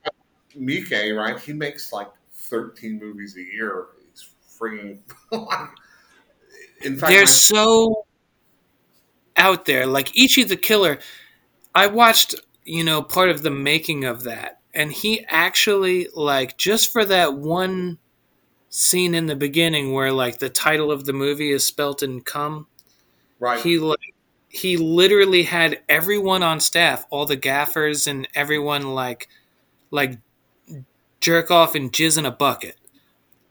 Mike, 0.55 0.91
right? 0.91 1.39
He 1.39 1.53
makes 1.53 1.91
like 1.91 2.09
13 2.33 2.99
movies 2.99 3.35
a 3.37 3.41
year. 3.41 3.87
He's 4.11 4.29
freaking. 4.59 4.99
in 6.81 6.97
fact, 6.97 7.11
they're 7.11 7.21
my- 7.21 7.25
so 7.25 8.05
out 9.35 9.65
there. 9.65 9.85
Like 9.85 10.15
Ichi 10.17 10.43
the 10.43 10.57
Killer, 10.57 10.99
I 11.73 11.87
watched, 11.87 12.35
you 12.63 12.83
know, 12.83 13.01
part 13.01 13.29
of 13.29 13.41
the 13.41 13.51
making 13.51 14.05
of 14.05 14.23
that, 14.23 14.59
and 14.73 14.91
he 14.91 15.25
actually 15.27 16.07
like 16.13 16.57
just 16.57 16.91
for 16.91 17.05
that 17.05 17.33
one 17.35 17.97
scene 18.69 19.15
in 19.15 19.25
the 19.25 19.35
beginning 19.35 19.93
where 19.93 20.11
like 20.11 20.37
the 20.37 20.49
title 20.49 20.91
of 20.91 21.05
the 21.05 21.13
movie 21.13 21.51
is 21.51 21.65
spelt 21.65 22.03
in 22.03 22.21
cum. 22.21 22.67
right. 23.39 23.61
he 23.61 23.79
like 23.79 24.13
he 24.49 24.77
literally 24.77 25.43
had 25.43 25.79
everyone 25.87 26.41
on 26.41 26.59
staff 26.59 27.05
all 27.11 27.25
the 27.25 27.37
gaffers 27.37 28.07
and 28.07 28.27
everyone 28.35 28.95
like 28.95 29.29
like 29.91 30.17
jerk 31.21 31.51
off 31.51 31.75
and 31.75 31.93
jizz 31.93 32.17
in 32.17 32.25
a 32.25 32.31
bucket. 32.31 32.75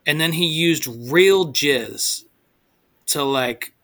And 0.07 0.21
then 0.21 0.33
he 0.33 0.47
used 0.47 0.87
real 0.87 1.53
jizz 1.53 2.25
to 3.07 3.23
like 3.23 3.75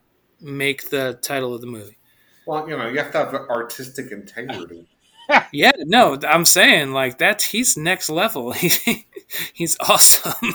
make 0.41 0.91
the 0.91 1.19
title 1.23 1.55
of 1.55 1.61
the 1.61 1.67
movie. 1.67 1.99
Well, 2.47 2.69
you 2.69 2.77
know, 2.77 2.89
you 2.89 2.99
have 2.99 3.13
to 3.13 3.19
have 3.19 3.35
artistic 3.35 4.11
integrity. 4.11 4.89
yeah 5.53 5.73
no 5.79 6.19
i'm 6.29 6.45
saying 6.45 6.93
like 6.93 7.17
that's 7.17 7.45
he's 7.45 7.79
next 7.79 8.11
level. 8.11 8.53
He's 9.53 9.77
awesome. 9.81 10.53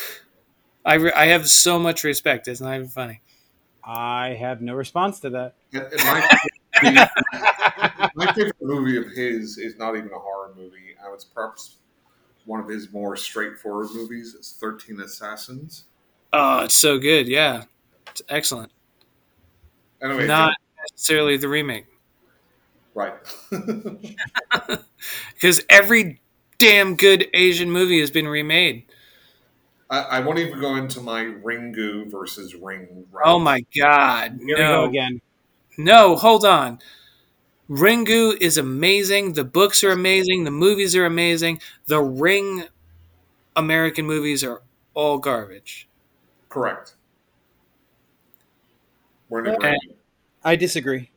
I, 0.86 0.94
re- 0.94 1.12
I 1.12 1.26
have 1.26 1.48
so 1.48 1.78
much 1.78 2.04
respect. 2.04 2.48
It's 2.48 2.60
not 2.60 2.74
even 2.76 2.88
funny 2.88 3.20
I 3.84 4.30
have 4.38 4.60
no 4.60 4.74
response 4.74 5.20
to 5.20 5.30
that. 5.30 5.54
And- 5.72 5.82
and 6.82 6.94
my, 6.94 7.18
my 8.14 8.32
favorite 8.32 8.56
movie 8.60 8.96
of 8.96 9.06
his 9.10 9.58
is 9.58 9.76
not 9.76 9.96
even 9.96 10.10
a 10.12 10.18
horror 10.18 10.52
movie. 10.56 10.94
and 11.02 11.14
it's 11.14 11.24
perhaps 11.24 11.76
one 12.46 12.60
of 12.60 12.68
his 12.68 12.92
more 12.92 13.16
straightforward 13.16 13.88
movies. 13.94 14.34
It's 14.34 14.52
13 14.52 15.00
Assassins. 15.00 15.84
oh 16.32 16.60
it's 16.64 16.74
so 16.76 16.98
good 16.98 17.26
yeah 17.28 17.64
it's 18.08 18.22
excellent 18.28 18.70
Anyway, 20.02 20.26
not 20.26 20.54
necessarily 20.92 21.36
the 21.36 21.48
remake 21.48 21.86
right. 22.94 23.14
because 25.34 25.62
every 25.68 26.20
damn 26.58 26.96
good 26.96 27.26
Asian 27.34 27.70
movie 27.70 28.00
has 28.00 28.10
been 28.10 28.26
remade. 28.28 28.84
I, 29.90 30.00
I 30.02 30.20
won't 30.20 30.38
even 30.38 30.60
go 30.60 30.76
into 30.76 31.00
my 31.00 31.24
Ringu 31.24 32.10
versus 32.10 32.54
Ring. 32.54 33.06
Right? 33.10 33.24
Oh 33.26 33.38
my 33.38 33.64
god, 33.78 34.38
Here 34.44 34.56
we 34.58 34.66
go 34.66 34.84
no, 34.84 34.84
again. 34.84 35.20
no, 35.78 36.16
hold 36.16 36.44
on. 36.44 36.80
Ringu 37.70 38.36
is 38.40 38.58
amazing. 38.58 39.34
The 39.34 39.44
books 39.44 39.84
are 39.84 39.92
amazing. 39.92 40.44
The 40.44 40.50
movies 40.50 40.96
are 40.96 41.06
amazing. 41.06 41.60
The 41.86 42.00
Ring 42.02 42.64
American 43.56 44.06
movies 44.06 44.44
are 44.44 44.62
all 44.94 45.18
garbage. 45.18 45.88
Correct. 46.48 46.96
We're 49.28 49.40
in 49.44 49.54
agreement. 49.54 49.82
I 50.44 50.56
disagree. 50.56 51.10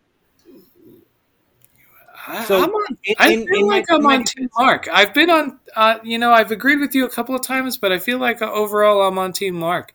I, 2.28 2.46
So, 2.46 2.62
I'm 2.62 2.70
on, 2.70 2.98
In- 3.04 3.16
I 3.20 3.36
feel 3.36 3.48
in 3.54 3.68
my- 3.68 3.76
like 3.76 3.86
I'm 3.90 4.06
on 4.06 4.24
Team 4.24 4.50
Mark. 4.58 4.88
I've 4.92 5.14
been 5.14 5.30
on, 5.30 5.60
uh, 5.76 6.00
you 6.04 6.18
know, 6.18 6.32
I've 6.32 6.52
agreed 6.52 6.80
with 6.80 6.96
you 6.96 7.06
a 7.06 7.10
couple 7.10 7.36
of 7.36 7.42
times, 7.42 7.78
but 7.78 7.92
I 7.92 8.00
feel 8.00 8.18
like 8.18 8.42
uh, 8.42 8.52
overall 8.52 9.02
I'm 9.08 9.18
on 9.18 9.34
Team 9.34 9.56
Mark. 9.56 9.94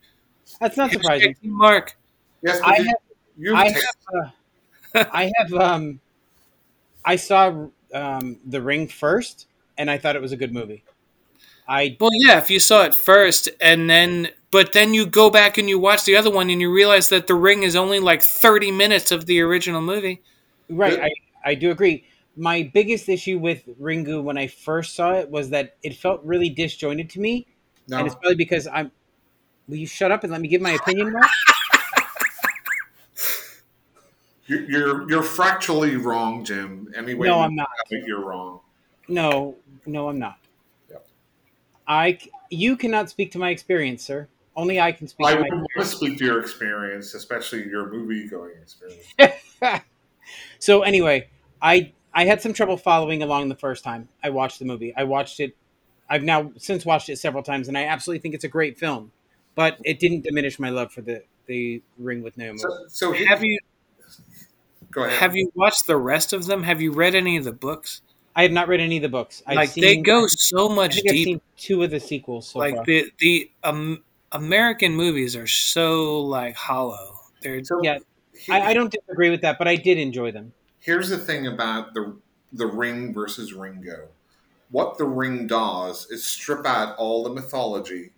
That's 0.61 0.77
not 0.77 0.91
surprising. 0.93 1.35
Team 1.35 1.53
Mark. 1.53 1.97
Yes, 2.43 2.61
I 2.63 2.77
have 2.77 2.97
you 3.37 3.55
I 3.55 3.69
have, 3.69 3.85
uh, 4.95 5.05
I 5.13 5.33
have, 5.39 5.53
um, 5.55 6.01
I 7.05 7.17
saw 7.17 7.67
um, 7.95 8.39
The 8.47 8.61
Ring 8.61 8.89
first, 8.89 9.47
and 9.77 9.91
I 9.91 9.99
thought 9.99 10.17
it 10.17 10.23
was 10.23 10.33
a 10.33 10.37
good 10.37 10.53
movie. 10.53 10.85
I 11.67 11.97
Well, 12.01 12.11
yeah, 12.15 12.39
if 12.39 12.51
you 12.51 12.61
saw 12.61 12.85
it 12.85 12.95
first 12.95 13.49
and 13.61 13.89
then 13.91 14.29
but 14.51 14.73
then 14.73 14.95
you 14.95 15.05
go 15.05 15.29
back 15.29 15.59
and 15.59 15.69
you 15.69 15.79
watch 15.79 16.05
the 16.05 16.17
other 16.17 16.31
one 16.31 16.49
and 16.49 16.59
you 16.61 16.73
realize 16.73 17.11
that 17.11 17.27
The 17.27 17.35
Ring 17.35 17.63
is 17.63 17.77
only 17.77 18.01
like 18.01 18.23
30 18.23 18.71
minutes 18.73 19.13
of 19.13 19.27
the 19.27 19.41
original 19.43 19.83
movie. 19.83 20.23
Right, 20.71 20.99
I, 20.99 21.11
I 21.45 21.55
do 21.55 21.71
agree. 21.71 22.05
My 22.39 22.71
biggest 22.73 23.09
issue 23.09 23.39
with 23.39 23.65
Ringu 23.81 24.23
when 24.23 24.39
I 24.39 24.47
first 24.47 24.95
saw 24.95 25.15
it 25.15 25.29
was 25.29 25.51
that 25.51 25.77
it 25.83 25.97
felt 25.97 26.23
really 26.25 26.49
disjointed 26.49 27.11
to 27.11 27.21
me, 27.21 27.47
No, 27.89 27.99
and 27.99 28.07
it's 28.07 28.15
probably 28.15 28.37
because 28.37 28.69
I'm. 28.69 28.93
Will 29.69 29.77
you 29.77 29.87
shut 29.87 30.11
up 30.11 30.23
and 30.23 30.33
let 30.33 30.41
me 30.41 30.49
give 30.49 30.63
my 30.63 30.71
opinion? 30.71 31.15
You're, 34.47 34.63
you're 34.63 35.11
you're 35.11 35.23
fractally 35.23 35.97
wrong, 35.97 36.43
Jim. 36.43 36.91
Anyway, 36.97 37.27
No, 37.29 37.41
I'm 37.41 37.55
not. 37.55 37.69
You're 37.91 38.25
wrong. 38.25 38.61
No, 39.07 39.57
no, 39.85 40.09
I'm 40.09 40.19
not. 40.19 40.39
Yep. 40.91 41.07
I. 41.87 42.19
You 42.49 42.79
cannot 42.79 43.11
speak 43.11 43.31
to 43.33 43.39
my 43.39 43.51
experience, 43.51 44.03
sir. 44.03 44.27
Only 44.57 44.81
I 44.81 44.93
can 44.93 45.07
speak 45.07 45.27
I 45.27 45.35
to 45.35 45.43
would 45.43 45.51
want 45.51 45.69
to 45.77 45.85
speak 45.85 46.19
to 46.19 46.25
your 46.25 46.41
experience, 46.41 47.13
especially 47.13 47.69
your 47.69 47.93
movie 47.93 48.27
going 48.27 48.55
experience. 48.63 49.05
so 50.59 50.81
anyway, 50.81 51.29
I 51.61 51.93
I 52.15 52.25
had 52.25 52.41
some 52.41 52.53
trouble 52.53 52.77
following 52.77 53.23
along 53.23 53.49
the 53.49 53.55
first 53.55 53.85
time 53.85 54.09
I 54.23 54.31
watched 54.31 54.59
the 54.59 54.65
movie. 54.65 54.95
I 54.97 55.05
watched 55.05 55.41
it. 55.41 55.57
I've 56.09 56.23
now 56.23 56.53
since 56.57 56.85
watched 56.87 57.09
it 57.09 57.19
several 57.19 57.43
times, 57.43 57.69
and 57.69 57.77
I 57.77 57.85
absolutely 57.85 58.21
think 58.21 58.35
it's 58.35 58.45
a 58.45 58.49
great 58.49 58.79
film. 58.79 59.13
But 59.55 59.79
it 59.85 59.99
didn't 59.99 60.23
diminish 60.23 60.59
my 60.59 60.71
love 60.71 60.93
for 60.93 61.03
the 61.03 61.23
the 61.47 61.83
Ring 61.99 62.23
with 62.23 62.37
Naomi. 62.37 62.59
So, 62.59 62.69
so 62.89 63.13
Have 63.13 63.43
you 63.43 63.59
go 64.91 65.05
ahead. 65.05 65.19
have 65.19 65.37
you 65.37 65.51
watched 65.55 65.87
the 65.87 65.97
rest 65.97 66.33
of 66.33 66.47
them? 66.47 66.63
Have 66.63 66.81
you 66.81 66.93
read 66.93 67.15
any 67.15 67.37
of 67.37 67.45
the 67.45 67.53
books? 67.53 68.03
I 68.37 68.43
have 68.43 68.53
not 68.53 68.69
read 68.69 68.81
any 68.81 68.97
of 68.97 69.03
the 69.03 69.09
books. 69.09 69.43
I've 69.47 69.57
like 69.57 69.71
seen, 69.71 69.83
they 69.83 69.97
go 69.97 70.27
so 70.29 70.69
I 70.71 70.75
much 70.75 70.97
deep. 70.97 71.11
I've 71.11 71.17
seen 71.17 71.41
two 71.57 71.83
of 71.83 71.91
the 71.91 71.99
sequels 71.99 72.49
so 72.49 72.61
like 72.61 72.77
far. 72.77 72.85
the 72.85 73.11
the 73.19 73.51
um, 73.65 74.05
American 74.31 74.95
movies 74.95 75.35
are 75.35 75.49
so 75.49 76.21
like 76.21 76.55
hollow. 76.55 77.19
They're 77.43 77.65
So, 77.65 77.81
Yeah, 77.83 77.99
I, 78.49 78.61
I 78.61 78.75
don't 78.75 78.93
disagree 78.93 79.31
with 79.31 79.41
that, 79.43 79.59
but 79.59 79.67
I 79.67 79.77
did 79.77 79.99
enjoy 79.99 80.31
them. 80.31 80.53
Here's 80.89 81.11
the 81.11 81.19
thing 81.19 81.47
about 81.47 81.93
the 81.93 82.17
the 82.55 82.67
ring 82.67 83.13
versus 83.13 83.53
Ringu. 83.53 84.07
What 84.71 84.97
the 84.97 85.05
ring 85.05 85.47
does 85.47 86.07
is 86.11 86.25
strip 86.25 86.65
out 86.65 86.97
all 86.97 87.23
the 87.25 87.29
mythology, 87.29 88.13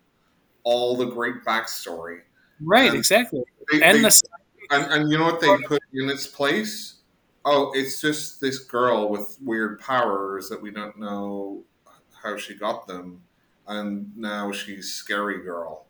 all 0.63 0.97
the 0.97 1.07
great 1.07 1.45
backstory, 1.45 2.21
right, 2.61 2.91
Um, 2.91 2.97
exactly. 2.97 3.43
They- 3.73 3.83
And 3.83 3.99
they- 3.99 4.03
the 4.03 4.23
and, 4.71 4.85
and 4.93 5.11
you 5.11 5.19
know 5.19 5.25
what 5.25 5.41
they 5.41 5.49
put 5.67 5.83
in 5.93 6.09
its 6.09 6.29
place? 6.29 6.99
Oh, 7.45 7.73
it's 7.75 8.01
just 8.01 8.41
this 8.41 8.61
girl 8.61 9.09
with 9.09 9.37
weird 9.43 9.81
powers 9.81 10.49
that 10.49 10.63
we 10.63 10.71
don't 10.71 10.97
know 10.97 11.65
how 12.23 12.37
she 12.37 12.55
got 12.55 12.87
them, 12.87 13.21
and 13.67 14.17
now 14.17 14.53
she's 14.53 14.93
scary 14.93 15.43
girl. 15.43 15.87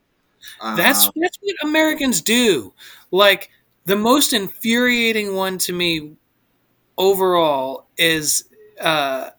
Uh, 0.62 0.76
That's 0.76 1.10
that's 1.14 1.36
what 1.42 1.56
Americans 1.62 2.22
do. 2.22 2.72
Like 3.10 3.50
the 3.84 3.96
most 3.96 4.32
infuriating 4.32 5.34
one 5.34 5.58
to 5.58 5.74
me 5.74 6.16
overall 7.00 7.86
is 7.98 8.44
uh, 8.80 9.30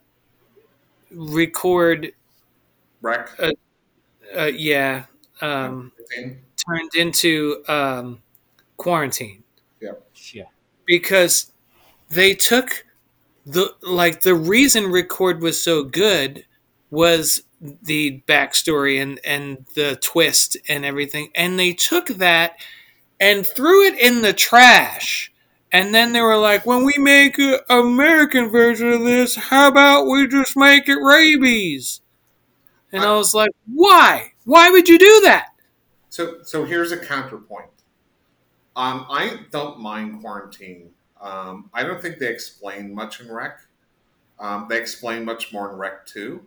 record. 1.11 2.13
Rec. 3.01 3.29
Uh, 4.35 4.45
yeah, 4.45 5.05
um, 5.41 5.91
turned 6.67 6.95
into 6.95 7.63
um, 7.67 8.21
quarantine 8.77 9.43
Yeah. 9.81 9.93
Yeah, 10.33 10.45
because 10.85 11.51
they 12.09 12.35
took 12.35 12.85
the 13.45 13.75
like 13.81 14.21
the 14.21 14.35
reason 14.35 14.91
record 14.91 15.41
was 15.41 15.61
so 15.61 15.83
good 15.83 16.45
was 16.91 17.43
the 17.83 18.21
backstory 18.27 19.01
and 19.01 19.19
and 19.25 19.65
the 19.75 19.97
twist 20.01 20.57
and 20.69 20.85
everything 20.85 21.29
and 21.35 21.59
they 21.59 21.73
took 21.73 22.07
that 22.07 22.55
and 23.19 23.45
threw 23.47 23.85
it 23.85 23.97
in 23.99 24.21
the 24.21 24.33
trash 24.33 25.30
and 25.71 25.93
then 25.93 26.13
they 26.13 26.21
were 26.21 26.37
like 26.37 26.65
when 26.65 26.85
we 26.85 26.93
make 26.97 27.37
an 27.39 27.59
american 27.69 28.49
version 28.49 28.91
of 28.91 29.01
this 29.01 29.35
how 29.35 29.67
about 29.67 30.05
we 30.05 30.27
just 30.27 30.55
make 30.57 30.87
it 30.89 30.95
rabies 30.97 32.01
and 32.91 33.03
i 33.03 33.13
was 33.15 33.33
like 33.33 33.51
why 33.73 34.31
why 34.45 34.69
would 34.69 34.87
you 34.89 34.97
do 34.99 35.21
that 35.23 35.47
So, 36.09 36.43
so 36.43 36.65
here's 36.65 36.91
a 36.91 36.97
counterpoint. 36.97 37.71
Um, 38.75 39.05
I 39.09 39.39
don't 39.51 39.79
mind 39.79 40.21
quarantine. 40.21 40.91
Um, 41.21 41.69
I 41.73 41.83
don't 41.83 42.01
think 42.01 42.19
they 42.19 42.27
explain 42.29 42.93
much 42.95 43.19
in 43.21 43.31
Rec. 43.31 43.59
Um, 44.39 44.67
they 44.69 44.77
explain 44.79 45.25
much 45.25 45.53
more 45.53 45.71
in 45.71 45.77
Rec 45.77 46.05
too. 46.05 46.43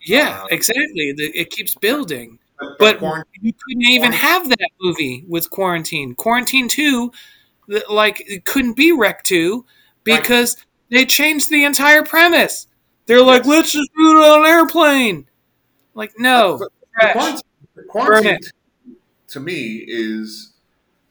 yeah 0.00 0.42
Uh, 0.44 0.46
exactly 0.50 1.12
The- 1.16 1.32
it 1.42 1.50
keeps 1.50 1.74
building 1.74 2.38
But, 2.58 2.78
But 2.78 3.00
you 3.42 3.52
couldn't 3.52 3.88
even 3.96 4.12
have 4.12 4.48
that 4.48 4.70
movie 4.80 5.24
with 5.28 5.50
Quarantine. 5.50 6.14
Quarantine 6.14 6.68
2, 6.68 7.12
like, 7.88 8.22
it 8.28 8.44
couldn't 8.44 8.74
be 8.74 8.92
Rec 8.92 9.22
2 9.24 9.64
because 10.04 10.56
they 10.90 11.04
changed 11.04 11.50
the 11.50 11.64
entire 11.64 12.02
premise. 12.02 12.66
They're 13.06 13.22
like, 13.22 13.46
let's 13.46 13.72
just 13.72 13.90
do 13.96 14.10
it 14.10 14.24
on 14.24 14.40
an 14.40 14.46
airplane. 14.46 15.26
Like, 15.94 16.12
no. 16.18 16.58
But- 16.58 16.72
the 16.98 17.10
quarantine, 17.12 17.42
the 17.74 17.82
quarantine 17.82 18.38
to 19.28 19.40
me 19.40 19.84
is 19.86 20.54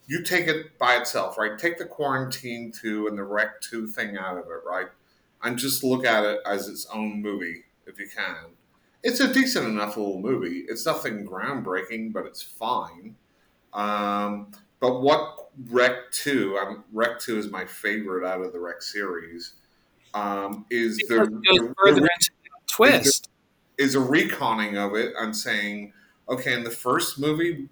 you 0.07 0.23
take 0.23 0.47
it 0.47 0.77
by 0.79 0.95
itself, 0.95 1.37
right? 1.37 1.57
Take 1.57 1.77
the 1.77 1.85
quarantine 1.85 2.71
two 2.71 3.07
and 3.07 3.17
the 3.17 3.23
Rec 3.23 3.61
two 3.61 3.87
thing 3.87 4.17
out 4.17 4.37
of 4.37 4.45
it, 4.45 4.61
right? 4.65 4.87
And 5.43 5.57
just 5.57 5.83
look 5.83 6.05
at 6.05 6.23
it 6.23 6.39
as 6.45 6.67
its 6.67 6.87
own 6.87 7.21
movie 7.21 7.65
if 7.85 7.99
you 7.99 8.07
can. 8.07 8.35
It's 9.03 9.19
a 9.19 9.31
decent 9.31 9.67
enough 9.67 9.97
little 9.97 10.19
movie. 10.19 10.65
It's 10.67 10.85
nothing 10.85 11.25
groundbreaking, 11.25 12.11
but 12.13 12.25
it's 12.25 12.41
fine. 12.41 13.15
Um, 13.73 14.51
but 14.79 15.01
what 15.01 15.49
Rec 15.69 16.11
two? 16.11 16.57
Um, 16.57 16.83
Rec 16.91 17.19
two 17.19 17.37
is 17.37 17.49
my 17.49 17.65
favorite 17.65 18.25
out 18.27 18.41
of 18.41 18.53
the 18.53 18.59
Rec 18.59 18.81
series. 18.81 19.53
Um, 20.13 20.65
is 20.69 20.97
the, 20.97 21.17
goes 21.17 21.27
the- 21.29 21.75
further 21.77 22.01
the- 22.01 22.09
into 22.13 22.31
the 22.43 22.49
twist. 22.67 23.29
is 23.77 23.95
a 23.95 23.99
retconning 23.99 24.75
of 24.77 24.95
it 24.95 25.13
and 25.19 25.35
saying, 25.35 25.91
okay, 26.29 26.53
in 26.53 26.63
the 26.63 26.71
first 26.71 27.19
movie, 27.19 27.67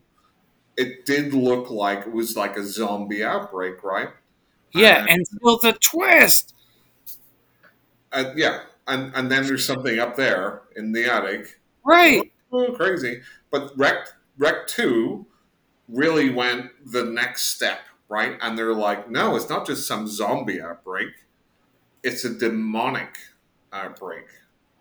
it 0.75 1.05
did 1.05 1.33
look 1.33 1.69
like 1.69 1.99
it 2.07 2.11
was 2.11 2.35
like 2.35 2.57
a 2.57 2.63
zombie 2.65 3.23
outbreak, 3.23 3.83
right? 3.83 4.09
Yeah, 4.73 5.05
and- 5.07 5.23
until 5.31 5.57
the 5.59 5.73
twist. 5.79 6.53
Uh, 8.11 8.31
yeah, 8.35 8.61
and 8.87 9.11
and 9.15 9.31
then 9.31 9.45
there's 9.45 9.65
something 9.65 9.99
up 9.99 10.15
there 10.15 10.61
in 10.75 10.91
the 10.91 11.05
attic, 11.11 11.59
Right. 11.85 12.31
oh, 12.51 12.71
crazy. 12.73 13.21
But 13.51 13.71
Rec 13.77 14.07
Rec 14.37 14.67
Two 14.67 15.25
really 15.89 16.29
went 16.29 16.71
the 16.91 17.03
next 17.03 17.55
step, 17.55 17.79
right? 18.09 18.37
And 18.41 18.57
they're 18.57 18.73
like, 18.73 19.09
no, 19.09 19.35
it's 19.35 19.49
not 19.49 19.65
just 19.67 19.87
some 19.87 20.07
zombie 20.07 20.61
outbreak; 20.61 21.09
it's 22.03 22.23
a 22.25 22.29
demonic 22.33 23.17
outbreak. 23.71 24.25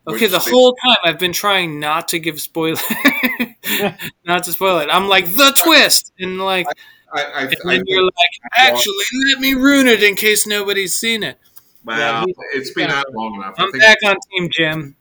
Okay, 0.06 0.26
the 0.26 0.38
they- 0.38 0.50
whole 0.50 0.74
time 0.74 0.96
I've 1.04 1.18
been 1.18 1.32
trying 1.32 1.78
not 1.78 2.08
to 2.08 2.18
give 2.18 2.40
spoiler, 2.40 2.80
not 4.24 4.44
to 4.44 4.52
spoil 4.52 4.78
it. 4.78 4.88
I'm 4.90 5.08
like 5.08 5.26
the 5.26 5.54
twist, 5.62 6.12
and 6.18 6.38
like, 6.38 6.66
I, 7.14 7.22
I, 7.22 7.40
and 7.42 7.54
I 7.64 7.76
then 7.76 7.82
you're 7.86 8.02
like, 8.02 8.12
actually, 8.56 8.94
let 9.32 9.40
me 9.40 9.54
ruin 9.54 9.86
it 9.86 10.02
in 10.02 10.16
case 10.16 10.46
nobody's 10.46 10.96
seen 10.96 11.22
it. 11.22 11.38
well, 11.84 12.26
Yeah, 12.26 12.34
it's 12.54 12.70
been 12.72 12.90
out 12.90 13.06
long 13.14 13.36
enough. 13.36 13.54
I 13.58 13.64
I'm 13.64 13.70
back 13.72 13.98
on 14.04 14.16
Team 14.32 14.48
Jim. 14.52 14.96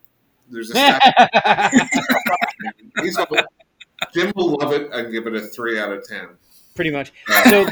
there's 0.49 0.69
a 0.69 0.73
stat 0.73 1.79
He's 3.01 3.17
a, 3.17 3.25
Jim 4.13 4.31
will 4.35 4.57
love 4.57 4.73
it 4.73 4.91
and 4.91 5.11
give 5.11 5.27
it 5.27 5.35
a 5.35 5.41
three 5.41 5.79
out 5.79 5.91
of 5.91 6.07
ten. 6.07 6.27
Pretty 6.75 6.91
much. 6.91 7.11
Uh, 7.29 7.49
So 7.49 7.65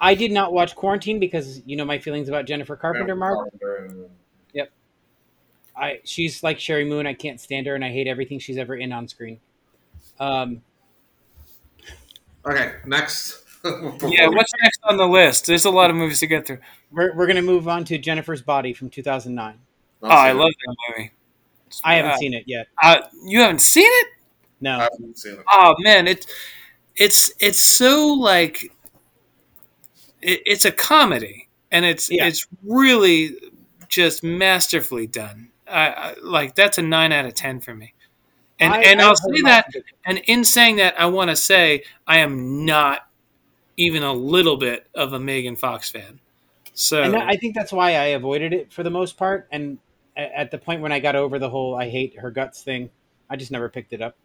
I 0.00 0.14
did 0.14 0.30
not 0.32 0.52
watch 0.52 0.74
Quarantine 0.76 1.18
because 1.18 1.62
you 1.66 1.76
know 1.76 1.84
my 1.84 1.98
feelings 1.98 2.28
about 2.28 2.44
Jennifer 2.46 2.76
Carpenter, 2.76 3.14
Mark. 3.16 3.36
Carpenter 3.38 3.76
and- 3.86 4.10
I 5.78 6.00
she's 6.04 6.42
like 6.42 6.56
Sheri 6.56 6.88
Moon. 6.88 7.06
I 7.06 7.12
can't 7.12 7.38
stand 7.38 7.66
her, 7.66 7.74
and 7.74 7.84
I 7.84 7.90
hate 7.90 8.06
everything 8.06 8.38
she's 8.38 8.56
ever 8.56 8.74
in 8.76 8.92
on 8.94 9.08
screen. 9.08 9.40
Um, 10.18 10.62
Okay, 12.46 12.74
next. 12.86 13.42
Yeah, 13.64 14.28
what's 14.28 14.52
next 14.62 14.78
on 14.84 14.96
the 14.96 15.06
list? 15.08 15.46
There's 15.46 15.64
a 15.64 15.70
lot 15.70 15.90
of 15.90 15.96
movies 15.96 16.20
to 16.20 16.26
get 16.28 16.46
through. 16.46 16.60
we're 16.92 17.12
we're 17.16 17.26
gonna 17.26 17.42
move 17.42 17.66
on 17.68 17.84
to 17.86 17.98
Jennifer's 17.98 18.40
Body 18.40 18.72
from 18.72 18.88
2009. 18.88 19.58
Oh, 20.02 20.08
I 20.08 20.30
love 20.32 20.52
that 20.66 20.76
movie. 20.88 21.10
I 21.84 21.96
haven't 21.96 22.12
Uh, 22.12 22.16
seen 22.16 22.32
it 22.32 22.44
yet. 22.46 22.68
Uh, 22.82 22.98
you 23.26 23.40
haven't 23.40 23.60
seen 23.60 23.88
it? 23.88 24.06
No, 24.60 24.78
I. 24.78 24.88
Oh 25.52 25.74
man, 25.78 26.06
it 26.06 26.26
it's 26.96 27.32
it's 27.40 27.60
so 27.60 28.08
like 28.14 28.72
it, 30.22 30.42
it's 30.46 30.64
a 30.64 30.72
comedy, 30.72 31.48
and 31.70 31.84
it's 31.84 32.10
Yeah. 32.10 32.26
it's 32.26 32.46
really 32.64 33.36
just 33.88 34.22
masterfully 34.22 35.06
done. 35.06 35.50
I, 35.68 35.88
I 35.88 36.14
like 36.22 36.54
that's 36.54 36.78
a 36.78 36.82
nine 36.82 37.12
out 37.12 37.26
of 37.26 37.34
ten 37.34 37.60
for 37.60 37.74
me. 37.74 37.92
And 38.58 38.72
I- 38.72 38.82
and 38.82 39.00
I've 39.02 39.08
I'll 39.08 39.16
say 39.16 39.42
that, 39.44 39.66
and 40.06 40.18
in 40.26 40.44
saying 40.44 40.76
that, 40.76 40.98
I 40.98 41.06
want 41.06 41.30
to 41.30 41.36
say 41.36 41.84
I 42.06 42.18
am 42.18 42.64
not 42.64 43.06
even 43.76 44.02
a 44.02 44.12
little 44.12 44.56
bit 44.56 44.86
of 44.94 45.12
a 45.12 45.18
Megan 45.20 45.56
Fox 45.56 45.90
fan. 45.90 46.20
So 46.72 47.02
and 47.02 47.16
I 47.16 47.36
think 47.36 47.54
that's 47.54 47.72
why 47.72 47.90
I 47.96 48.06
avoided 48.06 48.52
it 48.52 48.72
for 48.72 48.82
the 48.82 48.90
most 48.90 49.16
part. 49.18 49.48
And 49.52 49.78
at 50.16 50.50
the 50.50 50.58
point 50.58 50.80
when 50.80 50.92
I 50.92 51.00
got 51.00 51.16
over 51.16 51.38
the 51.38 51.50
whole 51.50 51.74
"I 51.74 51.88
hate 51.90 52.18
her 52.18 52.30
guts" 52.30 52.62
thing, 52.62 52.90
I 53.28 53.36
just 53.36 53.50
never 53.50 53.68
picked 53.68 53.92
it 53.92 54.00
up. 54.00 54.16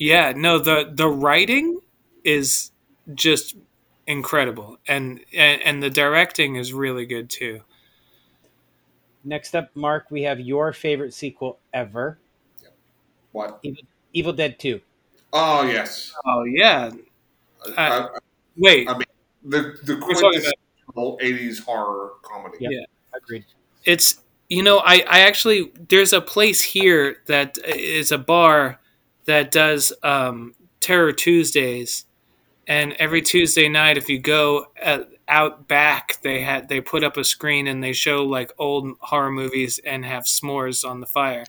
Yeah, 0.00 0.32
no 0.34 0.58
the 0.58 0.90
the 0.90 1.06
writing 1.06 1.78
is 2.24 2.70
just 3.14 3.54
incredible, 4.06 4.78
and, 4.88 5.20
and 5.36 5.60
and 5.62 5.82
the 5.82 5.90
directing 5.90 6.56
is 6.56 6.72
really 6.72 7.04
good 7.04 7.28
too. 7.28 7.60
Next 9.24 9.54
up, 9.54 9.68
Mark, 9.74 10.06
we 10.10 10.22
have 10.22 10.40
your 10.40 10.72
favorite 10.72 11.12
sequel 11.12 11.58
ever, 11.74 12.18
What? 13.32 13.60
Evil 13.62 13.82
evil, 14.14 14.32
Dead 14.32 14.58
Two. 14.58 14.80
Oh 15.34 15.62
yes. 15.64 16.12
Oh 16.26 16.44
yeah, 16.44 16.90
Uh, 17.76 17.80
uh, 17.80 18.08
wait, 18.56 18.88
I 18.88 18.94
mean, 18.94 19.02
the 19.44 19.76
the 19.84 19.96
quintessential 19.96 21.18
'80s 21.22 21.62
horror 21.62 22.12
comedy. 22.22 22.56
Yeah. 22.60 22.86
Agreed. 23.14 23.44
it's 23.84 24.22
you 24.48 24.62
know 24.62 24.78
I 24.78 25.04
I 25.06 25.20
actually 25.20 25.72
there's 25.90 26.14
a 26.14 26.22
place 26.22 26.62
here 26.62 27.18
that 27.26 27.58
is 27.66 28.10
a 28.12 28.18
bar 28.18 28.79
that 29.30 29.50
does 29.50 29.92
um, 30.02 30.54
Terror 30.80 31.12
Tuesdays, 31.12 32.04
and 32.66 32.92
every 32.94 33.22
Tuesday 33.22 33.68
night 33.68 33.96
if 33.96 34.08
you 34.08 34.18
go 34.18 34.66
at, 34.80 35.08
out 35.28 35.68
back 35.68 36.20
they 36.22 36.40
had 36.40 36.68
they 36.68 36.80
put 36.80 37.04
up 37.04 37.16
a 37.16 37.22
screen 37.24 37.66
and 37.68 37.82
they 37.82 37.92
show 37.92 38.24
like 38.24 38.52
old 38.58 38.96
horror 39.00 39.30
movies 39.30 39.78
and 39.84 40.04
have 40.04 40.24
s'mores 40.24 40.88
on 40.88 41.00
the 41.00 41.06
fire 41.06 41.44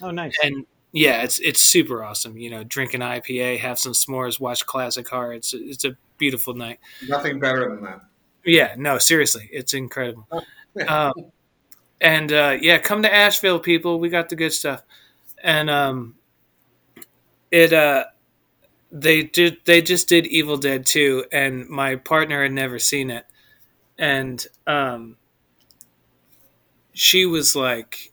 Oh, 0.00 0.10
nice. 0.12 0.36
and 0.44 0.64
yeah 0.92 1.22
it's 1.22 1.40
it's 1.40 1.60
super 1.60 2.04
awesome 2.04 2.36
you 2.38 2.50
know 2.50 2.62
drink 2.62 2.94
an 2.94 3.00
IPA 3.00 3.58
have 3.58 3.78
some 3.80 3.92
s'mores 3.92 4.38
watch 4.38 4.64
classic 4.66 5.08
horror 5.08 5.32
it's 5.32 5.52
it's 5.54 5.84
a 5.84 5.96
beautiful 6.18 6.54
night 6.54 6.78
Nothing 7.08 7.40
better 7.40 7.68
than 7.68 7.82
that. 7.82 8.00
yeah 8.44 8.74
no 8.78 8.98
seriously 8.98 9.48
it's 9.52 9.74
incredible 9.74 10.28
um, 10.88 11.12
and 12.00 12.30
uh, 12.32 12.58
yeah, 12.60 12.76
come 12.78 13.02
to 13.02 13.12
Asheville, 13.14 13.58
people. 13.58 13.98
We 13.98 14.10
got 14.10 14.28
the 14.28 14.36
good 14.36 14.52
stuff. 14.52 14.82
And 15.42 15.70
um, 15.70 16.15
it 17.56 17.72
uh, 17.72 18.04
they 18.92 19.24
did 19.24 19.58
they 19.66 19.82
just 19.82 20.08
did 20.08 20.26
Evil 20.26 20.56
Dead 20.58 20.86
2, 20.86 21.26
and 21.32 21.68
my 21.68 21.96
partner 21.96 22.42
had 22.42 22.52
never 22.52 22.78
seen 22.78 23.10
it, 23.10 23.26
and 23.98 24.46
um, 24.66 25.16
she 26.92 27.26
was 27.26 27.54
like, 27.54 28.12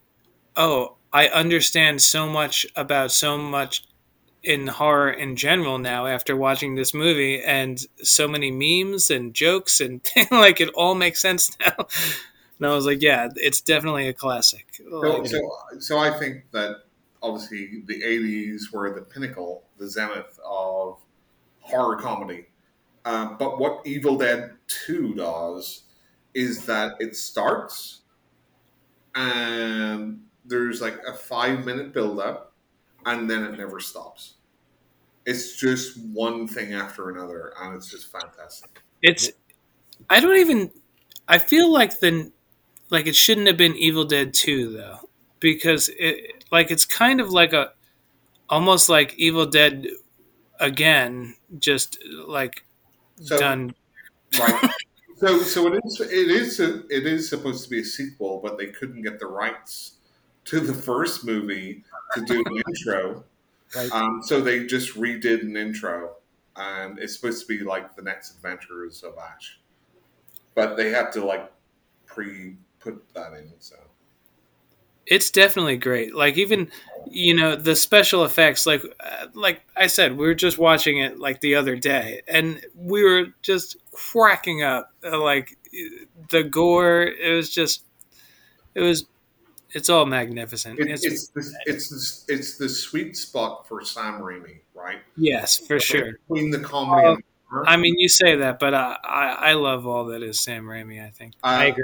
"Oh, 0.56 0.98
I 1.14 1.28
understand 1.30 2.02
so 2.02 2.30
much 2.30 2.68
about 2.76 3.12
so 3.12 3.38
much." 3.38 3.86
In 4.44 4.68
horror 4.68 5.12
in 5.12 5.36
general 5.38 5.80
now, 5.80 6.08
after 6.08 6.36
watching 6.36 6.76
this 6.76 6.94
movie, 6.94 7.44
and 7.44 7.86
so 8.04 8.28
many 8.28 8.52
memes 8.52 9.12
and 9.12 9.34
jokes 9.34 9.82
and 9.82 10.02
like 10.32 10.62
it 10.62 10.70
all 10.76 10.96
makes 10.96 11.22
sense 11.22 11.52
now. 11.60 11.88
And 12.60 12.68
I 12.68 12.76
was 12.76 12.86
like, 12.86 13.02
yeah, 13.02 13.30
it's 13.36 13.62
definitely 13.62 14.08
a 14.08 14.14
classic. 14.14 14.68
So, 14.78 14.86
Like, 15.00 15.28
so, 15.28 15.40
so 15.80 16.00
I 16.00 16.12
think 16.18 16.46
that 16.54 16.83
obviously 17.24 17.82
the 17.88 18.02
'80s 18.04 18.72
were 18.72 18.94
the 18.94 19.02
pinnacle, 19.02 19.64
the 19.80 19.90
zenith 19.90 20.40
of 20.46 21.00
horror 21.62 21.96
comedy. 21.96 22.46
Um, 23.06 23.38
but 23.38 23.60
what 23.60 23.82
Evil 23.86 24.18
Dead 24.18 24.52
2 24.68 25.16
does 25.16 25.84
is 26.34 26.66
that 26.66 26.96
it 27.00 27.16
starts 27.16 28.02
and 29.16 30.22
there's 30.46 30.82
like 30.82 30.98
a 31.08 31.14
five 31.14 31.66
minute 31.66 31.94
build 31.94 32.20
up 32.20 32.54
and 33.06 33.30
then 33.30 33.44
it 33.44 33.58
never 33.58 33.80
stops. 33.80 34.36
It's 35.26 35.56
just 35.60 35.98
one 36.00 36.48
thing 36.48 36.74
after 36.74 37.10
another 37.10 37.54
and 37.60 37.76
it's 37.76 37.90
just 37.90 38.12
fantastic. 38.12 38.82
it's, 39.02 39.32
I 40.10 40.20
don't 40.20 40.38
even, 40.38 40.72
I 41.28 41.40
feel 41.40 41.72
like 41.72 42.00
the, 42.00 42.32
like 42.90 43.08
it 43.08 43.16
shouldn't 43.16 43.48
have 43.48 43.58
been 43.58 43.76
Evil 43.76 44.06
Dead 44.06 44.34
2 44.34 44.74
though, 44.74 45.10
because 45.40 45.90
it, 46.00 46.43
like 46.54 46.72
it's 46.72 46.86
kind 46.86 47.20
of 47.20 47.32
like 47.32 47.52
a, 47.54 47.74
almost 48.50 48.88
like 48.90 49.16
Evil 49.18 49.46
Dead 49.48 49.88
again, 50.60 51.36
just 51.60 51.98
like 52.28 52.64
So, 53.22 53.38
done. 53.38 53.76
right. 54.40 54.72
So, 55.18 55.40
so 55.42 55.68
it 55.74 55.82
is. 55.86 56.02
It 56.02 56.12
is. 56.32 56.60
A, 56.60 56.80
it 56.90 57.06
is 57.06 57.30
supposed 57.30 57.64
to 57.64 57.70
be 57.70 57.80
a 57.80 57.86
sequel, 57.86 58.42
but 58.44 58.58
they 58.58 58.68
couldn't 58.68 59.04
get 59.04 59.20
the 59.20 59.28
rights 59.28 59.94
to 60.46 60.60
the 60.60 60.74
first 60.74 61.24
movie 61.24 61.86
to 62.16 62.22
do 62.26 62.44
an 62.46 62.62
intro. 62.68 63.24
Right. 63.74 63.90
Um, 63.94 64.22
so 64.22 64.42
they 64.42 64.66
just 64.66 64.96
redid 64.96 65.44
an 65.44 65.56
intro, 65.56 66.16
and 66.58 67.00
it's 67.00 67.16
supposed 67.16 67.40
to 67.42 67.48
be 67.48 67.64
like 67.64 67.96
the 67.96 68.02
next 68.02 68.32
adventures 68.36 69.02
of 69.04 69.14
Ash, 69.18 69.62
but 70.56 70.76
they 70.76 70.90
have 70.90 71.12
to 71.14 71.24
like 71.24 71.50
pre 72.06 72.58
put 72.80 73.02
that 73.14 73.32
in. 73.34 73.54
So 73.60 73.78
It's 75.06 75.30
definitely 75.32 75.78
great. 75.78 76.16
Like 76.16 76.38
even, 76.38 76.72
you 77.08 77.36
know, 77.36 77.56
the 77.56 77.76
special 77.76 78.24
effects. 78.24 78.66
Like, 78.66 78.84
uh, 79.00 79.28
like 79.34 79.62
I 79.76 79.88
said, 79.88 80.18
we 80.18 80.26
were 80.26 80.34
just 80.36 80.58
watching 80.58 81.00
it 81.00 81.20
like 81.20 81.42
the 81.42 81.56
other 81.56 81.76
day, 81.76 82.22
and 82.28 82.62
we 82.76 83.04
were 83.04 83.28
just 83.42 83.76
cracking 83.92 84.64
up. 84.64 84.92
Uh, 85.04 85.20
Like 85.22 85.58
the 86.30 86.44
gore, 86.44 87.04
it 87.04 87.34
was 87.36 87.50
just, 87.54 87.84
it 88.76 88.82
was, 88.82 89.06
it's 89.72 89.90
all 89.90 90.06
magnificent. 90.06 90.80
it, 90.80 90.88
It's, 90.88 91.06
it's 91.06 91.28
the, 91.30 91.54
it's 91.66 91.90
the, 91.90 92.34
it's 92.34 92.58
the 92.58 92.70
sweet 92.70 93.18
spot 93.18 93.68
for 93.68 93.84
Sam 93.84 94.22
Raimi, 94.22 94.60
right? 94.74 95.00
yes, 95.18 95.58
for 95.58 95.80
sure. 95.80 96.14
Between 96.30 96.52
the 96.52 96.60
comedy 96.60 97.08
and 97.08 97.18
the. 97.18 97.24
I 97.68 97.78
mean, 97.78 98.00
you 98.00 98.10
say 98.10 98.36
that, 98.38 98.58
but 98.60 98.74
I, 98.74 98.98
I, 99.04 99.26
I 99.50 99.54
love 99.54 99.86
all 99.86 100.06
that 100.06 100.24
is 100.24 100.40
Sam 100.40 100.66
Raimi. 100.66 101.06
I 101.06 101.10
think. 101.12 101.34
I 101.44 101.68
Uh, 101.68 101.72
agree. 101.72 101.84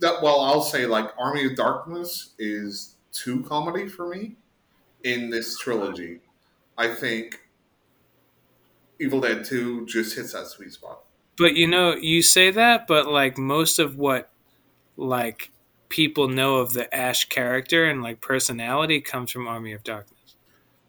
That 0.00 0.20
well 0.22 0.40
i'll 0.40 0.62
say 0.62 0.84
like 0.86 1.10
army 1.18 1.44
of 1.46 1.54
darkness 1.54 2.34
is 2.38 2.96
too 3.12 3.42
comedy 3.44 3.86
for 3.88 4.08
me 4.08 4.36
in 5.04 5.30
this 5.30 5.58
trilogy 5.58 6.20
i 6.76 6.88
think 6.92 7.40
evil 8.98 9.20
dead 9.20 9.44
2 9.44 9.86
just 9.86 10.16
hits 10.16 10.32
that 10.32 10.46
sweet 10.46 10.72
spot 10.72 11.00
But 11.38 11.54
you 11.54 11.66
know, 11.66 11.94
you 11.94 12.22
say 12.22 12.50
that, 12.50 12.86
but 12.86 13.06
like 13.06 13.36
most 13.36 13.78
of 13.78 13.96
what, 13.98 14.30
like 14.96 15.50
people 15.90 16.28
know 16.28 16.56
of 16.56 16.72
the 16.72 16.92
Ash 16.94 17.26
character 17.28 17.84
and 17.84 18.02
like 18.02 18.22
personality 18.22 19.02
comes 19.02 19.30
from 19.30 19.46
Army 19.46 19.72
of 19.72 19.84
Darkness. 19.84 20.36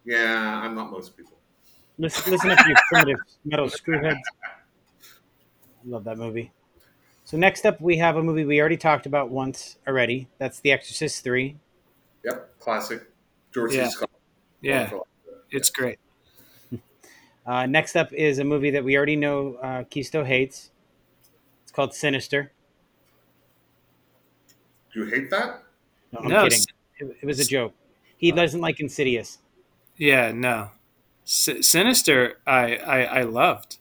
yeah 0.05 0.61
i'm 0.63 0.73
not 0.73 0.89
most 0.89 1.15
people 1.17 1.33
Listen, 1.99 2.31
listen 2.31 2.51
up, 2.51 2.59
you 2.67 2.75
primitive 2.91 3.19
metal 3.43 3.67
screwheads. 3.67 4.21
Love 5.83 6.03
that 6.03 6.17
movie. 6.19 6.51
So 7.27 7.35
next 7.35 7.65
up, 7.65 7.81
we 7.81 7.97
have 7.97 8.15
a 8.15 8.23
movie 8.23 8.45
we 8.45 8.57
already 8.61 8.77
talked 8.77 9.05
about 9.05 9.29
once 9.29 9.75
already. 9.85 10.29
That's 10.37 10.61
The 10.61 10.71
Exorcist 10.71 11.25
Three. 11.25 11.57
yep 12.23 12.57
classic 12.57 13.01
george 13.53 13.71
C. 13.71 13.77
Yeah. 13.79 13.89
scott 13.89 14.09
Yeah, 14.61 14.75
Wonderful. 14.83 15.07
it's 15.51 15.69
great. 15.69 15.99
Uh, 17.45 17.65
next 17.65 17.95
up 17.97 18.11
is 18.13 18.39
a 18.39 18.43
movie 18.45 18.71
that 18.71 18.83
we 18.83 18.95
already 18.97 19.15
know 19.17 19.55
uh, 19.63 19.83
Chisto 19.85 20.25
hates. 20.25 20.69
It's 21.63 21.71
called 21.71 21.93
Sinister. 21.93 22.51
do 24.93 25.03
you 25.03 25.05
hate 25.09 25.29
that 25.29 25.63
No, 26.13 26.19
I'm 26.23 26.27
No, 26.29 26.43
kidding. 26.43 26.63
It, 26.99 27.17
it 27.21 27.25
was 27.25 27.39
a 27.41 27.45
joke. 27.45 27.73
He 28.17 28.31
doesn't 28.33 28.61
like 28.61 28.79
Insidious. 28.81 29.37
Yeah, 29.97 30.31
no. 30.33 30.71
S- 31.25 31.49
Sinister, 31.61 32.39
I, 32.47 32.75
I 32.77 33.03
I 33.19 33.21
loved. 33.23 33.77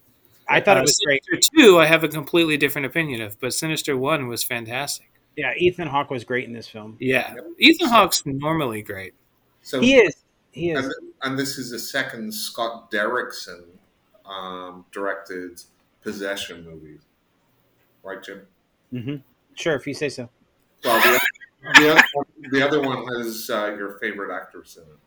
I 0.49 0.61
thought 0.61 0.77
Uh, 0.77 0.81
it 0.81 0.83
was 0.83 1.01
great. 1.05 1.25
Sinister 1.25 1.51
two, 1.57 1.79
I 1.79 1.87
have 1.87 2.05
a 2.05 2.09
completely 2.09 2.57
different 2.57 2.87
opinion 2.87 3.21
of, 3.23 3.39
but 3.41 3.53
Sinister 3.53 3.97
one 3.97 4.29
was 4.29 4.45
fantastic. 4.45 5.11
Yeah, 5.37 5.53
Ethan 5.57 5.89
Hawke 5.89 6.11
was 6.11 6.25
great 6.25 6.47
in 6.47 6.53
this 6.55 6.67
film. 6.69 6.97
Yeah, 7.01 7.35
Yep. 7.35 7.45
Ethan 7.59 7.89
Hawke's 7.89 8.25
normally 8.25 8.81
great. 8.83 9.13
so 9.63 9.81
He 9.81 9.97
is. 9.97 10.15
He 10.53 10.71
is. 10.71 10.85
and, 10.85 10.95
and 11.23 11.39
this 11.39 11.59
is 11.59 11.71
the 11.71 11.79
second 11.79 12.33
scott 12.33 12.91
derrickson 12.91 13.65
um, 14.25 14.87
directed 14.91 15.61
possession 16.01 16.65
movie 16.65 16.99
right 18.03 18.23
jim 18.23 18.47
hmm 18.91 19.17
Sure, 19.55 19.75
if 19.75 19.87
you 19.87 19.93
say 19.93 20.09
so. 20.09 20.31
well 20.85 20.99
the, 21.01 21.21
the, 21.81 21.91
other, 21.91 22.03
one, 22.15 22.27
the 22.53 22.67
other 22.67 22.81
one 22.81 23.05
has 23.19 23.51
uh, 23.51 23.75
your 23.77 23.99
favorite 23.99 24.35
actress 24.35 24.77
in 24.79 24.85
it 24.85 24.99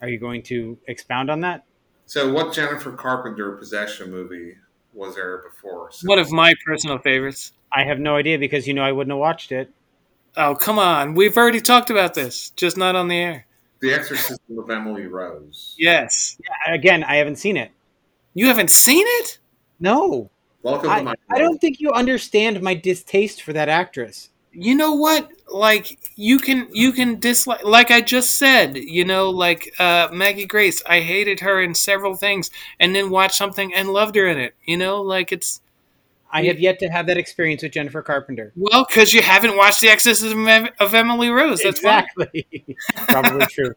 Are 0.00 0.08
you 0.08 0.18
going 0.18 0.42
to 0.44 0.76
expound 0.88 1.30
on 1.30 1.40
that? 1.42 1.64
So, 2.06 2.32
what 2.32 2.52
Jennifer 2.52 2.92
Carpenter 2.92 3.52
possession 3.52 4.10
movie 4.10 4.56
was 4.92 5.14
there 5.14 5.38
before? 5.38 5.90
So, 5.92 6.06
One 6.06 6.18
of 6.18 6.30
my 6.30 6.54
personal 6.66 6.98
favorites. 6.98 7.52
I 7.72 7.84
have 7.84 7.98
no 7.98 8.16
idea 8.16 8.38
because 8.38 8.66
you 8.68 8.74
know 8.74 8.82
I 8.82 8.92
wouldn't 8.92 9.12
have 9.12 9.18
watched 9.18 9.50
it. 9.52 9.70
Oh 10.36 10.54
come 10.54 10.78
on, 10.78 11.14
we've 11.14 11.36
already 11.36 11.60
talked 11.60 11.90
about 11.90 12.14
this, 12.14 12.50
just 12.50 12.76
not 12.76 12.94
on 12.96 13.08
the 13.08 13.16
air. 13.16 13.46
The 13.80 13.92
Exorcism 13.94 14.38
of 14.58 14.70
Emily 14.70 15.06
Rose. 15.06 15.74
Yes, 15.78 16.38
Again, 16.68 17.02
I 17.04 17.16
haven't 17.16 17.36
seen 17.36 17.56
it. 17.56 17.70
you 18.34 18.46
haven't 18.46 18.70
seen 18.70 19.04
it? 19.06 19.38
No, 19.80 20.30
Welcome 20.62 20.90
to 20.90 21.02
my. 21.02 21.14
I 21.30 21.38
don't 21.38 21.60
think 21.60 21.80
you 21.80 21.90
understand 21.92 22.62
my 22.62 22.74
distaste 22.74 23.42
for 23.42 23.52
that 23.54 23.68
actress. 23.68 24.30
you 24.52 24.74
know 24.74 24.94
what 24.94 25.30
like 25.52 25.98
you 26.16 26.38
can 26.38 26.68
you 26.72 26.92
can 26.92 27.18
dislike 27.18 27.64
like 27.64 27.90
i 27.90 28.00
just 28.00 28.36
said 28.36 28.76
you 28.76 29.04
know 29.04 29.30
like 29.30 29.72
uh 29.78 30.08
maggie 30.12 30.46
grace 30.46 30.82
i 30.86 31.00
hated 31.00 31.40
her 31.40 31.60
in 31.60 31.74
several 31.74 32.14
things 32.14 32.50
and 32.78 32.94
then 32.94 33.10
watched 33.10 33.36
something 33.36 33.72
and 33.74 33.88
loved 33.88 34.14
her 34.16 34.26
in 34.26 34.38
it 34.38 34.54
you 34.64 34.76
know 34.76 35.00
like 35.00 35.32
it's 35.32 35.60
I 36.34 36.44
have 36.44 36.58
yet 36.58 36.78
to 36.78 36.88
have 36.88 37.08
that 37.08 37.18
experience 37.18 37.62
with 37.62 37.72
Jennifer 37.72 38.00
Carpenter. 38.00 38.52
well 38.56 38.86
because 38.88 39.12
you 39.12 39.20
haven't 39.20 39.54
watched 39.54 39.82
the 39.82 39.90
exorcism 39.90 40.48
of 40.48 40.68
of 40.80 40.94
emily 40.94 41.28
rose 41.28 41.60
that's 41.62 41.80
exactly. 41.80 42.46
Probably 42.94 43.44
true. 43.46 43.74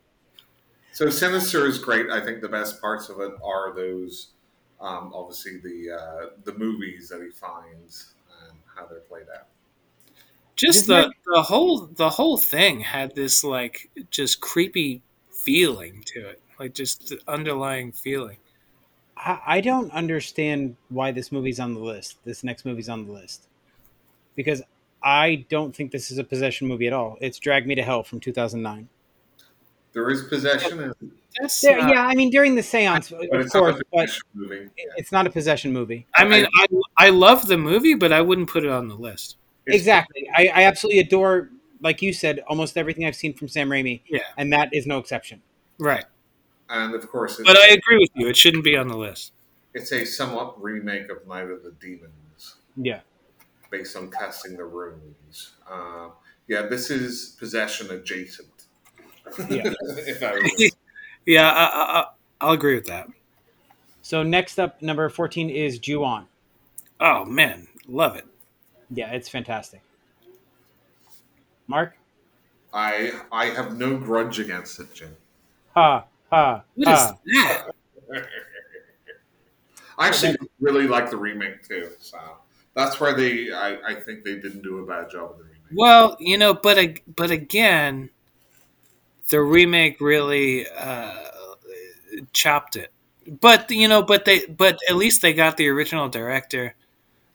So, 0.95 1.10
Sinister 1.10 1.68
is 1.68 1.78
great. 1.78 2.10
I 2.10 2.22
think 2.22 2.40
the 2.40 2.48
best 2.48 2.80
parts 2.80 3.10
of 3.10 3.20
it 3.20 3.34
are 3.44 3.76
those 3.76 4.30
um, 4.80 5.12
obviously 5.14 5.57
the 5.57 5.94
uh, 5.94 6.26
the 6.45 6.53
movies 6.53 7.10
that 7.10 7.22
he 7.22 7.30
finds 7.30 8.14
and 8.41 8.57
how 8.76 8.86
they're 8.86 9.02
played 9.02 9.26
out. 9.38 9.48
Just 10.56 10.88
the 10.88 10.94
might- 11.07 11.11
the 11.34 11.41
whole 11.44 11.88
the 11.95 12.10
whole 12.10 12.38
thing 12.38 12.80
had 12.82 13.14
this 13.15 13.44
like 13.44 13.90
just 14.10 14.40
creepy 14.41 15.02
feeling 15.30 16.03
to 16.07 16.27
it, 16.30 16.41
like 16.60 16.73
just 16.73 17.10
the 17.10 17.19
underlying 17.27 17.91
feeling. 17.91 18.38
I, 19.18 19.40
I 19.45 19.61
don't 19.61 19.91
understand 19.91 20.76
why 20.90 21.11
this 21.11 21.32
movie's 21.32 21.60
on 21.60 21.73
the 21.73 21.80
list. 21.82 22.18
This 22.26 22.44
next 22.44 22.65
movie's 22.65 22.90
on 22.90 23.06
the 23.06 23.11
list 23.11 23.48
because 24.36 24.61
I 25.03 25.45
don't 25.49 25.76
think 25.76 25.91
this 25.91 26.10
is 26.11 26.18
a 26.18 26.23
possession 26.23 26.68
movie 26.68 26.88
at 26.88 26.94
all. 26.94 27.18
It's 27.22 27.38
Drag 27.38 27.68
Me 27.68 27.76
to 27.76 27.84
Hell 27.84 28.03
from 28.03 28.19
2009. 28.19 28.88
There 29.94 30.10
is 30.10 30.23
possession, 30.23 30.80
and, 30.80 30.94
That's 31.40 31.64
Yeah, 31.64 31.77
not- 31.77 31.90
yeah. 31.94 32.06
I 32.07 32.15
mean, 32.15 32.30
during 32.30 32.56
the 32.56 32.64
seance, 32.64 33.11
of 33.11 33.19
but 33.32 33.40
it's 33.41 33.53
not 33.53 33.60
course, 33.61 33.76
a 33.76 33.84
but 33.91 33.99
possession 34.02 34.22
movie. 34.34 34.69
It's 34.98 35.11
not 35.11 35.27
a 35.27 35.30
possession 35.30 35.72
movie. 35.73 36.06
I 36.15 36.23
mean, 36.26 36.45
I 36.56 36.68
I 36.98 37.10
love 37.10 37.48
the 37.48 37.57
movie, 37.57 37.94
but 37.94 38.11
I 38.11 38.22
wouldn't 38.22 38.49
put 38.49 38.64
it 38.65 38.69
on 38.72 38.88
the 38.88 38.95
list. 38.95 39.38
It's- 39.67 39.79
Exactly. 39.81 40.27
I, 40.35 40.47
I 40.47 40.63
absolutely 40.63 40.99
adore, 40.99 41.49
like 41.81 42.01
you 42.01 42.13
said, 42.13 42.41
almost 42.47 42.77
everything 42.77 43.05
I've 43.05 43.15
seen 43.15 43.33
from 43.33 43.47
Sam 43.47 43.69
Raimi, 43.69 44.01
Yeah, 44.07 44.19
and 44.37 44.51
that 44.53 44.69
is 44.73 44.85
no 44.87 44.97
exception. 44.99 45.41
right. 45.79 46.05
And 46.69 46.95
of 46.95 47.07
course, 47.09 47.39
But 47.45 47.57
I 47.57 47.67
agree 47.67 47.99
with 47.99 48.09
you; 48.15 48.27
it 48.27 48.35
shouldn't 48.35 48.63
be 48.63 48.75
on 48.75 48.87
the 48.87 48.97
list. 48.97 49.33
it's 49.75 49.91
a 49.91 50.03
somewhat 50.03 50.59
remake 50.61 51.09
of 51.09 51.27
Night 51.27 51.49
of 51.51 51.61
the 51.63 51.71
Demons. 51.79 52.55
Yeah. 52.75 53.01
based 53.69 53.95
on 53.95 54.09
casting 54.09 54.57
the 54.57 54.65
runes. 54.65 55.51
Uh, 55.69 56.09
yeah, 56.47 56.63
this 56.63 56.89
is 56.89 57.35
possession 57.39 57.91
adjacent. 57.91 58.49
Yeah. 59.49 59.71
I 60.21 60.69
Yeah, 61.25 61.49
I, 61.51 61.63
I, 61.65 61.99
I- 62.01 62.05
I'll 62.41 62.53
agree 62.53 62.75
with 62.75 62.85
that. 62.87 63.07
So 64.01 64.23
next 64.23 64.59
up, 64.59 64.81
number 64.81 65.07
14 65.09 65.49
is 65.49 65.77
Ju-on. 65.79 66.27
Oh 66.99 67.25
man, 67.25 67.67
love 67.87 68.15
it. 68.15 68.25
Yeah, 68.90 69.12
it's 69.12 69.30
fantastic. 69.30 69.82
Mark? 71.68 71.98
I 72.74 73.12
I 73.32 73.45
have 73.48 73.78
no 73.78 73.98
grudge 73.98 74.40
against 74.40 74.80
it, 74.80 74.94
Jim. 74.94 75.16
Ha, 75.74 76.06
ha, 76.30 76.64
What 76.76 76.88
is 76.90 76.99
ha. 76.99 77.18
that? 78.10 78.26
I 79.98 80.07
actually 80.07 80.36
really 80.60 80.88
like 80.88 81.10
the 81.10 81.18
remake 81.18 81.68
too. 81.68 81.90
So 81.99 82.20
that's 82.74 82.99
where 82.99 83.14
they 83.14 83.52
I, 83.52 83.78
I 83.86 83.95
think 83.95 84.24
they 84.24 84.36
didn't 84.36 84.62
do 84.62 84.80
a 84.80 84.86
bad 84.86 85.10
job 85.10 85.32
of 85.32 85.38
the 85.38 85.44
remake. 85.44 85.60
Well, 85.74 86.18
you 86.20 86.38
know, 86.38 86.53
but 86.53 86.99
but 87.16 87.32
again, 87.32 88.10
the 89.30 89.41
remake 89.41 90.02
really 90.02 90.68
uh, 90.70 91.16
chopped 92.34 92.76
it. 92.76 92.91
But 93.28 93.72
you 93.72 93.88
know, 93.88 94.03
but 94.03 94.26
they 94.26 94.45
but 94.45 94.80
at 94.90 94.95
least 94.95 95.22
they 95.22 95.34
got 95.34 95.57
the 95.57 95.68
original 95.70 96.10
director. 96.10 96.76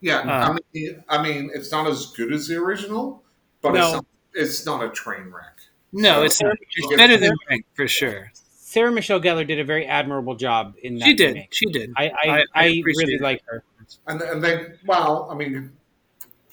Yeah, 0.00 0.18
Uh, 0.20 0.52
I 0.52 0.58
mean 0.74 1.04
I 1.08 1.22
mean 1.22 1.50
it's 1.54 1.70
not 1.70 1.86
as 1.86 2.06
good 2.06 2.32
as 2.32 2.48
the 2.48 2.56
original, 2.56 3.22
but 3.60 3.72
No. 3.74 3.84
it's 3.84 3.92
not, 3.94 4.04
it's 4.34 4.66
not 4.66 4.84
a 4.84 4.88
train 4.90 5.30
wreck. 5.30 5.58
No, 5.92 6.14
So- 6.14 6.22
it's 6.22 6.42
not, 6.42 6.56
it's 6.76 6.96
better 6.96 7.16
than 7.16 7.32
Pink 7.48 7.66
for 7.74 7.86
sure. 7.88 8.30
Sarah 8.34 8.92
Michelle 8.92 9.20
Gellar 9.20 9.44
did 9.46 9.58
a 9.58 9.64
very 9.64 9.84
admirable 9.86 10.36
job 10.36 10.74
in 10.82 10.96
that 10.98 11.04
She 11.04 11.14
did. 11.14 11.34
remake. 11.34 11.48
She 11.52 11.66
did. 11.66 11.92
I, 11.96 12.04
I, 12.04 12.12
I- 12.28 12.38
I, 12.38 12.44
I 12.54 12.82
really 12.84 13.18
like 13.18 13.42
her. 13.46 13.64
And 14.06 14.22
and 14.22 14.42
then 14.42 14.78
well, 14.86 15.28
I 15.30 15.34
mean, 15.34 15.72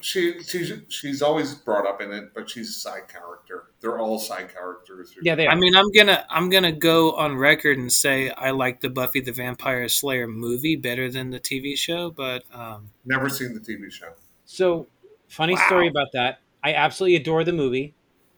she 0.08 0.42
she's 0.42 0.72
she's 0.88 1.22
always 1.22 1.54
brought 1.54 1.86
up 1.86 2.02
in 2.02 2.14
it, 2.14 2.34
but 2.34 2.50
she's 2.50 2.70
a 2.70 2.74
side 2.80 3.10
character. 3.10 3.66
They're 3.82 4.00
all 4.00 4.18
side 4.20 4.54
characters. 4.54 5.14
Yeah, 5.22 5.36
they 5.36 5.48
are. 5.48 5.52
I 5.52 5.56
mean, 5.56 5.76
I'm 5.76 5.92
gonna 5.92 6.26
I'm 6.30 6.50
gonna 6.50 6.72
go 6.72 7.12
on 7.16 7.36
record 7.36 7.78
and 7.78 7.92
say 7.92 8.30
I 8.32 8.52
like 8.52 8.80
the 8.80 8.90
Buffy 8.90 9.20
the 9.20 9.34
Vampire 9.34 9.90
Slayer 9.90 10.26
movie 10.26 10.78
better 10.78 11.12
than 11.12 11.30
the 11.32 11.42
TV 11.42 11.78
show, 11.78 12.10
but 12.10 12.44
um, 12.54 12.90
Never 13.06 13.28
seen 13.28 13.54
the 13.54 13.60
TV 13.60 13.92
show. 13.92 14.14
So, 14.46 14.88
funny 15.28 15.56
Wow. 15.56 15.66
story 15.68 15.88
about 15.90 16.08
that. 16.14 16.40
I 16.64 16.74
absolutely 16.74 17.18
adore 17.18 17.44
the 17.44 17.52
movie, 17.54 17.94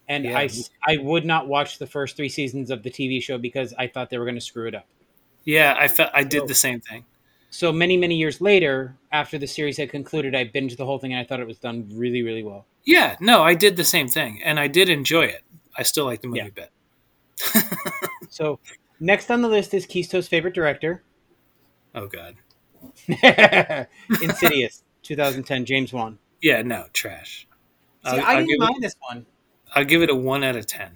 and 0.08 0.26
Yeah, 0.26 0.40
I, 0.40 0.50
I 0.88 0.98
would 0.98 1.24
not 1.26 1.48
watch 1.48 1.78
the 1.78 1.86
first 1.88 2.18
three 2.18 2.30
seasons 2.30 2.72
of 2.72 2.82
the 2.82 2.90
TV 2.90 3.22
show 3.22 3.38
because 3.38 3.76
I 3.78 3.86
thought 3.86 4.10
they 4.10 4.18
were 4.18 4.26
going 4.26 4.36
to 4.36 4.42
screw 4.42 4.68
it 4.68 4.74
up. 4.74 4.88
yeah, 5.46 5.76
I 5.78 5.88
felt 5.88 6.10
I 6.16 6.24
did 6.24 6.42
So- 6.42 6.48
the 6.48 6.56
same 6.56 6.80
thing. 6.82 7.06
So 7.52 7.72
many, 7.72 7.98
many 7.98 8.16
years 8.16 8.42
later, 8.42 8.96
after 9.12 9.38
the 9.38 9.48
series 9.48 9.78
had 9.78 9.90
concluded, 9.90 10.36
I 10.36 10.46
binged 10.46 10.78
the 10.78 10.86
whole 10.86 11.00
thing 11.00 11.14
and 11.14 11.20
I 11.20 11.24
thought 11.24 11.40
it 11.40 11.48
was 11.48 11.58
done 11.58 11.90
really, 11.94 12.22
really 12.22 12.44
well. 12.44 12.66
Yeah, 12.86 13.18
no, 13.20 13.42
I 13.44 13.54
did 13.56 13.76
the 13.76 13.84
same 13.84 14.08
thing, 14.08 14.42
and 14.44 14.60
I 14.60 14.68
did 14.68 14.90
enjoy 14.90 15.26
it. 15.26 15.44
I 15.78 15.84
still 15.84 16.06
like 16.06 16.22
the 16.22 16.28
movie 16.28 16.40
Yeah. 16.40 16.50
bit. 16.54 16.72
So, 18.30 18.60
next 19.00 19.30
on 19.32 19.42
the 19.42 19.48
list 19.48 19.74
is 19.74 19.86
Chisto's 19.88 20.28
favorite 20.28 20.54
director, 20.54 21.04
Oh 21.96 22.08
god, 22.08 22.36
Insidious, 24.22 24.84
2010, 25.04 25.66
James 25.66 25.92
Wan. 25.92 26.20
yeah, 26.42 26.62
no 26.62 26.86
trash. 26.94 27.48
See, 28.06 28.12
I'll, 28.12 28.22
I 28.26 28.36
didn't 28.36 28.48
give 28.50 28.60
mind 28.60 28.76
it, 28.78 28.82
this 28.82 28.96
one. 29.10 29.26
I'll 29.76 29.86
give 29.86 30.02
it 30.04 30.10
a 30.10 30.16
one 30.16 30.44
out 30.44 30.56
of 30.56 30.66
ten, 30.68 30.92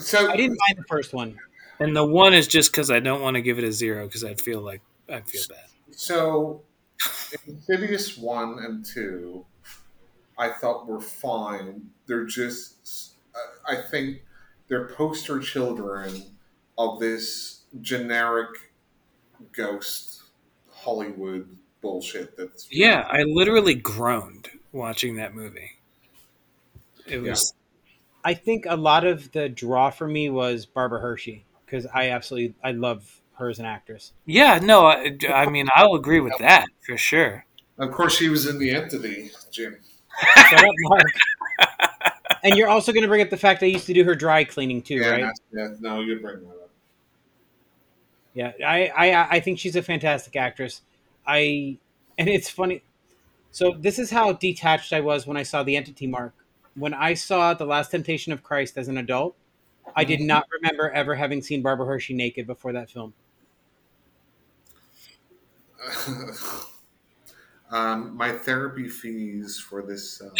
So 0.00 0.28
I 0.30 0.36
didn't 0.36 0.58
mind 0.68 0.78
the 0.78 0.84
first 0.88 1.14
one. 1.14 1.38
And 1.80 1.96
the 1.96 2.04
one 2.04 2.34
is 2.34 2.46
just 2.46 2.72
because 2.72 2.90
I 2.90 3.00
don't 3.00 3.20
want 3.20 3.34
to 3.36 3.42
give 3.42 3.58
it 3.58 3.64
a 3.64 3.72
zero 3.72 4.06
because 4.06 4.24
I'd 4.24 4.40
feel 4.40 4.60
like 4.60 4.82
I'd 5.08 5.28
feel 5.28 5.42
bad. 5.48 5.66
So, 5.90 6.62
Insidious 7.46 8.16
one 8.16 8.58
and 8.60 8.84
two, 8.84 9.44
I 10.38 10.50
thought 10.50 10.86
were 10.86 11.00
fine. 11.00 11.90
They're 12.06 12.24
just, 12.24 13.14
uh, 13.34 13.72
I 13.72 13.76
think, 13.76 14.22
they're 14.68 14.88
poster 14.88 15.40
children 15.40 16.22
of 16.78 17.00
this 17.00 17.62
generic 17.80 18.72
ghost 19.52 20.22
Hollywood 20.70 21.56
bullshit. 21.80 22.36
That's 22.36 22.68
Yeah, 22.70 23.06
I 23.10 23.24
literally 23.24 23.74
groaned 23.74 24.48
watching 24.72 25.16
that 25.16 25.34
movie. 25.34 25.72
It 27.06 27.18
was 27.18 27.52
I 28.24 28.32
think 28.34 28.64
a 28.66 28.76
lot 28.76 29.04
of 29.04 29.32
the 29.32 29.48
draw 29.50 29.90
for 29.90 30.08
me 30.08 30.30
was 30.30 30.64
Barbara 30.64 31.00
Hershey 31.00 31.44
because 31.64 31.86
I 31.92 32.10
absolutely 32.10 32.54
I 32.62 32.72
love 32.72 33.20
her 33.34 33.48
as 33.48 33.58
an 33.58 33.66
actress. 33.66 34.12
yeah, 34.26 34.58
no, 34.62 34.86
I, 34.86 35.16
I 35.28 35.46
mean 35.48 35.66
I'll 35.74 35.94
agree 35.94 36.20
with 36.20 36.38
that 36.38 36.66
for 36.86 36.96
sure. 36.96 37.44
Of 37.78 37.90
course, 37.90 38.16
she 38.16 38.28
was 38.28 38.46
in 38.46 38.58
the 38.58 38.70
entity, 38.70 39.30
Jim. 39.50 39.76
Shut 40.36 40.64
up, 40.64 40.74
Mark. 40.82 41.02
and 42.44 42.54
you're 42.54 42.68
also 42.68 42.92
going 42.92 43.02
to 43.02 43.08
bring 43.08 43.22
up 43.22 43.30
the 43.30 43.36
fact 43.36 43.62
I 43.64 43.66
used 43.66 43.86
to 43.86 43.94
do 43.94 44.04
her 44.04 44.14
dry 44.14 44.44
cleaning 44.44 44.80
too, 44.80 44.94
yeah, 44.94 45.10
right? 45.10 45.32
yeah, 45.52 45.68
no, 45.80 46.00
you 46.00 46.20
bring 46.20 46.40
that 46.42 46.50
up. 46.50 46.70
Yeah, 48.34 48.52
I, 48.64 48.88
I 48.88 49.28
I 49.36 49.40
think 49.40 49.58
she's 49.58 49.76
a 49.76 49.82
fantastic 49.82 50.36
actress. 50.36 50.82
I 51.26 51.78
and 52.18 52.28
it's 52.28 52.48
funny. 52.48 52.82
So 53.50 53.76
this 53.78 53.98
is 53.98 54.10
how 54.10 54.32
detached 54.32 54.92
I 54.92 55.00
was 55.00 55.26
when 55.26 55.36
I 55.36 55.44
saw 55.44 55.62
the 55.62 55.76
Entity 55.76 56.06
Mark. 56.06 56.34
When 56.74 56.92
I 56.92 57.14
saw 57.14 57.54
the 57.54 57.64
Last 57.64 57.92
Temptation 57.92 58.32
of 58.32 58.42
Christ 58.42 58.76
as 58.76 58.88
an 58.88 58.98
adult, 58.98 59.36
I 59.96 60.04
did 60.04 60.20
not 60.20 60.46
remember 60.50 60.90
ever 60.90 61.14
having 61.14 61.42
seen 61.42 61.62
Barbara 61.62 61.86
Hershey 61.86 62.14
naked 62.14 62.46
before 62.46 62.72
that 62.72 62.90
film. 62.90 63.14
um, 67.70 68.16
my 68.16 68.32
therapy 68.32 68.88
fees 68.88 69.58
for 69.60 69.82
this 69.82 70.22
uh, 70.22 70.30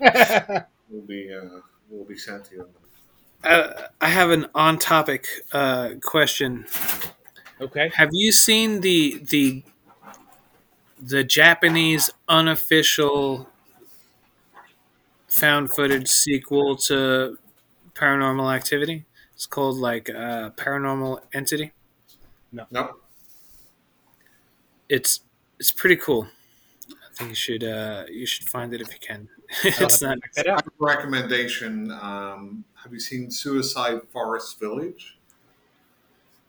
will 0.90 1.02
be 1.02 1.34
uh, 1.34 1.60
will 1.88 2.04
be 2.04 2.16
sent 2.16 2.44
to 2.46 2.54
you. 2.56 2.68
Uh, 3.42 3.86
I 4.00 4.08
have 4.08 4.30
an 4.30 4.46
on-topic 4.54 5.26
uh, 5.52 5.90
question. 6.02 6.66
okay. 7.60 7.90
Have 7.94 8.10
you 8.12 8.32
seen 8.32 8.82
the 8.82 9.22
the 9.30 9.62
the 10.98 11.24
Japanese 11.24 12.10
unofficial 12.28 13.48
found 15.28 15.72
footage 15.72 16.08
sequel 16.08 16.76
to 16.76 17.38
Paranormal 18.00 18.54
Activity? 18.54 19.04
It's 19.34 19.46
called 19.46 19.76
like 19.76 20.08
uh, 20.08 20.50
Paranormal 20.50 21.20
Entity. 21.34 21.72
No. 22.52 22.66
Nope. 22.70 23.02
It's 24.88 25.20
it's 25.58 25.70
pretty 25.70 25.96
cool. 25.96 26.26
I 26.88 27.14
think 27.14 27.30
you 27.30 27.36
should 27.36 27.64
uh, 27.64 28.04
you 28.10 28.26
should 28.26 28.48
find 28.48 28.72
it 28.72 28.80
if 28.80 28.88
you 28.88 28.98
can. 29.00 29.28
it's 29.64 30.00
not. 30.00 30.18
Check 30.34 30.46
I 30.46 30.50
have 30.52 30.66
a 30.66 30.70
recommendation. 30.78 31.92
Um, 31.92 32.64
have 32.82 32.92
you 32.92 33.00
seen 33.00 33.30
Suicide 33.30 34.00
Forest 34.10 34.58
Village? 34.58 35.18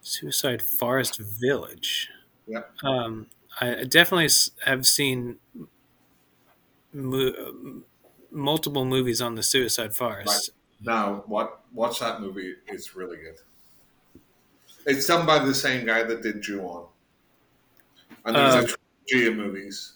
Suicide 0.02 0.62
Forest 0.62 1.20
Village. 1.20 2.10
Yep. 2.48 2.72
Um, 2.84 3.28
I 3.60 3.84
definitely 3.84 4.30
have 4.66 4.88
seen 4.88 5.38
mo- 6.94 7.84
multiple 8.32 8.86
movies 8.86 9.22
on 9.22 9.36
the 9.36 9.44
Suicide 9.44 9.96
Forest. 9.96 10.52
No, 10.84 11.24
what 11.28 11.62
watch 11.74 12.00
that 12.00 12.22
movie. 12.22 12.56
It's 12.68 12.96
really 12.96 13.18
good. 13.18 13.38
It's 14.86 15.06
done 15.06 15.26
by 15.28 15.40
the 15.40 15.54
same 15.54 15.86
guy 15.86 16.04
that 16.04 16.24
did 16.24 16.42
Ju-on. 16.42 16.88
And 18.26 18.36
there's 18.36 18.56
Uh, 18.56 18.58
a 18.60 18.78
trilogy 19.08 19.28
of 19.28 19.36
movies. 19.36 19.94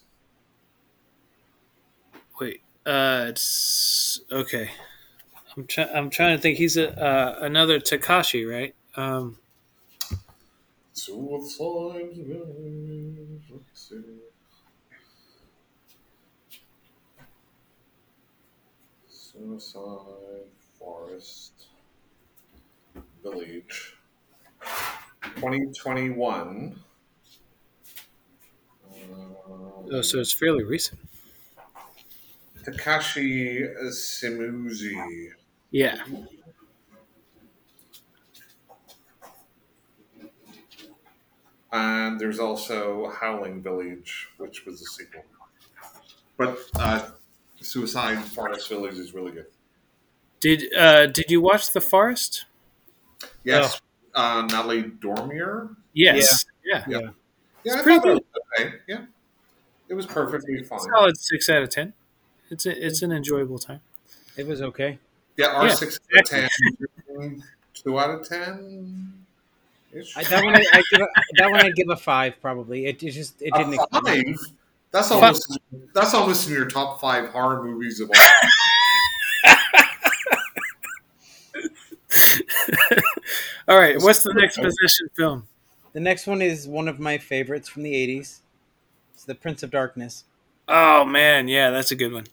Wait, 2.40 2.62
uh, 2.86 3.26
it's 3.30 4.22
okay. 4.32 4.70
I'm 5.56 5.66
trying. 5.68 5.90
I'm 5.96 6.10
trying 6.10 6.36
to 6.38 6.42
think. 6.42 6.58
He's 6.58 6.78
a 6.78 6.92
uh, 7.02 7.40
another 7.42 7.80
Takashi, 7.80 8.50
right? 8.50 8.76
Um, 8.96 9.38
Suicide 19.08 20.50
Village. 20.86 21.12
Let's 21.12 21.28
see. 21.30 21.64
Suicide 21.64 21.64
Forest 21.64 21.68
Village. 23.24 23.98
2021. 25.36 26.84
Uh, 29.48 29.84
Oh, 29.92 30.02
so 30.02 30.20
it's 30.20 30.34
fairly 30.34 30.64
recent. 30.64 31.00
Takashi 32.64 33.64
Shimizu. 33.90 35.32
Yeah. 35.72 36.04
And 41.72 42.20
there's 42.20 42.40
also 42.40 43.10
Howling 43.10 43.62
Village, 43.62 44.30
which 44.38 44.66
was 44.66 44.82
a 44.82 44.86
sequel. 44.86 45.26
But 46.38 46.60
uh, 46.76 47.12
Suicide 47.62 48.24
Forest 48.24 48.70
Village 48.70 48.96
is 48.98 49.14
really 49.14 49.32
good. 49.32 49.48
Did 50.46 50.76
uh, 50.76 51.08
Did 51.08 51.32
you 51.32 51.42
watch 51.42 51.74
The 51.74 51.82
Forest? 51.82 52.46
Yes, 53.44 53.82
uh, 54.14 54.44
Natalie 54.48 54.84
Dormer. 54.84 55.76
Yes. 55.92 56.46
Yeah. 56.64 56.84
Yeah. 56.88 57.00
Yeah. 57.00 57.10
Yeah, 57.64 57.74
I 57.74 57.82
pretty 57.82 58.00
thought 58.00 58.24
that 58.60 58.64
okay. 58.64 58.76
Yeah, 58.88 59.06
it 59.90 59.96
was 59.96 60.06
perfectly 60.06 60.62
fine. 60.62 60.82
Solid 60.82 61.18
six 61.18 61.50
out 61.50 61.64
of 61.64 61.72
ten. 61.72 61.94
It's 62.52 62.68
a, 62.68 62.86
it's 62.86 63.02
an 63.02 63.12
enjoyable 63.12 63.58
time. 63.58 63.80
It 64.38 64.46
was 64.46 64.62
okay. 64.62 65.00
Yeah, 65.36 65.48
our 65.48 65.66
Yeah, 65.66 65.74
six 65.74 66.00
out 66.16 66.22
of 66.22 66.30
ten, 66.30 67.44
two 67.74 68.00
out 68.00 68.12
of 68.12 68.30
ten. 68.30 69.14
I, 70.16 70.24
that 70.26 70.44
one, 70.44 70.56
I, 70.56 70.64
I 70.74 70.84
give 70.92 71.02
a, 71.02 71.08
that 71.40 71.52
one, 71.52 71.66
I'd 71.66 71.76
give 71.76 71.90
a 71.90 71.96
five 71.96 72.40
probably. 72.40 72.86
It, 72.86 73.02
it 73.02 73.12
just 73.14 73.42
it 73.42 73.52
didn't. 73.52 73.74
A 73.74 74.00
five? 74.00 74.24
That's 74.92 75.10
almost 75.10 75.60
that's 75.96 76.14
almost 76.14 76.48
in 76.48 76.54
your 76.54 76.68
top 76.68 77.02
five 77.02 77.30
horror 77.30 77.64
movies 77.64 78.00
of 78.00 78.12
all. 78.12 78.16
All 83.68 83.80
right. 83.80 84.02
What's 84.02 84.24
the 84.24 84.34
next 84.34 84.58
possession 84.58 85.10
film? 85.16 85.48
The 85.94 86.00
next 86.00 86.28
one 86.28 86.42
is 86.42 86.68
one 86.68 86.88
of 86.88 87.00
my 87.00 87.18
favorites 87.18 87.70
from 87.70 87.84
the 87.84 87.94
'80s. 87.94 88.40
It's 89.14 89.24
The 89.24 89.36
Prince 89.36 89.64
of 89.64 89.72
Darkness. 89.72 90.26
Oh 90.68 91.06
man, 91.06 91.48
yeah, 91.48 91.70
that's 91.70 91.92
a 91.92 91.96
good 91.96 92.12
one. 92.12 92.26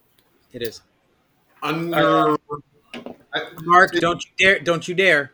It 0.52 0.62
is. 0.62 0.82
Under, 1.62 2.32
uh, 2.32 3.40
Mark, 3.62 3.92
don't 3.92 4.24
you 4.24 4.30
dare! 4.38 4.58
Don't 4.58 4.88
you 4.88 4.94
dare! 4.94 5.32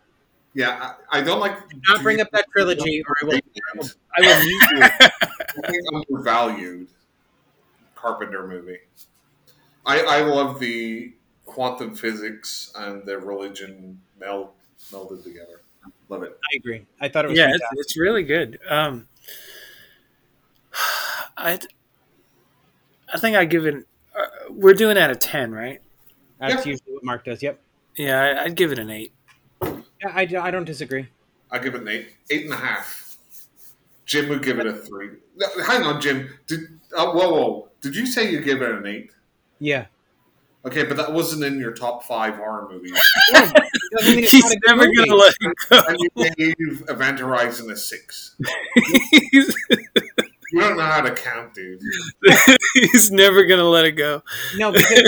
yeah, 0.54 0.94
I, 1.10 1.18
I 1.18 1.22
don't 1.22 1.40
like. 1.40 1.68
Do 1.68 1.80
not 1.88 2.02
bring 2.02 2.20
up 2.20 2.30
that 2.32 2.46
trilogy, 2.50 3.02
or 3.06 3.16
I 3.22 3.26
will. 3.26 3.34
I 3.76 3.78
will, 3.78 3.88
I 4.16 4.20
will 4.20 4.44
mute 4.44 4.62
you. 4.72 4.82
I 4.82 5.70
think 5.70 5.84
undervalued 5.94 6.88
Carpenter 7.94 8.46
movie. 8.46 8.78
I 9.86 10.00
I 10.00 10.20
love 10.22 10.58
the 10.58 11.12
quantum 11.48 11.94
physics 11.94 12.72
and 12.76 13.04
the 13.06 13.18
religion 13.18 14.00
meld 14.20 14.50
melded 14.92 15.24
together. 15.24 15.62
Love 16.08 16.22
it. 16.22 16.38
I 16.52 16.56
agree. 16.56 16.86
I 17.00 17.08
thought 17.08 17.24
it 17.24 17.28
was 17.28 17.38
Yeah, 17.38 17.46
it's, 17.46 17.52
fantastic. 17.54 17.78
it's 17.80 17.98
really 17.98 18.22
good. 18.22 18.58
Um, 18.68 19.08
I 21.36 21.58
I 23.12 23.18
think 23.18 23.36
I 23.36 23.44
give 23.44 23.66
it. 23.66 23.86
Uh, 24.14 24.26
we're 24.50 24.74
doing 24.74 24.98
out 24.98 25.10
of 25.10 25.18
ten, 25.18 25.52
right? 25.52 25.80
That's 26.38 26.64
Yeah. 26.66 26.72
usually 26.72 26.92
what 26.94 27.04
Mark 27.04 27.24
does. 27.24 27.42
Yep. 27.42 27.58
Yeah, 27.96 28.20
I, 28.20 28.44
I'd 28.44 28.54
give 28.54 28.70
it 28.72 28.78
an 28.78 28.90
eight. 28.90 29.12
Yeah, 29.62 29.80
I, 30.04 30.20
I 30.40 30.50
don't 30.50 30.64
disagree. 30.64 31.08
I 31.50 31.58
give 31.58 31.74
it 31.74 31.80
an 31.82 31.88
eight, 31.88 32.14
eight 32.30 32.44
and 32.44 32.52
a 32.52 32.56
half. 32.56 33.16
Jim 34.06 34.28
would 34.28 34.42
give 34.42 34.58
it 34.58 34.66
a 34.66 34.72
three. 34.72 35.10
No, 35.36 35.46
hang 35.64 35.82
on, 35.82 36.00
Jim. 36.00 36.28
Did 36.46 36.60
uh, 36.96 37.10
whoa 37.12 37.30
whoa? 37.32 37.68
Did 37.80 37.96
you 37.96 38.06
say 38.06 38.30
you 38.30 38.40
give 38.40 38.62
it 38.62 38.70
an 38.70 38.86
eight? 38.86 39.12
Yeah. 39.58 39.86
Okay, 40.66 40.84
but 40.84 40.96
that 40.96 41.12
wasn't 41.12 41.44
in 41.44 41.58
your 41.60 41.72
top 41.72 42.02
five 42.04 42.34
horror 42.36 42.68
movies. 42.70 42.92
Doesn't 43.32 44.16
mean 44.16 44.24
He's 44.24 44.42
not 44.44 44.52
a 44.52 44.56
good 44.56 44.60
never 44.66 44.86
movie. 44.86 44.96
gonna 44.96 45.14
let 45.14 45.34
it 45.40 45.54
go. 45.70 45.82
and 45.88 45.98
you 46.36 46.54
gave 46.54 46.84
Event 46.88 47.18
Horizon 47.20 47.70
a 47.70 47.76
six. 47.76 48.34
he's, 49.30 49.54
You 50.50 50.60
don't 50.60 50.76
know 50.78 50.82
how 50.82 51.02
to 51.02 51.10
count, 51.14 51.52
dude. 51.54 51.80
he's 52.74 53.10
never 53.10 53.44
gonna 53.44 53.64
let 53.68 53.84
it 53.84 53.92
go. 53.92 54.22
No, 54.56 54.72
because 54.72 55.02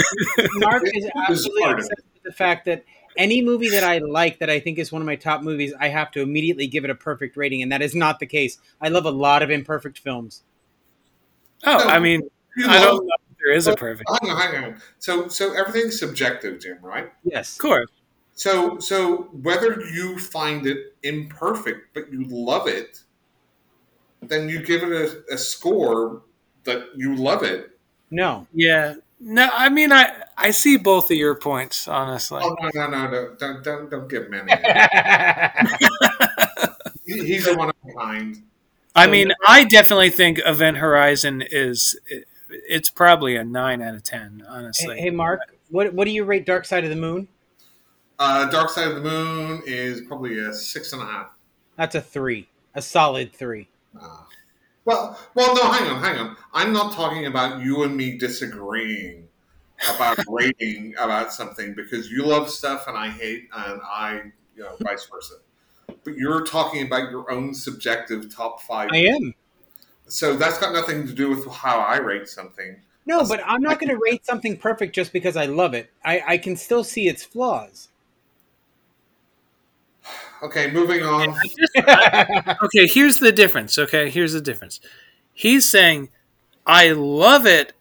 Mark 0.57 0.83
is 0.85 1.09
absolutely 1.17 1.63
part 1.63 1.79
obsessed 1.79 2.03
with 2.15 2.23
the 2.25 2.33
fact 2.33 2.67
that 2.67 2.85
any 3.17 3.41
movie 3.43 3.71
that 3.71 3.83
I 3.83 3.99
like 3.99 4.39
that 4.41 4.51
I 4.51 4.61
think 4.61 4.79
is 4.79 4.93
one 4.93 5.01
of 5.03 5.07
my 5.07 5.17
top 5.17 5.43
movies, 5.43 5.73
I 5.81 5.89
have 5.89 6.11
to 6.13 6.21
immediately 6.21 6.67
give 6.67 6.85
it 6.85 6.91
a 6.91 6.95
perfect 6.95 7.37
rating, 7.39 7.63
and 7.63 7.73
that 7.73 7.81
is 7.83 7.95
not 7.95 8.19
the 8.21 8.27
case. 8.27 8.59
I 8.83 8.89
love 8.89 9.07
a 9.07 9.11
lot 9.11 9.43
of 9.43 9.51
imperfect 9.51 9.99
films. 9.99 10.43
Oh, 11.65 11.89
I 11.89 11.99
mean, 11.99 12.23
I 12.67 12.79
don't 12.81 13.05
know 13.07 13.13
if 13.30 13.30
there 13.45 13.55
is 13.55 13.67
a 13.67 13.75
perfect. 13.75 14.09
Hang 14.23 14.31
on, 14.31 14.41
hang 14.41 14.65
on. 14.65 14.81
So, 14.99 15.29
so 15.29 15.55
everything's 15.55 15.99
subjective, 15.99 16.61
Jim, 16.61 16.79
right? 16.83 17.13
Yes. 17.25 17.55
Of 17.55 17.59
course. 17.63 17.91
So, 18.35 18.79
so 18.79 19.29
whether 19.43 19.81
you 19.81 20.19
find 20.19 20.67
it 20.67 20.95
imperfect 21.03 21.93
but 21.95 22.11
you 22.13 22.25
love 22.29 22.67
it, 22.69 23.01
then 24.23 24.49
you 24.49 24.63
give 24.63 24.83
it 24.83 24.93
a, 24.93 25.35
a 25.35 25.39
score 25.39 26.23
that 26.65 26.85
you 26.97 27.15
love 27.17 27.43
it. 27.43 27.79
No. 28.11 28.47
Yeah. 28.53 28.95
No, 29.23 29.51
I 29.53 29.69
mean, 29.69 29.93
I 29.93 30.15
I 30.39 30.51
see 30.51 30.79
both 30.79 31.11
of 31.11 31.17
your 31.17 31.35
points, 31.35 31.87
honestly. 31.87 32.41
Oh 32.43 32.57
no, 32.63 32.71
no, 32.75 32.87
no, 32.89 33.11
no! 33.11 33.35
Don't, 33.39 33.63
don't, 33.63 33.91
don't 33.91 34.09
give 34.09 34.31
Manny. 34.31 34.51
He- 37.07 37.25
He's 37.27 37.45
the 37.45 37.55
one 37.57 37.69
of 37.71 37.75
a 37.89 37.93
kind. 37.93 38.43
I 38.95 39.07
mean, 39.07 39.33
I 39.47 39.65
definitely 39.65 40.11
think 40.11 40.41
Event 40.45 40.79
Horizon 40.79 41.43
is. 41.51 41.99
It's 42.71 42.89
probably 42.89 43.35
a 43.35 43.43
nine 43.43 43.83
out 43.83 43.97
of 43.97 44.05
ten, 44.05 44.45
honestly. 44.49 44.95
hey, 44.95 45.03
hey, 45.03 45.11
Mark, 45.11 45.41
what 45.71 45.93
what 45.93 46.05
do 46.05 46.13
you 46.13 46.23
rate 46.23 46.47
Dark 46.47 46.65
Side 46.65 46.85
of 46.85 46.91
the 46.91 46.97
Moon? 46.97 47.27
Uh, 48.17 48.49
Dark 48.49 48.71
Side 48.71 48.87
of 48.87 48.95
the 48.95 49.01
Moon 49.01 49.61
is 49.67 50.03
probably 50.03 50.39
a 50.39 50.55
six 50.55 50.93
and 50.93 51.03
a 51.03 51.05
half. 51.05 51.31
That's 51.77 51.97
a 51.97 52.01
three, 52.01 52.49
a 52.77 52.81
solid 52.81 53.33
three. 53.33 53.67
Ah. 54.01 54.29
Well, 54.85 55.19
well, 55.35 55.55
no, 55.57 55.73
hang 55.73 55.91
on, 55.91 56.01
hang 56.01 56.19
on. 56.19 56.37
I'm 56.53 56.73
not 56.73 56.93
talking 56.93 57.27
about 57.27 57.61
you 57.61 57.83
and 57.83 57.97
me 57.97 58.17
disagreeing 58.17 59.27
about 59.93 60.19
rating 60.29 60.95
about 60.97 61.33
something 61.33 61.75
because 61.75 62.09
you 62.09 62.25
love 62.25 62.49
stuff 62.49 62.87
and 62.87 62.97
I 62.97 63.09
hate, 63.09 63.49
and 63.53 63.81
I, 63.85 64.31
you 64.55 64.63
know, 64.63 64.77
vice 64.81 65.09
versa. 65.13 65.35
But 66.05 66.15
you're 66.15 66.45
talking 66.45 66.87
about 66.87 67.11
your 67.11 67.33
own 67.33 67.53
subjective 67.53 68.33
top 68.33 68.63
five. 68.63 68.91
I 68.93 68.99
am. 68.99 69.35
So 70.11 70.37
that's 70.37 70.59
got 70.59 70.73
nothing 70.73 71.07
to 71.07 71.13
do 71.13 71.31
with 71.31 71.47
how 71.49 71.79
I 71.79 71.99
rate 71.99 72.29
something. 72.29 72.77
No, 73.07 73.25
but 73.27 73.41
I'm 73.47 73.63
not 73.63 73.79
going 73.79 73.91
to 73.91 73.97
rate 73.97 74.27
something 74.27 74.57
perfect 74.57 74.95
just 74.95 75.13
because 75.13 75.37
I 75.37 75.47
love 75.47 75.75
it. 75.75 75.91
I, 76.05 76.23
I 76.27 76.39
can 76.39 76.57
still 76.57 76.85
see 76.85 77.09
its 77.09 77.25
flaws. 77.25 77.89
Okay, 80.43 80.71
moving 80.71 81.03
on. 81.03 81.35
okay, 82.65 82.87
here's 82.87 83.19
the 83.19 83.33
difference. 83.33 83.79
Okay, 83.79 84.11
here's 84.11 84.33
the 84.33 84.41
difference. 84.41 84.81
He's 85.33 85.69
saying, 85.71 86.09
I 86.67 86.93
love 86.93 87.47
it 87.47 87.73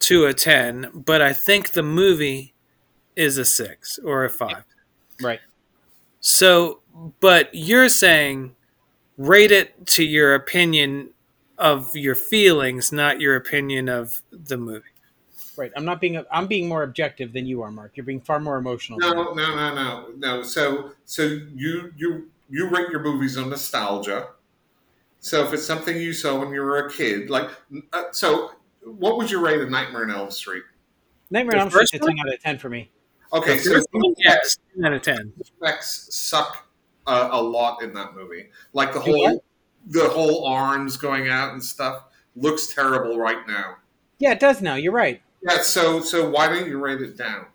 to 0.00 0.26
a 0.26 0.34
10, 0.34 0.90
but 0.94 1.22
I 1.22 1.32
think 1.32 1.72
the 1.72 1.82
movie 1.82 2.54
is 3.16 3.38
a 3.38 3.44
6 3.44 3.98
or 4.04 4.24
a 4.24 4.30
5. 4.30 4.64
right. 5.22 5.40
So, 6.20 6.80
but 7.20 7.50
you're 7.54 7.88
saying 7.88 8.54
rate 9.16 9.52
it 9.52 9.86
to 9.86 10.04
your 10.04 10.34
opinion 10.34 11.10
of 11.64 11.96
your 11.96 12.14
feelings, 12.14 12.92
not 12.92 13.20
your 13.20 13.36
opinion 13.36 13.88
of 13.88 14.22
the 14.30 14.58
movie. 14.58 14.84
Right. 15.56 15.72
I'm 15.74 15.84
not 15.84 16.00
being. 16.00 16.22
I'm 16.30 16.46
being 16.46 16.68
more 16.68 16.82
objective 16.82 17.32
than 17.32 17.46
you 17.46 17.62
are, 17.62 17.70
Mark. 17.70 17.92
You're 17.94 18.04
being 18.04 18.20
far 18.20 18.38
more 18.38 18.58
emotional. 18.58 18.98
No, 18.98 19.32
no, 19.32 19.32
no, 19.34 19.74
no, 19.74 20.08
no. 20.16 20.42
So, 20.42 20.90
so 21.06 21.22
you 21.22 21.92
you 21.96 22.28
you 22.50 22.68
rate 22.68 22.90
your 22.90 23.00
movies 23.00 23.38
on 23.38 23.48
nostalgia. 23.48 24.28
So 25.20 25.42
if 25.44 25.54
it's 25.54 25.64
something 25.64 25.96
you 25.96 26.12
saw 26.12 26.38
when 26.38 26.52
you 26.52 26.60
were 26.60 26.86
a 26.86 26.90
kid, 26.90 27.30
like 27.30 27.48
uh, 27.92 28.04
so, 28.10 28.50
what 28.82 29.16
would 29.16 29.30
you 29.30 29.44
rate 29.44 29.60
a 29.60 29.70
Nightmare 29.70 30.02
on 30.04 30.10
Elm 30.10 30.30
Street? 30.30 30.64
Nightmare 31.30 31.56
on 31.56 31.60
Elm 31.62 31.70
Street 31.70 31.80
first 31.80 31.94
is 31.94 32.00
one? 32.00 32.16
ten 32.16 32.26
out 32.26 32.34
of 32.34 32.40
ten 32.42 32.58
for 32.58 32.68
me. 32.68 32.90
Okay, 33.32 33.58
so 33.58 33.72
first 33.72 33.88
one, 33.92 34.14
yeah, 34.18 34.36
it's 34.36 34.58
10 34.76 34.84
out 34.84 34.92
of 34.92 35.02
10. 35.02 35.32
effects 35.40 36.14
suck 36.14 36.68
uh, 37.06 37.30
a 37.32 37.42
lot 37.42 37.82
in 37.82 37.92
that 37.94 38.14
movie. 38.14 38.50
Like 38.74 38.92
the 38.92 39.00
Do 39.00 39.10
what? 39.10 39.28
whole 39.28 39.44
the 39.86 40.08
whole 40.08 40.46
arms 40.46 40.96
going 40.96 41.28
out 41.28 41.52
and 41.52 41.62
stuff 41.62 42.04
looks 42.36 42.72
terrible 42.74 43.18
right 43.18 43.46
now. 43.46 43.76
Yeah, 44.18 44.32
it 44.32 44.40
does 44.40 44.62
now. 44.62 44.74
You're 44.74 44.92
right. 44.92 45.20
Yeah, 45.42 45.60
so 45.62 46.00
so 46.00 46.28
why 46.30 46.48
don't 46.48 46.66
you 46.66 46.78
rate 46.78 47.00
it 47.00 47.16
down? 47.16 47.46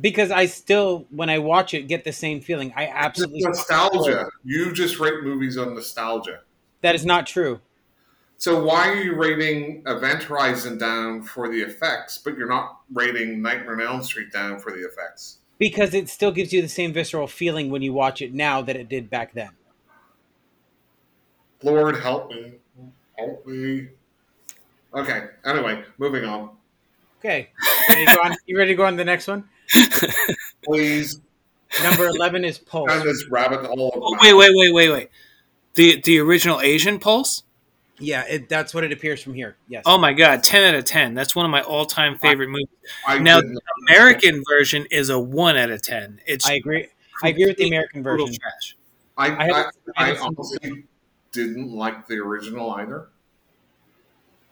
Because 0.00 0.30
I 0.30 0.46
still, 0.46 1.06
when 1.10 1.28
I 1.28 1.38
watch 1.38 1.74
it, 1.74 1.82
get 1.82 2.04
the 2.04 2.12
same 2.12 2.40
feeling. 2.40 2.72
I 2.74 2.86
absolutely. 2.86 3.42
nostalgia. 3.42 4.26
You 4.42 4.72
just 4.72 4.98
rate 4.98 5.22
movies 5.22 5.58
on 5.58 5.74
nostalgia. 5.74 6.40
That 6.80 6.94
is 6.94 7.04
not 7.04 7.26
true. 7.26 7.60
So 8.38 8.64
why 8.64 8.88
are 8.88 8.96
you 8.96 9.14
rating 9.14 9.84
Event 9.86 10.24
Horizon 10.24 10.76
down 10.76 11.22
for 11.22 11.48
the 11.48 11.60
effects, 11.60 12.18
but 12.18 12.36
you're 12.36 12.48
not 12.48 12.80
rating 12.92 13.40
Nightmare 13.40 13.74
on 13.74 13.80
Elm 13.80 14.02
Street 14.02 14.32
down 14.32 14.58
for 14.58 14.72
the 14.72 14.80
effects? 14.84 15.38
Because 15.58 15.94
it 15.94 16.08
still 16.08 16.32
gives 16.32 16.52
you 16.52 16.60
the 16.60 16.68
same 16.68 16.92
visceral 16.92 17.28
feeling 17.28 17.70
when 17.70 17.82
you 17.82 17.92
watch 17.92 18.20
it 18.20 18.34
now 18.34 18.60
that 18.62 18.74
it 18.74 18.88
did 18.88 19.08
back 19.08 19.34
then. 19.34 19.50
Lord 21.62 22.00
help 22.00 22.30
me, 22.30 22.54
help 23.18 23.46
me. 23.46 23.88
Okay. 24.94 25.24
Anyway, 25.44 25.82
moving 25.98 26.24
on. 26.24 26.50
Okay. 27.20 27.50
Ready 27.88 28.04
go 28.04 28.20
on? 28.24 28.36
You 28.46 28.58
ready 28.58 28.72
to 28.72 28.76
go 28.76 28.84
on 28.84 28.94
to 28.94 28.96
the 28.96 29.04
next 29.04 29.28
one? 29.28 29.48
Please, 30.64 31.20
Number 31.82 32.06
11 32.06 32.44
is 32.44 32.58
Pulse. 32.58 32.88
down 32.90 33.06
this 33.06 33.26
rabbit 33.30 33.64
hole. 33.64 33.92
Oh, 33.94 34.18
wait, 34.20 34.34
wait, 34.34 34.50
wait, 34.54 34.72
wait, 34.74 34.90
wait. 34.90 35.08
The 35.74 36.00
the 36.02 36.18
original 36.18 36.60
Asian 36.60 36.98
Pulse. 36.98 37.44
Yeah, 37.98 38.24
it, 38.28 38.48
that's 38.48 38.74
what 38.74 38.84
it 38.84 38.92
appears 38.92 39.22
from 39.22 39.34
here. 39.34 39.56
Yes. 39.68 39.84
Oh 39.86 39.96
my 39.96 40.12
god, 40.12 40.42
ten 40.42 40.64
out 40.64 40.78
of 40.78 40.84
ten. 40.84 41.14
That's 41.14 41.34
one 41.36 41.46
of 41.46 41.50
my 41.50 41.62
all 41.62 41.86
time 41.86 42.18
favorite 42.18 42.48
movies. 42.48 42.66
I 43.06 43.18
Now 43.18 43.40
the 43.40 43.60
American 43.88 44.42
version 44.48 44.86
is 44.90 45.08
a 45.08 45.18
one 45.18 45.56
out 45.56 45.70
of 45.70 45.80
ten. 45.80 46.20
It's 46.26 46.46
I 46.46 46.54
agree. 46.54 46.88
I 47.22 47.28
agree 47.28 47.46
with 47.46 47.56
the 47.56 47.68
American 47.68 48.02
total 48.02 48.26
version. 48.26 48.40
trash. 48.40 48.76
I, 49.16 49.28
I 49.28 49.46
I, 49.46 49.64
I 49.96 50.12
I, 50.12 50.18
honestly 50.18 50.84
didn't 51.32 51.72
like 51.72 52.06
the 52.06 52.18
original 52.18 52.70
either. 52.72 53.08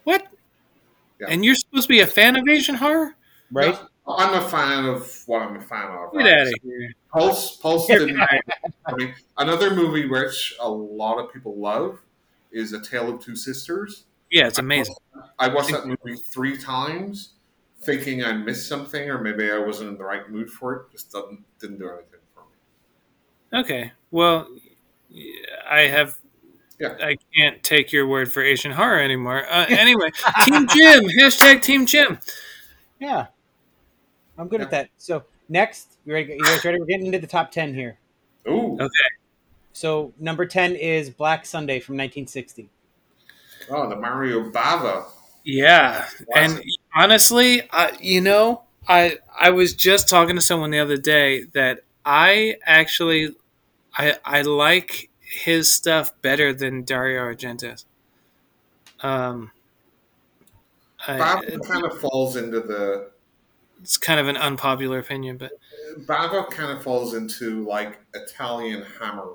What? 0.05 0.27
Yeah. 1.21 1.27
And 1.29 1.45
you're 1.45 1.55
supposed 1.55 1.85
to 1.85 1.89
be 1.89 2.01
a 2.01 2.07
fan 2.07 2.37
of 2.37 2.49
Asian 2.49 2.75
horror? 2.75 3.15
Right? 3.53 3.79
No, 4.07 4.17
I'm 4.17 4.35
a 4.35 4.49
fan 4.49 4.87
of 4.87 5.23
what 5.27 5.43
I'm 5.43 5.57
a 5.57 5.61
fan 5.61 5.91
of. 5.91 6.13
Get 6.13 6.19
right? 6.19 6.33
out 6.33 6.47
of 6.47 6.49
uh, 6.49 6.53
here. 6.63 6.93
Pulse, 7.13 7.57
Pulse 7.57 7.87
didn't. 7.87 8.21
I 8.87 8.95
mean, 8.95 9.15
another 9.39 9.75
movie 9.75 10.09
which 10.09 10.55
a 10.61 10.69
lot 10.69 11.19
of 11.19 11.33
people 11.33 11.57
love 11.57 11.99
is 12.51 12.73
A 12.73 12.81
Tale 12.81 13.15
of 13.15 13.21
Two 13.23 13.37
Sisters. 13.37 14.05
Yeah, 14.31 14.47
it's 14.47 14.59
amazing. 14.59 14.95
I 15.39 15.49
watched 15.49 15.73
that 15.73 15.87
movie 15.87 16.19
three 16.33 16.57
times, 16.57 17.35
thinking 17.83 18.25
I 18.25 18.33
missed 18.33 18.69
something, 18.69 19.11
or 19.11 19.21
maybe 19.21 19.51
I 19.51 19.59
wasn't 19.59 19.91
in 19.91 19.99
the 19.99 20.05
right 20.05 20.31
mood 20.31 20.51
for 20.51 20.75
it. 20.75 20.93
Just 20.93 21.13
didn't 21.13 21.45
didn't 21.59 21.79
do 21.79 21.89
anything 21.89 22.21
for 22.33 22.43
me. 22.43 23.61
Okay. 23.61 23.93
Well, 24.11 24.49
I 25.69 25.81
have. 25.81 26.19
Yeah. 26.81 26.97
I 27.01 27.17
can't 27.37 27.63
take 27.63 27.93
your 27.93 28.07
word 28.07 28.33
for 28.33 28.43
Asian 28.43 28.73
horror 28.73 28.99
anymore. 29.01 29.45
Uh, 29.49 29.67
anyway, 29.69 30.11
Team 30.45 30.67
Jim. 30.69 31.05
Hashtag 31.21 31.63
Team 31.63 31.85
Jim. 31.87 32.19
Yeah. 32.99 33.27
I'm 34.39 34.49
good 34.49 34.63
at 34.63 34.71
that. 34.71 34.89
So, 34.97 35.25
next, 35.51 35.99
you, 36.07 36.15
ready, 36.15 36.33
you 36.33 36.43
guys 36.43 36.65
ready? 36.65 36.79
We're 36.81 36.87
getting 36.87 37.07
into 37.07 37.19
the 37.19 37.27
top 37.27 37.51
10 37.51 37.75
here. 37.75 37.99
Ooh, 38.49 38.77
Okay. 38.81 38.89
So, 39.73 40.13
number 40.19 40.47
10 40.47 40.75
is 40.75 41.11
Black 41.11 41.45
Sunday 41.45 41.79
from 41.81 41.97
1960. 41.97 42.71
oh, 43.71 43.89
the 43.89 43.97
Mario 43.97 44.51
Bava. 44.51 45.05
Yeah, 45.45 46.07
and 46.35 46.63
honestly, 46.95 47.63
I, 47.71 47.97
you 48.01 48.21
know, 48.21 48.63
I 48.89 49.19
I 49.39 49.51
was 49.51 49.75
just 49.75 50.09
talking 50.09 50.35
to 50.35 50.41
someone 50.41 50.71
the 50.71 50.79
other 50.79 50.97
day 50.97 51.45
that 51.55 51.81
I 52.05 52.57
actually 52.65 53.35
I 53.97 54.17
I 54.25 54.43
like 54.43 55.10
his 55.31 55.71
stuff 55.73 56.13
better 56.23 56.53
than 56.53 56.83
Dario 56.83 57.23
Argento's. 57.23 57.85
Um, 59.01 59.53
Bava 61.07 61.67
kind 61.67 61.85
of 61.87 61.99
falls 62.01 62.37
into 62.37 62.61
the 62.61 63.11
it's 63.81 63.97
kind 63.97 64.21
of 64.21 64.29
an 64.29 64.37
unpopular 64.37 64.99
opinion, 64.99 65.39
but 65.39 65.53
Bava 66.01 66.51
kind 66.51 66.71
of 66.77 66.83
falls 66.83 67.15
into 67.15 67.65
like 67.67 68.01
Italian 68.13 68.85
hammer 68.99 69.35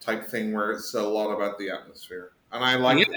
type 0.00 0.26
thing 0.26 0.52
where 0.52 0.72
it's 0.72 0.92
a 0.94 1.02
lot 1.02 1.30
about 1.30 1.58
the 1.58 1.70
atmosphere. 1.70 2.32
And 2.52 2.62
I 2.62 2.76
like, 2.76 2.98
Yeah, 2.98 3.14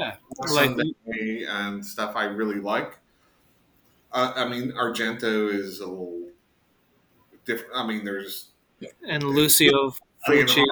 like 0.00 0.16
yeah, 0.48 0.52
like- 0.52 1.48
and 1.48 1.84
stuff 1.84 2.16
I 2.16 2.24
really 2.24 2.60
like. 2.60 2.98
Uh, 4.12 4.32
I 4.34 4.48
mean, 4.48 4.72
Argento 4.72 5.52
is 5.52 5.80
a 5.80 5.86
little 5.86 6.28
different. 7.44 7.72
I 7.76 7.86
mean, 7.86 8.04
there's 8.04 8.48
and 9.06 9.22
Lucio 9.22 9.94
Fulci. 10.28 10.64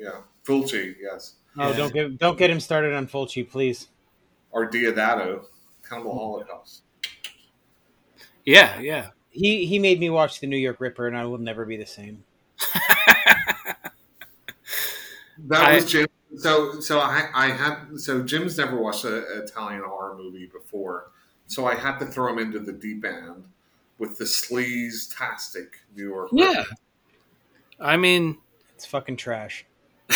Yeah, 0.00 0.20
Fulci, 0.44 0.94
yes, 1.00 1.34
Oh, 1.58 1.70
Yeah. 1.70 1.76
don't 1.76 1.92
get 1.92 2.18
don't 2.18 2.38
get 2.38 2.50
him 2.50 2.60
started 2.60 2.94
on 2.94 3.06
Fulci, 3.06 3.48
please. 3.48 3.88
or 4.50 4.70
Deodato, 4.70 5.44
Cannibal 5.88 6.14
Holocaust. 6.14 6.82
Yeah, 8.44 8.78
yeah. 8.80 9.10
He 9.30 9.66
he 9.66 9.78
made 9.78 9.98
me 10.00 10.08
watch 10.10 10.40
The 10.40 10.46
New 10.46 10.56
York 10.56 10.80
Ripper, 10.80 11.06
and 11.08 11.16
I 11.16 11.24
will 11.26 11.38
never 11.38 11.64
be 11.66 11.76
the 11.76 11.86
same. 11.86 12.24
That 15.38 15.62
I- 15.62 15.74
was 15.74 15.84
Jim. 15.90 16.06
So, 16.38 16.80
so 16.80 16.98
I, 16.98 17.28
I 17.34 17.46
had 17.48 17.98
so 17.98 18.22
Jim's 18.22 18.58
never 18.58 18.76
watched 18.76 19.04
an 19.06 19.24
Italian 19.36 19.82
horror 19.86 20.16
movie 20.18 20.46
before, 20.46 21.10
so 21.46 21.66
I 21.66 21.74
had 21.74 21.98
to 21.98 22.06
throw 22.06 22.30
him 22.32 22.38
into 22.38 22.58
the 22.58 22.72
deep 22.72 23.04
end 23.06 23.44
with 23.98 24.18
the 24.18 24.24
sleaze 24.24 25.14
tastic 25.16 25.78
New 25.96 26.08
York. 26.08 26.28
Yeah. 26.32 26.64
I 27.80 27.96
mean, 27.96 28.36
It's 28.76 28.84
fucking 28.84 29.16
trash. 29.16 29.64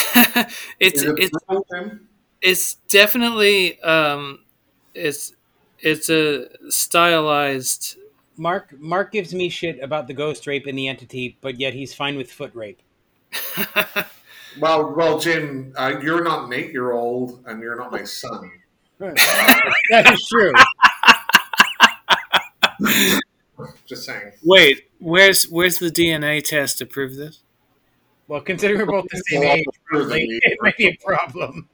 it's 0.79 1.03
it 1.03 1.19
it's 1.19 1.37
it's 2.43 2.75
definitely 2.89 3.81
um 3.81 4.41
it's 4.95 5.33
it's 5.79 6.11
a 6.11 6.47
stylized 6.71 7.97
Mark 8.37 8.79
Mark 8.79 9.13
gives 9.13 9.35
me 9.35 9.49
shit 9.49 9.83
about 9.83 10.09
the 10.09 10.13
ghost 10.13 10.47
rape 10.47 10.67
in 10.67 10.77
the 10.77 10.89
entity, 10.89 11.39
but 11.41 11.59
yet 11.59 11.73
he's 11.73 11.95
fine 11.95 12.17
with 12.17 12.31
foot 12.31 12.55
rape. 12.55 12.83
Well, 14.59 14.97
well, 14.97 15.21
Jim, 15.21 15.73
uh, 15.77 16.01
you're 16.03 16.25
not 16.25 16.47
an 16.47 16.53
eight-year-old, 16.53 17.45
and 17.47 17.63
you're 17.63 17.77
not 17.77 17.93
my 17.93 18.03
son. 18.03 18.51
that 18.99 20.11
is 20.13 20.27
true. 20.29 20.53
Just 23.87 24.07
saying. 24.07 24.33
wait 24.43 24.89
where's 24.99 25.45
where's 25.45 25.79
the 25.79 25.91
dna 25.91 26.43
test 26.43 26.79
to 26.79 26.87
prove 26.87 27.17
this 27.17 27.41
Well, 28.31 28.41
considering 28.41 28.79
we're 28.79 28.87
both 28.87 29.09
the 29.11 29.21
same 29.27 29.43
age, 29.43 29.65
older 29.93 30.05
than 30.05 30.11
like, 30.11 30.23
me. 30.23 30.39
it 30.45 30.59
might 30.63 30.77
be 30.77 30.87
a 30.87 30.97
problem. 31.05 31.69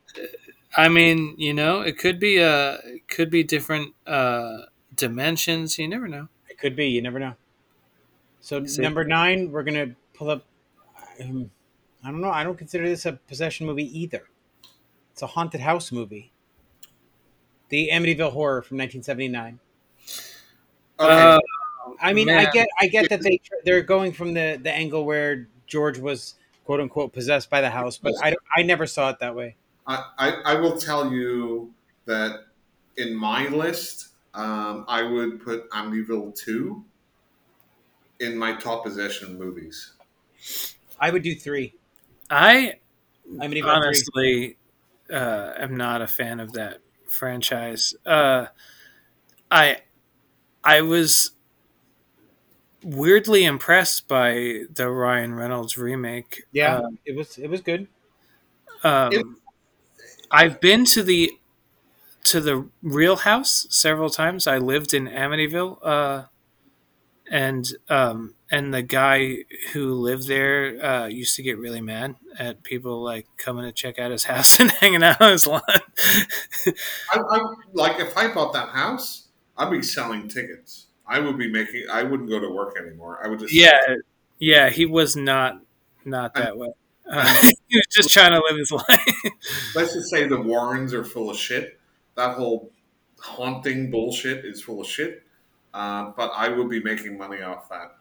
i 0.74 0.88
mean 0.88 1.34
you 1.36 1.52
know 1.52 1.82
it 1.82 1.98
could 1.98 2.18
be 2.18 2.42
uh 2.42 2.78
it 2.84 3.06
could 3.08 3.30
be 3.30 3.44
different 3.44 3.94
uh 4.06 4.60
dimensions 4.94 5.78
you 5.78 5.86
never 5.86 6.08
know 6.08 6.28
It 6.48 6.58
could 6.58 6.74
be. 6.74 6.86
You 6.86 7.02
never 7.02 7.18
know. 7.18 7.34
So 8.40 8.64
See. 8.64 8.80
number 8.80 9.04
nine, 9.04 9.52
we're 9.52 9.64
gonna 9.64 9.94
pull 10.14 10.30
up. 10.30 10.46
Um, 11.20 11.50
I 12.02 12.10
don't 12.10 12.22
know. 12.22 12.30
I 12.30 12.42
don't 12.42 12.56
consider 12.56 12.88
this 12.88 13.04
a 13.04 13.12
possession 13.12 13.66
movie 13.66 13.90
either. 14.00 14.24
It's 15.12 15.20
a 15.20 15.26
haunted 15.26 15.60
house 15.60 15.92
movie. 15.92 16.32
The 17.68 17.90
Amityville 17.92 18.32
Horror 18.32 18.62
from 18.62 18.78
1979. 18.78 19.58
Okay. 20.98 21.12
Uh, 21.12 21.38
I 22.00 22.14
mean, 22.14 22.30
I 22.30 22.50
get, 22.50 22.68
I 22.80 22.86
get 22.86 23.10
that 23.10 23.20
they 23.20 23.40
they're 23.66 23.82
going 23.82 24.12
from 24.12 24.32
the 24.32 24.58
the 24.62 24.72
angle 24.72 25.04
where 25.04 25.48
George 25.66 25.98
was 25.98 26.36
quote 26.66 26.80
unquote 26.80 27.12
possessed 27.12 27.48
by 27.48 27.60
the 27.60 27.70
house, 27.70 27.96
but 27.98 28.12
I, 28.22 28.34
I 28.56 28.62
never 28.62 28.86
saw 28.86 29.10
it 29.10 29.20
that 29.20 29.34
way. 29.36 29.56
I, 29.86 30.04
I, 30.18 30.30
I 30.44 30.54
will 30.60 30.76
tell 30.76 31.12
you 31.12 31.72
that 32.06 32.46
in 32.96 33.14
my 33.14 33.48
list, 33.48 34.08
um, 34.34 34.84
I 34.88 35.02
would 35.04 35.42
put 35.42 35.70
Amityville 35.70 36.34
2 36.34 36.84
in 38.20 38.36
my 38.36 38.54
top 38.56 38.84
possession 38.84 39.38
movies. 39.38 39.92
I 40.98 41.10
would 41.10 41.22
do 41.22 41.34
three. 41.34 41.74
i 42.30 42.74
Amityville 43.40 43.82
three. 43.82 44.06
honestly 44.16 44.56
uh 45.10 45.52
am 45.56 45.76
not 45.76 46.02
a 46.02 46.06
fan 46.06 46.40
of 46.40 46.52
that 46.54 46.78
franchise 47.08 47.94
uh 48.06 48.46
i 49.50 49.78
i 50.64 50.80
was 50.80 51.32
weirdly 52.82 53.44
impressed 53.44 54.06
by 54.08 54.62
the 54.72 54.88
ryan 54.90 55.34
reynolds 55.34 55.76
remake 55.76 56.44
Yeah, 56.52 56.78
Uh, 56.78 56.90
it 57.04 57.16
was 57.16 57.38
it 57.38 57.48
was 57.50 57.60
good. 57.60 57.88
Um, 58.84 59.12
It- 59.12 59.26
I've 60.30 60.60
been 60.60 60.84
to 60.86 61.02
the 61.02 61.32
to 62.24 62.40
the 62.40 62.68
Real 62.82 63.16
House 63.16 63.66
several 63.70 64.10
times. 64.10 64.46
I 64.46 64.58
lived 64.58 64.92
in 64.94 65.06
Amityville, 65.08 65.78
uh, 65.82 66.24
and 67.30 67.66
um, 67.88 68.34
and 68.50 68.72
the 68.72 68.82
guy 68.82 69.38
who 69.72 69.94
lived 69.94 70.28
there 70.28 70.84
uh, 70.84 71.06
used 71.06 71.36
to 71.36 71.42
get 71.42 71.58
really 71.58 71.80
mad 71.80 72.16
at 72.38 72.62
people 72.62 73.02
like 73.02 73.26
coming 73.36 73.64
to 73.64 73.72
check 73.72 73.98
out 73.98 74.10
his 74.10 74.24
house 74.32 74.60
and 74.60 74.70
hanging 74.70 75.02
out 75.02 75.20
on 75.20 75.32
his 75.32 75.46
lawn. 75.46 75.62
I, 77.12 77.18
I, 77.18 77.54
like, 77.72 78.00
if 78.00 78.16
I 78.16 78.32
bought 78.32 78.52
that 78.52 78.68
house, 78.70 79.28
I'd 79.56 79.70
be 79.70 79.82
selling 79.82 80.28
tickets. 80.28 80.85
I 81.08 81.20
would 81.20 81.38
be 81.38 81.50
making, 81.50 81.84
I 81.90 82.02
wouldn't 82.02 82.28
go 82.28 82.40
to 82.40 82.50
work 82.50 82.76
anymore. 82.78 83.20
I 83.22 83.28
would 83.28 83.38
just. 83.38 83.52
yeah, 83.54 83.78
yeah, 84.38 84.70
he 84.70 84.86
was 84.86 85.16
not 85.16 85.60
not 86.04 86.34
that 86.34 86.56
way. 86.56 86.68
Uh, 87.10 87.34
he 87.68 87.76
was 87.76 87.86
just 87.90 88.10
trying 88.10 88.32
to 88.32 88.42
live 88.48 88.56
his 88.58 88.72
life. 88.72 89.32
Let's 89.74 89.94
just 89.94 90.10
say 90.10 90.26
the 90.26 90.40
Warrens 90.42 90.92
are 90.94 91.04
full 91.04 91.30
of 91.30 91.36
shit. 91.36 91.78
That 92.16 92.36
whole 92.36 92.70
haunting 93.20 93.90
bullshit 93.90 94.44
is 94.44 94.62
full 94.62 94.80
of 94.80 94.86
shit. 94.86 95.22
Uh, 95.72 96.12
but 96.16 96.32
I 96.34 96.48
would 96.48 96.70
be 96.70 96.82
making 96.82 97.18
money 97.18 97.42
off 97.42 97.68
that. 97.68 97.96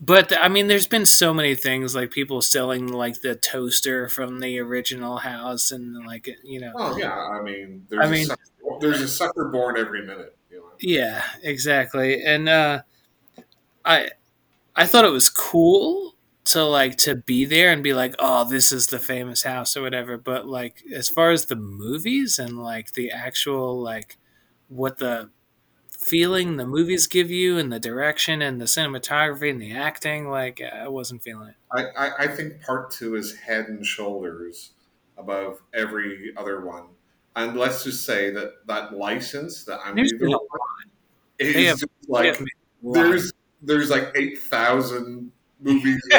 But 0.00 0.32
I 0.36 0.48
mean, 0.48 0.66
there's 0.66 0.86
been 0.86 1.04
so 1.04 1.34
many 1.34 1.54
things 1.54 1.94
like 1.94 2.10
people 2.10 2.40
selling 2.40 2.88
like 2.88 3.20
the 3.20 3.34
toaster 3.36 4.08
from 4.08 4.40
the 4.40 4.58
original 4.58 5.18
house, 5.18 5.70
and 5.70 6.06
like 6.06 6.28
you 6.42 6.58
know, 6.58 6.72
Oh 6.74 6.96
yeah, 6.96 7.12
I 7.14 7.42
mean, 7.42 7.86
there's, 7.90 8.04
I 8.06 8.10
mean- 8.10 8.24
a, 8.24 8.26
sucker, 8.28 8.40
there's 8.80 9.00
a 9.02 9.08
sucker 9.08 9.48
born 9.48 9.76
every 9.76 10.06
minute. 10.06 10.36
Yeah, 10.80 11.22
exactly. 11.42 12.22
And 12.22 12.48
uh, 12.48 12.82
I 13.84 14.10
I 14.76 14.86
thought 14.86 15.06
it 15.06 15.12
was 15.12 15.30
cool 15.30 16.14
to 16.46 16.64
like 16.64 16.96
to 16.98 17.16
be 17.16 17.44
there 17.46 17.72
and 17.72 17.82
be 17.82 17.94
like, 17.94 18.14
oh, 18.18 18.48
this 18.48 18.72
is 18.72 18.88
the 18.88 18.98
famous 19.00 19.44
house 19.44 19.76
or 19.76 19.82
whatever. 19.82 20.18
But 20.18 20.46
like 20.46 20.84
as 20.94 21.08
far 21.08 21.32
as 21.32 21.46
the 21.46 21.56
movies 21.56 22.38
and 22.38 22.62
like 22.62 22.92
the 22.92 23.10
actual 23.12 23.80
like 23.82 24.18
what 24.68 24.98
the 24.98 25.30
feeling 25.90 26.56
the 26.58 26.66
movies 26.66 27.06
give 27.08 27.30
you 27.30 27.58
and 27.58 27.72
the 27.72 27.80
direction 27.80 28.42
and 28.42 28.60
the 28.60 28.66
cinematography 28.66 29.50
and 29.50 29.62
the 29.62 29.72
acting, 29.72 30.28
like 30.30 30.60
I 30.62 30.88
wasn't 30.88 31.22
feeling 31.22 31.50
it. 31.50 31.56
I, 31.72 31.84
I, 32.08 32.12
I 32.24 32.28
think 32.28 32.62
part 32.62 32.90
two 32.92 33.16
is 33.16 33.38
head 33.38 33.66
and 33.68 33.86
shoulders 33.86 34.72
above 35.18 35.60
every 35.74 36.32
other 36.36 36.64
one. 36.64 36.84
And 37.36 37.56
let's 37.56 37.84
just 37.84 38.04
say 38.04 38.30
that 38.30 38.66
that 38.66 38.96
license 38.96 39.64
that 39.64 39.80
I'm 39.84 39.94
There's 39.94 40.12
is 40.12 40.20
have- 41.66 41.78
just 41.78 41.86
like 42.08 42.38
there's 42.82 43.32
there's 43.62 43.90
like 43.90 44.10
eight 44.14 44.38
thousand 44.38 45.30
movies 45.60 46.00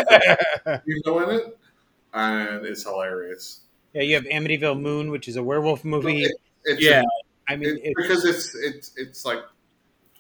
you 0.86 1.02
know 1.06 1.20
in 1.30 1.36
it, 1.40 1.58
and 2.14 2.66
it's 2.66 2.84
hilarious. 2.84 3.62
Yeah, 3.94 4.04
you 4.04 4.16
have 4.16 4.24
Amityville 4.26 4.80
Moon, 4.80 5.12
which 5.12 5.28
is 5.28 5.36
a 5.36 5.44
werewolf 5.44 5.84
movie. 5.84 6.24
It- 6.24 6.32
it's 6.64 6.82
Yeah. 6.82 7.04
I 7.50 7.56
mean, 7.58 7.70
It- 7.78 7.86
it, 7.88 7.94
because 7.98 8.24
it's 8.26 8.56
it's 8.56 8.92
it's 8.96 9.26
like 9.26 9.40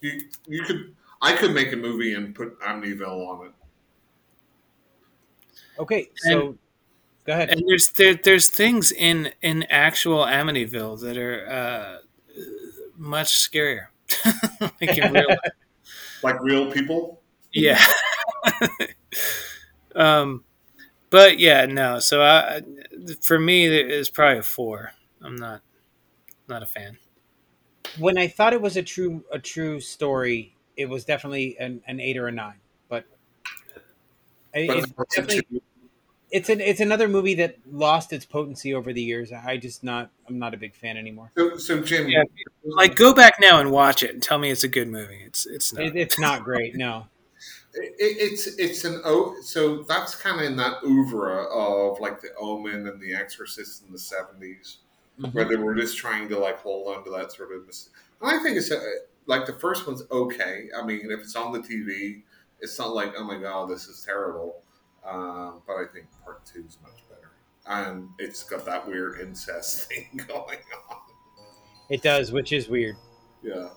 you 0.01 0.19
you 0.47 0.63
could 0.63 0.93
I 1.21 1.35
could 1.37 1.53
make 1.53 1.71
a 1.71 1.77
movie 1.77 2.15
and 2.15 2.35
put 2.35 2.59
Amityville 2.59 3.27
on 3.27 3.45
it. 3.47 3.51
okay. 5.79 6.09
So, 6.15 6.57
go 7.25 7.33
ahead. 7.33 7.49
and 7.49 7.63
there's 7.67 7.91
there, 7.91 8.15
there's 8.15 8.49
things 8.49 8.91
in 8.91 9.31
in 9.41 9.63
actual 9.69 10.25
Amityville 10.25 11.01
that 11.01 11.17
are 11.17 11.47
uh, 11.49 11.97
much 12.97 13.29
scarier. 13.29 13.87
like 14.61 14.97
in 14.97 15.13
real 15.13 15.27
life. 15.29 15.39
Like 16.23 16.41
real 16.43 16.71
people. 16.71 17.21
yeah. 17.53 17.83
um, 19.95 20.43
but 21.09 21.39
yeah, 21.39 21.65
no. 21.65 21.99
So 21.99 22.21
I, 22.23 22.61
for 23.21 23.39
me, 23.39 23.67
it's 23.67 24.09
probably 24.09 24.39
a 24.39 24.43
four. 24.43 24.93
I'm 25.21 25.35
not 25.35 25.61
not 26.47 26.63
a 26.63 26.67
fan. 26.67 26.97
when 27.97 28.17
I 28.17 28.27
thought 28.27 28.53
it 28.53 28.61
was 28.61 28.77
a 28.77 28.83
true 28.83 29.23
a 29.31 29.39
true 29.39 29.79
story, 29.79 30.55
it 30.77 30.87
was 30.87 31.05
definitely 31.05 31.57
an, 31.59 31.81
an 31.87 31.99
eight 31.99 32.17
or 32.17 32.27
a 32.27 32.31
nine. 32.31 32.59
But, 32.89 33.05
I- 34.53 34.67
But 34.67 34.77
it's 34.77 34.91
definitely 35.15 35.61
it's 36.31 36.49
an 36.49 36.61
it's 36.61 36.79
another 36.79 37.07
movie 37.07 37.35
that 37.35 37.57
lost 37.69 38.13
its 38.13 38.25
potency 38.25 38.73
over 38.73 38.93
the 38.93 39.01
years. 39.01 39.31
I 39.31 39.57
just 39.57 39.83
not 39.83 40.11
I'm 40.27 40.39
not 40.39 40.53
a 40.53 40.57
big 40.57 40.75
fan 40.75 40.97
anymore. 40.97 41.31
so, 41.37 41.57
so 41.57 41.81
Jim, 41.81 42.07
Yeah. 42.07 42.23
Like, 42.63 42.95
go 42.95 43.13
back 43.13 43.35
now 43.39 43.59
and 43.59 43.71
watch 43.71 44.03
it 44.03 44.11
and 44.13 44.21
tell 44.21 44.37
me 44.37 44.49
it's 44.49 44.63
a 44.63 44.69
good 44.69 44.87
movie. 44.87 45.21
It's 45.25 45.45
it's 45.45 45.73
not. 45.73 45.83
It, 45.83 45.95
it's 45.95 46.19
not 46.19 46.43
great. 46.43 46.75
No, 46.75 47.07
it, 47.73 47.93
it's 47.99 48.47
it's 48.57 48.85
an 48.85 49.01
oh 49.03 49.35
so 49.41 49.83
that's 49.83 50.15
kind 50.15 50.39
of 50.39 50.45
in 50.45 50.55
that 50.57 50.83
oeuvre 50.83 51.43
of 51.51 51.99
like 51.99 52.21
the 52.21 52.29
Omen 52.39 52.87
and 52.87 53.01
the 53.01 53.13
Exorcist 53.13 53.83
in 53.85 53.91
the 53.91 53.99
70s 53.99 54.77
where 55.31 55.45
they 55.45 55.55
were 55.55 55.75
just 55.75 55.97
trying 55.97 56.27
to 56.29 56.37
like 56.37 56.59
hold 56.59 56.95
on 56.95 57.03
to 57.03 57.11
that 57.11 57.31
sort 57.31 57.51
of. 57.53 57.65
Mis- 57.65 57.89
I 58.21 58.39
think 58.39 58.57
it's 58.57 58.71
uh, 58.71 58.79
like 59.25 59.45
the 59.45 59.53
first 59.53 59.87
one's 59.87 60.03
okay. 60.11 60.69
I 60.77 60.85
mean, 60.85 61.11
if 61.11 61.19
it's 61.19 61.35
on 61.35 61.51
the 61.51 61.59
TV, 61.59 62.23
it's 62.59 62.77
not 62.79 62.93
like 62.93 63.13
oh 63.17 63.23
my 63.23 63.37
god, 63.37 63.69
this 63.69 63.87
is 63.87 64.03
terrible. 64.03 64.63
Um, 65.07 65.61
but 65.65 65.73
I 65.73 65.85
think 65.93 66.05
part 66.23 66.45
two 66.45 66.63
is 66.67 66.77
much 66.83 67.03
better, 67.09 67.31
and 67.67 68.09
it's 68.19 68.43
got 68.43 68.65
that 68.65 68.87
weird 68.87 69.19
incest 69.19 69.87
thing 69.89 70.21
going 70.27 70.59
on. 70.89 70.97
it 71.89 72.01
does, 72.01 72.31
which 72.31 72.51
is 72.53 72.69
weird. 72.69 72.95
Yeah. 73.41 73.69